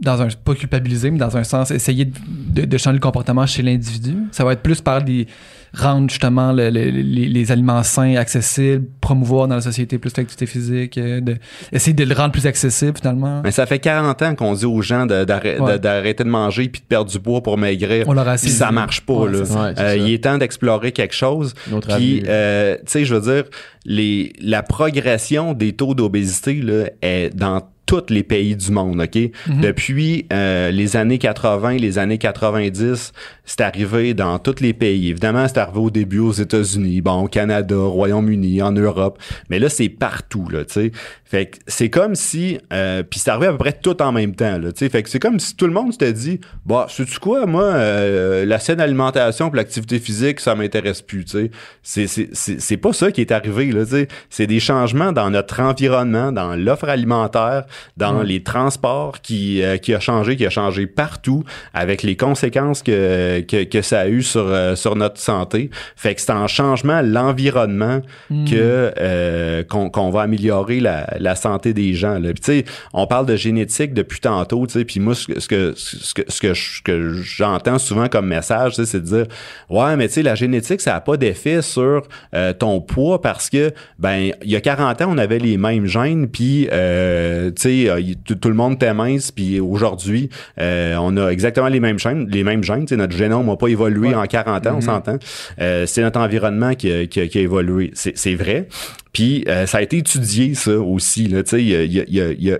dans 0.00 0.20
un 0.22 0.28
pas 0.44 0.54
culpabiliser 0.54 1.10
mais 1.10 1.18
dans 1.18 1.36
un 1.36 1.44
sens 1.44 1.70
essayer 1.70 2.06
de, 2.06 2.12
de- 2.28 2.64
de 2.64 2.76
changer 2.78 2.94
le 2.94 3.00
comportement 3.00 3.46
chez 3.46 3.62
l'individu. 3.62 4.16
Ça 4.32 4.44
va 4.44 4.52
être 4.54 4.62
plus 4.62 4.80
par 4.80 5.00
les 5.00 5.26
rendre 5.74 6.10
justement 6.10 6.52
le- 6.52 6.68
le- 6.70 6.90
les, 6.90 7.28
les 7.28 7.52
aliments 7.52 7.82
sains 7.82 8.16
accessibles 8.16 8.84
promouvoir 9.00 9.48
dans 9.48 9.54
la 9.54 9.60
société 9.62 9.96
plus 9.98 10.12
l'activité 10.16 10.46
physique 10.46 10.98
euh, 10.98 11.20
de, 11.20 11.36
essayer 11.72 11.94
de 11.94 12.04
le 12.04 12.14
rendre 12.14 12.32
plus 12.32 12.46
accessible 12.46 12.92
finalement 12.98 13.40
mais 13.42 13.50
ça 13.52 13.64
fait 13.64 13.78
40 13.78 14.20
ans 14.22 14.34
qu'on 14.34 14.52
dit 14.52 14.66
aux 14.66 14.82
gens 14.82 15.06
de- 15.06 15.24
d'arrêter 15.24 15.60
Ouais. 15.62 15.72
de- 15.72 15.78
d'arrêter 15.78 16.24
de 16.24 16.28
manger 16.28 16.68
puis 16.68 16.82
de 16.82 16.86
perdre 16.86 17.10
du 17.10 17.18
poids 17.18 17.42
pour 17.42 17.56
maigrir 17.56 18.06
on 18.06 18.12
leur 18.12 18.28
a 18.28 18.36
puis 18.36 18.50
ça 18.50 18.70
marche 18.70 19.00
pas 19.02 19.14
Ouais, 19.14 19.32
là. 19.32 19.38
c'est 19.44 19.52
ça. 19.52 19.62
Ouais, 19.62 19.74
Euh, 19.78 19.96
il 19.96 20.12
est 20.12 20.24
temps 20.24 20.36
d'explorer 20.38 20.92
quelque 20.92 21.14
chose 21.14 21.54
Puis, 21.96 22.22
euh, 22.28 22.76
tu 22.78 22.82
sais, 22.86 23.04
je 23.04 23.14
veux 23.14 23.20
dire, 23.34 23.44
les, 23.86 24.32
la 24.40 24.62
progression 24.62 25.54
des 25.54 25.72
taux 25.72 25.94
d'obésité 25.94 26.54
là, 26.60 26.84
est 27.02 27.34
dans 27.34 27.62
tous 27.86 28.04
les 28.10 28.22
pays 28.22 28.56
du 28.56 28.70
monde, 28.70 29.00
OK? 29.00 29.18
Depuis 29.60 30.26
euh, 30.32 30.70
les 30.70 30.96
années 30.96 31.18
80, 31.18 31.74
les 31.78 31.98
années 31.98 32.18
90, 32.18 33.12
c'est 33.44 33.60
arrivé 33.60 34.14
dans 34.14 34.38
tous 34.38 34.60
les 34.60 34.72
pays. 34.72 35.10
Évidemment, 35.10 35.46
c'est 35.48 35.58
arrivé 35.58 35.78
au 35.78 35.90
début 35.90 36.20
aux 36.20 36.32
États-Unis, 36.32 37.00
bon, 37.00 37.24
au 37.24 37.28
Canada, 37.28 37.76
au 37.76 37.90
Royaume-Uni, 37.90 38.62
en 38.62 38.72
Europe. 38.72 39.18
Mais 39.50 39.58
là, 39.58 39.68
c'est 39.68 39.88
partout, 39.88 40.48
là, 40.50 40.64
tu 40.64 40.72
sais. 40.74 40.92
Fait 41.24 41.46
que 41.46 41.58
c'est 41.66 41.88
comme 41.90 42.14
si... 42.14 42.58
Euh, 42.72 43.02
Puis 43.02 43.18
c'est 43.20 43.30
arrivé 43.30 43.46
à 43.46 43.52
peu 43.52 43.58
près 43.58 43.72
tout 43.72 44.00
en 44.02 44.12
même 44.12 44.34
temps, 44.34 44.58
là, 44.58 44.70
tu 44.72 44.78
sais. 44.80 44.88
Fait 44.88 45.02
que 45.02 45.08
c'est 45.10 45.18
comme 45.18 45.40
si 45.40 45.56
tout 45.56 45.66
le 45.66 45.72
monde 45.72 45.92
s'était 45.92 46.12
dit, 46.12 46.40
bah, 46.64 46.86
sais-tu 46.88 47.18
quoi, 47.18 47.46
moi, 47.46 47.64
euh, 47.64 48.44
la 48.44 48.58
saine 48.58 48.80
alimentation 48.80 49.46
pour 49.48 49.56
l'activité 49.56 49.98
physique, 49.98 50.40
ça 50.40 50.54
m'intéresse 50.54 51.02
plus, 51.02 51.24
tu 51.24 51.30
sais. 51.32 51.50
C'est- 51.82 52.06
C'est 52.06 52.28
c'est- 52.32 52.60
c'est 52.60 52.76
pas 52.76 52.92
ça 52.92 53.10
qui 53.10 53.20
est 53.22 53.32
arrivé, 53.32 53.72
là, 53.72 53.84
tu 53.84 53.90
sais. 53.92 54.08
C'est 54.30 54.46
des 54.46 54.60
changements 54.60 55.12
dans 55.12 55.30
notre 55.30 55.60
environnement, 55.60 56.32
dans 56.32 56.54
l'offre 56.56 56.88
alimentaire, 56.88 57.64
dans 57.96 58.22
les 58.22 58.42
transports 58.42 59.20
qui, 59.20 59.62
euh, 59.62 59.76
qui 59.76 59.94
a 59.94 60.00
changé, 60.00 60.36
qui 60.36 60.46
a 60.46 60.50
changé 60.50 60.86
partout, 60.86 61.44
avec 61.74 62.02
les 62.02 62.16
conséquences 62.16 62.82
que, 62.82 63.40
que, 63.40 63.64
que 63.64 63.82
ça 63.82 64.00
a 64.00 64.08
eu 64.08 64.22
sur, 64.22 64.46
euh, 64.46 64.74
sur 64.76 64.96
notre 64.96 65.18
santé. 65.18 65.70
Fait 65.96 66.14
que 66.14 66.20
c'est 66.20 66.32
en 66.32 66.46
changement 66.46 67.00
l'environnement 67.02 68.00
que 68.30 68.92
euh, 68.98 69.62
qu'on 69.64 69.90
qu'on 69.90 70.10
va 70.10 70.22
améliorer 70.22 70.80
la, 70.80 71.06
la 71.18 71.34
santé 71.34 71.72
des 71.72 71.94
gens. 71.94 72.18
Là. 72.18 72.32
Puis, 72.32 72.40
tu 72.40 72.52
sais, 72.52 72.64
on 72.92 73.06
parle 73.06 73.26
de 73.26 73.36
génétique 73.36 73.94
depuis 73.94 74.20
tantôt, 74.20 74.66
tu 74.66 74.74
sais, 74.74 74.84
puis 74.84 75.00
moi, 75.00 75.14
ce 75.14 75.26
que, 75.26 75.40
ce 75.40 75.48
que, 75.48 75.74
ce 75.76 76.14
que, 76.14 76.54
ce 76.54 76.82
que, 76.82 77.12
j'entends 77.22 77.78
souvent 77.78 78.08
comme 78.08 78.26
message, 78.26 78.74
c'est 78.74 78.94
de 78.94 79.06
dire, 79.06 79.26
ouais, 79.70 79.96
mais 79.96 80.08
tu 80.08 80.14
sais, 80.14 80.22
la 80.22 80.34
génétique, 80.34 80.80
ça 80.80 80.92
n'a 80.94 81.00
pas 81.00 81.16
d'effet 81.16 81.62
sur 81.62 82.02
euh, 82.34 82.52
ton 82.52 82.80
poids 82.80 83.20
parce 83.20 83.50
que, 83.50 83.72
ben, 83.98 84.32
il 84.42 84.50
y 84.50 84.56
a 84.56 84.60
40 84.60 85.02
ans, 85.02 85.08
on 85.10 85.18
avait 85.18 85.38
les 85.38 85.56
mêmes 85.56 85.86
gènes, 85.86 86.28
puis, 86.28 86.68
euh, 86.72 87.50
tu 87.62 87.84
sais, 87.84 87.88
euh, 87.90 88.00
tout 88.24 88.48
le 88.48 88.54
monde 88.54 88.74
était 88.74 88.92
mince, 88.94 89.30
puis 89.30 89.60
aujourd'hui, 89.60 90.28
euh, 90.60 90.96
on 91.00 91.16
a 91.16 91.28
exactement 91.28 91.68
les 91.68 91.80
mêmes 91.80 91.98
gènes, 91.98 92.28
les 92.28 92.44
mêmes 92.44 92.62
gènes, 92.64 92.86
notre 92.92 93.16
génome 93.16 93.46
n'a 93.46 93.56
pas 93.56 93.68
évolué 93.68 94.14
en 94.14 94.24
40 94.26 94.66
ans, 94.66 94.74
on 94.76 94.80
s'entend. 94.80 95.18
Euh, 95.60 95.86
c'est 95.86 96.02
notre 96.02 96.18
environnement 96.20 96.74
qui 96.74 96.92
a, 96.92 97.06
qui 97.06 97.20
a- 97.20 97.28
qui 97.28 97.38
a 97.38 97.42
évolué. 97.42 97.90
C'est 97.94 98.34
vrai. 98.34 98.68
Puis 99.12 99.44
euh, 99.48 99.66
ça 99.66 99.78
a 99.78 99.82
été 99.82 99.98
étudié, 99.98 100.54
ça 100.54 100.78
aussi. 100.78 101.28
Là, 101.28 101.42
y 101.52 101.74
a, 101.74 101.82
y 101.84 102.00
a- 102.00 102.04
il 102.32 102.42
y 102.44 102.52
a 102.52 102.58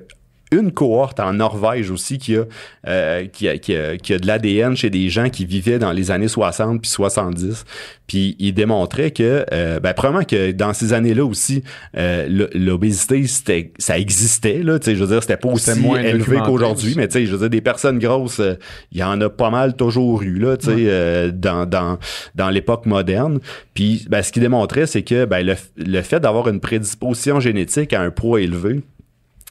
une 0.52 0.72
cohorte 0.72 1.20
en 1.20 1.32
Norvège 1.34 1.90
aussi 1.90 2.18
qui 2.18 2.36
a, 2.36 2.44
euh, 2.86 3.26
qui 3.26 3.48
a, 3.48 3.58
qui 3.58 3.74
a, 3.74 3.96
qui 3.96 4.14
a 4.14 4.18
de 4.18 4.26
l'ADN 4.26 4.76
chez 4.76 4.90
des 4.90 5.08
gens 5.08 5.28
qui 5.28 5.44
vivaient 5.44 5.78
dans 5.78 5.92
les 5.92 6.10
années 6.10 6.28
60 6.28 6.80
puis 6.80 6.90
70. 6.90 7.64
Puis 8.12 8.36
il 8.38 8.52
démontrait 8.52 9.10
que, 9.10 9.46
euh, 9.52 9.80
ben, 9.80 9.94
probablement 9.94 10.24
que 10.24 10.52
dans 10.52 10.74
ces 10.74 10.92
années-là 10.92 11.24
aussi, 11.24 11.62
euh, 11.96 12.46
l'obésité, 12.52 13.26
c'était, 13.26 13.72
ça 13.78 13.98
existait. 13.98 14.62
Là, 14.62 14.78
tu 14.78 14.84
sais, 14.84 14.96
je 14.96 15.02
veux 15.02 15.10
dire, 15.10 15.22
c'était 15.22 15.38
pas 15.38 15.48
aussi 15.48 15.78
moins 15.78 16.02
élevé 16.02 16.36
qu'aujourd'hui, 16.44 16.92
mais 16.94 17.08
tu 17.08 17.14
sais, 17.14 17.26
je 17.26 17.32
veux 17.32 17.38
dire, 17.38 17.48
des 17.48 17.62
personnes 17.62 17.98
grosses, 17.98 18.40
euh, 18.40 18.56
il 18.90 18.98
y 18.98 19.02
en 19.02 19.18
a 19.22 19.30
pas 19.30 19.48
mal 19.48 19.76
toujours 19.76 20.22
eu, 20.22 20.38
là, 20.38 20.58
tu 20.58 20.66
sais, 20.66 20.74
euh, 20.76 21.30
dans, 21.32 21.64
dans, 21.64 21.98
dans 22.34 22.50
l'époque 22.50 22.84
moderne. 22.84 23.40
Puis, 23.72 24.06
ben, 24.10 24.22
ce 24.22 24.30
qu'il 24.30 24.42
démontrait, 24.42 24.86
c'est 24.86 25.02
que 25.02 25.24
ben, 25.24 25.46
le, 25.46 25.54
le 25.78 26.02
fait 26.02 26.20
d'avoir 26.20 26.48
une 26.48 26.60
prédisposition 26.60 27.40
génétique 27.40 27.94
à 27.94 28.02
un 28.02 28.10
poids 28.10 28.42
élevé, 28.42 28.82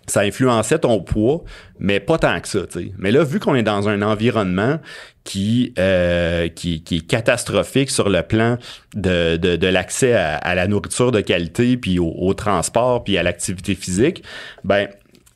ça 0.07 0.21
influençait 0.21 0.79
ton 0.79 0.99
poids, 1.01 1.43
mais 1.79 1.99
pas 1.99 2.17
tant 2.17 2.39
que 2.39 2.47
ça. 2.47 2.59
Mais 2.97 3.11
là, 3.11 3.23
vu 3.23 3.39
qu'on 3.39 3.55
est 3.55 3.63
dans 3.63 3.87
un 3.87 4.01
environnement 4.01 4.79
qui, 5.23 5.73
euh, 5.77 6.47
qui, 6.47 6.83
est 6.91 7.07
catastrophique 7.07 7.89
sur 7.89 8.09
le 8.09 8.21
plan 8.23 8.57
de, 8.95 9.37
de, 9.37 9.67
l'accès 9.67 10.13
à, 10.13 10.55
la 10.55 10.67
nourriture 10.67 11.11
de 11.11 11.21
qualité, 11.21 11.77
puis 11.77 11.99
au, 11.99 12.13
au 12.17 12.33
transport, 12.33 13.03
puis 13.03 13.17
à 13.17 13.23
l'activité 13.23 13.75
physique, 13.75 14.23
ben 14.63 14.87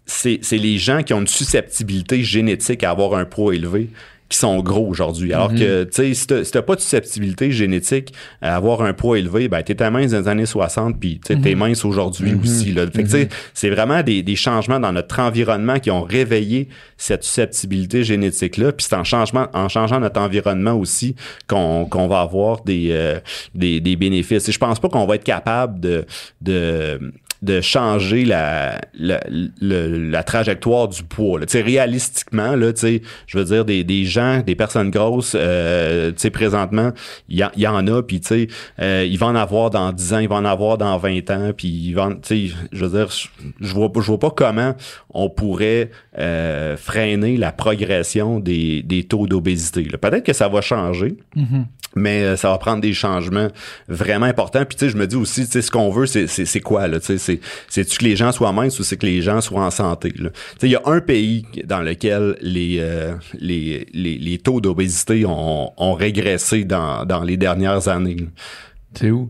c'est 0.07 0.39
les 0.51 0.77
gens 0.77 1.01
qui 1.01 1.13
ont 1.13 1.21
une 1.21 1.27
susceptibilité 1.27 2.23
génétique 2.23 2.83
à 2.83 2.91
avoir 2.91 3.15
un 3.15 3.25
poids 3.25 3.55
élevé 3.55 3.89
qui 4.35 4.41
sont 4.41 4.61
gros 4.61 4.85
aujourd'hui. 4.85 5.33
Alors 5.33 5.53
que, 5.53 5.85
tu 5.85 6.13
sais, 6.13 6.43
si 6.43 6.51
t'as 6.51 6.61
pas 6.61 6.75
de 6.75 6.81
susceptibilité 6.81 7.51
génétique 7.51 8.13
à 8.41 8.57
avoir 8.57 8.81
un 8.81 8.91
poids 8.91 9.17
élevé, 9.17 9.47
ben, 9.47 9.63
t'étais 9.63 9.89
mince 9.89 10.11
dans 10.11 10.19
les 10.19 10.27
années 10.27 10.45
60, 10.45 10.99
puis 10.99 11.21
tu 11.25 11.33
sais, 11.33 11.39
t'es 11.39 11.55
mince 11.55 11.85
aujourd'hui 11.85 12.35
aussi, 12.43 12.73
là. 12.73 12.85
Fait 12.87 13.03
que, 13.03 13.07
tu 13.07 13.11
sais, 13.11 13.29
c'est 13.53 13.69
vraiment 13.69 14.03
des, 14.03 14.23
des 14.23 14.35
changements 14.35 14.79
dans 14.79 14.91
notre 14.91 15.19
environnement 15.19 15.79
qui 15.79 15.89
ont 15.89 16.03
réveillé 16.03 16.67
cette 16.97 17.23
susceptibilité 17.23 18.03
génétique-là, 18.03 18.73
puis 18.73 18.85
c'est 18.87 18.95
en, 18.95 19.05
changement, 19.05 19.47
en 19.53 19.69
changeant 19.69 20.01
notre 20.01 20.19
environnement 20.19 20.73
aussi 20.73 21.15
qu'on 21.47 21.85
qu'on 21.85 22.07
va 22.07 22.19
avoir 22.19 22.63
des, 22.63 22.89
euh, 22.91 23.19
des, 23.53 23.79
des 23.79 23.95
bénéfices. 23.95 24.49
Et 24.49 24.51
je 24.51 24.59
pense 24.59 24.79
pas 24.79 24.89
qu'on 24.89 25.05
va 25.05 25.15
être 25.15 25.23
capable 25.23 25.79
de... 25.79 26.05
de 26.41 26.99
de 27.45 27.61
changer 27.61 28.25
la, 28.25 28.81
la, 28.97 29.21
la 29.61 30.23
trajectoire 30.23 30.87
du 30.87 31.03
poids. 31.03 31.39
Là. 31.39 31.45
Tu 31.45 31.53
sais, 31.53 31.61
Réalistiquement, 31.61 32.55
là, 32.55 32.73
tu 32.73 32.81
sais, 32.81 33.01
je 33.27 33.37
veux 33.37 33.45
dire, 33.45 33.63
des, 33.65 33.83
des 33.83 34.03
gens, 34.05 34.41
des 34.41 34.55
personnes 34.55 34.89
grosses, 34.91 35.33
euh, 35.39 36.09
tu 36.11 36.15
sais, 36.17 36.29
présentement, 36.29 36.91
il 37.29 37.37
y, 37.37 37.43
en- 37.43 37.51
il 37.55 37.61
y 37.63 37.67
en 37.67 37.85
a, 37.87 38.01
puis 38.03 38.19
tu 38.19 38.27
sais, 38.27 38.47
euh, 38.81 39.05
il 39.09 39.17
va 39.17 39.27
en 39.27 39.35
avoir 39.35 39.69
dans 39.69 39.91
10 39.93 40.13
ans, 40.13 40.19
il 40.19 40.27
va 40.27 40.35
en 40.35 40.45
avoir 40.45 40.77
dans 40.77 40.97
20 40.97 41.29
ans, 41.31 41.51
puis 41.55 41.93
je 41.93 42.85
veux 42.85 42.89
dire, 42.97 43.07
je, 43.61 43.73
vois, 43.73 43.91
pas- 43.91 44.01
je 44.01 44.07
vois 44.07 44.19
pas 44.19 44.31
comment 44.31 44.73
on 45.13 45.29
pourrait 45.29 45.91
euh, 46.19 46.75
freiner 46.77 47.37
la 47.37 47.51
progression 47.51 48.39
des, 48.39 48.81
des 48.83 49.03
taux 49.03 49.27
d'obésité. 49.27 49.83
Peut-être 49.83 50.25
que 50.25 50.33
ça 50.33 50.47
va 50.49 50.61
changer, 50.61 51.15
mais 51.95 52.23
euh, 52.23 52.35
ça 52.35 52.49
va 52.49 52.57
prendre 52.57 52.81
des 52.81 52.93
changements 52.93 53.47
vraiment 53.87 54.25
importants. 54.25 54.65
Puis 54.65 54.75
tu 54.77 54.85
sais, 54.85 54.91
je 54.91 54.97
me 54.97 55.07
dis 55.07 55.15
aussi, 55.15 55.45
tu 55.45 55.51
sais, 55.51 55.61
ce 55.61 55.71
qu'on 55.71 55.89
veut, 55.89 56.05
c'est 56.05 56.59
quoi 56.59 56.87
là 56.87 56.99
Tu 56.99 57.17
sais, 57.17 57.34
c'est 57.67 57.97
que 57.97 58.03
les 58.03 58.15
gens 58.15 58.31
soient 58.31 58.51
minces 58.51 58.79
ou 58.79 58.83
c'est 58.83 58.97
que 58.97 59.05
les 59.05 59.21
gens 59.21 59.41
soient 59.41 59.65
en 59.65 59.71
santé 59.71 60.13
il 60.61 60.69
y 60.69 60.75
a 60.75 60.81
un 60.85 61.01
pays 61.01 61.45
dans 61.63 61.81
lequel 61.81 62.37
les 62.41 62.77
euh, 62.79 63.13
les, 63.39 63.87
les 63.93 64.17
les 64.17 64.37
taux 64.37 64.61
d'obésité 64.61 65.25
ont, 65.25 65.71
ont 65.77 65.93
régressé 65.93 66.63
dans 66.63 67.05
dans 67.05 67.23
les 67.23 67.37
dernières 67.37 67.87
années. 67.87 68.27
C'est 68.93 69.11
où? 69.11 69.29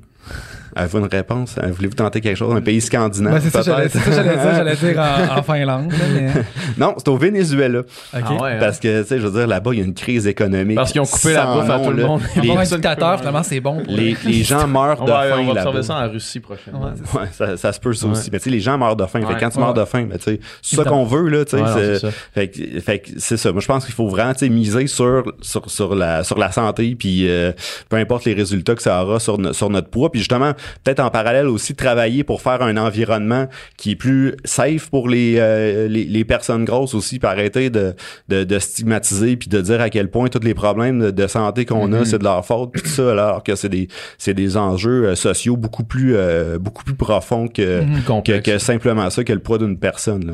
Avez-vous 0.75 0.97
une 0.99 1.07
réponse? 1.07 1.55
Voulez-vous 1.75 1.95
tenter 1.95 2.19
quelque 2.21 2.35
chose? 2.37 2.53
Un 2.55 2.61
pays 2.61 2.81
scandinave? 2.81 3.33
Ben, 3.35 3.39
c'est 3.41 3.49
ça, 3.49 3.61
j'allais 3.61 3.87
peut-être? 3.89 4.03
ça, 4.03 4.11
j'allais 4.11 4.35
dire, 4.37 4.55
j'allais 4.55 4.75
dire 4.75 4.99
en, 4.99 5.37
en 5.39 5.43
Finlande. 5.43 5.91
là, 5.91 5.97
mais- 6.13 6.31
non, 6.77 6.93
c'est 6.97 7.07
au 7.07 7.17
Venezuela. 7.17 7.79
OK. 7.79 7.85
Ah 8.13 8.33
ouais, 8.33 8.51
hein? 8.51 8.57
Parce 8.59 8.79
que, 8.79 9.01
tu 9.01 9.07
sais, 9.07 9.19
je 9.19 9.25
veux 9.27 9.37
dire, 9.39 9.47
là-bas, 9.47 9.71
il 9.73 9.79
y 9.79 9.81
a 9.81 9.85
une 9.85 9.93
crise 9.93 10.27
économique. 10.27 10.75
Parce 10.75 10.91
qu'ils 10.91 11.01
ont 11.01 11.05
coupé 11.05 11.33
la 11.33 11.45
bouffe 11.45 11.69
à 11.69 11.79
tout 11.79 11.91
le 11.91 12.03
monde. 12.05 12.21
Les, 12.35 12.41
finalement, 12.41 13.43
c'est 13.43 13.59
bon. 13.59 13.81
les, 13.87 14.15
gens 14.43 14.67
meurent 14.67 15.01
On 15.01 15.05
de 15.05 15.11
va, 15.11 15.23
faim 15.29 15.37
on 15.39 15.45
va 15.45 15.51
observer 15.53 15.83
ça 15.83 15.95
en 15.95 16.09
Russie 16.09 16.39
prochainement. 16.39 16.85
Ouais, 16.85 16.91
ça. 17.05 17.19
Ouais, 17.19 17.27
ça, 17.31 17.57
ça 17.57 17.73
se 17.73 17.79
peut 17.79 17.93
ça 17.93 18.05
Ouais. 18.07 18.11
aussi. 18.11 18.29
Mais 18.31 18.39
tu 18.39 18.45
sais, 18.45 18.49
les 18.49 18.59
gens 18.59 18.77
meurent 18.77 18.95
de 18.95 19.05
faim. 19.05 19.21
Fait 19.25 19.39
quand 19.39 19.49
tu 19.49 19.59
meurs 19.59 19.73
de 19.73 19.85
faim, 19.85 20.05
ben, 20.09 20.17
tu 20.17 20.23
sais, 20.25 20.39
c'est 20.61 20.75
ça 20.75 20.83
qu'on 20.83 21.05
veut, 21.05 21.29
là, 21.29 21.45
tu 21.45 21.51
sais. 21.51 21.57
Ouais, 21.57 21.69
non, 21.69 21.75
c'est- 21.75 21.93
c'est 21.99 21.99
ça. 22.07 22.11
fait 22.33 22.47
que, 22.49 22.79
fait 22.81 22.99
que 22.99 23.09
c'est 23.17 23.37
ça. 23.37 23.51
Moi, 23.51 23.61
je 23.61 23.67
pense 23.67 23.85
qu'il 23.85 23.93
faut 23.93 24.07
vraiment, 24.07 24.33
tu 24.33 24.39
sais, 24.39 24.49
miser 24.49 24.87
sur, 24.87 25.23
sur, 25.41 25.69
sur 25.69 25.95
la, 25.95 26.23
sur 26.23 26.37
la 26.37 26.51
santé, 26.51 26.95
puis 26.97 27.29
euh, 27.29 27.51
peu 27.89 27.97
importe 27.97 28.25
les 28.25 28.33
résultats 28.33 28.75
que 28.75 28.81
ça 28.81 29.03
aura 29.03 29.19
sur, 29.19 29.37
sur 29.55 29.69
notre 29.69 29.89
poids. 29.89 30.11
Puis 30.11 30.19
justement, 30.19 30.51
peut-être 30.83 30.99
en 30.99 31.09
parallèle 31.09 31.47
aussi, 31.47 31.75
travailler 31.75 32.23
pour 32.23 32.41
faire 32.41 32.61
un 32.61 32.77
environnement 32.77 33.47
qui 33.77 33.91
est 33.91 33.95
plus 33.95 34.33
safe 34.45 34.89
pour 34.89 35.09
les, 35.09 35.35
euh, 35.37 35.87
les, 35.87 36.05
les 36.05 36.25
personnes 36.25 36.65
grosses 36.65 36.93
aussi, 36.93 37.19
puis 37.19 37.27
arrêter 37.27 37.69
de, 37.69 37.93
de, 38.29 38.43
de 38.43 38.59
stigmatiser, 38.59 39.35
puis 39.37 39.49
de 39.49 39.61
dire 39.61 39.81
à 39.81 39.89
quel 39.89 40.09
point 40.09 40.27
tous 40.27 40.43
les 40.43 40.53
problèmes 40.53 40.99
de, 40.99 41.11
de 41.11 41.27
santé 41.27 41.65
qu'on 41.65 41.91
a, 41.93 41.99
Mhm. 41.99 42.05
c'est 42.05 42.19
de 42.19 42.23
leur 42.23 42.45
faute, 42.45 42.71
puis 42.73 42.81
tout 42.81 42.89
ça, 42.89 43.11
alors 43.11 43.43
que 43.43 43.55
c'est 43.55 43.69
des, 43.69 43.87
c'est 44.17 44.33
des 44.33 44.57
enjeux 44.57 45.05
euh, 45.07 45.15
sociaux 45.15 45.57
beaucoup 45.57 45.83
plus, 45.83 46.15
euh, 46.15 46.57
beaucoup 46.59 46.83
plus 46.83 46.95
profonds 46.95 47.47
que, 47.47 47.81
Mhm. 47.81 48.41
que, 48.41 48.57
simplement 48.57 49.09
ça, 49.09 49.23
que 49.23 49.33
le 49.33 49.39
poids 49.39 49.57
d'une 49.57 49.77
personne. 49.77 50.25
Là. 50.27 50.33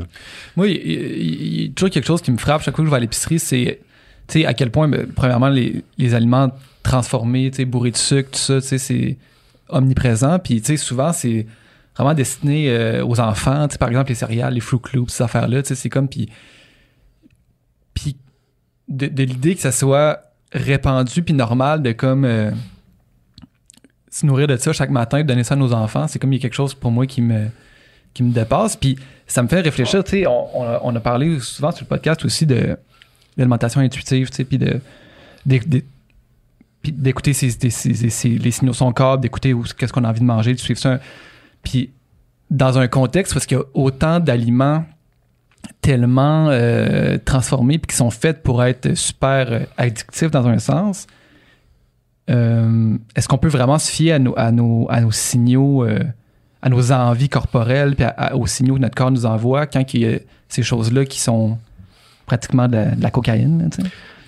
Moi, 0.55 0.67
il 0.67 1.61
y 1.63 1.65
a 1.67 1.69
toujours 1.75 1.89
quelque 1.89 2.05
chose 2.07 2.21
qui 2.21 2.31
me 2.31 2.37
frappe 2.37 2.61
chaque 2.63 2.75
fois 2.75 2.83
que 2.83 2.87
je 2.87 2.91
vais 2.91 2.97
à 2.97 3.01
l'épicerie, 3.01 3.39
c'est 3.39 3.79
à 4.45 4.53
quel 4.53 4.71
point, 4.71 4.87
ben, 4.87 5.07
premièrement, 5.15 5.49
les, 5.49 5.83
les 5.97 6.13
aliments 6.13 6.51
transformés, 6.83 7.51
bourrés 7.65 7.91
de 7.91 7.97
sucre, 7.97 8.29
tout 8.31 8.39
ça, 8.39 8.61
tu 8.61 8.67
sais, 8.67 8.77
c'est 8.77 9.17
omniprésent. 9.71 10.39
Puis, 10.39 10.61
souvent, 10.77 11.13
c'est 11.13 11.45
vraiment 11.95 12.13
destiné 12.13 12.69
euh, 12.69 13.05
aux 13.05 13.19
enfants. 13.19 13.67
Par 13.79 13.89
exemple, 13.89 14.09
les 14.09 14.15
céréales, 14.15 14.53
les 14.53 14.59
Fruit 14.59 14.79
Loops, 14.93 15.11
ces 15.11 15.23
affaires-là, 15.23 15.63
tu 15.63 15.75
c'est 15.75 15.89
comme. 15.89 16.07
Puis, 16.07 16.29
puis 17.93 18.17
de, 18.87 19.23
l'idée 19.23 19.55
que 19.55 19.61
ça 19.61 19.71
soit 19.71 20.19
répandu 20.53 21.23
puis 21.23 21.33
normal 21.33 21.81
de 21.81 21.91
comme 21.93 22.25
euh, 22.25 22.51
se 24.09 24.25
nourrir 24.25 24.47
de 24.47 24.57
ça 24.57 24.73
chaque 24.73 24.89
matin, 24.89 25.19
de 25.19 25.27
donner 25.27 25.43
ça 25.43 25.53
à 25.53 25.57
nos 25.57 25.73
enfants, 25.73 26.07
c'est 26.07 26.19
comme 26.19 26.33
il 26.33 26.37
y 26.37 26.39
a 26.39 26.41
quelque 26.41 26.55
chose 26.55 26.73
pour 26.73 26.91
moi 26.91 27.05
qui 27.05 27.21
me 27.21 27.47
qui 28.13 28.23
me 28.23 28.33
dépasse. 28.33 28.75
Puis 28.75 28.97
ça 29.27 29.41
me 29.41 29.47
fait 29.47 29.61
réfléchir, 29.61 30.03
tu 30.03 30.11
sais, 30.11 30.27
on, 30.27 30.59
on 30.59 30.63
a, 30.63 30.79
on 30.83 30.95
a 30.95 30.99
parlé 30.99 31.39
souvent 31.39 31.71
sur 31.71 31.85
le 31.85 31.87
podcast 31.87 32.25
aussi 32.25 32.45
de 32.45 32.77
l'alimentation 33.37 33.79
intuitive, 33.79 34.29
tu 34.29 34.35
sais, 34.35 34.43
puis 34.43 34.57
de, 34.57 34.81
puis 36.81 36.91
d'écouter 36.91 37.33
ses- 37.33 37.57
les 37.59 38.51
signaux 38.51 38.71
de 38.71 38.75
son 38.75 38.91
corps, 38.91 39.17
d'écouter 39.17 39.55
qu'est-ce 39.77 39.93
qu'on 39.93 40.03
a 40.03 40.09
envie 40.09 40.21
de 40.21 40.25
manger, 40.25 40.53
de 40.53 40.59
suivre 40.59 40.79
ça. 40.79 40.99
Puis 41.63 41.91
dans 42.49 42.77
un 42.77 42.87
contexte 42.87 43.33
parce 43.33 43.45
qu'il 43.45 43.57
y 43.57 43.61
a 43.61 43.63
autant 43.73 44.19
d'aliments 44.19 44.83
tellement 45.81 46.49
euh, 46.49 47.17
transformés 47.23 47.77
puis 47.77 47.87
qui 47.91 47.95
sont 47.95 48.09
faits 48.09 48.43
pour 48.43 48.63
être 48.63 48.95
super 48.95 49.51
euh, 49.51 49.59
addictifs 49.77 50.31
dans 50.31 50.47
un 50.47 50.59
sens, 50.59 51.07
euh, 52.29 52.97
est-ce 53.15 53.27
qu'on 53.27 53.37
peut 53.37 53.47
vraiment 53.47 53.79
se 53.79 53.89
fier 53.89 54.13
à 54.13 54.51
nos, 54.51 54.87
signaux, 55.11 55.85
à 56.61 56.69
nos 56.69 56.91
envies 56.91 57.29
corporelles, 57.29 57.95
puis 57.95 58.05
aux 58.33 58.47
signaux 58.47 58.75
que 58.75 58.79
notre 58.79 58.95
corps 58.95 59.11
nous 59.11 59.25
envoie 59.25 59.65
quand 59.65 59.93
il 59.93 60.01
y 60.01 60.05
a 60.07 60.19
ces 60.47 60.63
choses-là 60.63 61.05
qui 61.05 61.19
sont 61.19 61.57
pratiquement 62.25 62.67
de 62.67 62.85
la, 62.99 63.11
cocaïne? 63.11 63.69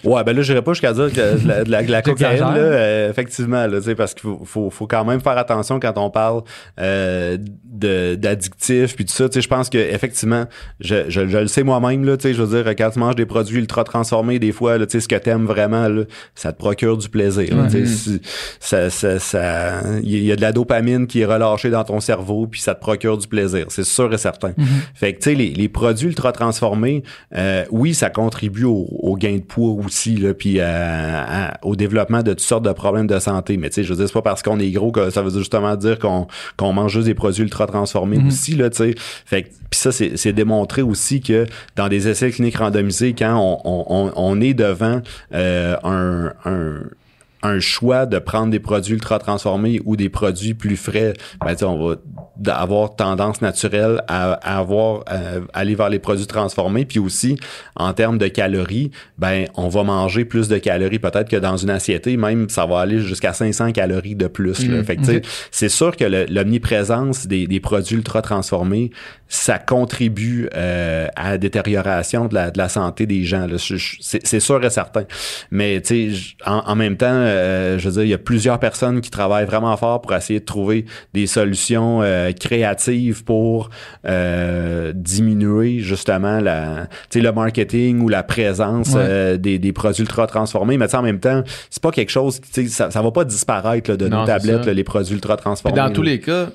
Ouais, 0.03 0.23
ben 0.23 0.35
là, 0.35 0.41
j'irais 0.41 0.61
pas 0.61 0.73
jusqu'à 0.73 0.93
dire 0.93 1.11
que 1.13 1.41
de 1.43 1.47
la, 1.47 1.63
la, 1.63 1.81
la 1.81 2.01
cocaïne, 2.13 2.39
là, 2.39 2.57
euh, 2.57 3.09
effectivement, 3.09 3.67
là, 3.67 3.77
tu 3.79 3.85
sais, 3.85 3.95
parce 3.95 4.13
qu'il 4.13 4.21
faut, 4.23 4.41
faut, 4.45 4.69
faut 4.69 4.87
quand 4.87 5.05
même 5.05 5.21
faire 5.21 5.37
attention 5.37 5.79
quand 5.79 5.97
on 5.97 6.09
parle 6.09 6.41
euh, 6.79 7.37
de 7.65 8.15
d'addictifs 8.15 8.95
puis 8.95 9.05
tout 9.05 9.13
ça. 9.13 9.29
Tu 9.29 9.35
sais, 9.35 9.41
je 9.41 9.47
pense 9.47 9.69
que 9.69 9.77
effectivement, 9.77 10.45
je, 10.79 11.09
je, 11.09 11.27
je 11.27 11.37
le 11.37 11.47
sais 11.47 11.63
moi-même, 11.63 12.03
là, 12.05 12.17
tu 12.17 12.23
sais, 12.23 12.33
je 12.33 12.41
veux 12.41 12.63
dire, 12.63 12.69
quand 12.75 12.89
tu 12.91 12.99
manges 12.99 13.15
des 13.15 13.25
produits 13.25 13.59
ultra 13.59 13.83
transformés, 13.83 14.39
des 14.39 14.51
fois, 14.51 14.77
là, 14.77 14.85
tu 14.85 14.91
sais, 14.93 14.99
ce 14.99 15.07
que 15.07 15.15
t'aimes 15.15 15.45
vraiment, 15.45 15.87
là, 15.87 16.03
ça 16.35 16.51
te 16.51 16.57
procure 16.57 16.97
du 16.97 17.09
plaisir. 17.09 17.55
là, 17.55 17.69
si- 17.85 18.21
ça, 18.59 18.89
ça, 18.89 19.19
ça, 19.19 19.81
il 20.03 20.23
y 20.23 20.31
a 20.31 20.35
de 20.35 20.41
la 20.41 20.51
dopamine 20.51 21.07
qui 21.07 21.21
est 21.21 21.25
relâchée 21.25 21.69
dans 21.69 21.83
ton 21.83 21.99
cerveau, 21.99 22.47
puis 22.47 22.59
ça 22.61 22.75
te 22.75 22.79
procure 22.81 23.17
du 23.17 23.27
plaisir. 23.27 23.65
C'est 23.69 23.83
sûr 23.85 24.13
et 24.13 24.17
certain. 24.17 24.53
Fait 24.93 25.13
que, 25.13 25.19
tu 25.19 25.29
sais, 25.31 25.35
les, 25.35 25.49
les 25.51 25.69
produits 25.69 26.07
ultra 26.07 26.31
transformés, 26.31 27.03
euh, 27.35 27.63
oui, 27.71 27.93
ça 27.93 28.09
contribue 28.09 28.65
au, 28.65 28.87
au 28.91 29.15
gain 29.15 29.35
de 29.37 29.41
poids 29.43 29.71
aussi, 29.71 29.92
là, 30.17 30.33
puis 30.33 30.59
à- 30.59 31.57
au 31.63 31.75
développement 31.75 32.23
de 32.23 32.31
toutes 32.31 32.39
sortes 32.41 32.65
de 32.65 32.71
problèmes 32.71 33.07
de 33.07 33.19
santé. 33.19 33.57
Mais 33.57 33.69
tu 33.69 33.75
sais, 33.75 33.83
je 33.83 33.89
veux 33.89 33.95
dire, 33.97 34.07
c'est 34.07 34.13
pas 34.13 34.21
parce 34.21 34.41
qu'on 34.43 34.59
est 34.59 34.71
gros 34.71 34.91
que 34.91 35.09
ça 35.09 35.21
veut 35.21 35.29
justement 35.37 35.75
dire 35.75 35.99
qu'on 35.99 36.27
qu'on 36.57 36.73
mange 36.73 36.93
juste 36.93 37.05
des 37.05 37.13
produits 37.13 37.43
ultra 37.43 37.67
transformés 37.67 38.17
Mhm. 38.17 38.27
aussi, 38.27 38.55
là, 38.55 38.69
tu 38.69 38.77
sais. 38.77 38.95
Fait 39.25 39.43
que, 39.43 39.47
puis 39.69 39.79
ça, 39.79 39.91
c'est 39.91 40.17
c'est 40.17 40.33
démontré 40.33 40.81
aussi 40.81 41.21
que 41.21 41.45
dans 41.75 41.87
des 41.87 42.07
essais 42.07 42.31
cliniques 42.31 42.57
randomisés, 42.57 43.13
quand 43.17 43.35
on, 43.37 43.83
on, 43.89 44.11
on- 44.15 44.41
est 44.41 44.53
devant 44.53 45.01
euh, 45.33 45.75
un, 45.83 46.33
un 46.45 46.79
un 47.45 47.59
choix 47.59 48.05
de 48.05 48.19
prendre 48.19 48.51
des 48.51 48.59
produits 48.61 48.93
ultra 48.93 49.19
transformés 49.19 49.81
ou 49.83 49.97
des 49.97 50.07
produits 50.07 50.53
plus 50.53 50.77
frais, 50.77 51.11
ben, 51.43 51.51
tu 51.51 51.57
sais, 51.57 51.65
on 51.65 51.77
va 51.89 51.95
d- 52.37 52.51
avoir 52.51 52.95
tendance 52.95 53.41
naturelle 53.41 54.01
à, 54.07 54.33
à 54.33 54.59
avoir 54.59 55.03
euh, 55.11 55.41
aller 55.53 55.75
vers 55.75 55.89
les 55.89 55.99
produits 55.99 56.27
transformés. 56.27 56.85
Puis 56.85 56.99
aussi 56.99 57.37
en 57.75 57.93
termes 57.93 58.17
de 58.17 58.27
calories 58.27 58.91
ben 59.17 59.47
on 59.55 59.69
va 59.69 59.83
manger 59.83 60.25
plus 60.25 60.47
de 60.47 60.57
calories 60.57 60.99
peut-être 60.99 61.29
que 61.29 61.35
dans 61.37 61.57
une 61.57 61.69
assiette. 61.69 62.07
Même 62.07 62.49
ça 62.49 62.65
va 62.65 62.79
aller 62.79 62.99
jusqu'à 62.99 63.33
500 63.33 63.71
calories 63.71 64.15
de 64.15 64.27
plus 64.27 64.67
là. 64.67 64.77
Mm. 64.79 64.83
fait 64.83 64.95
que 64.97 65.21
c'est 65.51 65.69
sûr 65.69 65.95
que 65.95 66.05
l'omniprésence 66.31 67.27
des, 67.27 67.47
des 67.47 67.59
produits 67.59 67.95
ultra 67.97 68.21
transformés 68.21 68.91
ça 69.27 69.57
contribue 69.57 70.47
euh, 70.55 71.07
à 71.15 71.31
la 71.31 71.37
détérioration 71.39 72.27
de 72.27 72.35
la, 72.35 72.51
de 72.51 72.57
la 72.59 72.69
santé 72.69 73.07
des 73.07 73.23
gens 73.23 73.47
c'est 73.57 74.39
sûr 74.39 74.63
et 74.63 74.69
certain. 74.69 75.05
Mais 75.49 75.81
tu 75.81 76.13
sais 76.13 76.35
en, 76.45 76.59
en 76.67 76.75
même 76.75 76.97
temps 76.97 77.07
euh, 77.09 77.79
je 77.79 77.89
veux 77.89 77.93
dire 77.95 78.03
il 78.03 78.09
y 78.09 78.13
a 78.13 78.17
plusieurs 78.19 78.59
personnes 78.59 79.01
qui 79.01 79.09
travaillent 79.09 79.45
vraiment 79.45 79.75
fort 79.77 80.01
pour 80.01 80.13
essayer 80.13 80.39
de 80.39 80.45
trouver 80.45 80.85
des 81.13 81.25
solutions 81.27 82.01
euh, 82.03 82.22
créatives 82.31 83.23
pour 83.23 83.69
euh, 84.05 84.93
diminuer 84.95 85.79
justement 85.79 86.39
la 86.39 86.87
tu 87.09 87.19
sais 87.19 87.21
le 87.21 87.31
marketing 87.31 88.01
ou 88.01 88.09
la 88.09 88.23
présence 88.23 88.93
Ouais. 88.93 89.01
euh, 89.01 89.37
des, 89.37 89.59
des 89.59 89.73
produits 89.73 90.01
ultra 90.03 90.27
transformés 90.27 90.77
mais 90.77 90.93
en 90.95 91.01
même 91.01 91.19
temps 91.19 91.43
c'est 91.69 91.81
pas 91.81 91.91
quelque 91.91 92.09
chose 92.11 92.39
tu 92.41 92.47
sais 92.51 92.67
ça, 92.67 92.91
ça 92.91 93.01
va 93.01 93.11
pas 93.11 93.25
disparaître 93.25 93.89
là, 93.91 93.97
de 93.97 94.07
Non, 94.07 94.21
nos 94.21 94.25
tablettes 94.25 94.65
là, 94.65 94.73
les 94.73 94.83
produits 94.83 95.15
ultra 95.15 95.35
Puis 95.37 95.43
transformés 95.43 95.75
dans 95.77 95.91
tous 95.91 96.01
les 96.03 96.19
cas, 96.19 96.49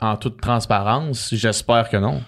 en 0.00 0.16
toute 0.16 0.40
transparence, 0.40 1.30
j'espère 1.32 1.88
que 1.88 1.96
non. 1.96 2.20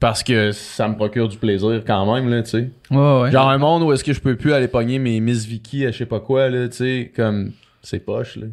Parce 0.00 0.22
que 0.22 0.52
ça 0.52 0.88
me 0.88 0.94
procure 0.96 1.28
du 1.28 1.36
plaisir 1.36 1.82
quand 1.86 2.14
même, 2.14 2.28
là, 2.30 2.42
tu 2.42 2.50
sais. 2.50 2.70
Ouais, 2.90 3.20
ouais. 3.22 3.30
Genre 3.30 3.48
un 3.50 3.58
monde 3.58 3.82
où 3.82 3.92
est-ce 3.92 4.02
que 4.04 4.12
je 4.14 4.20
peux 4.20 4.34
plus 4.36 4.52
aller 4.54 4.68
pogner 4.68 4.98
mes 4.98 5.20
Miss 5.20 5.44
Vicky 5.44 5.84
à 5.84 5.90
je 5.92 5.98
sais 5.98 6.06
pas 6.06 6.20
quoi, 6.20 6.48
là, 6.48 6.68
tu 6.68 6.76
sais, 6.76 7.12
comme 7.14 7.52
c'est 7.82 8.00
poche, 8.00 8.36
là. 8.36 8.46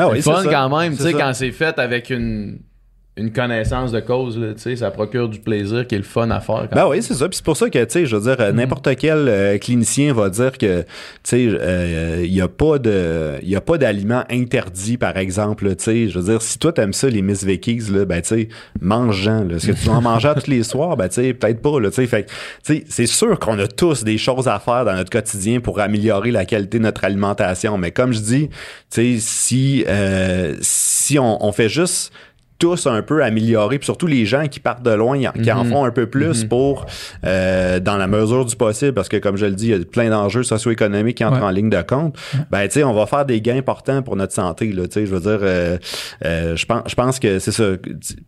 Ben 0.00 0.08
c'est 0.08 0.12
oui, 0.12 0.22
fun 0.22 0.42
ça. 0.42 0.50
quand 0.50 0.78
même, 0.78 0.96
tu 0.96 1.02
sais, 1.02 1.12
quand 1.12 1.32
c'est 1.34 1.52
fait 1.52 1.78
avec 1.78 2.10
une, 2.10 2.60
une 3.20 3.32
connaissance 3.32 3.92
de 3.92 4.00
cause, 4.00 4.38
là, 4.38 4.54
tu 4.54 4.62
sais, 4.62 4.76
ça 4.76 4.90
procure 4.90 5.28
du 5.28 5.38
plaisir 5.38 5.86
qui 5.86 5.94
est 5.94 5.98
le 5.98 6.04
fun 6.04 6.30
à 6.30 6.40
faire. 6.40 6.68
Quand 6.70 6.76
Ben 6.76 6.88
oui, 6.88 7.02
c'est 7.02 7.14
ça. 7.14 7.28
Puis 7.28 7.36
c'est 7.36 7.44
pour 7.44 7.56
ça 7.56 7.68
que, 7.68 7.84
tu 7.84 7.90
sais, 7.90 8.06
je 8.06 8.16
veux 8.16 8.22
dire, 8.22 8.40
euh, 8.40 8.52
n'importe 8.52 8.88
quel 8.96 9.28
euh, 9.28 9.58
clinicien 9.58 10.12
va 10.14 10.30
dire 10.30 10.56
que, 10.56 10.82
tu 10.82 10.86
sais, 11.24 11.46
euh, 11.48 12.22
il 12.24 12.32
y 12.32 12.40
a 12.40 12.48
pas 12.48 12.78
de, 12.78 13.34
il 13.42 13.54
a 13.54 13.60
pas 13.60 13.78
d'aliments 13.78 14.24
interdits, 14.30 14.96
par 14.96 15.16
exemple. 15.18 15.68
Tu 15.76 15.84
sais, 15.84 16.08
je 16.08 16.18
veux 16.18 16.24
dire, 16.32 16.42
si 16.42 16.58
toi 16.58 16.72
t'aimes 16.72 16.92
ça, 16.92 17.08
les 17.08 17.22
Miss 17.22 17.44
Vikings, 17.44 17.92
là, 17.92 18.04
ben 18.04 18.22
tu 18.22 18.28
sais, 18.28 18.48
mange-en. 18.80 19.44
là. 19.44 19.56
Est-ce 19.56 19.66
que 19.68 19.72
tu 19.72 19.88
en 19.88 20.00
manger 20.00 20.32
tous 20.34 20.50
les 20.50 20.62
soirs? 20.62 20.96
Ben 20.96 21.08
tu 21.08 21.16
sais, 21.16 21.34
peut-être 21.34 21.60
pas. 21.60 21.78
Là, 21.78 21.90
tu 21.90 21.96
sais, 21.96 22.06
fait, 22.06 22.24
tu 22.64 22.74
sais, 22.74 22.84
c'est 22.88 23.06
sûr 23.06 23.38
qu'on 23.38 23.58
a 23.58 23.66
tous 23.66 24.04
des 24.04 24.18
choses 24.18 24.48
à 24.48 24.58
faire 24.58 24.84
dans 24.84 24.94
notre 24.94 25.10
quotidien 25.10 25.60
pour 25.60 25.80
améliorer 25.80 26.30
la 26.30 26.44
qualité 26.44 26.78
de 26.78 26.84
notre 26.84 27.04
alimentation. 27.04 27.76
Mais 27.76 27.90
comme 27.90 28.12
je 28.12 28.20
dis, 28.20 28.48
tu 28.48 28.56
sais, 28.88 29.16
si, 29.18 29.84
euh, 29.88 30.54
si 30.60 31.18
on, 31.18 31.44
on 31.44 31.52
fait 31.52 31.68
juste 31.68 32.12
tous 32.60 32.86
un 32.86 33.02
peu 33.02 33.24
améliorer, 33.24 33.78
puis 33.78 33.86
surtout 33.86 34.06
les 34.06 34.24
gens 34.26 34.46
qui 34.46 34.60
partent 34.60 34.84
de 34.84 34.90
loin, 34.92 35.18
qui 35.42 35.50
en 35.50 35.64
Mhm. 35.64 35.70
font 35.70 35.84
un 35.84 35.90
peu 35.90 36.06
plus 36.06 36.44
Mhm. 36.44 36.48
pour, 36.48 36.86
euh, 37.24 37.80
dans 37.80 37.96
la 37.96 38.06
mesure 38.06 38.44
du 38.44 38.54
possible, 38.54 38.92
parce 38.92 39.08
que 39.08 39.16
comme 39.16 39.36
je 39.36 39.46
le 39.46 39.52
dis, 39.52 39.68
il 39.68 39.76
y 39.78 39.80
a 39.80 39.84
plein 39.84 40.10
d'enjeux 40.10 40.42
socio-économiques 40.44 41.16
qui 41.16 41.24
entrent 41.24 41.38
Ouais. 41.38 41.44
en 41.46 41.50
ligne 41.50 41.70
de 41.70 41.80
compte. 41.82 42.14
Ben, 42.50 42.68
tu 42.68 42.74
sais, 42.74 42.84
on 42.84 42.92
va 42.92 43.06
faire 43.06 43.24
des 43.24 43.40
gains 43.40 43.56
importants 43.56 44.02
pour 44.02 44.14
notre 44.14 44.32
santé, 44.34 44.70
là, 44.72 44.86
tu 44.86 44.92
sais, 44.92 45.06
je 45.06 45.12
veux 45.14 45.20
dire, 45.20 45.38
euh, 45.42 45.78
euh, 46.24 46.54
je 46.54 46.66
pense, 46.66 46.82
je 46.86 46.94
pense 46.94 47.18
que 47.18 47.38
c'est 47.38 47.50
ça. 47.50 47.64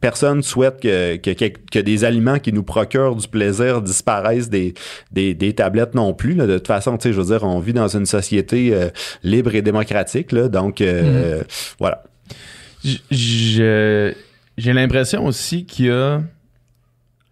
Personne 0.00 0.42
souhaite 0.42 0.80
que, 0.80 1.16
que, 1.16 1.30
que, 1.30 1.52
que 1.70 1.78
des 1.78 2.04
aliments 2.04 2.38
qui 2.38 2.52
nous 2.52 2.62
procurent 2.64 3.14
du 3.14 3.28
plaisir 3.28 3.82
disparaissent 3.82 4.48
des, 4.48 4.72
des, 5.12 5.34
des 5.34 5.52
tablettes 5.52 5.94
non 5.94 6.14
plus, 6.14 6.32
là. 6.34 6.46
De 6.46 6.56
toute 6.56 6.66
façon, 6.68 6.96
tu 6.96 7.02
sais, 7.08 7.12
je 7.12 7.20
veux 7.20 7.26
dire, 7.26 7.44
on 7.44 7.58
vit 7.60 7.74
dans 7.74 7.88
une 7.88 8.06
société 8.06 8.70
euh, 8.72 8.88
libre 9.22 9.54
et 9.54 9.60
démocratique, 9.62 10.32
là, 10.32 10.48
donc, 10.48 10.80
euh, 10.80 11.42
voilà. 11.78 12.02
J'ai 12.84 14.72
l'impression 14.72 15.24
aussi 15.26 15.64
qu'il 15.64 15.86
y 15.86 15.90
a 15.90 16.20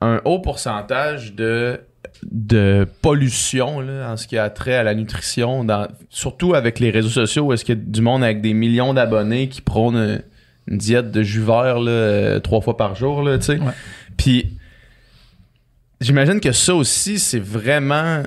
un 0.01 0.21
haut 0.25 0.39
pourcentage 0.39 1.35
de, 1.35 1.81
de 2.31 2.87
pollution 3.03 3.81
là, 3.81 4.11
en 4.11 4.17
ce 4.17 4.27
qui 4.27 4.39
a 4.39 4.49
trait 4.51 4.75
à 4.75 4.83
la 4.83 4.95
nutrition, 4.95 5.65
dans, 5.65 5.89
surtout 6.09 6.55
avec 6.55 6.81
les 6.81 6.91
réseaux 6.91 7.11
sociaux 7.11 7.45
où 7.47 7.53
est-ce 7.53 7.65
qu'il 7.65 7.79
y 7.79 7.81
a 7.81 7.85
du 7.85 8.01
monde 8.01 8.25
avec 8.25 8.41
des 8.41 8.55
millions 8.55 8.95
d'abonnés 8.95 9.49
qui 9.49 9.61
prônent 9.61 10.23
une 10.69 10.79
diète 10.79 11.11
de 11.11 11.23
jus 11.23 11.43
vert 11.43 11.79
là, 11.81 11.91
euh, 11.91 12.41
trois 12.41 12.61
fois 12.61 12.77
par 12.77 12.95
jour, 12.95 13.23
là, 13.23 13.39
tu 13.39 13.47
sais. 13.47 13.59
Ouais. 13.59 13.73
Puis 14.17 14.57
j'imagine 16.01 16.41
que 16.41 16.53
ça 16.53 16.75
aussi, 16.75 17.19
c'est 17.19 17.41
vraiment 17.41 18.23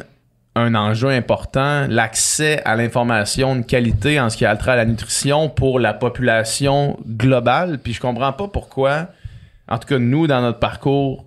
un 0.56 0.76
enjeu 0.76 1.10
important, 1.10 1.88
l'accès 1.90 2.62
à 2.64 2.76
l'information 2.76 3.56
de 3.56 3.62
qualité 3.64 4.20
en 4.20 4.30
ce 4.30 4.38
qui 4.38 4.46
a 4.46 4.56
trait 4.56 4.72
à 4.72 4.76
la 4.76 4.86
nutrition 4.86 5.50
pour 5.50 5.80
la 5.80 5.94
population 5.94 7.00
globale. 7.08 7.80
Puis 7.80 7.94
je 7.94 8.00
comprends 8.02 8.34
pas 8.34 8.48
pourquoi, 8.48 9.08
en 9.68 9.80
tout 9.80 9.88
cas 9.88 9.98
nous, 9.98 10.28
dans 10.28 10.42
notre 10.42 10.60
parcours 10.60 11.26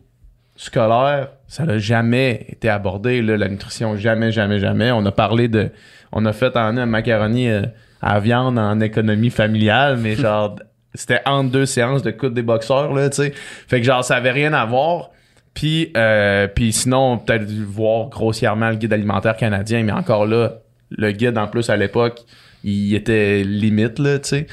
scolaire, 0.55 1.29
ça 1.49 1.65
n'a 1.65 1.79
jamais 1.79 2.47
été 2.49 2.69
abordé, 2.69 3.21
là, 3.21 3.37
la 3.37 3.49
nutrition, 3.49 3.97
jamais, 3.97 4.31
jamais, 4.33 4.59
jamais. 4.59 4.91
On 4.93 5.05
a 5.07 5.13
parlé 5.13 5.49
de... 5.49 5.71
On 6.13 6.25
a 6.25 6.33
fait 6.33 6.57
en 6.57 6.77
un 6.77 6.87
macaroni 6.87 7.49
euh, 7.49 7.63
à 8.01 8.21
viande 8.21 8.59
en 8.59 8.81
économie 8.81 9.31
familiale, 9.31 9.99
mais 9.99 10.15
genre, 10.17 10.57
c'était 10.95 11.21
entre 11.27 11.51
deux 11.51 11.67
séances 11.67 12.03
de 12.03 12.11
coude 12.11 12.33
des 12.33 12.43
boxeurs, 12.43 12.93
là, 12.95 13.11
tu 13.11 13.17
sais. 13.17 13.33
Fait 13.35 13.81
que 13.81 13.87
genre, 13.87 14.05
ça 14.05 14.17
avait 14.17 14.31
rien 14.31 14.53
à 14.53 14.65
voir. 14.65 15.11
Puis, 15.57 15.91
euh, 15.97 16.49
puis 16.49 16.71
sinon, 16.71 17.17
peut-être 17.17 17.51
voir 17.51 18.11
grossièrement 18.11 18.69
le 18.69 18.77
guide 18.77 18.93
alimentaire 18.93 19.39
canadien, 19.39 19.83
mais 19.83 19.93
encore 19.93 20.27
là, 20.27 20.59
le 20.91 21.13
guide, 21.13 21.39
en 21.39 21.49
plus, 21.49 21.71
à 21.71 21.77
l'époque, 21.79 22.21
il 22.69 22.95
était 22.95 23.43
limite, 23.45 23.99
là, 23.99 24.19
tu 24.19 24.29
sais. 24.29 24.47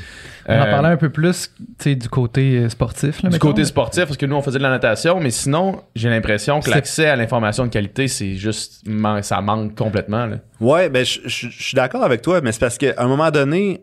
On 0.45 0.53
en 0.53 0.61
Euh, 0.61 0.71
parlait 0.71 0.89
un 0.89 0.97
peu 0.97 1.09
plus 1.09 1.51
tu 1.57 1.63
sais, 1.79 1.95
du 1.95 2.09
côté 2.09 2.57
euh, 2.57 2.67
sportif. 2.69 3.23
Là, 3.23 3.29
du 3.29 3.35
mettons. 3.35 3.47
côté 3.47 3.63
sportif, 3.63 4.03
parce 4.03 4.17
que 4.17 4.25
nous, 4.25 4.35
on 4.35 4.41
faisait 4.41 4.57
de 4.57 4.63
la 4.63 4.69
natation, 4.71 5.19
mais 5.21 5.31
sinon, 5.31 5.81
j'ai 5.95 6.09
l'impression 6.09 6.59
que 6.59 6.69
l'accès 6.69 7.07
à 7.07 7.15
l'information 7.15 7.63
de 7.65 7.69
qualité, 7.69 8.09
c'est 8.09 8.35
juste, 8.35 8.81
man- 8.85 9.23
ça 9.23 9.39
manque 9.41 9.73
complètement, 9.75 10.25
là. 10.25 10.37
Ouais, 10.59 10.89
ben 10.89 11.05
je 11.05 11.27
suis 11.27 11.75
d'accord 11.75 12.03
avec 12.03 12.21
toi, 12.21 12.39
mais 12.41 12.51
c'est 12.51 12.59
parce 12.59 12.77
qu'à 12.77 12.93
un 12.97 13.07
moment 13.07 13.31
donné, 13.31 13.81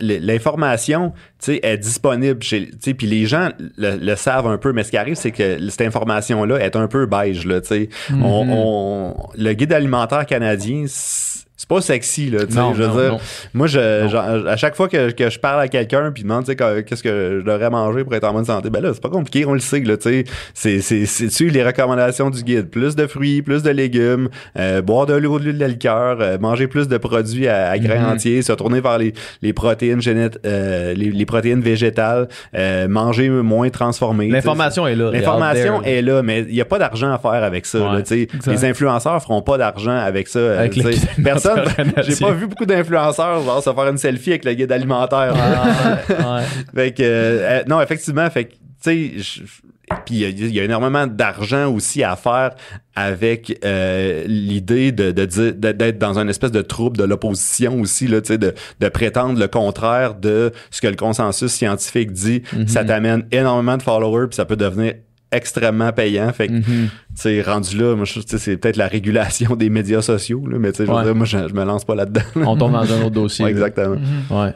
l'information, 0.00 1.10
tu 1.38 1.54
sais, 1.54 1.60
est 1.62 1.78
disponible 1.78 2.42
chez, 2.42 2.66
tu 2.70 2.76
sais, 2.80 2.94
puis 2.94 3.06
les 3.06 3.26
gens 3.26 3.48
le, 3.76 3.96
le 3.96 4.16
savent 4.16 4.46
un 4.46 4.58
peu, 4.58 4.72
mais 4.72 4.84
ce 4.84 4.90
qui 4.90 4.96
arrive, 4.96 5.14
c'est 5.14 5.30
que 5.32 5.58
cette 5.70 5.82
information-là 5.82 6.58
est 6.58 6.76
un 6.76 6.88
peu 6.88 7.06
beige, 7.06 7.46
là, 7.46 7.60
tu 7.60 7.68
sais. 7.68 7.88
Mhm. 8.10 8.22
on, 8.24 8.46
on- 8.50 9.16
le 9.36 9.52
guide 9.52 9.72
alimentaire 9.72 10.26
canadien, 10.26 10.84
c'est 11.62 11.68
pas 11.68 11.80
sexy, 11.80 12.28
là, 12.28 12.40
tu 12.44 12.54
sais. 12.54 12.60
Je 12.74 12.82
veux 12.82 12.88
non, 12.88 12.94
dire, 13.00 13.12
non. 13.12 13.18
moi, 13.54 13.68
je, 13.68 14.08
genre, 14.08 14.24
à 14.48 14.56
chaque 14.56 14.74
fois 14.74 14.88
que, 14.88 15.12
que 15.12 15.30
je 15.30 15.38
parle 15.38 15.60
à 15.60 15.68
quelqu'un 15.68 16.10
puis 16.12 16.24
demande, 16.24 16.40
tu 16.44 16.50
sais, 16.50 16.56
que- 16.56 16.80
qu'est-ce 16.80 17.04
que 17.04 17.38
je 17.40 17.44
devrais 17.48 17.70
manger 17.70 18.02
pour 18.02 18.12
être 18.16 18.24
en 18.24 18.32
bonne 18.32 18.44
santé, 18.44 18.68
ben 18.68 18.82
là, 18.82 18.90
c'est 18.92 19.00
pas 19.02 19.10
compliqué, 19.10 19.46
on 19.46 19.52
le 19.54 19.60
sait, 19.60 19.78
là, 19.80 19.96
tu 19.96 20.10
sais. 20.10 20.24
C'est, 20.54 20.80
c'est, 20.80 21.06
c'est 21.06 21.30
suivre 21.30 21.54
les 21.54 21.62
recommandations 21.64 22.30
du 22.30 22.42
guide? 22.42 22.68
Plus 22.68 22.96
de 22.96 23.06
fruits, 23.06 23.42
plus 23.42 23.62
de 23.62 23.70
légumes, 23.70 24.28
euh, 24.58 24.82
boire 24.82 25.06
de 25.06 25.14
l'eau, 25.14 25.38
de 25.38 25.44
l'huile 25.44 25.58
de 25.58 25.64
liqueur, 25.66 26.18
euh, 26.20 26.36
manger 26.38 26.66
plus 26.66 26.88
de 26.88 26.96
produits 26.98 27.46
à, 27.46 27.70
à 27.70 27.78
grains 27.78 28.00
Mhm. 28.08 28.12
entiers, 28.14 28.42
se 28.42 28.52
tourner 28.54 28.80
vers 28.80 28.98
les, 28.98 29.12
les 29.40 29.52
protéines 29.52 30.00
génét- 30.00 30.38
euh, 30.44 30.94
les, 30.94 31.10
les 31.12 31.26
protéines 31.26 31.60
végétales, 31.60 32.26
euh, 32.56 32.88
manger 32.88 33.28
moins 33.30 33.70
transformé. 33.70 34.26
L'information 34.28 34.86
est 34.88 34.96
là. 34.96 35.10
L'information 35.12 35.80
est 35.84 36.02
là, 36.02 36.22
mais 36.24 36.40
il 36.40 36.54
n'y 36.54 36.60
a 36.60 36.64
pas 36.64 36.80
d'argent 36.80 37.12
à 37.12 37.18
faire 37.18 37.44
avec 37.44 37.66
ça. 37.66 37.78
Ouais, 37.78 37.92
là, 37.98 38.02
tu 38.02 38.08
sais. 38.14 38.22
exact. 38.34 38.50
les 38.50 38.64
influenceurs 38.64 39.22
feront 39.22 39.42
pas 39.42 39.58
d'argent 39.58 39.96
avec 39.96 40.26
ça. 40.26 40.38
euh, 40.40 40.58
Avec 40.58 40.72
guide 40.72 40.84
Personne, 41.54 41.92
j'ai 42.02 42.16
pas 42.16 42.32
vu 42.32 42.46
beaucoup 42.46 42.66
d'influenceurs 42.66 43.42
genre 43.42 43.62
se 43.62 43.72
faire 43.72 43.88
une 43.88 43.98
selfie 43.98 44.30
avec 44.30 44.44
le 44.44 44.54
guide 44.54 44.72
alimentaire. 44.72 45.34
Ah, 45.36 45.98
ouais. 46.08 46.42
Fait 46.74 46.92
que, 46.92 47.02
euh, 47.02 47.62
non, 47.68 47.80
effectivement, 47.80 48.28
fait 48.30 48.44
que, 48.46 48.52
tu 48.82 49.22
sais, 49.22 49.42
puis 50.06 50.14
il 50.14 50.20
y 50.20 50.24
a- 50.24 50.28
il 50.30 50.54
y, 50.54 50.60
a 50.60 50.64
énormément 50.64 51.06
d'argent 51.06 51.70
aussi 51.70 52.02
à 52.02 52.16
faire 52.16 52.52
avec 52.96 53.58
euh, 53.64 54.24
l'idée 54.26 54.90
de, 54.90 55.10
de 55.10 55.24
dire- 55.26 55.54
de- 55.54 55.72
d'être 55.72 55.98
dans 55.98 56.18
une 56.18 56.30
espèce 56.30 56.50
de 56.52 56.62
trouble 56.62 56.96
de 56.96 57.04
l'opposition 57.04 57.78
aussi, 57.80 58.06
là, 58.08 58.20
tu 58.22 58.28
sais, 58.28 58.38
de, 58.38 58.54
de 58.80 58.88
prétendre 58.88 59.38
le 59.38 59.48
contraire 59.48 60.14
de 60.14 60.50
ce 60.70 60.80
que 60.80 60.86
le 60.88 60.96
consensus 60.96 61.52
scientifique 61.52 62.10
dit. 62.12 62.42
Mhm. 62.54 62.68
Ça 62.68 62.84
t'amène 62.84 63.26
énormément 63.32 63.76
de 63.76 63.82
followers, 63.82 64.28
puis 64.28 64.36
ça 64.36 64.44
peut 64.46 64.56
devenir 64.56 64.94
extrêmement 65.32 65.92
payant. 65.92 66.32
Fait 66.32 66.46
que, 66.48 66.52
Mhm. 66.52 66.62
tu 66.64 66.90
sais, 67.14 67.42
rendu 67.42 67.76
là, 67.78 67.96
moi, 67.96 68.06
c'est 68.06 68.56
peut-être 68.58 68.76
la 68.76 68.86
régulation 68.88 69.56
des 69.56 69.70
médias 69.70 70.02
sociaux, 70.02 70.46
là, 70.46 70.58
mais 70.58 70.70
tu 70.72 70.78
sais, 70.78 70.86
je 70.86 70.90
veux 70.90 70.96
Ouais. 70.96 71.04
dire, 71.04 71.14
moi, 71.14 71.26
je, 71.26 71.48
je 71.48 71.54
me 71.54 71.64
lance 71.64 71.84
pas 71.84 71.94
là-dedans. 71.94 72.20
On 72.36 72.56
tombe 72.56 72.72
dans 72.72 72.92
un 72.92 73.00
autre 73.02 73.10
dossier. 73.10 73.44
Ouais, 73.44 73.50
exactement. 73.50 73.96
Mhm. 73.96 74.36
Ouais. 74.36 74.54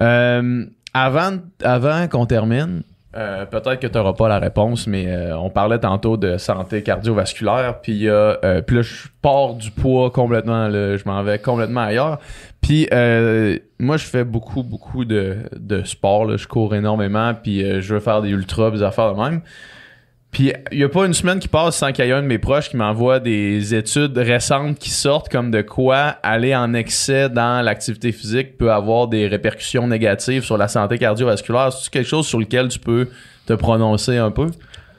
Euh, 0.00 0.64
avant 0.94 1.38
avant 1.62 2.08
qu'on 2.08 2.26
termine, 2.26 2.82
euh, 3.16 3.44
peut-être 3.44 3.80
que 3.80 3.86
tu 3.88 3.98
n'auras 3.98 4.12
pas 4.12 4.28
la 4.28 4.38
réponse, 4.38 4.86
mais 4.86 5.06
euh, 5.08 5.36
on 5.36 5.50
parlait 5.50 5.78
tantôt 5.80 6.16
de 6.16 6.36
santé 6.38 6.82
cardiovasculaire, 6.82 7.80
puis 7.80 7.92
il 7.92 8.02
y 8.02 8.08
a, 8.08 8.38
euh, 8.44 8.62
puis 8.62 8.76
là, 8.76 8.82
je 8.82 9.08
pars 9.20 9.54
du 9.54 9.70
poids 9.72 10.10
complètement, 10.10 10.68
là, 10.68 10.96
je 10.96 11.02
m'en 11.06 11.22
vais 11.24 11.38
complètement 11.40 11.80
ailleurs. 11.82 12.18
Puis 12.60 12.86
euh, 12.92 13.58
moi, 13.80 13.96
je 13.96 14.04
fais 14.04 14.22
beaucoup, 14.24 14.62
beaucoup 14.62 15.04
de, 15.04 15.38
de 15.58 15.82
sport, 15.82 16.24
là, 16.24 16.36
je 16.36 16.46
cours 16.46 16.74
énormément, 16.74 17.34
puis 17.34 17.64
euh, 17.64 17.80
je 17.80 17.94
veux 17.94 18.00
faire 18.00 18.22
des 18.22 18.30
ultras, 18.30 18.70
des 18.70 18.82
affaires 18.82 19.12
de 19.14 19.20
même. 19.20 19.40
Puis 20.30 20.52
il 20.70 20.78
y 20.78 20.84
a 20.84 20.88
pas 20.88 21.06
une 21.06 21.14
semaine 21.14 21.40
qui 21.40 21.48
passe 21.48 21.76
sans 21.76 21.90
qu'il 21.90 22.04
y 22.04 22.08
ait 22.08 22.12
un 22.12 22.22
de 22.22 22.26
mes 22.26 22.38
proches 22.38 22.70
qui 22.70 22.76
m'envoie 22.76 23.18
des 23.18 23.74
études 23.74 24.16
récentes 24.16 24.78
qui 24.78 24.90
sortent 24.90 25.28
comme 25.28 25.50
de 25.50 25.60
quoi 25.60 25.96
aller 26.22 26.54
en 26.54 26.72
excès 26.72 27.28
dans 27.28 27.64
l'activité 27.64 28.12
physique 28.12 28.56
peut 28.56 28.70
avoir 28.70 29.08
des 29.08 29.26
répercussions 29.26 29.88
négatives 29.88 30.44
sur 30.44 30.56
la 30.56 30.68
santé 30.68 30.98
cardiovasculaire. 30.98 31.72
C'est 31.72 31.90
quelque 31.90 32.08
chose 32.08 32.26
sur 32.26 32.38
lequel 32.38 32.68
tu 32.68 32.78
peux 32.78 33.08
te 33.46 33.54
prononcer 33.54 34.18
un 34.18 34.30
peu? 34.30 34.46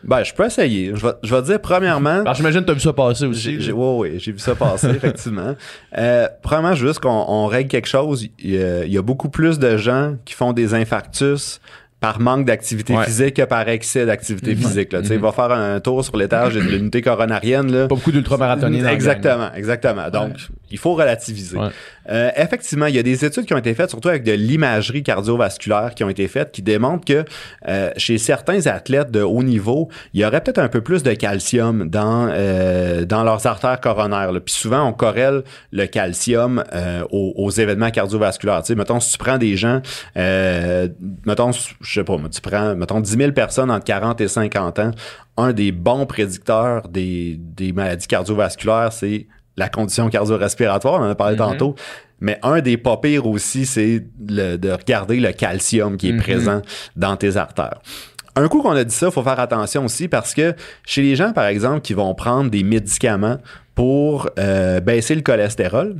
Ben, 0.03 0.23
je 0.23 0.33
peux 0.33 0.45
essayer. 0.45 0.91
Je 0.95 1.05
vais, 1.05 1.13
je 1.23 1.33
vais 1.33 1.41
dire, 1.43 1.61
premièrement, 1.61 2.21
Alors 2.21 2.33
j'imagine 2.33 2.61
que 2.61 2.65
tu 2.65 2.71
as 2.71 2.73
vu 2.73 2.79
ça 2.79 2.93
passer 2.93 3.25
aussi. 3.25 3.71
Ouais, 3.71 3.97
ouais, 3.97 4.13
j'ai 4.17 4.31
vu 4.31 4.39
ça 4.39 4.55
passer, 4.55 4.87
effectivement. 4.95 5.55
Euh, 5.97 6.27
premièrement, 6.41 6.73
juste 6.73 6.99
qu'on 6.99 7.25
on 7.27 7.45
règle 7.45 7.69
quelque 7.69 7.87
chose. 7.87 8.27
Il 8.39 8.49
y, 8.49 8.61
a, 8.61 8.83
il 8.83 8.91
y 8.91 8.97
a 8.97 9.01
beaucoup 9.01 9.29
plus 9.29 9.59
de 9.59 9.77
gens 9.77 10.15
qui 10.25 10.33
font 10.33 10.53
des 10.53 10.73
infarctus 10.73 11.61
par 12.01 12.19
manque 12.19 12.45
d'activité 12.45 12.93
Ouais. 12.95 13.05
physique 13.05 13.35
que 13.35 13.43
par 13.43 13.69
excès 13.69 14.05
d'activité 14.07 14.55
physique. 14.55 14.91
Là. 14.91 15.01
Tu 15.01 15.07
sais, 15.07 15.15
Mhm. 15.15 15.21
Va 15.21 15.31
faire 15.31 15.51
un 15.51 15.79
tour 15.79 16.03
sur 16.03 16.17
l'étage 16.17 16.55
de 16.55 16.59
l'unité 16.59 17.01
coronarienne. 17.01 17.71
Là. 17.71 17.81
Pas 17.83 17.95
beaucoup 17.95 18.11
d'ultramarathoniens. 18.11 18.87
Exactement, 18.89 19.53
exactement. 19.55 20.09
Donc, 20.09 20.33
il 20.71 20.79
faut 20.79 20.93
relativiser. 20.95 21.57
Ouais. 21.57 21.69
Euh, 22.11 22.29
effectivement, 22.35 22.87
il 22.87 22.95
y 22.95 22.99
a 22.99 23.03
des 23.03 23.23
études 23.23 23.45
qui 23.45 23.53
ont 23.53 23.57
été 23.57 23.73
faites, 23.73 23.89
surtout 23.89 24.09
avec 24.09 24.23
de 24.23 24.33
l'imagerie 24.33 25.03
cardiovasculaire 25.03 25.93
qui 25.95 26.03
ont 26.03 26.09
été 26.09 26.27
faites, 26.27 26.51
qui 26.51 26.61
démontrent 26.61 27.05
que 27.05 27.23
euh, 27.67 27.91
chez 27.97 28.17
certains 28.17 28.67
athlètes 28.67 29.11
de 29.11 29.21
haut 29.21 29.43
niveau, 29.43 29.89
il 30.13 30.21
y 30.21 30.25
aurait 30.25 30.41
peut-être 30.41 30.59
un 30.59 30.67
peu 30.67 30.81
plus 30.81 31.03
de 31.03 31.13
calcium 31.13 31.89
dans 31.89 32.29
euh, 32.31 33.05
dans 33.05 33.23
leurs 33.23 33.47
artères 33.47 33.79
coronaires. 33.79 34.31
là. 34.31 34.39
Puis 34.39 34.53
souvent, 34.53 34.85
on 34.87 34.93
corrèle 34.93 35.43
le 35.71 35.85
calcium 35.85 36.63
aux, 37.11 37.49
événements 37.51 37.91
cardiovasculaires. 37.91 38.61
Tu 38.61 38.67
sais, 38.67 38.75
mettons, 38.75 38.99
si 38.99 39.11
tu 39.11 39.17
prends 39.17 39.37
des 39.37 39.55
gens, 39.55 39.81
mettons, 40.15 41.51
je 41.51 41.93
sais 41.93 42.03
pas, 42.03 42.17
tu 42.31 42.41
prends, 42.41 42.75
mettons, 42.75 42.99
10 42.99 43.17
000 43.17 43.31
personnes 43.31 43.71
entre 43.71 43.85
40 43.85 44.21
et 44.21 44.27
50 44.27 44.79
ans, 44.79 44.91
un 45.37 45.53
des 45.53 45.71
bons 45.71 46.05
prédicteurs 46.05 46.87
des, 46.87 47.37
des 47.39 47.73
maladies 47.73 48.07
cardiovasculaires, 48.07 48.93
c'est 48.93 49.27
la 49.57 49.69
condition 49.69 50.09
cardio-respiratoire, 50.09 50.99
on 51.01 51.05
en 51.05 51.09
a 51.09 51.15
parlé 51.15 51.33
Mhm. 51.35 51.39
tantôt. 51.39 51.75
Mais 52.19 52.39
un 52.43 52.61
des 52.61 52.77
pas 52.77 52.97
pires 52.97 53.25
aussi, 53.25 53.65
c'est 53.65 54.05
de 54.19 54.71
regarder 54.71 55.19
le 55.19 55.31
calcium 55.31 55.97
qui 55.97 56.09
est 56.09 56.13
Mhm. 56.13 56.19
présent 56.21 56.61
dans 56.95 57.15
tes 57.17 57.35
artères. 57.37 57.81
Un 58.35 58.47
coup 58.47 58.61
qu'on 58.61 58.71
a 58.71 58.83
dit 58.83 58.93
ça, 58.95 59.07
il 59.07 59.11
faut 59.11 59.23
faire 59.23 59.39
attention 59.39 59.83
aussi 59.85 60.07
parce 60.07 60.33
que 60.33 60.55
chez 60.85 61.01
les 61.01 61.15
gens, 61.15 61.33
par 61.33 61.45
exemple, 61.47 61.81
qui 61.81 61.93
vont 61.93 62.13
prendre 62.15 62.49
des 62.49 62.63
médicaments 62.63 63.37
pour 63.75 64.29
euh, 64.39 64.79
baisser 64.79 65.15
le 65.15 65.21
cholestérol, 65.21 65.97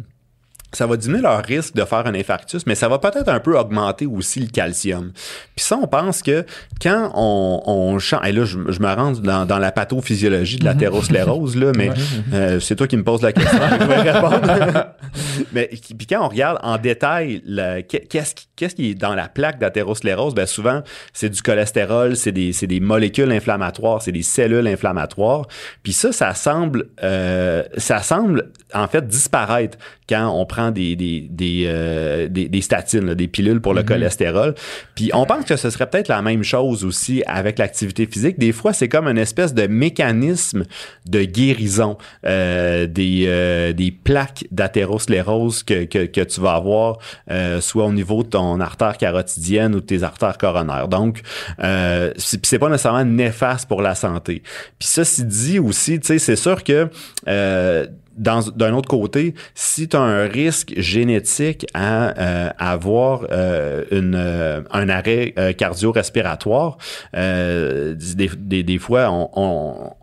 ça 0.74 0.88
va 0.88 0.98
diminuer 0.98 1.22
leur 1.22 1.44
risque 1.44 1.76
de 1.76 1.84
faire 1.84 2.06
un 2.08 2.16
infarctus, 2.16 2.66
mais 2.66 2.76
ça 2.76 2.88
va 2.88 3.00
peut-être 3.00 3.30
un 3.30 3.40
peu 3.40 3.58
augmenter 3.58 4.06
aussi 4.06 4.40
le 4.40 4.48
calcium. 4.48 5.12
Puis 5.56 5.66
ça, 5.66 5.78
on 5.78 5.88
pense 5.88 6.22
que 6.22 6.46
quand 6.82 7.12
on, 7.16 7.62
on 7.66 8.00
change, 8.00 8.28
et 8.28 8.32
là, 8.32 8.46
je, 8.46 8.58
je 8.70 8.80
me 8.80 8.94
rends 8.94 9.12
dans, 9.12 9.46
dans 9.46 9.60
la 9.60 9.72
pathophysiologie 9.72 10.58
de 10.58 10.66
l'athérosclérose, 10.66 11.58
là, 11.58 11.72
mais 11.76 11.90
euh, 12.34 12.60
c'est 12.60 12.76
toi 12.76 12.88
qui 12.88 12.98
me 12.98 13.04
poses 13.04 13.22
la 13.22 13.34
question, 13.34 13.60
je 13.80 13.86
vais 13.86 14.12
répondre. 14.12 14.42
mais 15.54 15.70
puis 15.98 16.08
quand 16.08 16.26
on 16.26 16.30
regarde 16.30 16.60
en 16.64 16.78
détail 16.78 17.42
qu'est-ce 17.88 18.36
qui, 18.36 18.48
qui 18.56 18.90
est 18.92 18.96
dans 18.96 19.16
la 19.16 19.28
plaque 19.28 19.60
d'athérosclérose, 19.60 20.34
ben 20.34 20.46
souvent, 20.46 20.82
c'est 21.14 21.30
du 21.30 21.42
cholestérol, 21.42 22.16
c'est 22.16 22.32
des, 22.32 22.52
des 22.52 22.80
molécules 22.80 23.32
inflammatoires, 23.32 24.02
c'est 24.02 24.12
des 24.12 24.24
cellules 24.24 24.68
inflammatoires. 24.68 25.48
Puis 25.84 25.94
ça, 25.94 26.12
ça 26.12 26.34
semble, 26.34 26.88
euh, 27.04 27.64
ça 27.78 28.02
semble 28.02 28.52
en 28.74 28.88
fait 28.88 29.06
disparaître 29.06 29.78
quand 30.12 30.30
on 30.30 30.46
prend 30.46 30.72
des, 30.72 30.98
des, 30.98 31.26
des, 31.30 31.64
euh, 31.68 32.28
des, 32.28 32.50
des 32.50 32.62
statines, 32.62 33.06
là, 33.06 33.16
des 33.16 33.30
pilules 33.30 33.62
pour 33.62 33.74
le 33.74 33.82
cholestérol. 33.84 34.56
Puis 34.94 35.10
on 35.14 35.26
pense 35.26 35.46
que 35.46 35.56
ce 35.56 35.70
serait 35.70 35.90
peut-être 35.90 36.10
la 36.10 36.22
même 36.22 36.44
chose 36.44 36.84
aussi 36.84 37.24
avec 37.28 37.58
l'activité 37.60 38.06
physique. 38.06 38.38
Des 38.38 38.52
fois, 38.52 38.74
c'est 38.74 38.90
comme 38.90 39.08
une 39.08 39.18
espèce 39.18 39.54
de 39.54 39.68
mécanisme 39.68 40.66
de 41.10 41.24
guérison 41.24 41.98
euh, 42.26 42.88
des, 42.88 43.24
euh, 43.28 43.72
des 43.72 43.92
plaques 43.92 44.44
d'athérosclérose 44.52 45.64
que, 45.64 45.86
que, 45.86 46.06
que 46.06 46.22
tu 46.22 46.42
vas 46.42 46.56
avoir, 46.56 46.98
euh, 47.30 47.62
soit 47.62 47.86
au 47.86 47.94
niveau 47.94 48.24
de 48.24 48.30
ton 48.30 48.60
artère 48.60 48.98
carotidienne 48.98 49.76
ou 49.76 49.80
de 49.80 49.86
tes 49.86 50.04
artères 50.04 50.38
coronaires. 50.38 50.90
Donc, 50.90 51.22
euh, 51.64 52.12
c'est 52.18 52.60
pas 52.60 52.70
nécessairement 52.70 53.06
néfaste 53.06 53.70
pour 53.70 53.82
la 53.82 53.96
santé. 53.96 54.44
Puis 54.78 54.90
ceci 54.90 55.24
dit 55.24 55.60
aussi, 55.60 56.02
tu 56.02 56.08
sais, 56.08 56.20
c'est 56.20 56.36
sûr 56.36 56.64
que 56.66 56.90
euh, 57.28 57.88
d'un 58.18 58.74
autre 58.74 58.90
côté, 58.90 59.34
si 59.56 59.88
tu 59.88 59.96
as 59.96 60.02
un 60.02 60.28
risque 60.28 60.74
génétique 60.78 61.66
à 61.74 62.20
euh, 62.20 62.50
avoir 62.58 63.26
euh, 63.32 63.84
une, 63.92 64.16
euh, 64.16 64.62
un 64.72 64.90
arrêt 64.90 65.34
euh, 65.38 65.54
cardio-respiratoire, 65.54 66.78
euh, 67.16 67.96
des, 68.16 68.30
des, 68.38 68.64
des 68.64 68.78
fois, 68.80 69.10
on, 69.12 69.30
on- 69.36 69.94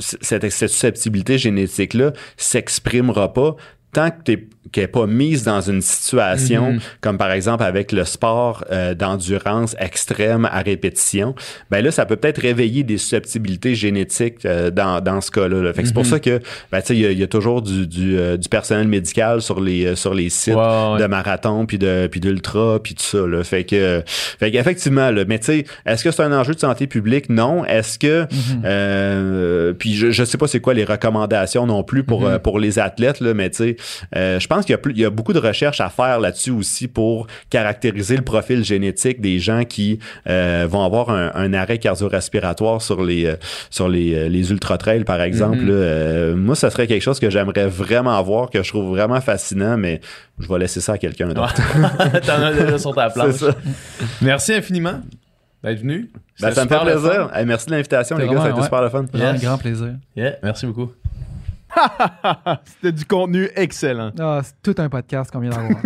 cette, 0.00 0.50
cette 0.50 0.68
susceptibilité 0.70 1.38
génétique-là 1.38 2.12
s'exprimera 2.36 3.32
pas 3.32 3.56
tant 3.92 4.10
que 4.10 4.22
t'es 4.22 4.48
qu'elle 4.72 4.84
n'est 4.84 4.88
pas 4.88 5.06
mise 5.06 5.42
dans 5.44 5.62
une 5.62 5.80
situation 5.80 6.72
Mhm. 6.72 6.80
comme 7.00 7.16
par 7.18 7.32
exemple 7.32 7.64
avec 7.64 7.92
le 7.92 8.04
sport 8.04 8.62
euh, 8.70 8.94
d'endurance 8.94 9.74
extrême 9.78 10.44
à 10.50 10.60
répétition, 10.60 11.34
ben 11.70 11.82
là 11.82 11.90
ça 11.90 12.04
peut 12.04 12.16
peut-être 12.16 12.40
réveiller 12.42 12.82
des 12.82 12.98
susceptibilités 12.98 13.74
génétiques 13.74 14.44
euh, 14.44 14.70
dans, 14.70 15.00
dans 15.00 15.20
ce 15.22 15.30
cas-là. 15.30 15.62
là. 15.62 15.72
Fait 15.72 15.82
que 15.82 15.88
c'est 15.88 15.94
pour 15.94 16.04
Mhm. 16.04 16.10
ça 16.10 16.20
que 16.20 16.40
ben 16.70 16.80
tu 16.82 16.88
sais 16.88 16.96
il 16.96 17.10
y, 17.12 17.14
y 17.16 17.22
a 17.22 17.26
toujours 17.26 17.62
du, 17.62 17.86
du, 17.86 18.18
euh, 18.18 18.36
du 18.36 18.48
personnel 18.50 18.86
médical 18.86 19.40
sur 19.40 19.60
les 19.60 19.86
euh, 19.86 19.96
sur 19.96 20.12
les 20.12 20.28
sites 20.28 20.54
ouais. 20.54 20.98
de 21.00 21.06
marathon 21.06 21.64
puis 21.64 21.78
de 21.78 22.06
puis 22.10 22.20
d'ultra 22.20 22.78
puis 22.82 22.94
tout 22.94 23.02
ça 23.02 23.26
là. 23.26 23.42
Fait 23.42 23.64
que 23.64 24.02
fait 24.06 24.50
qu'effectivement 24.50 25.10
là, 25.10 25.24
mais 25.26 25.38
tu 25.38 25.46
sais 25.46 25.64
est-ce 25.86 26.04
que 26.04 26.10
c'est 26.10 26.22
un 26.22 26.32
enjeu 26.38 26.54
de 26.54 26.60
santé 26.60 26.86
publique? 26.86 27.30
Non. 27.30 27.64
Est-ce 27.64 27.98
que 27.98 28.22
Mhm. 28.24 28.62
euh, 28.64 29.72
puis 29.72 29.94
je, 29.94 30.10
je 30.10 30.24
sais 30.24 30.38
pas 30.38 30.46
c'est 30.46 30.60
quoi 30.60 30.74
les 30.74 30.84
recommandations 30.84 31.66
non 31.66 31.82
plus 31.82 32.04
pour 32.04 32.28
pour 32.42 32.58
les 32.58 32.78
athlètes 32.78 33.20
là, 33.20 33.34
mais 33.34 33.50
tu 33.50 33.56
sais, 33.56 33.76
euh, 34.16 34.38
je 34.38 34.46
pense 34.50 34.64
qu'il 34.64 34.72
y 34.72 34.74
a 34.74 34.78
plus, 34.78 34.92
il 34.92 35.00
y 35.00 35.04
a 35.04 35.10
beaucoup 35.10 35.32
de 35.32 35.38
recherches 35.38 35.80
à 35.80 35.88
faire 35.88 36.18
là-dessus 36.18 36.50
aussi 36.50 36.88
pour 36.88 37.28
caractériser 37.50 38.16
le 38.16 38.22
profil 38.22 38.64
génétique 38.64 39.20
des 39.20 39.38
gens 39.38 39.64
qui 39.64 40.00
euh, 40.28 40.66
vont 40.68 40.84
avoir 40.84 41.10
un, 41.10 41.30
un 41.34 41.54
arrêt 41.54 41.78
cardio-respiratoire 41.78 42.82
sur 42.82 43.02
les 43.02 43.26
euh, 43.26 43.36
sur 43.70 43.88
les 43.88 44.14
euh, 44.14 44.28
les 44.28 44.50
ultra 44.50 44.76
trails 44.76 45.04
par 45.04 45.20
exemple. 45.22 45.58
Mhm. 45.58 45.68
Euh, 45.70 46.36
moi, 46.36 46.56
ça 46.56 46.68
serait 46.70 46.88
quelque 46.88 47.02
chose 47.02 47.20
que 47.20 47.30
j'aimerais 47.30 47.68
vraiment 47.68 48.20
voir, 48.22 48.50
que 48.50 48.62
je 48.62 48.68
trouve 48.68 48.90
vraiment 48.90 49.20
fascinant, 49.20 49.76
mais 49.76 50.00
je 50.40 50.48
vais 50.48 50.58
laisser 50.58 50.80
ça 50.80 50.94
à 50.94 50.98
quelqu'un 50.98 51.28
d'autre. 51.28 51.54
T'en 52.26 52.42
as 52.42 52.52
déjà 52.52 52.78
sur 52.78 52.94
ta 52.94 53.08
planche. 53.10 53.44
Merci 54.20 54.54
infiniment 54.54 55.00
d'être 55.62 55.78
venu. 55.78 56.10
Ben, 56.40 56.50
ça 56.50 56.64
me 56.64 56.68
fait 56.68 56.80
plaisir. 56.80 57.30
Hey, 57.34 57.46
merci 57.46 57.66
de 57.66 57.72
l'invitation, 57.72 58.16
les 58.16 58.24
C'était 58.24 58.34
gars. 58.34 58.42
Ça 58.42 58.48
a 58.48 58.50
été 58.50 58.62
super 58.62 58.82
le 58.82 58.88
fun. 58.88 59.04
Un 59.14 59.34
grand 59.34 59.58
plaisir. 59.58 59.94
Yeah, 60.16 60.36
merci 60.42 60.66
beaucoup. 60.66 60.90
C'était 62.64 62.92
du 62.92 63.04
contenu 63.04 63.48
excellent. 63.54 64.12
Ah, 64.18 64.40
c'est 64.42 64.54
tout 64.62 64.80
un 64.80 64.88
podcast 64.88 65.30
qu'on 65.30 65.40
vient 65.40 65.50
d'avoir. 65.50 65.80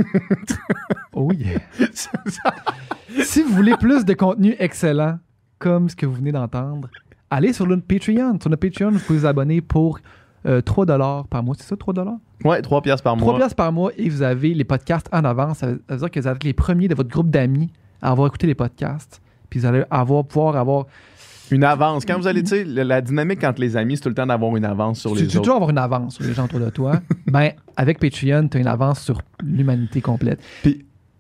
oh 1.13 1.33
yeah. 1.33 1.61
si 3.25 3.43
vous 3.43 3.55
voulez 3.55 3.77
plus 3.77 4.05
de 4.05 4.15
contenu 4.15 4.55
excellent, 4.59 5.19
comme 5.59 5.89
ce 5.89 5.97
que 5.97 6.07
vous 6.07 6.15
venez 6.15 6.33
d'entendre, 6.33 6.89
allez 7.31 7.53
sur 7.53 7.67
notre 7.67 7.87
Patreon. 7.87 8.39
Sur 8.41 8.51
notre 8.51 8.57
Patreon, 8.57 8.91
vous 8.93 8.99
pouvez 9.01 9.19
vous 9.21 9.27
abonner 9.27 9.61
pour 9.61 9.99
euh, 10.47 10.61
3 10.61 10.87
par 11.29 11.43
mois. 11.43 11.55
C'est 11.59 11.67
ça, 11.67 11.77
3 11.77 11.95
Ouais, 12.45 12.61
3 12.61 12.83
piastres 12.83 13.03
par 13.05 13.17
3 13.17 13.27
mois. 13.27 13.37
piastres 13.39 13.57
par 13.57 13.73
mois 13.73 13.91
et 13.97 14.09
vous 14.09 14.23
avez 14.23 14.55
les 14.55 14.65
podcasts 14.65 15.09
en 15.13 15.25
avance. 15.25 15.59
Ça 15.59 15.67
veut 15.67 15.83
ça 15.89 15.95
veut 15.95 16.01
dire 16.01 16.11
que 16.11 16.21
vous 16.21 16.29
êtes 16.29 16.45
les 16.45 16.53
premiers 16.53 16.89
de 16.89 16.95
votre 16.95 17.11
groupe 17.11 17.31
d'amis 17.31 17.71
à 18.03 18.11
avoir 18.11 18.27
écouté 18.29 18.47
les 18.47 18.55
podcasts. 18.55 19.21
Puis 19.49 19.61
vous 19.61 19.67
allez 19.67 19.85
avoir, 19.91 20.25
pouvoir 20.25 20.57
avoir. 20.57 20.87
Une 21.51 21.65
avance. 21.65 22.05
Quand 22.05 22.19
vous 22.19 22.27
allez, 22.27 22.43
tu 22.43 22.51
sais, 22.51 22.65
la, 22.65 22.85
la 22.85 23.01
dynamique 23.01 23.43
entre 23.45 23.61
les 23.61 23.77
amis, 23.77 23.97
c'est 23.97 24.03
tout 24.03 24.09
le 24.09 24.15
temps 24.15 24.27
d'avoir 24.27 24.57
une 24.57 24.65
avance 24.65 25.01
sur 25.01 25.13
Tu, 25.13 25.23
les 25.23 25.27
tu 25.27 25.33
veux 25.35 25.39
autres. 25.39 25.43
toujours 25.43 25.57
avoir 25.57 25.71
une 25.71 25.79
avance 25.79 26.15
sur 26.17 26.25
les 26.25 26.33
gens 26.35 26.45
autour 26.45 26.61
de 26.61 26.71
toi. 26.71 27.01
ben, 27.27 27.51
avec 27.77 27.99
Patreon, 27.99 28.49
tu 28.49 28.57
as 28.57 28.61
une 28.61 28.67
avance 28.67 29.01
sur 29.01 29.21
l'humanité 29.43 30.01
complète. 30.01 30.41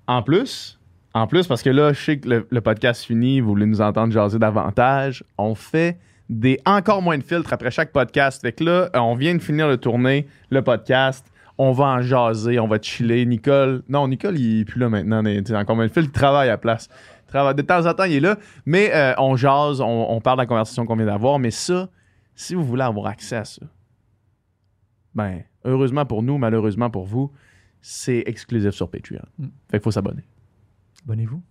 En 0.06 0.22
plus, 0.22 0.78
en 1.14 1.26
plus, 1.26 1.46
parce 1.46 1.62
que 1.62 1.70
là, 1.70 1.92
je 1.92 2.00
sais 2.00 2.18
que 2.18 2.28
le, 2.28 2.46
le 2.50 2.60
podcast 2.60 3.04
finit, 3.04 3.40
vous 3.40 3.48
voulez 3.48 3.66
nous 3.66 3.80
entendre 3.80 4.12
jaser 4.12 4.38
davantage, 4.38 5.24
on 5.38 5.54
fait 5.54 5.98
des 6.30 6.58
encore 6.66 7.02
moins 7.02 7.18
de 7.18 7.22
filtres 7.22 7.52
après 7.52 7.70
chaque 7.70 7.92
podcast. 7.92 8.40
Fait 8.42 8.52
que 8.52 8.64
là, 8.64 8.70
euh, 8.94 8.98
on 8.98 9.14
vient 9.14 9.34
de 9.34 9.42
finir 9.42 9.68
de 9.68 9.76
tourner 9.76 10.26
le 10.50 10.62
podcast. 10.62 11.26
On 11.56 11.70
va 11.72 11.84
en 11.84 12.02
jaser, 12.02 12.58
on 12.58 12.66
va 12.66 12.78
chiller. 12.82 13.24
Nicole, 13.26 13.82
non, 13.88 14.08
Nicole, 14.08 14.36
il 14.38 14.60
est 14.62 14.64
plus 14.64 14.80
là 14.80 14.88
maintenant. 14.88 15.22
tu 15.22 15.42
sais, 15.46 15.54
encore 15.56 15.76
moins 15.76 15.86
de 15.86 15.92
filtres, 15.92 16.08
il 16.12 16.18
travaille 16.18 16.48
à 16.48 16.52
la 16.52 16.58
place. 16.58 16.88
De 17.34 17.62
temps 17.62 17.86
en 17.86 17.94
temps, 17.94 18.04
il 18.04 18.14
est 18.14 18.20
là. 18.20 18.36
Mais 18.64 18.94
euh, 18.94 19.14
on 19.18 19.36
jase, 19.36 19.80
on, 19.80 20.06
on 20.10 20.20
parle 20.20 20.38
de 20.38 20.42
la 20.42 20.46
conversation 20.46 20.86
qu'on 20.86 20.96
vient 20.96 21.06
d'avoir. 21.06 21.38
Mais 21.38 21.50
ça, 21.50 21.88
si 22.34 22.54
vous 22.54 22.64
voulez 22.64 22.82
avoir 22.82 23.06
accès 23.06 23.36
à 23.36 23.44
ça, 23.44 23.62
ben, 25.14 25.42
heureusement 25.64 26.06
pour 26.06 26.22
nous, 26.22 26.38
malheureusement 26.38 26.90
pour 26.90 27.04
vous, 27.04 27.30
c'est 27.80 28.22
exclusif 28.26 28.70
sur 28.70 28.88
Patreon. 28.88 29.24
Mm. 29.38 29.46
Fait 29.70 29.78
qu'il 29.78 29.80
faut 29.80 29.90
s'abonner. 29.90 30.24
Abonnez-vous. 31.04 31.42